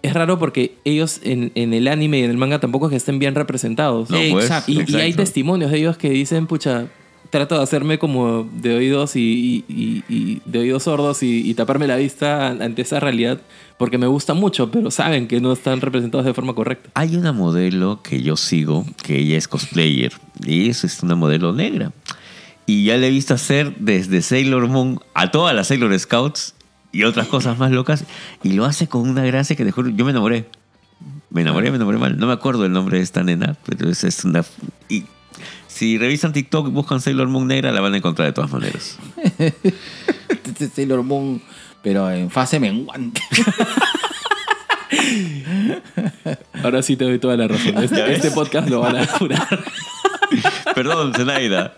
Es 0.07 0.13
raro 0.13 0.39
porque 0.39 0.75
ellos 0.85 1.19
en, 1.23 1.51
en 1.55 1.73
el 1.73 1.87
anime 1.87 2.19
y 2.19 2.23
en 2.23 2.31
el 2.31 2.37
manga 2.37 2.59
tampoco 2.59 2.85
es 2.87 2.91
que 2.91 2.95
estén 2.97 3.19
bien 3.19 3.35
representados. 3.35 4.09
No, 4.09 4.17
pues, 4.31 4.45
Exacto. 4.45 4.71
y, 4.71 4.75
y 4.75 4.79
exacto. 4.81 5.03
hay 5.03 5.13
testimonios 5.13 5.71
de 5.71 5.77
ellos 5.79 5.97
que 5.97 6.09
dicen, 6.09 6.47
pucha, 6.47 6.87
trato 7.29 7.57
de 7.57 7.63
hacerme 7.63 7.99
como 7.99 8.43
de 8.61 8.75
oídos 8.75 9.17
y, 9.17 9.65
y- 9.67 9.73
y- 9.73 10.03
y 10.07 10.41
de 10.45 10.59
oídos 10.59 10.83
sordos 10.83 11.23
y, 11.23 11.49
y 11.49 11.53
taparme 11.55 11.85
la 11.85 11.97
vista 11.97 12.47
ante 12.47 12.83
esa 12.83 13.01
realidad 13.01 13.41
porque 13.77 13.97
me 13.97 14.07
gusta 14.07 14.33
mucho, 14.33 14.71
pero 14.71 14.91
saben 14.91 15.27
que 15.27 15.41
no 15.41 15.51
están 15.51 15.81
representados 15.81 16.25
de 16.25 16.33
forma 16.33 16.53
correcta. 16.55 16.89
Hay 16.93 17.15
una 17.17 17.33
modelo 17.33 17.99
que 18.01 18.21
yo 18.21 18.37
sigo, 18.37 18.85
que 19.03 19.19
ella 19.19 19.37
es 19.37 19.47
cosplayer, 19.49 20.13
y 20.45 20.69
es 20.69 20.83
es 20.85 21.03
una 21.03 21.15
modelo 21.15 21.51
negra. 21.53 21.91
Y 22.65 22.85
ya 22.85 22.97
le 22.97 23.07
he 23.07 23.11
visto 23.11 23.33
hacer 23.33 23.75
desde 23.77 24.21
Sailor 24.21 24.67
Moon 24.67 24.99
a 25.13 25.29
todas 25.31 25.53
las 25.55 25.67
Sailor 25.67 25.97
Scouts 25.99 26.53
y 26.91 27.03
otras 27.03 27.27
cosas 27.27 27.57
más 27.57 27.71
locas, 27.71 28.05
y 28.43 28.53
lo 28.53 28.65
hace 28.65 28.87
con 28.87 29.07
una 29.09 29.23
gracia 29.25 29.55
que 29.55 29.65
te 29.65 29.71
juro, 29.71 29.89
yo 29.89 30.05
me 30.05 30.11
enamoré. 30.11 30.49
Me 31.29 31.41
enamoré, 31.41 31.69
me 31.69 31.75
enamoré 31.75 31.97
mal. 31.97 32.17
No 32.17 32.27
me 32.27 32.33
acuerdo 32.33 32.65
el 32.65 32.71
nombre 32.71 32.97
de 32.97 33.03
esta 33.03 33.23
nena, 33.23 33.55
pero 33.65 33.89
es, 33.89 34.03
es 34.03 34.25
una... 34.25 34.43
Y 34.89 35.05
si 35.67 35.97
revisan 35.97 36.33
TikTok 36.33 36.67
y 36.69 36.71
buscan 36.71 37.01
Sailor 37.01 37.27
Moon 37.27 37.47
negra, 37.47 37.71
la 37.71 37.81
van 37.81 37.93
a 37.93 37.97
encontrar 37.97 38.27
de 38.27 38.33
todas 38.33 38.51
maneras. 38.51 38.97
Sailor 40.75 41.03
Moon, 41.03 41.41
pero 41.83 42.09
en 42.09 42.31
fase 42.31 42.59
menguante. 42.59 43.21
Ahora 46.63 46.81
sí 46.81 46.95
te 46.95 47.05
doy 47.05 47.19
toda 47.19 47.37
la 47.37 47.47
razón. 47.47 47.77
Este, 47.83 48.13
este 48.13 48.31
podcast 48.31 48.69
lo 48.69 48.79
van 48.79 48.95
a 48.95 49.05
jurar. 49.05 49.63
Perdón, 50.75 51.13
Zenaida. 51.13 51.75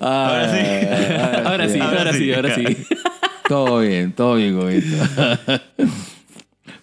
Ahora 0.00 0.52
sí. 0.52 0.66
Ahora 1.44 1.68
sí, 1.68 1.80
ahora 1.80 2.12
sí, 2.12 2.32
ahora 2.32 2.54
sí. 2.54 2.64
Todo 3.48 3.80
bien, 3.80 4.12
todo 4.12 4.34
bien 4.34 4.56
con 4.56 4.70
esto. 4.70 4.96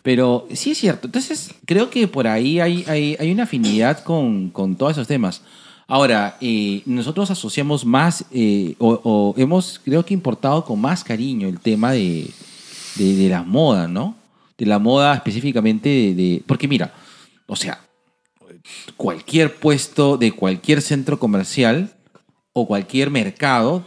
Pero 0.02 0.48
sí 0.54 0.72
es 0.72 0.78
cierto. 0.78 1.08
Entonces, 1.08 1.52
creo 1.66 1.90
que 1.90 2.08
por 2.08 2.28
ahí 2.28 2.60
hay, 2.60 2.84
hay, 2.88 3.16
hay 3.20 3.32
una 3.32 3.44
afinidad 3.44 4.00
con, 4.04 4.50
con 4.50 4.76
todos 4.76 4.94
esos 4.94 5.08
temas. 5.08 5.42
Ahora, 5.88 6.38
eh, 6.42 6.82
nosotros 6.86 7.30
asociamos 7.32 7.86
más, 7.86 8.26
eh, 8.32 8.76
o, 8.80 9.00
o 9.04 9.34
hemos, 9.38 9.80
creo 9.84 10.06
que 10.06 10.14
importado 10.14 10.64
con 10.66 10.80
más 10.80 11.04
cariño 11.04 11.48
el 11.48 11.60
tema 11.60 11.92
de, 11.92 12.30
de, 12.96 13.16
de 13.16 13.30
la 13.30 13.44
moda, 13.44 13.88
¿no? 13.88 14.16
De 14.58 14.66
la 14.66 14.80
moda 14.80 15.14
específicamente 15.16 15.90
de, 15.90 16.14
de- 16.16 16.44
Porque 16.46 16.68
mira, 16.68 16.94
o 17.48 17.56
sea, 17.56 17.80
cualquier 18.98 19.56
puesto 19.56 20.18
de 20.18 20.32
cualquier 20.32 20.82
centro 20.82 21.20
comercial 21.20 21.92
o 22.54 22.68
cualquier 22.68 23.10
mercado, 23.10 23.84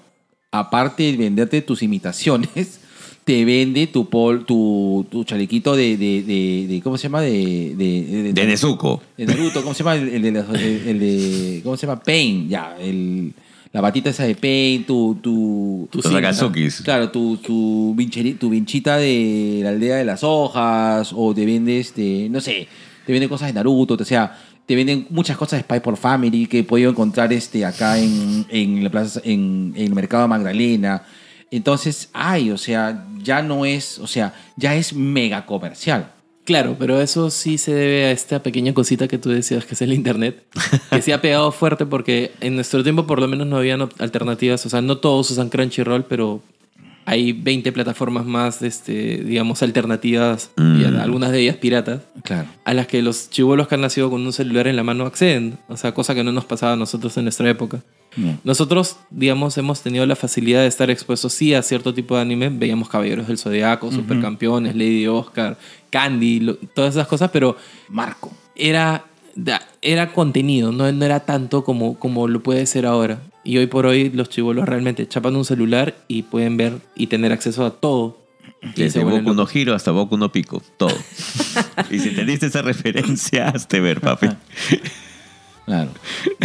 aparte 0.51 1.05
de 1.05 1.17
venderte 1.17 1.63
tus 1.63 1.83
imitaciones, 1.83 2.81
te 3.25 3.45
vende 3.45 3.87
tu 3.87 4.09
pol, 4.09 4.45
tu, 4.45 5.07
tu 5.11 5.25
chalequito 5.25 5.75
de, 5.77 5.97
de, 5.97 6.23
de- 6.23 6.67
de- 6.69 6.81
¿cómo 6.83 6.97
se 6.97 7.05
llama? 7.05 7.21
De, 7.23 7.75
de, 7.77 8.33
De 8.33 8.47
Nezuko. 8.47 9.01
de 9.17 9.27
Naruto, 9.27 9.63
¿cómo 9.63 9.75
se 9.75 9.81
llama? 9.83 9.97
El, 9.97 10.09
el 10.25 10.33
de, 10.33 10.91
el- 10.91 11.61
¿cómo 11.63 11.77
se 11.77 11.87
llama? 11.87 12.01
Pain, 12.03 12.49
ya, 12.49 12.77
el, 12.81 13.33
la 13.73 13.81
batita 13.81 14.11
esa 14.11 14.25
de 14.25 14.35
Pain, 14.37 14.85
tu, 14.85 15.17
tu, 15.21 15.89
Los 15.93 16.07
Akazukis. 16.07 16.83
Claro, 16.83 17.11
tu, 17.11 17.37
tu, 17.39 17.95
vincheri- 17.97 18.39
tu 18.39 18.49
vinchita 18.51 18.97
de 18.97 19.61
la 19.63 19.71
aldea 19.71 19.97
de 19.97 20.05
las 20.05 20.23
hojas, 20.23 21.13
o 21.15 21.35
te 21.35 21.45
vende, 21.45 21.81
este, 21.81 22.29
no 22.31 22.41
sé, 22.41 22.69
te 23.05 23.13
venden 23.13 23.29
cosas 23.29 23.49
de 23.49 23.55
Naruto, 23.55 23.95
o 23.95 24.05
sea, 24.05 24.39
te 24.67 24.75
venden 24.75 25.07
muchas 25.11 25.37
cosas 25.37 25.61
de 25.61 25.63
Spy 25.63 25.81
por 25.81 25.97
Family 25.97 26.47
que 26.47 26.61
he 26.61 26.65
podido 26.65 26.91
encontrar 26.91 27.33
este, 27.33 27.65
acá 27.65 27.99
en, 27.99 28.45
en 28.49 28.83
la 28.85 28.91
plaza, 28.91 29.21
en, 29.25 29.73
en 29.77 29.87
el 29.87 29.95
mercado 29.95 30.27
Magdalena. 30.29 31.05
Entonces, 31.51 32.11
ay, 32.13 32.51
o 32.51 32.59
sea, 32.59 33.07
ya 33.23 33.43
no 33.43 33.65
es, 33.65 33.99
o 34.01 34.07
sea, 34.07 34.35
ya 34.57 34.75
es 34.75 34.93
mega 34.93 35.47
comercial. 35.47 36.13
Claro, 36.45 36.77
pero 36.79 37.01
eso 37.01 37.29
sí 37.31 37.59
se 37.59 37.75
debe 37.75 38.05
a 38.05 38.13
esta 38.13 38.41
pequeña 38.41 38.73
cosita 38.73 39.09
que 39.09 39.19
tú 39.19 39.31
decías, 39.31 39.65
que 39.65 39.75
es 39.75 39.83
el 39.83 39.93
Internet, 39.93 40.45
que 40.91 41.03
se 41.03 41.13
ha 41.13 41.21
pegado 41.21 41.51
fuerte 41.51 41.87
porque 41.87 42.33
en 42.41 42.55
nuestro 42.55 42.85
tiempo 42.85 43.05
por 43.05 43.21
lo 43.21 43.27
menos 43.27 43.49
no 43.49 43.57
habían 43.57 43.89
alternativas, 43.99 44.65
o 44.65 44.69
sea, 44.69 44.81
no 44.81 44.99
todos 44.99 45.29
usan 45.33 45.49
Crunchyroll, 45.49 46.05
pero 46.05 46.41
hay 47.07 47.33
20 47.33 47.73
plataformas 47.73 48.27
más, 48.27 48.61
este, 48.63 49.23
digamos, 49.25 49.63
alternativas, 49.63 50.51
y 50.57 50.61
Mm. 50.61 50.97
algunas 51.01 51.31
de 51.33 51.41
ellas 51.41 51.57
piratas, 51.57 52.03
Claro. 52.25 52.49
a 52.65 52.75
las 52.75 52.87
que 52.89 53.01
los 53.01 53.31
chivolos 53.31 53.69
que 53.69 53.77
han 53.77 53.81
nacido 53.81 54.11
con 54.11 54.27
un 54.27 54.33
celular 54.33 54.67
en 54.67 54.77
la 54.77 54.83
mano 54.83 55.07
acceden, 55.07 55.57
o 55.69 55.77
sea, 55.77 55.95
cosa 55.95 56.15
que 56.15 56.25
no 56.25 56.33
nos 56.33 56.45
pasaba 56.45 56.73
a 56.73 56.77
nosotros 56.77 57.17
en 57.17 57.25
nuestra 57.25 57.49
época. 57.49 57.83
No. 58.17 58.39
Nosotros, 58.45 58.97
digamos, 59.11 59.57
hemos 59.59 59.83
tenido 59.83 60.05
la 60.05 60.17
facilidad 60.17 60.63
de 60.63 60.67
estar 60.67 60.91
expuestos, 60.91 61.33
sí, 61.33 61.55
a 61.55 61.63
cierto 61.63 61.95
tipo 61.95 62.17
de 62.17 62.23
anime. 62.23 62.49
Veíamos 62.49 62.89
Caballeros 62.89 63.27
del 63.29 63.39
Zodiaco, 63.39 63.93
Supercampeones, 63.93 64.75
Lady 64.75 65.07
Oscar, 65.07 65.57
Candy, 65.91 66.41
lo- 66.41 66.57
todas 66.57 66.95
esas 66.95 67.07
cosas, 67.07 67.31
pero 67.33 67.57
Marco. 67.89 68.33
era, 68.57 69.05
era 69.83 70.13
contenido, 70.13 70.73
no, 70.73 70.91
no 70.91 71.05
era 71.05 71.21
tanto 71.21 71.63
como, 71.63 71.99
como 71.99 72.27
lo 72.27 72.43
puede 72.43 72.65
ser 72.67 72.87
ahora. 72.87 73.21
Y 73.47 73.59
hoy 73.59 73.67
por 73.69 73.87
hoy 73.87 74.11
los 74.11 74.29
chivolos 74.29 74.67
realmente 74.69 75.07
chapan 75.07 75.37
un 75.37 75.45
celular 75.45 75.95
y 76.09 76.23
pueden 76.23 76.57
ver 76.57 76.79
y 76.97 77.07
tener 77.07 77.33
acceso 77.33 77.65
a 77.65 77.71
todo. 77.71 78.19
Desde 78.75 79.05
Boku 79.05 79.35
no. 79.35 79.47
Hiro 79.53 79.75
hasta 79.75 79.93
Boku 79.93 80.17
no 80.17 80.33
Pico, 80.33 80.61
todo. 80.77 80.97
y 81.91 81.99
si 82.01 82.09
entendiste 82.09 82.47
esa 82.47 82.63
referencia, 82.63 83.49
hazte 83.49 83.79
ver, 83.81 84.01
papi. 84.01 84.29
Claro. 85.65 85.91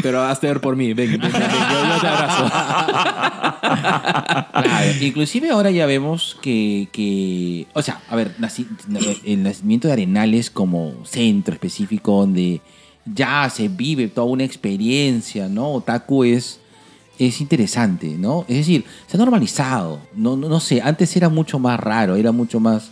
Pero 0.02 0.22
hazte 0.24 0.48
ver 0.48 0.62
por 0.62 0.76
mí, 0.76 0.94
ven, 0.94 1.12
ven, 1.12 1.22
ven, 1.22 1.32
ven, 1.32 1.42
yo, 1.42 1.96
yo 1.96 2.02
te 2.02 2.08
abrazo. 2.08 2.52
Claro, 4.52 4.92
inclusive 5.02 5.50
ahora 5.50 5.72
ya 5.72 5.86
vemos 5.86 6.38
que, 6.42 6.88
que- 6.92 7.68
o 7.74 7.82
sea, 7.82 8.02
a 8.10 8.16
ver, 8.16 8.34
el 9.26 9.44
nacimiento 9.44 9.88
de 9.88 9.94
Arenales 9.94 10.50
como 10.50 10.94
centro 11.06 11.54
específico 11.54 12.20
donde 12.20 12.62
ya 13.06 13.50
se 13.50 13.68
vive 13.68 14.08
toda 14.08 14.28
una 14.28 14.44
experiencia, 14.44 15.48
¿no? 15.48 15.72
Otaku 15.74 16.24
es, 16.26 16.60
es 17.28 17.42
interesante, 17.42 18.16
¿no? 18.18 18.46
Es 18.48 18.58
decir, 18.58 18.84
se 19.08 19.16
ha 19.16 19.20
normalizado, 19.20 20.00
no, 20.16 20.36
no, 20.36 20.50
no 20.50 20.60
sé, 20.60 20.82
antes 20.82 21.16
era 21.16 21.30
mucho 21.30 21.60
más 21.60 21.80
raro, 21.80 22.16
era 22.16 22.32
mucho 22.32 22.60
más, 22.60 22.92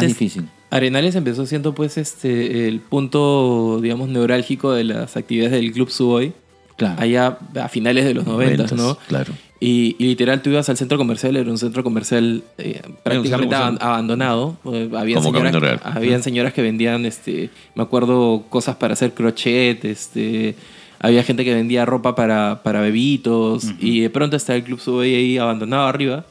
difícil. 0.00 0.48
Arenales 0.70 1.14
empezó 1.14 1.46
siendo 1.46 1.74
pues 1.74 1.96
este 1.96 2.68
el 2.68 2.80
punto, 2.80 3.80
digamos, 3.80 4.08
neurálgico 4.08 4.72
de 4.72 4.84
las 4.84 5.16
actividades 5.16 5.52
del 5.52 5.72
Club 5.72 5.90
Suboy. 5.90 6.32
Claro. 6.76 7.00
Allá 7.00 7.38
a 7.60 7.68
finales 7.68 8.04
de 8.04 8.14
los 8.14 8.26
noventas, 8.26 8.72
¿no? 8.72 8.96
Claro. 9.08 9.32
Y, 9.60 9.96
y 9.98 10.06
literal 10.06 10.42
tú 10.42 10.50
ibas 10.50 10.68
al 10.68 10.76
centro 10.76 10.98
comercial, 10.98 11.36
era 11.36 11.50
un 11.50 11.58
centro 11.58 11.82
comercial 11.82 12.44
eh, 12.58 12.80
prácticamente 13.02 13.56
abandonado. 13.56 14.56
Eh, 14.72 14.88
había 14.96 15.16
Como 15.16 15.32
señoras, 15.32 15.80
habían 15.82 16.22
señoras 16.22 16.52
que 16.52 16.62
vendían, 16.62 17.06
este, 17.06 17.50
me 17.74 17.82
acuerdo, 17.82 18.44
cosas 18.48 18.76
para 18.76 18.92
hacer 18.92 19.14
crochet, 19.14 19.84
este, 19.84 20.54
había 21.00 21.22
gente 21.22 21.44
que 21.44 21.54
vendía 21.54 21.84
ropa 21.84 22.14
para, 22.14 22.62
para 22.62 22.80
bebitos 22.80 23.72
y 23.80 24.00
de 24.00 24.10
pronto 24.10 24.36
está 24.36 24.54
el 24.54 24.64
Club 24.64 24.80
Suboy 24.80 25.14
ahí 25.14 25.38
abandonado 25.38 25.86
arriba. 25.86 26.24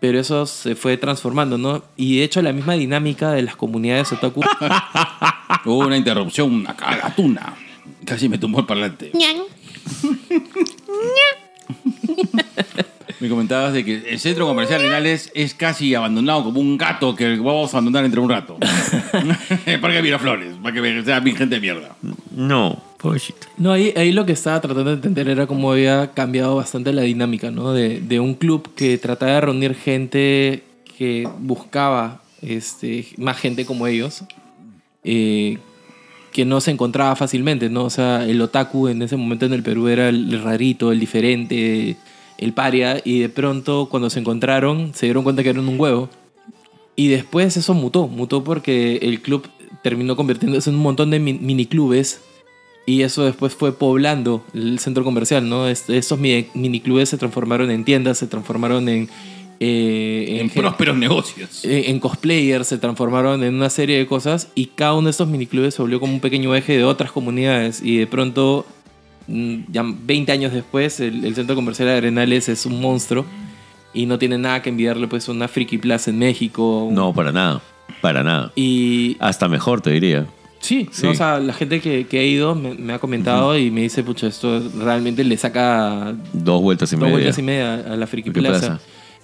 Pero 0.00 0.20
eso 0.20 0.46
se 0.46 0.76
fue 0.76 0.96
transformando, 0.96 1.58
¿no? 1.58 1.82
Y 1.96 2.18
de 2.18 2.24
hecho 2.24 2.40
la 2.40 2.52
misma 2.52 2.74
dinámica 2.74 3.32
de 3.32 3.42
las 3.42 3.56
comunidades 3.56 4.12
otaku 4.12 4.42
Hubo 5.64 5.78
una 5.78 5.96
interrupción, 5.96 6.54
una 6.54 6.76
cagatuna. 6.76 7.54
Casi 8.04 8.28
me 8.28 8.38
tumbó 8.38 8.60
el 8.60 8.66
parlante. 8.66 9.10
Me 13.20 13.28
comentabas 13.28 13.72
de 13.72 13.84
que 13.84 14.10
el 14.10 14.20
centro 14.20 14.46
comercial 14.46 14.80
Arenales 14.80 15.32
es 15.34 15.52
casi 15.52 15.92
abandonado 15.92 16.44
como 16.44 16.60
un 16.60 16.78
gato 16.78 17.16
que 17.16 17.36
vamos 17.36 17.74
a 17.74 17.78
abandonar 17.78 18.04
entre 18.04 18.20
un 18.20 18.30
rato. 18.30 18.58
para 19.80 19.94
que 19.94 20.02
Miraflores, 20.02 20.54
para 20.62 20.80
que 20.80 21.02
sea 21.04 21.20
mi 21.20 21.32
gente 21.32 21.56
de 21.56 21.60
mierda. 21.60 21.96
No, 22.30 22.80
No, 23.56 23.72
ahí, 23.72 23.92
ahí 23.96 24.12
lo 24.12 24.26
que 24.26 24.32
estaba 24.32 24.60
tratando 24.60 24.90
de 24.90 24.96
entender 24.96 25.28
era 25.28 25.46
cómo 25.46 25.72
había 25.72 26.12
cambiado 26.12 26.56
bastante 26.56 26.92
la 26.92 27.02
dinámica, 27.02 27.50
¿no? 27.50 27.72
De, 27.72 28.00
de 28.00 28.20
un 28.20 28.34
club 28.34 28.68
que 28.74 28.98
trataba 28.98 29.32
de 29.32 29.40
reunir 29.40 29.74
gente 29.74 30.64
que 30.96 31.28
buscaba 31.38 32.22
este, 32.42 33.06
más 33.16 33.38
gente 33.38 33.64
como 33.64 33.86
ellos, 33.86 34.24
eh, 35.04 35.58
que 36.32 36.44
no 36.44 36.60
se 36.60 36.72
encontraba 36.72 37.14
fácilmente, 37.16 37.70
¿no? 37.70 37.84
O 37.84 37.90
sea, 37.90 38.24
el 38.26 38.40
otaku 38.42 38.88
en 38.88 39.02
ese 39.02 39.16
momento 39.16 39.46
en 39.46 39.52
el 39.52 39.62
Perú 39.62 39.88
era 39.88 40.08
el 40.08 40.42
rarito, 40.42 40.90
el 40.92 40.98
diferente, 41.00 41.96
el 42.36 42.52
paria, 42.52 43.00
y 43.04 43.20
de 43.20 43.28
pronto 43.28 43.88
cuando 43.90 44.10
se 44.10 44.20
encontraron 44.20 44.92
se 44.94 45.06
dieron 45.06 45.22
cuenta 45.24 45.42
que 45.42 45.50
eran 45.50 45.68
un 45.68 45.78
huevo. 45.78 46.08
Y 46.96 47.08
después 47.08 47.56
eso 47.56 47.74
mutó, 47.74 48.08
mutó 48.08 48.42
porque 48.42 48.96
el 49.02 49.22
club 49.22 49.48
terminó 49.82 50.16
convirtiéndose 50.16 50.70
en 50.70 50.76
un 50.76 50.82
montón 50.82 51.10
de 51.10 51.20
min- 51.20 51.38
miniclubes 51.40 52.20
y 52.88 53.02
eso 53.02 53.24
después 53.24 53.54
fue 53.54 53.72
poblando 53.76 54.44
el 54.54 54.78
centro 54.78 55.04
comercial, 55.04 55.48
¿no? 55.48 55.68
Est- 55.68 55.90
Estos 55.90 56.18
mi- 56.18 56.46
miniclubes 56.54 57.08
se 57.10 57.18
transformaron 57.18 57.70
en 57.70 57.84
tiendas, 57.84 58.18
se 58.18 58.26
transformaron 58.26 58.88
en... 58.88 59.08
eh, 59.60 60.38
En 60.40 60.48
gen- 60.50 60.62
prósperos 60.62 60.96
negocios. 60.96 61.60
en 61.64 61.98
cosplayers, 62.00 62.66
se 62.68 62.78
transformaron 62.78 63.42
en 63.42 63.54
una 63.54 63.70
serie 63.70 63.98
de 63.98 64.06
cosas 64.06 64.48
y 64.54 64.66
cada 64.66 64.94
uno 64.94 65.06
de 65.06 65.10
estos 65.10 65.28
miniclubes 65.28 65.74
se 65.74 65.82
volvió 65.82 66.00
como 66.00 66.12
un 66.14 66.20
pequeño 66.20 66.54
eje 66.54 66.76
de 66.76 66.84
otras 66.84 67.12
comunidades 67.12 67.82
y 67.82 67.98
de 67.98 68.06
pronto, 68.06 68.64
mm, 69.26 69.56
ya 69.70 69.84
20 69.84 70.32
años 70.32 70.52
después, 70.52 71.00
el, 71.00 71.24
el 71.24 71.34
centro 71.34 71.54
comercial 71.56 71.88
de 71.88 71.94
Arenales 71.96 72.48
es 72.48 72.64
un 72.66 72.80
monstruo 72.80 73.24
y 73.92 74.06
no 74.06 74.18
tiene 74.18 74.38
nada 74.38 74.62
que 74.62 74.70
envidiarle 74.70 75.08
pues 75.08 75.28
a 75.28 75.32
una 75.32 75.48
Friki 75.48 75.78
Plaza 75.78 76.10
en 76.10 76.18
México. 76.20 76.88
No, 76.92 77.12
para 77.12 77.32
nada. 77.32 77.60
Para 78.00 78.22
nada. 78.22 78.52
Y 78.54 79.16
Hasta 79.18 79.48
mejor, 79.48 79.80
te 79.80 79.90
diría. 79.90 80.26
Sí, 80.60 80.88
Sí. 80.90 81.06
no, 81.06 81.12
o 81.12 81.14
sea, 81.14 81.38
la 81.38 81.52
gente 81.52 81.80
que, 81.80 82.06
que 82.06 82.18
ha 82.18 82.24
ido 82.24 82.54
me, 82.54 82.74
me 82.74 82.92
ha 82.92 82.98
comentado 82.98 83.56
y 83.56 83.70
me 83.70 83.82
dice, 83.82 84.02
pucha, 84.02 84.26
esto 84.26 84.60
realmente 84.78 85.22
le 85.24 85.36
saca 85.36 86.14
Dos 86.32 86.60
vueltas 86.60 86.92
y 86.92 86.96
dos 86.96 87.02
media. 87.02 87.12
vueltas 87.14 87.38
y 87.38 87.42
media 87.42 87.74
a 87.74 87.96
la 87.96 88.06
Friki 88.06 88.30
Friki 88.30 88.40
Plaza. 88.46 88.66
Plaza. 88.66 88.80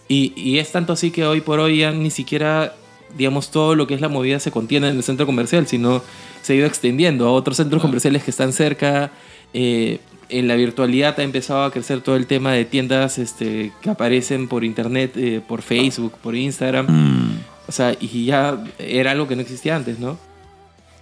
Y, 0.09 0.33
y 0.37 0.59
es 0.59 0.71
tanto 0.71 0.93
así 0.93 1.11
que 1.11 1.25
hoy 1.27 1.41
por 1.41 1.59
hoy 1.61 1.79
ya 1.79 1.91
ni 1.91 2.11
siquiera, 2.11 2.75
digamos, 3.17 3.51
todo 3.51 3.75
lo 3.75 3.87
que 3.87 3.95
es 3.95 4.01
la 4.01 4.09
movida 4.09 4.39
se 4.39 4.51
contiene 4.51 4.89
en 4.91 4.97
el 4.97 5.03
centro 5.03 5.27
comercial, 5.27 5.67
sino 5.67 6.03
se 6.43 6.53
ha 6.53 6.57
ido 6.57 6.67
extendiendo 6.67 7.27
a 7.27 7.33
otros 7.33 7.57
centros 7.57 7.83
comerciales 7.83 8.23
que 8.23 8.31
están 8.31 8.53
cerca. 8.53 9.11
Eh, 9.55 9.99
en 10.29 10.47
la 10.49 10.55
virtualidad 10.57 11.19
ha 11.19 11.23
empezado 11.23 11.65
a 11.65 11.71
crecer 11.71 12.01
todo 12.01 12.17
el 12.17 12.27
tema 12.27 12.53
de 12.53 12.65
tiendas 12.65 13.19
este, 13.19 13.73
que 13.83 13.91
aparecen 13.91 14.47
por 14.49 14.63
internet, 14.65 15.13
eh, 15.17 15.41
por 15.47 15.63
Facebook, 15.63 16.13
por 16.23 16.35
Instagram. 16.37 16.87
Mm, 16.89 17.39
O 17.67 17.73
sea, 17.73 17.97
y 18.01 18.27
ya 18.27 18.63
era 18.79 19.11
algo 19.13 19.27
que 19.27 19.37
no 19.37 19.43
existía 19.43 19.75
antes, 19.77 19.99
¿no? 19.99 20.19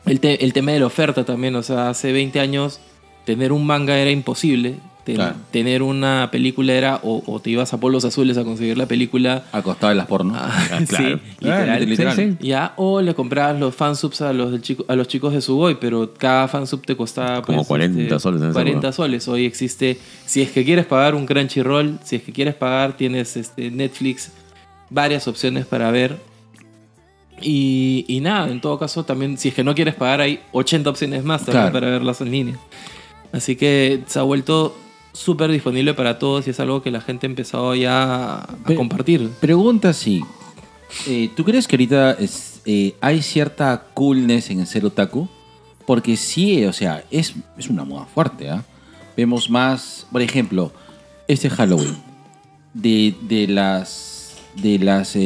El, 0.06 0.20
te- 0.20 0.44
el 0.44 0.52
tema 0.52 0.72
de 0.72 0.80
la 0.80 0.86
oferta 0.86 1.24
también, 1.24 1.54
o 1.56 1.62
sea, 1.62 1.88
hace 1.90 2.12
20 2.12 2.40
años 2.40 2.80
tener 3.24 3.52
un 3.52 3.64
manga 3.66 3.96
era 3.98 4.10
imposible. 4.10 4.76
Ten- 5.04 5.16
Claro. 5.16 5.34
Tener 5.50 5.82
una 5.82 6.28
película 6.30 6.72
era 6.74 7.00
o, 7.02 7.24
o 7.26 7.40
te 7.40 7.50
ibas 7.50 7.72
a 7.72 7.80
Polos 7.80 8.04
Azules 8.04 8.36
a 8.38 8.44
conseguir 8.44 8.78
la 8.78 8.86
película. 8.86 9.42
Al 9.50 9.64
costado 9.64 9.88
de 9.90 9.96
las 9.96 10.06
porno. 10.06 10.32
Ah, 10.36 10.64
claro. 10.88 11.18
sí, 11.18 11.34
literal. 11.40 11.70
Ah, 11.70 11.78
literal. 11.80 12.16
Sí, 12.16 12.36
Ya, 12.40 12.72
o 12.76 13.00
le 13.00 13.12
comprabas 13.12 13.58
los 13.58 13.74
fansubs 13.74 14.20
a 14.22 14.32
los, 14.32 14.52
del 14.52 14.62
chico, 14.62 14.84
a 14.86 14.94
los 14.94 15.08
chicos 15.08 15.34
de 15.34 15.40
Suboy, 15.40 15.76
pero 15.80 16.14
cada 16.16 16.46
fansub 16.46 16.84
te 16.86 16.96
costaba 16.96 17.42
Como 17.42 17.58
pues, 17.58 17.66
40 17.68 18.18
soles 18.20 18.40
en 18.42 18.46
esa 18.50 18.52
40 18.54 18.78
época. 18.78 18.92
soles. 18.92 19.26
Hoy 19.26 19.44
existe, 19.44 19.98
si 20.24 20.40
es 20.40 20.52
que 20.52 20.64
quieres 20.64 20.86
pagar 20.86 21.16
un 21.16 21.26
Crunchyroll, 21.26 21.98
si 22.04 22.14
es 22.16 22.22
que 22.22 22.30
quieres 22.32 22.54
pagar, 22.54 22.96
tienes 22.96 23.36
este, 23.36 23.72
Netflix, 23.72 24.30
varias 24.88 25.26
opciones 25.26 25.66
para 25.66 25.90
ver. 25.90 26.16
Y, 27.42 28.04
y 28.08 28.20
nada, 28.20 28.48
en 28.50 28.60
todo 28.60 28.78
caso, 28.78 29.04
también, 29.04 29.36
si 29.38 29.48
es 29.48 29.54
que 29.54 29.64
no 29.64 29.74
quieres 29.74 29.94
pagar, 29.94 30.20
hay 30.20 30.40
80 30.52 30.90
opciones 30.90 31.24
más 31.24 31.44
también 31.44 31.64
Claro. 31.64 31.72
para 31.72 31.90
verlas 31.90 32.20
en 32.20 32.30
línea. 32.30 32.56
Así 33.32 33.56
que 33.56 34.02
se 34.06 34.18
ha 34.18 34.22
vuelto 34.22 34.76
súper 35.12 35.50
disponible 35.50 35.94
para 35.94 36.18
todos 36.18 36.46
y 36.46 36.50
es 36.50 36.60
algo 36.60 36.82
que 36.82 36.90
la 36.90 37.00
gente 37.00 37.26
ha 37.26 37.30
empezado 37.30 37.74
ya 37.74 38.34
a 38.34 38.56
compartir. 38.76 39.28
Pregunta 39.40 39.92
si 39.92 40.22
¿Tú 41.36 41.44
crees 41.44 41.66
que 41.66 41.76
ahorita 41.76 42.12
es, 42.12 42.60
eh, 42.66 42.94
hay 43.00 43.22
cierta 43.22 43.86
coolness 43.94 44.50
en 44.50 44.60
el 44.60 44.66
ser 44.66 44.84
otaku? 44.84 45.26
Porque 45.86 46.16
sí, 46.16 46.64
o 46.66 46.72
sea, 46.72 47.02
es, 47.10 47.34
es 47.56 47.68
una 47.68 47.84
moda 47.84 48.04
fuerte, 48.04 48.50
¿ah? 48.50 48.62
Vemos 49.16 49.48
más, 49.50 50.06
por 50.12 50.20
ejemplo, 50.22 50.70
este 51.28 51.48
Halloween. 51.50 51.96
De, 52.74 53.14
de 53.22 53.48
las. 53.48 54.34
De 54.56 54.78
las. 54.78 55.16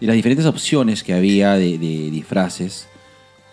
De 0.00 0.06
las 0.06 0.16
diferentes 0.16 0.46
opciones 0.46 1.02
que 1.02 1.14
había 1.14 1.54
de, 1.54 1.78
de 1.78 2.10
disfraces. 2.10 2.88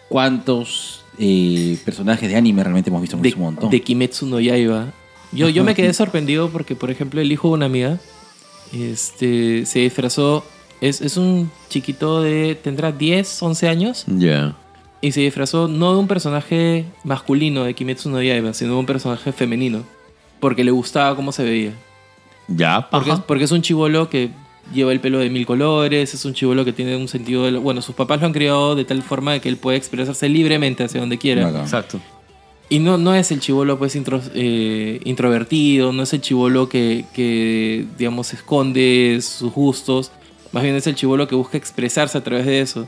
¿Cuántos 0.09 1.03
eh, 1.17 1.77
personajes 1.85 2.29
de 2.29 2.35
anime 2.35 2.63
realmente 2.63 2.89
hemos 2.89 3.01
visto? 3.01 3.17
de, 3.17 3.33
un 3.33 3.39
montón. 3.39 3.69
de 3.69 3.81
Kimetsu 3.81 4.25
no 4.25 4.39
Yaiba. 4.39 4.87
Yo, 5.31 5.49
yo 5.49 5.63
me 5.63 5.75
quedé 5.75 5.93
sorprendido 5.95 6.49
porque, 6.49 6.75
por 6.75 6.91
ejemplo, 6.91 7.21
el 7.21 7.31
hijo 7.31 7.49
de 7.49 7.53
una 7.53 7.65
amiga 7.67 7.99
este, 8.73 9.65
se 9.65 9.79
disfrazó. 9.79 10.45
Es, 10.81 10.99
es 10.99 11.15
un 11.15 11.51
chiquito 11.69 12.21
de. 12.21 12.55
tendrá 12.61 12.91
10, 12.91 13.41
11 13.41 13.67
años. 13.67 14.03
Ya. 14.07 14.55
Y 14.99 15.11
se 15.11 15.21
disfrazó 15.21 15.67
no 15.67 15.93
de 15.93 15.99
un 15.99 16.07
personaje 16.07 16.85
masculino 17.03 17.63
de 17.63 17.73
Kimetsu 17.73 18.09
no 18.09 18.21
Yaiba, 18.21 18.53
sino 18.53 18.73
de 18.73 18.79
un 18.79 18.85
personaje 18.85 19.31
femenino. 19.31 19.83
Porque 20.39 20.63
le 20.63 20.71
gustaba 20.71 21.15
cómo 21.15 21.31
se 21.31 21.43
veía. 21.43 21.73
Ya, 22.47 22.89
Porque, 22.89 23.11
es, 23.11 23.19
porque 23.19 23.43
es 23.45 23.51
un 23.51 23.61
chivolo 23.61 24.09
que 24.09 24.31
lleva 24.73 24.91
el 24.91 24.99
pelo 24.99 25.19
de 25.19 25.29
mil 25.29 25.45
colores, 25.45 26.13
es 26.13 26.23
un 26.25 26.33
chivolo 26.33 26.63
que 26.65 26.73
tiene 26.73 26.95
un 26.95 27.07
sentido 27.07 27.43
de... 27.45 27.51
lo- 27.51 27.61
Bueno, 27.61 27.81
sus 27.81 27.95
papás 27.95 28.19
lo 28.21 28.27
han 28.27 28.33
criado 28.33 28.75
de 28.75 28.85
tal 28.85 29.01
forma 29.03 29.33
de 29.33 29.41
que 29.41 29.49
él 29.49 29.57
puede 29.57 29.77
expresarse 29.77 30.29
libremente 30.29 30.83
hacia 30.83 30.99
donde 31.01 31.17
quiera. 31.17 31.45
Bacán. 31.45 31.61
Exacto. 31.61 31.99
Y 32.69 32.79
no, 32.79 32.97
no 32.97 33.13
es 33.13 33.31
el 33.31 33.41
chivolo 33.41 33.77
pues 33.77 33.95
intro- 33.97 34.21
eh, 34.33 35.01
introvertido, 35.03 35.91
no 35.91 36.03
es 36.03 36.13
el 36.13 36.21
chivolo 36.21 36.69
que, 36.69 37.03
que, 37.13 37.85
digamos, 37.97 38.33
esconde 38.33 39.19
sus 39.21 39.51
gustos. 39.51 40.11
Más 40.53 40.63
bien 40.63 40.75
es 40.75 40.87
el 40.87 40.95
chivolo 40.95 41.27
que 41.27 41.35
busca 41.35 41.57
expresarse 41.57 42.17
a 42.17 42.23
través 42.23 42.45
de 42.45 42.61
eso. 42.61 42.87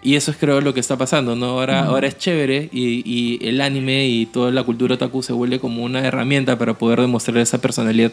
Y 0.00 0.14
eso 0.14 0.30
es 0.30 0.36
creo 0.36 0.60
lo 0.60 0.72
que 0.74 0.80
está 0.80 0.96
pasando, 0.96 1.34
¿no? 1.34 1.46
Ahora, 1.46 1.84
ahora 1.86 2.06
es 2.06 2.16
chévere 2.16 2.68
y, 2.72 3.02
y 3.04 3.44
el 3.46 3.60
anime 3.60 4.06
y 4.08 4.26
toda 4.26 4.52
la 4.52 4.62
cultura 4.62 4.94
otaku 4.94 5.22
se 5.24 5.32
vuelve 5.32 5.58
como 5.58 5.82
una 5.82 6.00
herramienta 6.06 6.56
para 6.56 6.74
poder 6.78 7.00
demostrar 7.00 7.38
esa 7.38 7.60
personalidad 7.60 8.12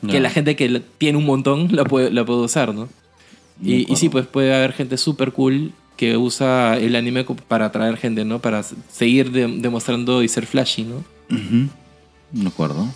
que 0.00 0.14
Ya. 0.14 0.20
la 0.20 0.30
gente 0.30 0.56
que 0.56 0.80
tiene 0.98 1.18
un 1.18 1.26
montón 1.26 1.68
la 1.76 1.84
puede, 1.84 2.10
la 2.10 2.24
puede 2.24 2.40
usar, 2.40 2.74
¿no? 2.74 2.88
Y, 3.62 3.94
sí, 3.96 4.08
pues 4.08 4.26
puede 4.26 4.54
haber 4.54 4.72
gente 4.72 4.96
súper 4.96 5.32
cool 5.32 5.72
que 5.96 6.16
usa 6.16 6.76
el 6.78 6.94
anime 6.96 7.24
para 7.48 7.66
atraer 7.66 7.96
gente, 7.96 8.24
¿no? 8.24 8.38
Para 8.38 8.62
seguir 8.62 9.30
de- 9.30 9.46
demostrando 9.48 10.22
y 10.22 10.28
ser 10.28 10.46
flashy, 10.46 10.84
¿no? 10.84 10.96
Ujú. 11.30 11.68
De 12.32 12.48
acuerdo. 12.48 12.86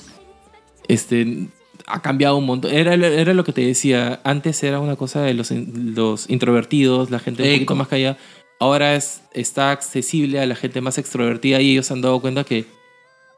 Este, 0.88 1.46
ha 1.92 2.02
cambiado 2.02 2.36
un 2.36 2.46
montón. 2.46 2.72
Era, 2.72 2.94
era 2.94 3.34
lo 3.34 3.44
que 3.44 3.52
te 3.52 3.62
decía. 3.64 4.20
Antes 4.24 4.62
era 4.62 4.80
una 4.80 4.96
cosa 4.96 5.22
de 5.22 5.34
los, 5.34 5.50
los 5.50 6.28
introvertidos, 6.30 7.10
la 7.10 7.18
gente 7.18 7.42
un 7.42 7.48
poquito 7.56 7.74
más 7.76 7.88
callada. 7.88 8.16
Ahora 8.58 8.94
es, 8.94 9.22
está 9.32 9.70
accesible 9.70 10.38
a 10.40 10.46
la 10.46 10.54
gente 10.54 10.80
más 10.80 10.98
extrovertida 10.98 11.60
y 11.60 11.72
ellos 11.72 11.86
se 11.86 11.94
han 11.94 12.02
dado 12.02 12.20
cuenta 12.20 12.44
que, 12.44 12.66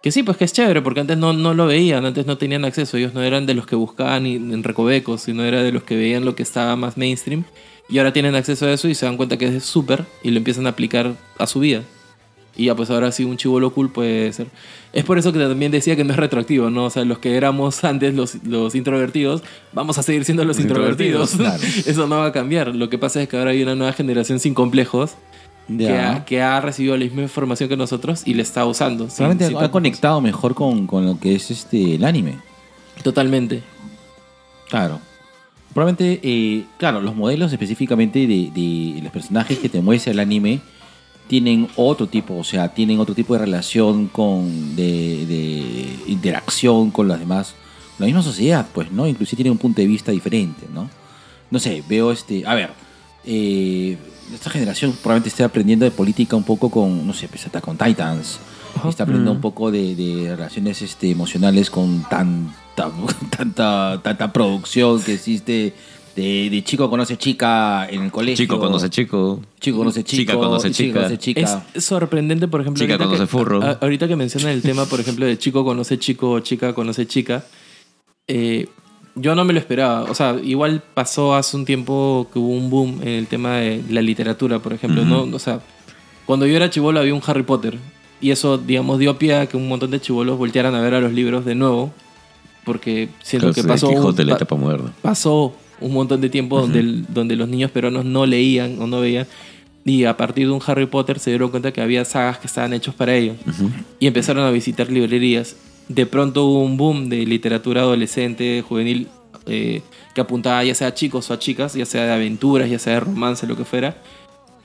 que 0.03 0.11
sí, 0.11 0.23
pues 0.25 0.37
que 0.37 0.45
es 0.45 0.53
chévere, 0.53 0.83
porque 0.83 0.99
antes 1.01 1.17
no, 1.17 1.33
no 1.33 1.55
lo 1.55 1.67
veían, 1.67 2.05
antes 2.05 2.27
no 2.27 2.39
tenían 2.39 2.65
acceso. 2.65 2.97
Ellos 2.97 3.15
no 3.15 3.23
eran 3.23 3.47
de 3.47 3.55
los 3.55 3.67
que 3.67 3.77
buscaban 3.77 4.27
y- 4.27 4.35
en 4.37 4.63
recovecos, 4.65 5.23
sino 5.23 5.45
era 5.45 5.63
de 5.63 5.71
los 5.73 5.85
que 5.85 5.97
veían 5.97 6.25
lo 6.25 6.35
que 6.35 6.43
estaba 6.43 6.75
más 6.77 6.97
mainstream. 6.97 7.45
Y 7.89 7.99
ahora 7.99 8.13
tienen 8.13 8.35
acceso 8.35 8.67
a 8.67 8.73
eso 8.73 8.89
y 8.89 8.95
se 8.95 9.07
dan 9.07 9.17
cuenta 9.17 9.37
que 9.37 9.47
es 9.57 9.65
súper 9.65 10.05
y 10.23 10.31
lo 10.31 10.39
empiezan 10.39 10.67
a 10.67 10.71
aplicar 10.71 11.15
a 11.39 11.47
su 11.47 11.61
vida. 11.61 11.83
Y 12.57 12.67
ya, 12.67 12.75
pues 12.77 12.91
ahora 12.91 13.11
sí, 13.13 13.25
un 13.25 13.37
chivolo 13.39 13.73
cool 13.73 13.91
puede 13.91 14.31
ser. 14.33 14.47
Es 14.93 15.05
por 15.05 15.17
eso 15.19 15.33
que 15.33 15.39
también 15.39 15.73
decía 15.73 15.97
que 15.97 16.05
no 16.05 16.13
es 16.13 16.19
retroactivo, 16.19 16.69
¿no? 16.69 16.85
O 16.85 16.91
sea, 16.91 17.05
los 17.05 17.19
que 17.19 17.37
éramos 17.37 17.83
antes 17.85 18.15
los, 18.15 18.43
los 18.45 18.75
introvertidos, 18.75 19.43
vamos 19.73 19.97
a 19.99 20.03
seguir 20.03 20.25
siendo 20.27 20.45
los 20.45 20.57
Los 20.57 20.65
introvertidos. 20.67 21.33
introvertidos, 21.33 21.87
eso 21.87 22.07
no 22.07 22.17
va 22.19 22.27
a 22.27 22.33
cambiar. 22.33 22.75
Lo 22.75 22.91
que 22.91 22.99
pasa 22.99 23.23
es 23.23 23.29
que 23.29 23.39
ahora 23.39 23.53
hay 23.53 23.63
una 23.63 23.75
nueva 23.75 23.93
generación 23.95 24.39
sin 24.39 24.53
complejos 24.55 25.13
que 25.79 25.99
ha, 25.99 26.25
que 26.27 26.43
ha 26.43 26.61
recibido 26.61 26.95
la 26.97 27.05
misma 27.05 27.23
información 27.23 27.69
que 27.71 27.77
nosotros 27.79 28.23
y 28.27 28.35
le 28.35 28.43
está 28.43 28.67
usando. 28.67 29.05
sin- 29.09 29.17
Probablemente 29.19 29.47
sin 29.55 29.57
ha 29.65 29.71
conectado 29.71 30.21
mejor 30.21 30.55
con, 30.55 30.87
con 30.87 31.07
lo 31.07 31.19
que 31.19 31.35
es 31.37 31.51
este 31.51 31.95
el 31.95 32.05
anime. 32.05 32.35
Totalmente. 33.03 33.63
Claro. 34.69 35.01
Probablemente, 35.73 36.21
eh, 36.23 36.65
claro, 36.79 37.01
los 37.01 37.15
modelos 37.17 37.51
específicamente 37.53 38.27
de, 38.27 38.51
de 38.55 39.01
los 39.03 39.11
personajes 39.13 39.59
que 39.59 39.71
te 39.71 39.81
muestra 39.81 40.13
el 40.13 40.19
anime 40.21 40.61
tienen 41.29 41.69
otro 41.77 42.09
tipo, 42.09 42.37
o 42.37 42.45
sea, 42.45 42.69
tienen 42.69 43.01
otro 43.01 43.15
tipo 43.15 43.35
de 43.35 43.41
relación 43.41 44.09
con, 44.09 44.77
de, 44.77 45.27
de 45.27 45.99
interacción 46.07 46.91
con 46.91 47.09
las 47.09 47.19
demás, 47.19 47.55
la 47.99 48.07
misma 48.07 48.23
sociedad, 48.23 48.67
pues, 48.73 48.91
¿no? 48.91 49.07
Inclusive 49.07 49.37
tienen 49.37 49.53
un 49.53 49.59
punto 49.59 49.81
de 49.81 49.87
vista 49.87 50.13
diferente, 50.13 50.67
¿no? 50.73 50.91
No 51.51 51.59
sé, 51.59 51.83
veo 51.89 52.13
este, 52.13 52.47
a 52.47 52.55
ver, 52.55 52.71
eh, 53.25 53.97
esta 54.35 54.51
generación 54.51 54.93
probablemente 54.93 55.29
esté 55.29 55.45
aprendiendo 55.45 55.85
de 55.85 55.91
política 55.91 56.37
un 56.37 56.45
poco 56.45 56.71
con, 56.71 57.07
no 57.07 57.13
sé, 57.13 57.29
pues, 57.29 57.47
hasta 57.47 57.61
con 57.61 57.77
Titans, 57.77 58.41
está 58.89 59.05
aprendiendo 59.05 59.33
un 59.33 59.41
poco 59.41 59.71
de, 59.71 59.95
de 59.95 60.35
relaciones 60.35 60.83
este, 60.83 61.11
emocionales 61.11 61.71
con 61.71 62.03
tanta, 62.09 62.91
tanta, 63.37 64.01
tanta 64.03 64.33
producción 64.33 65.01
que 65.03 65.15
existe 65.15 65.75
de, 66.17 66.49
de 66.51 66.63
chico 66.65 66.89
conoce 66.91 67.17
chica 67.17 67.87
en 67.89 68.03
el 68.03 68.11
colegio. 68.11 68.37
Chico 68.45 68.59
conoce 68.59 68.91
chico. 68.91 69.41
Chico 69.61 69.79
conoce 69.79 70.05
chico. 70.05 70.21
Chica 70.23 70.35
conoce 70.35 70.71
chico 70.71 70.89
chica. 70.89 70.99
conoce 71.01 71.19
chica. 71.19 71.65
Es 71.75 71.85
sorprendente, 71.85 72.49
por 72.49 72.61
ejemplo. 72.61 72.81
Chica 72.83 72.95
ahorita 72.95 73.05
conoce 73.07 73.23
que, 73.23 73.27
furro. 73.27 73.63
a- 73.63 73.79
ahorita 73.81 74.09
que 74.09 74.17
mencionan 74.17 74.51
el 74.51 74.63
tema, 74.63 74.85
por 74.87 75.01
ejemplo, 75.01 75.25
de 75.27 75.39
chico 75.39 75.65
conoce 75.65 75.99
chico 75.99 76.31
o 76.33 76.41
chica 76.41 76.75
conoce 76.75 77.07
chica, 77.07 77.45
eh, 78.29 78.69
yo 79.15 79.35
no 79.35 79.45
me 79.45 79.53
lo 79.53 79.59
esperaba. 79.59 80.03
O 80.05 80.15
sea, 80.15 80.37
igual 80.43 80.83
pasó 80.95 81.35
hace 81.35 81.57
un 81.57 81.65
tiempo 81.65 82.29
que 82.33 82.39
hubo 82.39 82.49
un 82.53 82.71
boom 82.71 83.01
en 83.03 83.09
el 83.09 83.27
tema 83.27 83.57
de 83.57 83.83
la 83.91 84.03
literatura, 84.03 84.59
por 84.59 84.73
ejemplo. 84.73 85.05
¿no? 85.05 85.23
O 85.35 85.39
sea, 85.39 85.61
cuando 86.27 86.47
yo 86.47 86.57
era 86.57 86.71
chivolo 86.71 87.01
había 87.01 87.15
un 87.15 87.23
Harry 87.27 87.43
Potter. 87.43 87.79
Y 88.21 88.31
eso, 88.31 88.57
digamos, 88.57 89.01
dio 89.01 89.19
pie 89.19 89.35
a 89.35 89.47
que 89.47 89.57
un 89.57 89.67
montón 89.67 89.91
de 89.91 90.01
chivolos 90.01 90.39
voltearan 90.39 90.75
a 90.77 90.81
ver 90.81 90.95
a 90.95 91.01
los 91.01 91.13
libros 91.13 91.45
de 91.45 91.55
nuevo. 91.57 91.93
Porque 92.65 93.09
siento 93.23 93.49
Claro, 93.53 93.55
que 93.55 93.65
pasó. 93.69 93.89
un- 93.89 93.95
Quijote, 93.97 94.25
la 94.25 94.31
pa- 94.31 94.37
etapa 94.37 94.55
moderna. 94.55 94.93
pasó 95.03 95.53
un 95.83 95.93
montón 95.93 96.21
de 96.21 96.29
tiempo 96.31 96.61
donde, 96.61 96.81
el- 96.81 97.05
donde 97.13 97.37
los 97.37 97.49
niños 97.49 97.71
peruanos 97.71 98.05
no 98.05 98.27
leían 98.27 98.81
o 98.81 98.87
no 98.87 99.01
veían. 99.01 99.27
Y 99.85 100.05
a 100.05 100.17
partir 100.17 100.47
de 100.47 100.53
un 100.53 100.61
Harry 100.67 100.87
Potter 100.87 101.19
se 101.19 101.31
dieron 101.31 101.51
cuenta 101.51 101.73
que 101.73 101.81
había 101.81 102.05
sagas 102.05 102.39
que 102.39 102.47
estaban 102.47 102.73
hechos 102.73 102.95
para 102.95 103.15
ellos. 103.17 103.37
Y 103.99 104.07
empezaron 104.07 104.45
a 104.45 104.51
visitar 104.51 104.91
librerías. 104.91 105.57
De 105.89 106.07
pronto 106.07 106.47
hubo 106.47 106.63
un 106.63 106.77
boom 106.77 107.09
de 107.09 107.27
literatura 107.27 107.81
adolescente, 107.83 108.63
juvenil, 108.67 109.09
eh, 109.47 109.83
que 110.15 110.21
apuntaba 110.21 110.63
ya 110.63 110.75
sea 110.75 110.89
a 110.89 110.95
chicos 110.95 111.29
o 111.31 111.35
a 111.35 111.39
chicas, 111.41 111.75
ya 111.75 111.85
sea 111.85 112.05
de 112.05 112.13
aventuras, 112.13 112.71
ya 112.71 112.79
sea 112.79 112.95
de 112.95 113.01
romance, 113.01 113.47
lo 113.47 113.57
que 113.57 113.65
fuera. 113.65 113.97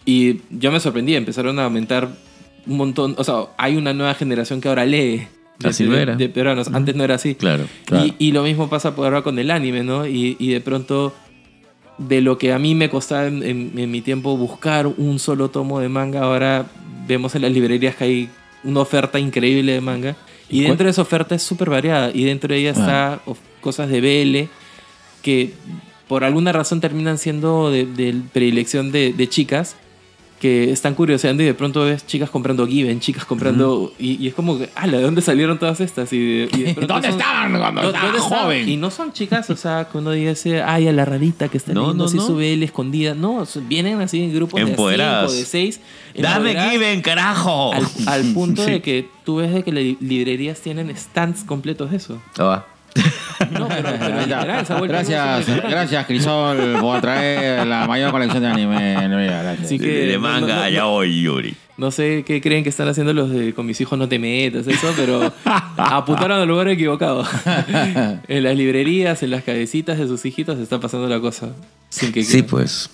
Y 0.05 0.41
yo 0.51 0.71
me 0.71 0.79
sorprendí, 0.79 1.15
empezaron 1.15 1.57
a 1.59 1.65
aumentar 1.65 2.09
un 2.67 2.77
montón. 2.77 3.15
O 3.17 3.23
sea, 3.23 3.47
hay 3.57 3.75
una 3.75 3.93
nueva 3.93 4.13
generación 4.13 4.61
que 4.61 4.69
ahora 4.69 4.85
lee. 4.85 5.27
De, 5.59 5.69
Así 5.69 5.83
de- 5.85 5.89
no 5.89 5.95
era. 5.97 6.15
de 6.15 6.29
peruanos. 6.29 6.67
Antes 6.73 6.95
no 6.95 7.03
era 7.03 7.15
así. 7.15 7.35
Claro. 7.35 7.65
Y, 7.91 8.13
y 8.19 8.31
lo 8.31 8.43
mismo 8.43 8.69
pasa 8.69 8.95
por 8.95 9.05
ahora 9.05 9.21
con 9.23 9.39
el 9.39 9.49
anime, 9.51 9.83
¿no? 9.83 10.05
Y, 10.05 10.35
y 10.39 10.49
de 10.51 10.61
pronto, 10.61 11.13
de 11.97 12.21
lo 12.21 12.37
que 12.37 12.53
a 12.53 12.59
mí 12.59 12.75
me 12.75 12.89
costaba 12.89 13.27
en, 13.27 13.41
en- 13.43 13.71
en 13.77 13.89
mi 13.91 14.01
tiempo 14.01 14.37
buscar 14.37 14.85
un 14.87 15.17
solo 15.19 15.49
tomo 15.49 15.79
de 15.79 15.89
manga, 15.89 16.21
ahora 16.21 16.67
vemos 17.07 17.33
en 17.35 17.41
las 17.43 17.51
librerías 17.51 17.95
que 17.95 18.03
hay 18.03 18.29
una 18.63 18.81
oferta 18.81 19.17
increíble 19.19 19.71
de 19.73 19.81
manga. 19.81 20.15
Y 20.49 20.61
dentro 20.61 20.85
de 20.85 20.91
esa 20.91 21.01
oferta 21.01 21.35
es 21.35 21.43
súper 21.43 21.69
variada. 21.69 22.11
Y 22.13 22.23
dentro 22.23 22.53
de 22.53 22.59
ella 22.59 22.69
está 22.71 23.19
of- 23.25 23.39
cosas 23.61 23.89
de 23.89 23.99
BL 24.01 24.49
que 25.21 25.53
por 26.07 26.23
alguna 26.23 26.51
razón 26.53 26.79
terminan 26.79 27.17
siendo 27.17 27.69
de, 27.71 27.85
de 27.85 28.15
predilección 28.31 28.91
de, 28.91 29.11
de 29.11 29.27
chicas 29.27 29.75
que 30.39 30.71
están 30.71 30.93
curioseando 30.93 31.41
y 31.41 31.47
de 31.47 31.55
pronto 31.55 31.83
ves 31.83 32.05
chicas 32.05 32.29
comprando 32.29 32.67
Given, 32.67 32.99
chicas 32.99 33.25
comprando... 33.25 33.91
y, 33.97 34.23
y 34.23 34.27
es 34.27 34.35
como 34.35 34.59
que, 34.59 34.69
ala, 34.75 34.97
¿de 34.97 35.03
dónde 35.03 35.21
salieron 35.23 35.57
todas 35.57 35.79
estas? 35.81 36.13
Y 36.13 36.19
de, 36.19 36.49
y 36.55 36.61
de 36.61 36.73
pronto 36.75 36.93
¿Dónde 36.93 37.09
son- 37.09 37.19
estaban 37.19 37.57
cuando 37.57 37.81
¿Dó- 37.81 37.87
estaba 37.89 38.19
joven? 38.19 38.69
Y 38.69 38.77
no 38.77 38.91
son 38.91 39.11
chicas, 39.13 39.49
o 39.49 39.55
sea, 39.55 39.87
que 39.91 39.97
uno 39.97 40.11
ese, 40.13 40.61
ay, 40.61 40.87
a 40.87 40.91
la 40.93 41.05
rarita 41.05 41.49
que 41.49 41.57
está 41.57 41.73
No, 41.73 41.81
leyendo 41.81 42.03
no, 42.03 42.07
así 42.09 42.17
no. 42.17 42.27
su 42.27 42.35
BL 42.35 42.61
escondida. 42.63 43.15
No, 43.15 43.43
vienen 43.67 43.99
así 43.99 44.21
en 44.21 44.31
grupos 44.33 44.61
Empoderadas. 44.61 45.23
de 45.31 45.37
cinco, 45.37 45.39
de 45.39 45.45
seis. 45.45 45.79
¡Dame 46.15 46.51
empoderadas, 46.51 46.71
Given, 46.71 47.01
carajo! 47.01 47.73
Al, 47.73 47.87
al 48.05 48.23
punto 48.35 48.63
Sí. 48.63 48.71
de 48.71 48.81
que 48.83 49.09
tú 49.25 49.37
ves 49.37 49.51
de 49.51 49.63
que 49.63 49.71
las 49.71 49.83
li- 49.83 49.97
librerías 50.01 50.59
tienen 50.59 50.95
stands 50.95 51.43
completos 51.45 51.89
de 51.89 51.97
eso. 51.97 52.21
Ah. 52.37 52.63
No, 53.51 53.67
pero, 53.67 53.89
pero 53.99 54.19
literal, 54.21 54.65
Gracias, 54.87 55.47
gracias 55.63 56.05
Crisol 56.07 56.77
por 56.81 57.01
traer 57.01 57.65
la 57.67 57.87
mayor 57.87 58.11
colección 58.11 58.41
de 58.43 58.49
anime. 58.49 58.93
Gracias. 59.27 59.65
Así 59.65 59.77
De, 59.77 59.85
que 59.85 59.91
de 60.07 60.13
no- 60.15 60.19
manga, 60.21 60.55
no- 60.55 60.61
no- 60.63 60.69
ya 60.69 60.83
voy, 60.85 61.21
Yuri. 61.21 61.55
No 61.77 61.91
sé 61.91 62.23
qué 62.25 62.41
creen 62.41 62.63
que 62.63 62.69
están 62.69 62.87
haciendo 62.87 63.13
los 63.13 63.29
de 63.29 63.53
con 63.53 63.67
mis 63.67 63.79
hijos 63.79 63.99
no 63.99 64.09
te 64.09 64.17
metas, 64.17 64.65
eso, 64.67 64.91
pero 64.95 65.31
apuntaron 65.77 66.39
al 66.39 66.47
lugar 66.47 66.67
equivocado. 66.69 67.23
en 68.27 68.43
las 68.43 68.55
librerías, 68.57 69.21
en 69.23 69.29
las 69.31 69.43
cabecitas 69.43 69.99
de 69.99 70.07
sus 70.07 70.25
hijitos, 70.25 70.57
está 70.57 70.79
pasando 70.79 71.07
la 71.07 71.19
cosa. 71.19 71.49
Sin 71.89 72.11
que 72.11 72.23
Sí, 72.23 72.41
pues. 72.41 72.89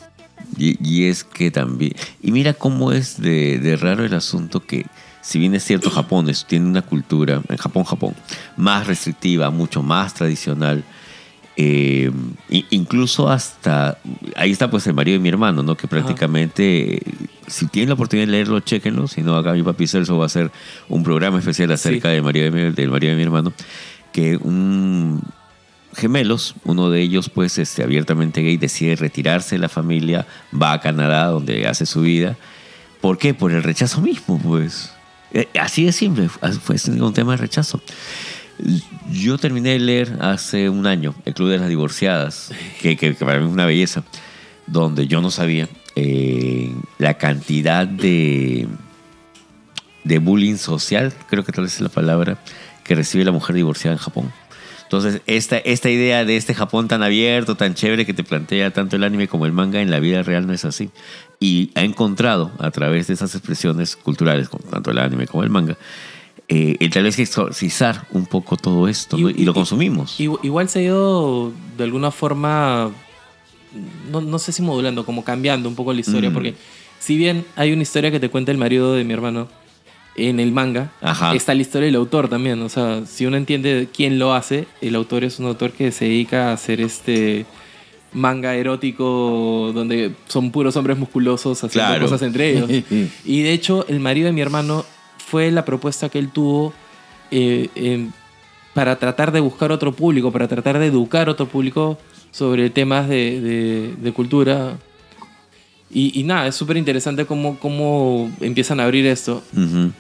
Y, 0.58 0.78
y 0.86 1.06
es 1.08 1.24
que 1.24 1.50
también. 1.50 1.94
Y 2.22 2.32
mira 2.34 2.54
cómo 2.54 2.92
es 2.92 3.22
de, 3.22 3.58
de 3.60 3.78
raro 3.78 4.04
el 4.04 4.14
asunto 4.14 4.60
que, 4.60 4.86
si 5.24 5.40
bien 5.40 5.56
es 5.56 5.64
cierto, 5.64 5.90
Japón 5.90 6.30
es- 6.30 6.46
tiene 6.46 6.68
una 6.68 6.82
cultura, 6.84 7.42
en 7.50 7.58
Japón, 7.58 7.86
Japón, 7.86 8.14
más 8.58 8.86
restrictiva, 8.86 9.50
mucho 9.50 9.82
más 9.82 10.14
tradicional. 10.14 10.84
eh, 11.56 12.10
incluso 12.72 13.30
hasta. 13.30 14.00
Ahí 14.36 14.50
está, 14.50 14.72
pues, 14.72 14.88
el 14.88 14.96
marido 14.96 15.18
de 15.18 15.22
mi 15.22 15.30
hermano, 15.30 15.62
¿no? 15.62 15.78
Que 15.78 15.88
prácticamente. 15.88 17.00
Si 17.46 17.68
tienen 17.68 17.90
la 17.90 17.94
oportunidad 17.94 18.26
de 18.26 18.32
leerlo, 18.32 18.60
chéquenlo. 18.60 19.08
Si 19.08 19.22
no, 19.22 19.36
acá 19.38 19.54
mi 19.54 19.62
papi 19.62 19.86
Celso 19.86 20.18
va 20.18 20.24
a 20.24 20.26
hacer 20.26 20.50
un 20.90 21.04
programa 21.04 21.38
especial 21.38 21.72
acerca 21.72 22.10
del, 22.10 22.24
marido 22.24 22.46
de 22.46 22.52
mi, 22.52 22.72
del 22.74 22.90
marido 22.90 23.12
de 23.12 23.18
mi 23.18 23.24
hermano. 23.24 23.54
Que 24.12 24.36
un, 24.38 25.22
gemelos, 25.96 26.56
uno 26.64 26.90
de 26.90 27.02
ellos 27.02 27.30
pues 27.30 27.58
este, 27.58 27.84
abiertamente 27.84 28.42
gay 28.42 28.58
decide 28.58 28.96
retirarse 28.96 29.56
de 29.56 29.60
la 29.60 29.70
familia, 29.70 30.26
va 30.60 30.74
a 30.74 30.82
Canadá 30.82 31.28
donde 31.28 31.68
hace 31.68 31.86
su 31.86 32.02
vida. 32.02 32.36
¿Por 33.02 33.18
qué? 33.18 33.34
Por 33.34 33.52
el 33.52 33.64
rechazo 33.64 34.02
mismo, 34.02 34.40
pues. 34.40 34.93
Eh, 35.34 35.48
Así 35.60 35.86
de 35.86 35.92
simple, 35.92 36.30
fue 36.30 36.76
un 37.00 37.14
tema 37.14 37.32
de 37.34 37.38
rechazo. 37.38 37.82
Yo 39.12 39.38
terminé 39.38 39.72
de 39.72 39.80
leer 39.80 40.18
hace 40.22 40.70
un 40.70 40.86
año 40.86 41.16
El 41.26 41.34
Club 41.34 41.50
de 41.50 41.58
las 41.58 41.70
Divorciadas, 41.70 42.52
que, 42.82 43.16
para 43.20 43.40
mí 43.40 43.48
es 43.48 43.52
una 43.52 43.66
belleza, 43.66 44.04
donde 44.68 45.08
yo 45.08 45.22
no 45.22 45.32
sabía 45.32 45.68
eh, 45.96 46.72
la 47.00 47.16
cantidad 47.16 47.88
de, 47.88 48.68
de 50.04 50.20
bullying 50.20 50.58
social, 50.58 51.12
creo 51.30 51.44
que 51.44 51.52
tal 51.52 51.64
vez 51.64 51.76
es 51.76 51.82
la 51.82 51.90
palabra, 51.90 52.38
que 52.84 52.96
recibe 52.96 53.24
la 53.24 53.32
mujer 53.32 53.56
divorciada 53.56 53.96
en 53.96 54.00
Japón. 54.00 54.32
Entonces, 54.96 55.22
esta, 55.26 55.58
esta 55.58 55.90
idea 55.90 56.24
de 56.24 56.38
este 56.38 56.54
Japón 56.54 56.88
tan 56.88 57.02
abierto, 57.02 57.56
tan 57.56 57.74
chévere 57.74 58.06
que 58.06 58.14
te 58.14 58.24
plantea 58.24 58.72
tanto 58.72 58.96
el 58.96 59.04
anime 59.04 59.28
como 59.28 59.48
el 59.48 59.52
manga, 59.52 59.82
en 59.82 59.90
la 59.90 60.00
vida 60.00 60.22
real 60.22 60.46
no 60.46 60.54
es 60.54 60.66
así. 60.66 60.92
Y 61.40 61.72
ha 61.74 61.82
encontrado 61.82 62.52
a 62.60 62.70
través 62.70 63.08
de 63.08 63.16
esas 63.16 63.34
expresiones 63.34 63.96
culturales, 63.96 64.50
como 64.50 64.66
tanto 64.70 64.92
el 64.92 65.00
anime 65.00 65.26
como 65.26 65.44
el 65.44 65.50
manga, 65.50 65.78
eh, 66.48 66.78
el 66.80 66.92
tal 66.92 67.04
vez 67.06 67.18
exorcizar 67.18 68.06
un 68.12 68.28
poco 68.28 68.56
todo 68.56 68.88
esto 68.88 69.18
¿no? 69.18 69.32
y, 69.32 69.44
lo 69.46 69.56
consumimos. 69.56 70.20
Igu- 70.20 70.40
Igual 70.44 70.70
se 70.70 70.80
ha 70.80 70.82
ido 70.84 71.52
de 71.76 71.84
alguna 71.86 72.12
forma, 72.12 72.92
no, 74.12 74.22
no 74.22 74.38
sé 74.38 74.52
si 74.52 74.62
modulando, 74.62 75.06
como 75.08 75.24
cambiando 75.24 75.68
un 75.70 75.76
poco 75.76 75.92
la 75.92 76.02
historia, 76.02 76.30
Mm. 76.30 76.34
porque 76.34 76.54
si 77.00 77.18
bien 77.18 77.46
hay 77.56 77.72
una 77.74 77.82
historia 77.82 78.12
que 78.12 78.20
te 78.20 78.30
cuenta 78.30 78.52
el 78.52 78.60
marido 78.60 78.94
de 78.94 79.04
mi 79.06 79.14
hermano 79.14 79.48
en 80.16 80.40
el 80.40 80.52
manga, 80.52 80.92
Ajá. 81.02 81.34
está 81.36 81.54
la 81.56 81.62
historia 81.62 81.88
del 81.88 81.96
autor 81.96 82.28
también. 82.30 82.62
O 82.62 82.70
sea, 82.70 83.06
si 83.06 83.26
uno 83.26 83.38
entiende 83.38 83.88
quién 83.96 84.20
lo 84.20 84.34
hace, 84.34 84.68
el 84.82 84.96
autor 84.96 85.24
es 85.24 85.40
un 85.40 85.48
autor 85.48 85.72
que 85.72 85.92
se 85.92 86.06
dedica 86.06 86.50
a 86.50 86.54
hacer 86.54 86.82
este 86.82 87.46
manga 88.14 88.54
erótico 88.56 89.72
donde 89.74 90.12
son 90.28 90.52
puros 90.52 90.76
hombres 90.76 90.98
musculosos 91.00 91.64
haciendo 91.64 91.90
Claro. 91.90 92.06
cosas 92.06 92.22
entre 92.22 92.52
ellos. 92.52 92.70
y 93.26 93.42
de 93.42 93.54
hecho, 93.54 93.86
el 93.88 94.00
marido 94.00 94.28
de 94.28 94.34
mi 94.34 94.42
hermano 94.42 94.86
fue 95.18 95.50
la 95.52 95.66
propuesta 95.66 96.10
que 96.10 96.20
él 96.20 96.30
tuvo 96.30 96.74
eh, 97.32 98.08
para 98.76 98.98
tratar 99.00 99.32
de 99.32 99.40
buscar 99.40 99.72
otro 99.72 99.94
público, 99.94 100.32
para 100.32 100.48
tratar 100.48 100.78
de 100.78 100.86
educar 100.88 101.28
otro 101.30 101.48
público 101.48 101.98
sobre 102.30 102.70
temas 102.70 103.08
de, 103.10 103.42
de- 103.42 103.94
de 103.98 104.12
cultura. 104.12 104.78
Y, 105.92 106.20
y 106.20 106.24
nada, 106.24 106.48
es 106.48 106.56
súper 106.56 106.78
interesante 106.78 107.26
cómo, 107.26 107.58
cómo 107.60 108.32
empiezan 108.42 108.80
a 108.80 108.84
abrir 108.86 109.06
esto. 109.06 109.44
Ujú. 109.56 109.92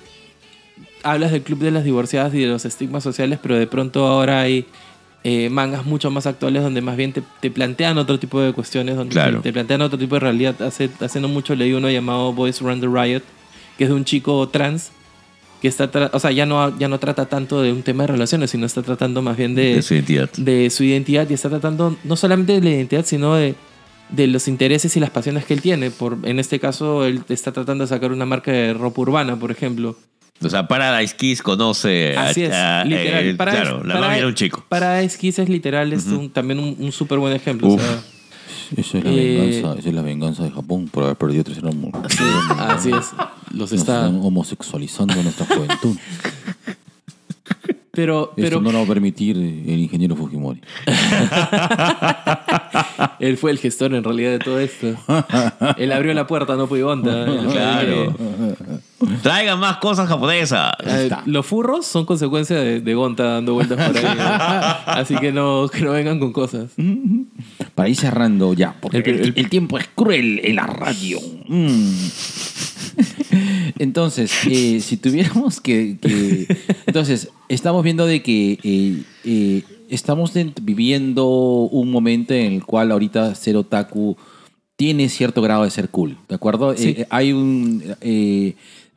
Hablas 1.03 1.31
del 1.31 1.41
Club 1.43 1.59
de 1.59 1.71
las 1.71 1.83
Divorciadas 1.83 2.33
y 2.33 2.39
de 2.39 2.47
los 2.47 2.65
estigmas 2.65 3.03
sociales, 3.03 3.39
pero 3.41 3.55
de 3.57 3.67
pronto 3.67 4.07
ahora 4.07 4.41
hay 4.41 4.65
eh, 5.25 5.49
mangas 5.49 5.85
mucho 5.85 6.09
más 6.11 6.25
actuales 6.27 6.63
donde 6.63 6.81
más 6.81 6.97
bien 6.97 7.13
te, 7.13 7.21
te 7.41 7.49
plantean 7.51 7.97
otro 7.97 8.19
tipo 8.19 8.41
de 8.41 8.51
cuestiones, 8.53 8.95
donde 8.95 9.13
Claro. 9.13 9.37
te, 9.37 9.43
te 9.49 9.53
plantean 9.53 9.81
otro 9.81 9.97
tipo 9.97 10.15
de 10.15 10.19
realidad. 10.21 10.61
Hace, 10.61 10.89
hace 10.99 11.19
no 11.19 11.27
mucho 11.27 11.55
leí 11.55 11.73
uno 11.73 11.89
llamado 11.89 12.33
Boys 12.33 12.59
Run 12.61 12.81
the 12.81 12.87
Riot, 12.87 13.21
que 13.77 13.85
es 13.85 13.89
de 13.89 13.95
un 13.95 14.03
chico 14.05 14.47
trans 14.49 14.91
que 15.61 15.69
está, 15.69 15.89
o 16.11 16.19
sea, 16.19 16.31
ya 16.31 16.45
no, 16.45 16.77
ya 16.77 16.89
no 16.89 16.99
trata 16.99 17.25
tanto 17.27 17.61
de 17.61 17.71
un 17.71 17.83
tema 17.83 18.03
de 18.03 18.07
relaciones, 18.07 18.51
sino 18.51 18.65
está 18.65 18.81
tratando 18.81 19.21
más 19.21 19.37
bien 19.37 19.55
de, 19.55 19.75
De 19.75 19.81
su 19.81 19.93
identidad. 19.93 20.29
de 20.35 20.69
su 20.69 20.83
identidad 20.83 21.29
y 21.29 21.33
está 21.35 21.49
tratando 21.49 21.95
no 22.03 22.17
solamente 22.17 22.51
de 22.51 22.61
la 22.61 22.69
identidad, 22.71 23.05
sino 23.05 23.35
de, 23.35 23.55
de 24.09 24.27
los 24.27 24.49
intereses 24.49 24.97
y 24.97 24.99
las 24.99 25.09
pasiones 25.09 25.45
que 25.45 25.53
él 25.53 25.61
tiene. 25.61 25.89
Por, 25.89 26.17
en 26.23 26.39
este 26.39 26.59
caso, 26.59 27.05
él 27.05 27.21
está 27.29 27.53
tratando 27.53 27.85
de 27.85 27.87
sacar 27.87 28.11
una 28.11 28.25
marca 28.25 28.51
de 28.51 28.73
ropa 28.73 28.99
urbana, 29.03 29.37
por 29.39 29.51
ejemplo. 29.51 29.95
O 30.47 30.49
sea, 30.49 30.67
Paradise 30.67 31.15
Kiss 31.15 31.41
conoce 31.41 32.15
a- 32.17 32.27
Así 32.29 32.43
es, 32.43 32.53
a- 32.53 32.83
literal. 32.85 33.25
eh, 33.25 33.35
Paradise- 33.35 33.61
claro, 33.63 33.83
la 33.83 33.93
Paradise- 33.95 34.01
novia 34.07 34.17
era 34.17 34.27
un 34.27 34.35
chico. 34.35 34.65
Paradise 34.69 35.17
Kiss 35.17 35.39
es 35.39 35.49
literal, 35.49 35.93
es 35.93 36.05
un- 36.07 36.29
también 36.29 36.59
un, 36.59 36.75
un 36.79 36.91
súper 36.91 37.19
buen 37.19 37.33
ejemplo. 37.33 37.67
o 37.67 37.73
Uf. 37.73 37.81
sea, 37.81 37.99
Esa 38.75 38.97
es 38.97 39.03
la 39.03 39.11
Eh, 39.11 39.37
venganza, 39.37 39.79
esa 39.79 39.89
es 39.89 39.95
la 39.95 40.01
venganza 40.01 40.43
de 40.43 40.51
Japón 40.51 40.87
por 40.91 41.03
haber 41.03 41.15
perdido 41.15 41.43
tres 41.43 41.59
años. 41.63 41.91
así 42.57 42.89
es. 42.89 43.11
Los 43.51 43.71
Nos 43.71 43.71
está. 43.71 44.05
están 44.05 44.19
homosexualizando 44.23 45.13
nuestra 45.21 45.45
juventud. 45.45 45.95
Pero, 47.95 48.23
Esto 48.29 48.33
pero 48.35 48.61
no 48.61 48.71
lo 48.71 48.79
va 48.79 48.85
a 48.85 48.87
permitir 48.87 49.37
el 49.37 49.79
ingeniero 49.79 50.15
Fujimori. 50.15 50.59
él 53.19 53.37
fue 53.37 53.51
el 53.51 53.59
gestor 53.59 53.93
en 53.93 54.03
realidad 54.03 54.31
de 54.31 54.39
todo 54.39 54.59
esto. 54.59 54.87
él 55.77 55.91
abrió 55.91 56.11
la 56.15 56.25
puerta, 56.25 56.55
no 56.55 56.65
fue 56.65 56.79
el 56.79 56.85
Claro. 57.51 58.15
Traigan 59.21 59.59
más 59.59 59.77
cosas 59.77 60.07
japonesas. 60.07 60.73
Eh, 60.85 61.09
los 61.25 61.45
furros 61.45 61.85
son 61.85 62.05
consecuencia 62.05 62.55
de, 62.57 62.81
de 62.81 62.93
Gonta 62.93 63.23
dando 63.23 63.53
vueltas 63.53 63.87
por 63.87 63.97
ahí. 63.97 64.05
Así 64.85 65.15
que 65.15 65.31
no, 65.31 65.67
que 65.71 65.81
no 65.81 65.91
vengan 65.91 66.19
con 66.19 66.31
cosas. 66.33 66.71
Para 67.75 67.89
ir 67.89 67.95
cerrando 67.95 68.53
ya, 68.53 68.75
porque 68.81 68.97
El- 68.97 69.07
el, 69.09 69.19
el- 69.21 69.33
el 69.35 69.49
tiempo 69.49 69.77
es 69.77 69.87
cruel 69.95 70.41
en 70.43 70.55
la 70.57 70.67
radio. 70.67 71.19
Mm. 71.47 71.93
Entonces, 73.79 74.31
eh, 74.47 74.79
si 74.81 74.97
tuviéramos 74.97 75.59
que, 75.61 75.97
que- 76.01 76.47
Entonces, 76.85 77.29
estamos 77.49 77.83
viendo 77.83 78.05
de 78.05 78.21
que 78.21 78.59
eh, 78.63 79.03
eh, 79.23 79.63
estamos 79.89 80.31
viviendo 80.61 81.27
un 81.27 81.91
momento 81.91 82.33
en 82.33 82.53
el 82.53 82.63
cual 82.65 82.91
ahorita 82.91 83.33
ser 83.35 83.55
otaku 83.57 84.15
tiene 84.75 85.09
cierto 85.09 85.41
grado 85.41 85.63
de 85.63 85.69
ser 85.71 85.89
cool, 85.89 86.17
¿de 86.27 86.35
acuerdo? 86.35 86.75
Sí. 86.75 86.89
Eh, 86.97 87.07
hay 87.09 87.31
un... 87.33 87.83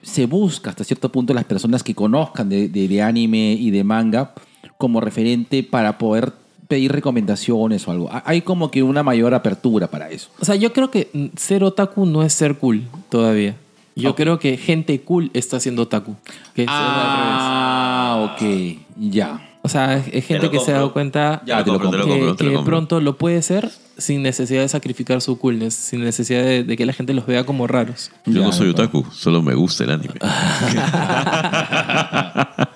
se 0.02 0.26
busca 0.26 0.70
hasta 0.70 0.84
cierto 0.84 1.10
punto 1.10 1.34
las 1.34 1.44
personas 1.44 1.82
que 1.82 1.94
conozcan 1.94 2.48
de, 2.48 2.68
de- 2.68 2.88
de 2.88 3.02
anime 3.02 3.52
y 3.58 3.70
de 3.70 3.82
manga 3.84 4.32
como 4.78 5.00
referente 5.00 5.62
para 5.62 5.98
poder 5.98 6.32
pedir 6.68 6.92
recomendaciones 6.92 7.86
o 7.88 7.90
algo. 7.92 8.08
Ha- 8.12 8.22
Hay 8.26 8.42
como 8.42 8.70
que 8.70 8.82
una 8.82 9.02
mayor 9.02 9.34
apertura 9.34 9.86
para 9.88 10.10
eso. 10.10 10.28
O 10.40 10.44
sea, 10.44 10.54
yo 10.56 10.72
creo 10.72 10.90
que 10.90 11.30
ser 11.36 11.64
otaku 11.64 12.06
no 12.06 12.22
es 12.22 12.32
ser 12.32 12.56
cool 12.58 12.82
todavía. 13.08 13.56
Yo 13.94 14.14
creo 14.14 14.38
que 14.38 14.58
gente 14.58 15.00
cool 15.00 15.30
está 15.32 15.58
siendo 15.58 15.82
otaku. 15.82 16.16
Que 16.54 16.64
es 16.64 16.68
al 16.68 16.74
Ah, 16.78 18.34
ok, 18.34 18.78
ya. 18.98 19.42
O 19.62 19.68
sea, 19.68 19.96
es, 19.96 20.24
gente 20.26 20.50
que 20.50 20.60
se 20.60 20.70
ha 20.72 20.74
dado 20.76 20.92
cuenta 20.92 21.42
Ya, 21.46 21.64
te 21.64 21.72
lo 21.72 21.80
compro, 21.80 21.90
te 21.90 21.96
lo 21.98 22.04
que, 22.04 22.10
compro, 22.20 22.36
te 22.36 22.44
lo 22.44 22.58
que 22.60 22.64
pronto 22.66 23.00
lo 23.00 23.16
puede 23.16 23.40
ser 23.42 23.70
sin 23.98 24.22
necesidad 24.22 24.62
de 24.62 24.68
sacrificar 24.68 25.20
su 25.20 25.38
coolness, 25.38 25.74
sin 25.74 26.04
necesidad 26.04 26.42
de, 26.42 26.64
de 26.64 26.76
que 26.76 26.86
la 26.86 26.92
gente 26.92 27.12
los 27.14 27.26
vea 27.26 27.44
como 27.44 27.66
raros. 27.66 28.10
Yo 28.26 28.32
Ya, 28.34 28.40
no 28.40 28.52
soy 28.52 28.68
otaku, 28.68 29.04
solo 29.12 29.42
me 29.42 29.54
gusta 29.54 29.84
el 29.84 29.90
anime. 29.90 30.14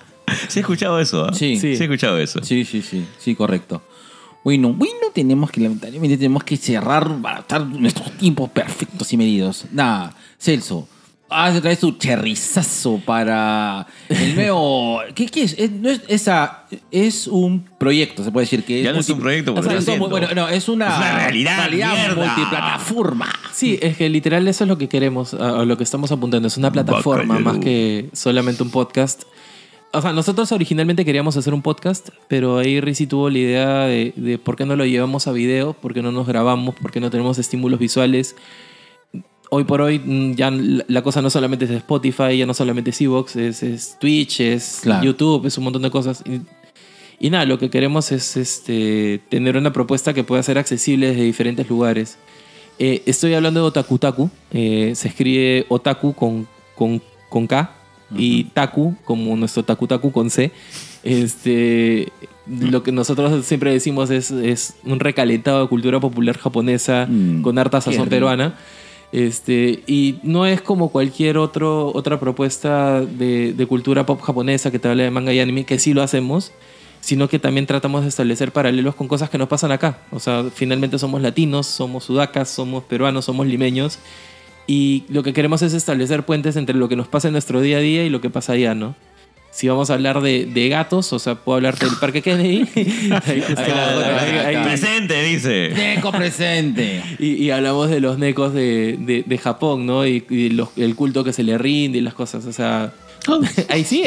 sí 0.47 0.59
he 0.59 0.61
escuchado 0.61 0.99
eso, 0.99 1.25
¿ah? 1.25 1.33
Sí. 1.33 1.57
sí 1.57 1.67
he 1.67 1.73
escuchado 1.73 2.17
eso. 2.17 2.43
Sí, 2.43 2.65
sí, 2.65 2.81
sí, 2.81 3.05
sí, 3.17 3.35
correcto. 3.35 3.81
Bueno, 4.43 4.73
bueno, 4.73 4.95
tenemos 5.13 5.51
que, 5.51 5.61
lamentablemente, 5.61 6.17
tenemos 6.17 6.43
que 6.43 6.57
cerrar 6.57 7.21
para 7.21 7.39
estar 7.39 7.65
nuestros 7.65 8.11
tiempos 8.17 8.49
perfectos 8.49 9.11
y 9.13 9.17
medidos. 9.17 9.65
Nada, 9.71 10.15
Celso, 10.39 10.87
haz 11.31 11.57
otra 11.57 11.69
vez 11.69 11.79
tu 11.79 11.93
cherrizazo 11.93 13.01
para 13.05 13.87
el 14.09 14.35
nuevo... 14.35 15.01
¿Qué, 15.15 15.27
qué 15.27 15.43
es? 15.43 15.55
Es, 15.57 15.71
no 15.71 15.89
es, 15.89 16.01
esa, 16.07 16.65
es 16.91 17.27
un 17.27 17.65
proyecto, 17.77 18.23
se 18.23 18.31
puede 18.31 18.45
decir 18.45 18.63
que 18.63 18.83
Ya 18.83 18.91
no 18.93 18.99
es 18.99 19.09
un 19.09 19.19
proyecto, 19.19 19.53
O 19.53 19.61
lo 19.61 19.71
es 19.71 19.99
bueno, 19.99 20.27
no, 20.35 20.47
es 20.49 20.69
una, 20.69 20.87
Es 20.89 20.97
una 20.97 21.15
realidad, 21.17 21.69
mierda. 21.69 22.15
multiplataforma. 22.15 23.29
Sí, 23.53 23.79
es 23.81 23.97
que 23.97 24.09
literal 24.09 24.47
eso 24.47 24.63
es 24.65 24.67
lo 24.67 24.77
que 24.77 24.89
queremos, 24.89 25.33
a 25.33 25.63
lo 25.65 25.77
que 25.77 25.83
estamos 25.83 26.11
apuntando. 26.11 26.47
Es 26.47 26.57
una 26.57 26.71
plataforma 26.71 27.39
más 27.39 27.57
que 27.59 28.09
solamente 28.13 28.63
un 28.63 28.69
podcast. 28.69 29.23
O 29.93 30.01
sea, 30.01 30.13
nosotros 30.13 30.51
originalmente 30.53 31.03
queríamos 31.03 31.35
hacer 31.35 31.53
un 31.53 31.61
podcast, 31.61 32.09
pero 32.29 32.59
ahí 32.59 32.79
Rizzi 32.79 33.07
tuvo 33.07 33.29
la 33.29 33.37
idea 33.37 33.79
de, 33.85 34.13
de 34.15 34.37
por 34.37 34.55
qué 34.55 34.65
no 34.65 34.77
lo 34.77 34.85
llevamos 34.85 35.27
a 35.27 35.33
video, 35.33 35.73
por 35.73 35.93
qué 35.93 36.01
no 36.01 36.13
nos 36.13 36.27
grabamos, 36.27 36.75
por 36.75 36.91
qué 36.91 37.01
no 37.01 37.09
tenemos 37.09 37.37
estímulos 37.39 37.77
visuales. 37.79 38.35
Hoy 39.53 39.65
por 39.65 39.81
hoy 39.81 39.99
mm, 39.99 40.35
ya 40.35 40.49
la 40.49 41.01
cosa 41.01 41.21
no 41.21 41.29
solamente 41.29 41.65
es 41.65 41.71
Spotify, 41.71 42.37
ya 42.37 42.45
no 42.45 42.53
solamente 42.53 42.91
es 42.91 43.01
Evox, 43.01 43.35
es, 43.35 43.61
es 43.63 43.97
Twitch, 43.99 44.39
es 44.39 44.79
Claro. 44.81 45.03
YouTube, 45.03 45.45
es 45.45 45.57
un 45.57 45.65
montón 45.65 45.81
de 45.81 45.91
cosas. 45.91 46.23
Y, 46.25 46.39
y 47.19 47.29
nada, 47.29 47.45
lo 47.45 47.59
que 47.59 47.69
queremos 47.69 48.13
es 48.13 48.37
este, 48.37 49.19
tener 49.27 49.57
una 49.57 49.73
propuesta 49.73 50.13
que 50.13 50.23
pueda 50.23 50.41
ser 50.41 50.57
accesible 50.57 51.07
desde 51.09 51.23
diferentes 51.23 51.69
lugares. 51.69 52.17
Eh, 52.79 53.03
estoy 53.05 53.33
hablando 53.33 53.59
de 53.59 53.67
Otakutaku. 53.67 54.29
Eh, 54.53 54.93
se 54.95 55.09
escribe 55.09 55.65
Otaku 55.67 56.13
con, 56.13 56.47
con, 56.73 57.01
con 57.29 57.45
K 57.45 57.75
y 58.15 58.45
Taku 58.45 58.95
como 59.03 59.35
nuestro 59.35 59.63
Takutaku 59.63 60.13
con 60.13 60.29
C. 60.29 60.51
Este, 61.03 62.07
lo 62.47 62.83
que 62.83 62.93
nosotros 62.93 63.45
siempre 63.45 63.73
decimos 63.73 64.09
es, 64.11 64.31
es 64.31 64.75
un 64.85 65.01
recalentado 65.01 65.61
de 65.63 65.67
cultura 65.67 65.99
popular 65.99 66.37
japonesa 66.37 67.05
Mm, 67.09 67.41
con 67.41 67.59
harta 67.59 67.81
sazón 67.81 68.05
rico. 68.05 68.15
Este, 69.11 69.83
y 69.87 70.19
no 70.23 70.45
es 70.45 70.61
como 70.61 70.89
cualquier 70.89 71.37
otro, 71.37 71.91
otra 71.93 72.19
propuesta 72.19 73.01
de, 73.01 73.53
de 73.53 73.65
cultura 73.65 74.05
pop 74.05 74.21
japonesa 74.21 74.71
que 74.71 74.79
te 74.79 74.87
habla 74.87 75.03
de 75.03 75.11
manga 75.11 75.33
y 75.33 75.39
anime, 75.39 75.65
que 75.65 75.79
sí 75.79 75.93
lo 75.93 76.01
hacemos, 76.01 76.53
sino 77.01 77.27
que 77.27 77.39
también 77.39 77.65
tratamos 77.65 78.03
de 78.03 78.09
establecer 78.09 78.51
paralelos 78.51 78.95
con 78.95 79.07
cosas 79.07 79.29
que 79.29 79.37
nos 79.37 79.49
pasan 79.49 79.71
acá. 79.71 79.99
O 80.11 80.19
sea, 80.19 80.45
finalmente 80.53 80.97
somos 80.97 81.21
latinos, 81.21 81.67
somos 81.67 82.05
sudacas, 82.05 82.49
somos 82.49 82.83
peruanos, 82.83 83.25
somos 83.25 83.47
limeños, 83.47 83.99
y 84.67 85.03
lo 85.09 85.23
que 85.23 85.33
queremos 85.33 85.61
es 85.63 85.73
establecer 85.73 86.23
puentes 86.23 86.55
entre 86.55 86.75
lo 86.75 86.87
que 86.87 86.95
nos 86.95 87.07
pasa 87.07 87.27
en 87.27 87.33
nuestro 87.33 87.59
día 87.59 87.77
a 87.77 87.81
día 87.81 88.05
y 88.05 88.09
lo 88.09 88.21
que 88.21 88.29
pasa 88.29 88.53
allá, 88.53 88.75
¿no? 88.75 88.95
Si 89.51 89.67
vamos 89.67 89.89
a 89.89 89.95
hablar 89.95 90.21
de, 90.21 90.45
de 90.45 90.69
gatos, 90.69 91.11
o 91.11 91.19
sea, 91.19 91.35
puedo 91.35 91.57
hablarte 91.57 91.85
del 91.85 91.95
Parque 91.99 92.21
Kennedy. 92.21 92.65
Presente, 94.63 95.23
dice. 95.23 95.51
Deco 95.69 96.11
presente. 96.11 97.01
y, 97.19 97.33
y 97.33 97.51
hablamos 97.51 97.89
de 97.89 97.99
los 97.99 98.17
necos 98.17 98.53
de, 98.53 98.97
de- 98.99 99.23
de 99.25 99.37
Japón, 99.37 99.85
¿no? 99.85 100.05
Y, 100.07 100.23
y 100.29 100.49
los- 100.49 100.69
el 100.77 100.95
culto 100.95 101.23
que 101.23 101.33
se 101.33 101.43
le 101.43 101.57
rinde 101.57 101.97
y 101.97 102.01
las 102.01 102.13
cosas. 102.13 102.45
O 102.45 102.53
sea, 102.53 102.93
ahí 103.69 103.83
sí. 103.83 104.03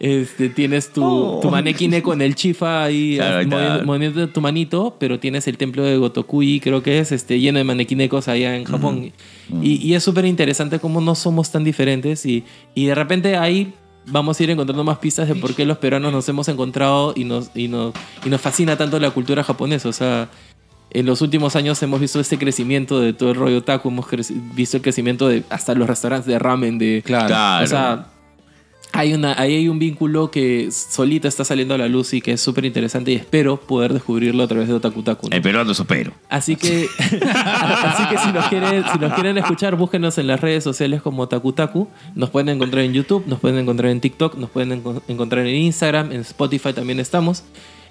Este, 0.00 0.48
tienes 0.48 0.92
tu, 0.92 1.38
tu 1.40 1.50
maneki 1.50 1.88
neko 1.88 2.12
en 2.12 2.22
el 2.22 2.34
chifa 2.34 2.84
ahí 2.84 3.16
Claro, 3.16 3.46
moviendo, 3.48 3.84
moviendo 3.86 4.28
tu 4.28 4.40
manito, 4.40 4.96
pero 4.98 5.18
tienes 5.18 5.46
el 5.48 5.56
templo 5.56 5.82
de 5.84 5.96
Gotokui, 5.96 6.60
creo 6.60 6.82
que 6.82 6.98
es, 6.98 7.12
este, 7.12 7.38
lleno 7.40 7.58
de 7.58 7.64
maneki 7.64 7.94
nekos 7.94 8.28
allá 8.28 8.56
en 8.56 8.64
Japón. 8.64 9.12
Y, 9.62 9.76
y 9.86 9.94
es 9.94 10.02
súper 10.02 10.24
interesante 10.26 10.78
cómo 10.78 11.00
no 11.00 11.14
somos 11.14 11.50
tan 11.50 11.64
diferentes 11.64 12.26
y, 12.26 12.44
y 12.74 12.86
de 12.86 12.94
repente 12.94 13.36
hay 13.36 13.72
vamos 14.10 14.38
a 14.38 14.42
ir 14.42 14.50
encontrando 14.50 14.84
más 14.84 14.98
pistas 14.98 15.28
de 15.28 15.34
por 15.34 15.54
qué 15.54 15.64
los 15.64 15.78
peruanos 15.78 16.12
nos 16.12 16.28
hemos 16.28 16.48
encontrado 16.48 17.12
y 17.16 17.24
nos, 17.24 17.50
y 17.54 17.68
nos, 17.68 17.94
y 18.24 18.28
nos 18.28 18.40
fascina 18.40 18.76
tanto 18.76 18.98
la 18.98 19.10
cultura 19.10 19.42
japonesa. 19.42 19.88
O 19.88 19.92
sea, 19.92 20.28
en 20.90 21.06
los 21.06 21.20
últimos 21.22 21.56
años 21.56 21.82
hemos 21.82 22.00
visto 22.00 22.20
este 22.20 22.38
crecimiento 22.38 23.00
de 23.00 23.12
todo 23.12 23.30
el 23.30 23.36
rollo 23.36 23.58
otaku, 23.58 23.88
hemos 23.88 24.06
visto 24.54 24.76
el 24.78 24.82
crecimiento 24.82 25.28
de 25.28 25.44
hasta 25.50 25.74
los 25.74 25.88
restaurantes 25.88 26.26
de 26.26 26.38
ramen, 26.38 26.78
de... 26.78 27.02
Claro. 27.04 27.28
Claro. 27.28 27.64
O 27.64 27.68
sea, 27.68 28.06
hay, 28.92 29.12
una, 29.14 29.38
ahí 29.40 29.54
hay 29.54 29.68
un 29.68 29.78
vínculo 29.78 30.30
que 30.30 30.70
solito 30.72 31.28
está 31.28 31.44
saliendo 31.44 31.74
a 31.74 31.78
la 31.78 31.88
luz 31.88 32.14
y 32.14 32.20
que 32.20 32.32
es 32.32 32.40
súper 32.40 32.64
interesante 32.64 33.12
y 33.12 33.16
espero 33.16 33.58
poder 33.60 33.92
descubrirlo 33.92 34.42
a 34.42 34.48
través 34.48 34.66
de 34.68 34.74
Otaku 34.74 35.02
Taku. 35.02 35.28
¿no? 35.28 35.36
El 35.36 35.42
peruano 35.42 35.72
supero. 35.74 36.12
Así 36.28 36.56
que, 36.56 36.88
así 36.98 38.04
que 38.08 38.18
si, 38.18 38.32
nos 38.32 38.46
quieren, 38.48 38.84
si 38.92 38.98
nos 38.98 39.12
quieren 39.12 39.38
escuchar, 39.38 39.76
búsquenos 39.76 40.16
en 40.18 40.26
las 40.26 40.40
redes 40.40 40.64
sociales 40.64 41.02
como 41.02 41.28
Takutaku. 41.28 41.88
Nos 42.14 42.30
pueden 42.30 42.48
encontrar 42.48 42.84
en 42.84 42.92
YouTube, 42.94 43.24
nos 43.26 43.38
pueden 43.40 43.58
encontrar 43.58 43.90
en 43.90 44.00
TikTok, 44.00 44.36
nos 44.36 44.50
pueden 44.50 44.82
enco- 44.82 45.02
encontrar 45.08 45.46
en 45.46 45.54
Instagram, 45.56 46.12
en 46.12 46.20
Spotify 46.22 46.72
también 46.72 46.98
estamos. 46.98 47.44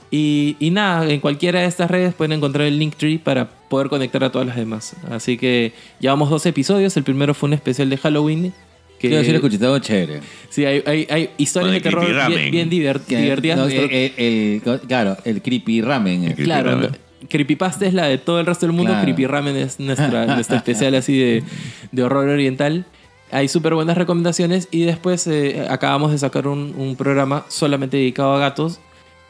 Y, 0.10 0.56
y 0.60 0.72
nada, 0.72 1.10
en 1.10 1.20
cualquiera 1.20 1.60
de 1.60 1.66
estas 1.66 1.92
redes 1.92 2.14
pueden 2.14 2.32
encontrar 2.32 2.66
el 2.66 2.80
Linktree 2.80 3.20
para 3.20 3.50
poder 3.50 3.90
conectar 3.90 4.24
a 4.24 4.32
todas 4.32 4.48
las 4.48 4.56
demás. 4.56 4.96
Así 5.12 5.38
que 5.38 5.74
llevamos 6.00 6.30
dos 6.30 6.46
episodios. 6.46 6.96
El 6.96 7.04
primero 7.04 7.34
fue 7.34 7.48
un 7.48 7.54
especial 7.54 7.90
de 7.90 7.98
Halloween. 7.98 8.54
Que, 9.00 9.10
Quiero 9.10 9.18
decir, 9.18 9.36
escuché 9.36 9.58
algo 9.64 9.80
chévere. 9.80 10.22
sí, 10.50 10.66
hay, 10.66 10.82
hay, 10.88 11.08
hay 11.10 11.30
historias 11.38 11.72
de 11.72 11.78
el 11.78 11.84
terror 11.84 12.28
bien, 12.30 12.52
bien 12.52 12.70
divert- 12.70 13.06
Que- 13.06 13.18
divertidas. 13.22 13.58
no, 13.60 13.66
el- 13.66 13.74
el- 13.92 14.14
el- 14.18 14.80
claro, 14.88 15.18
el 15.24 15.42
creepy 15.42 15.82
ramen. 15.82 16.24
creepy 16.26 16.44
Claro, 16.44 16.72
ramen. 16.72 16.98
Creepypasta 17.30 17.86
es 17.86 17.94
la 17.94 18.06
de 18.08 18.18
todo 18.20 18.40
el 18.40 18.46
resto 18.46 18.66
del 18.66 18.74
mundo. 18.74 18.92
Claro. 18.92 19.04
Creepy 19.04 19.26
Ramen 19.26 19.56
es 19.56 19.80
nuestra, 19.80 20.26
nuestra 20.36 20.58
especial 20.58 20.94
así 20.96 21.18
de, 21.18 21.44
de 21.92 22.04
horror 22.04 22.28
oriental. 22.30 22.86
Hay 23.32 23.48
súper 23.50 23.74
buenas 23.74 23.98
recomendaciones 23.98 24.68
y 24.72 24.84
después 24.84 25.28
eh, 25.28 25.66
acabamos 25.70 26.12
de 26.12 26.18
sacar 26.20 26.48
un, 26.48 26.74
un 26.78 26.96
programa 26.96 27.44
solamente 27.50 27.98
dedicado 27.98 28.34
a 28.36 28.40
gatos. 28.40 28.80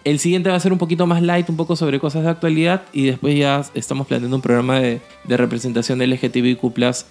El 0.04 0.20
siguiente 0.20 0.50
va 0.50 0.56
a 0.56 0.60
ser 0.60 0.72
un 0.74 0.78
poquito 0.78 1.08
más 1.08 1.22
light, 1.24 1.50
un 1.50 1.58
poco 1.58 1.76
sobre 1.76 2.00
cosas 2.00 2.24
de 2.24 2.30
actualidad 2.30 2.84
y 2.94 3.06
después 3.06 3.36
ya 3.38 3.64
estamos 3.74 4.06
planeando 4.06 4.36
un 4.36 4.42
programa 4.42 4.80
de, 4.80 5.00
de 5.24 5.38
representación 5.38 6.00
LGTBIQ+, 6.00 6.62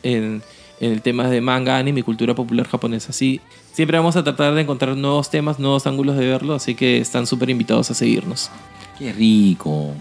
en, 0.03 0.43
en 0.81 0.93
el 0.93 1.03
tema 1.03 1.29
de 1.29 1.41
manga, 1.41 1.79
anime 1.79 2.01
y 2.01 2.03
cultura 2.03 2.35
popular 2.35 2.69
japonesa. 2.69 3.11
Así, 3.11 3.41
siempre 3.73 3.97
vamos 3.99 4.17
a 4.17 4.25
tratar 4.25 4.55
de 4.55 4.63
encontrar 4.63 4.97
nuevos 4.97 5.31
temas, 5.31 5.59
nuevos 5.59 5.87
ángulos 5.87 6.17
de 6.17 6.27
verlo, 6.27 6.55
así 6.55 6.75
que 6.75 6.99
están 6.99 7.27
súper 7.27 7.51
invitados 7.51 7.91
a 7.91 7.95
seguirnos. 7.95 8.51
Qué 8.99 9.13
rico. 9.13 9.93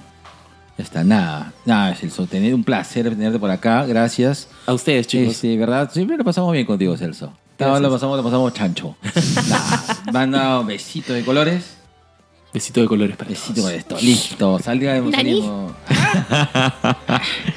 Ya 0.77 0.84
está, 0.84 1.03
nada. 1.03 1.53
Nada, 1.65 1.95
Celso. 1.95 2.27
Tener 2.27 2.53
un 2.53 2.64
placer 2.64 3.10
tenerte 3.10 3.39
por 3.39 3.49
acá. 3.49 3.85
Gracias. 3.85 4.49
A 4.65 4.73
ustedes, 4.73 5.07
chicos. 5.07 5.35
Este, 5.35 5.56
¿verdad? 5.57 5.89
Siempre 5.91 6.18
lo 6.18 6.23
pasamos 6.23 6.52
bien 6.52 6.65
contigo, 6.65 6.97
Celso. 6.97 7.31
Gracias. 7.57 7.81
lo 7.81 7.89
pasamos, 7.89 8.18
lo 8.18 8.23
pasamos 8.23 8.53
chancho. 8.53 8.95
Nada. 9.49 9.97
Manda 10.11 10.60
un 10.60 10.68
besito 10.68 11.14
de 11.14 11.23
colores. 11.23 11.77
Besito 12.53 12.81
de 12.81 12.88
colores 12.88 13.15
para 13.18 13.30
Besito 13.30 13.61
con 13.61 13.73
esto. 13.73 13.97
Listo. 14.02 14.60
Salga 14.60 14.93
de. 14.93 15.02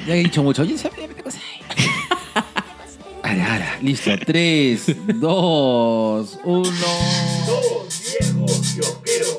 Ya 0.07 0.15
he 0.15 0.19
dicho 0.23 0.43
mucho. 0.43 0.61
Oye, 0.61 0.75
Ahora, 3.29 3.51
ahora. 3.53 3.77
Listo. 3.83 4.09
Tres, 4.25 4.85
dos, 5.19 6.39
uno. 6.43 6.71
Dos 7.45 8.01
viejos 8.19 8.61
kiosqueros. 8.73 9.37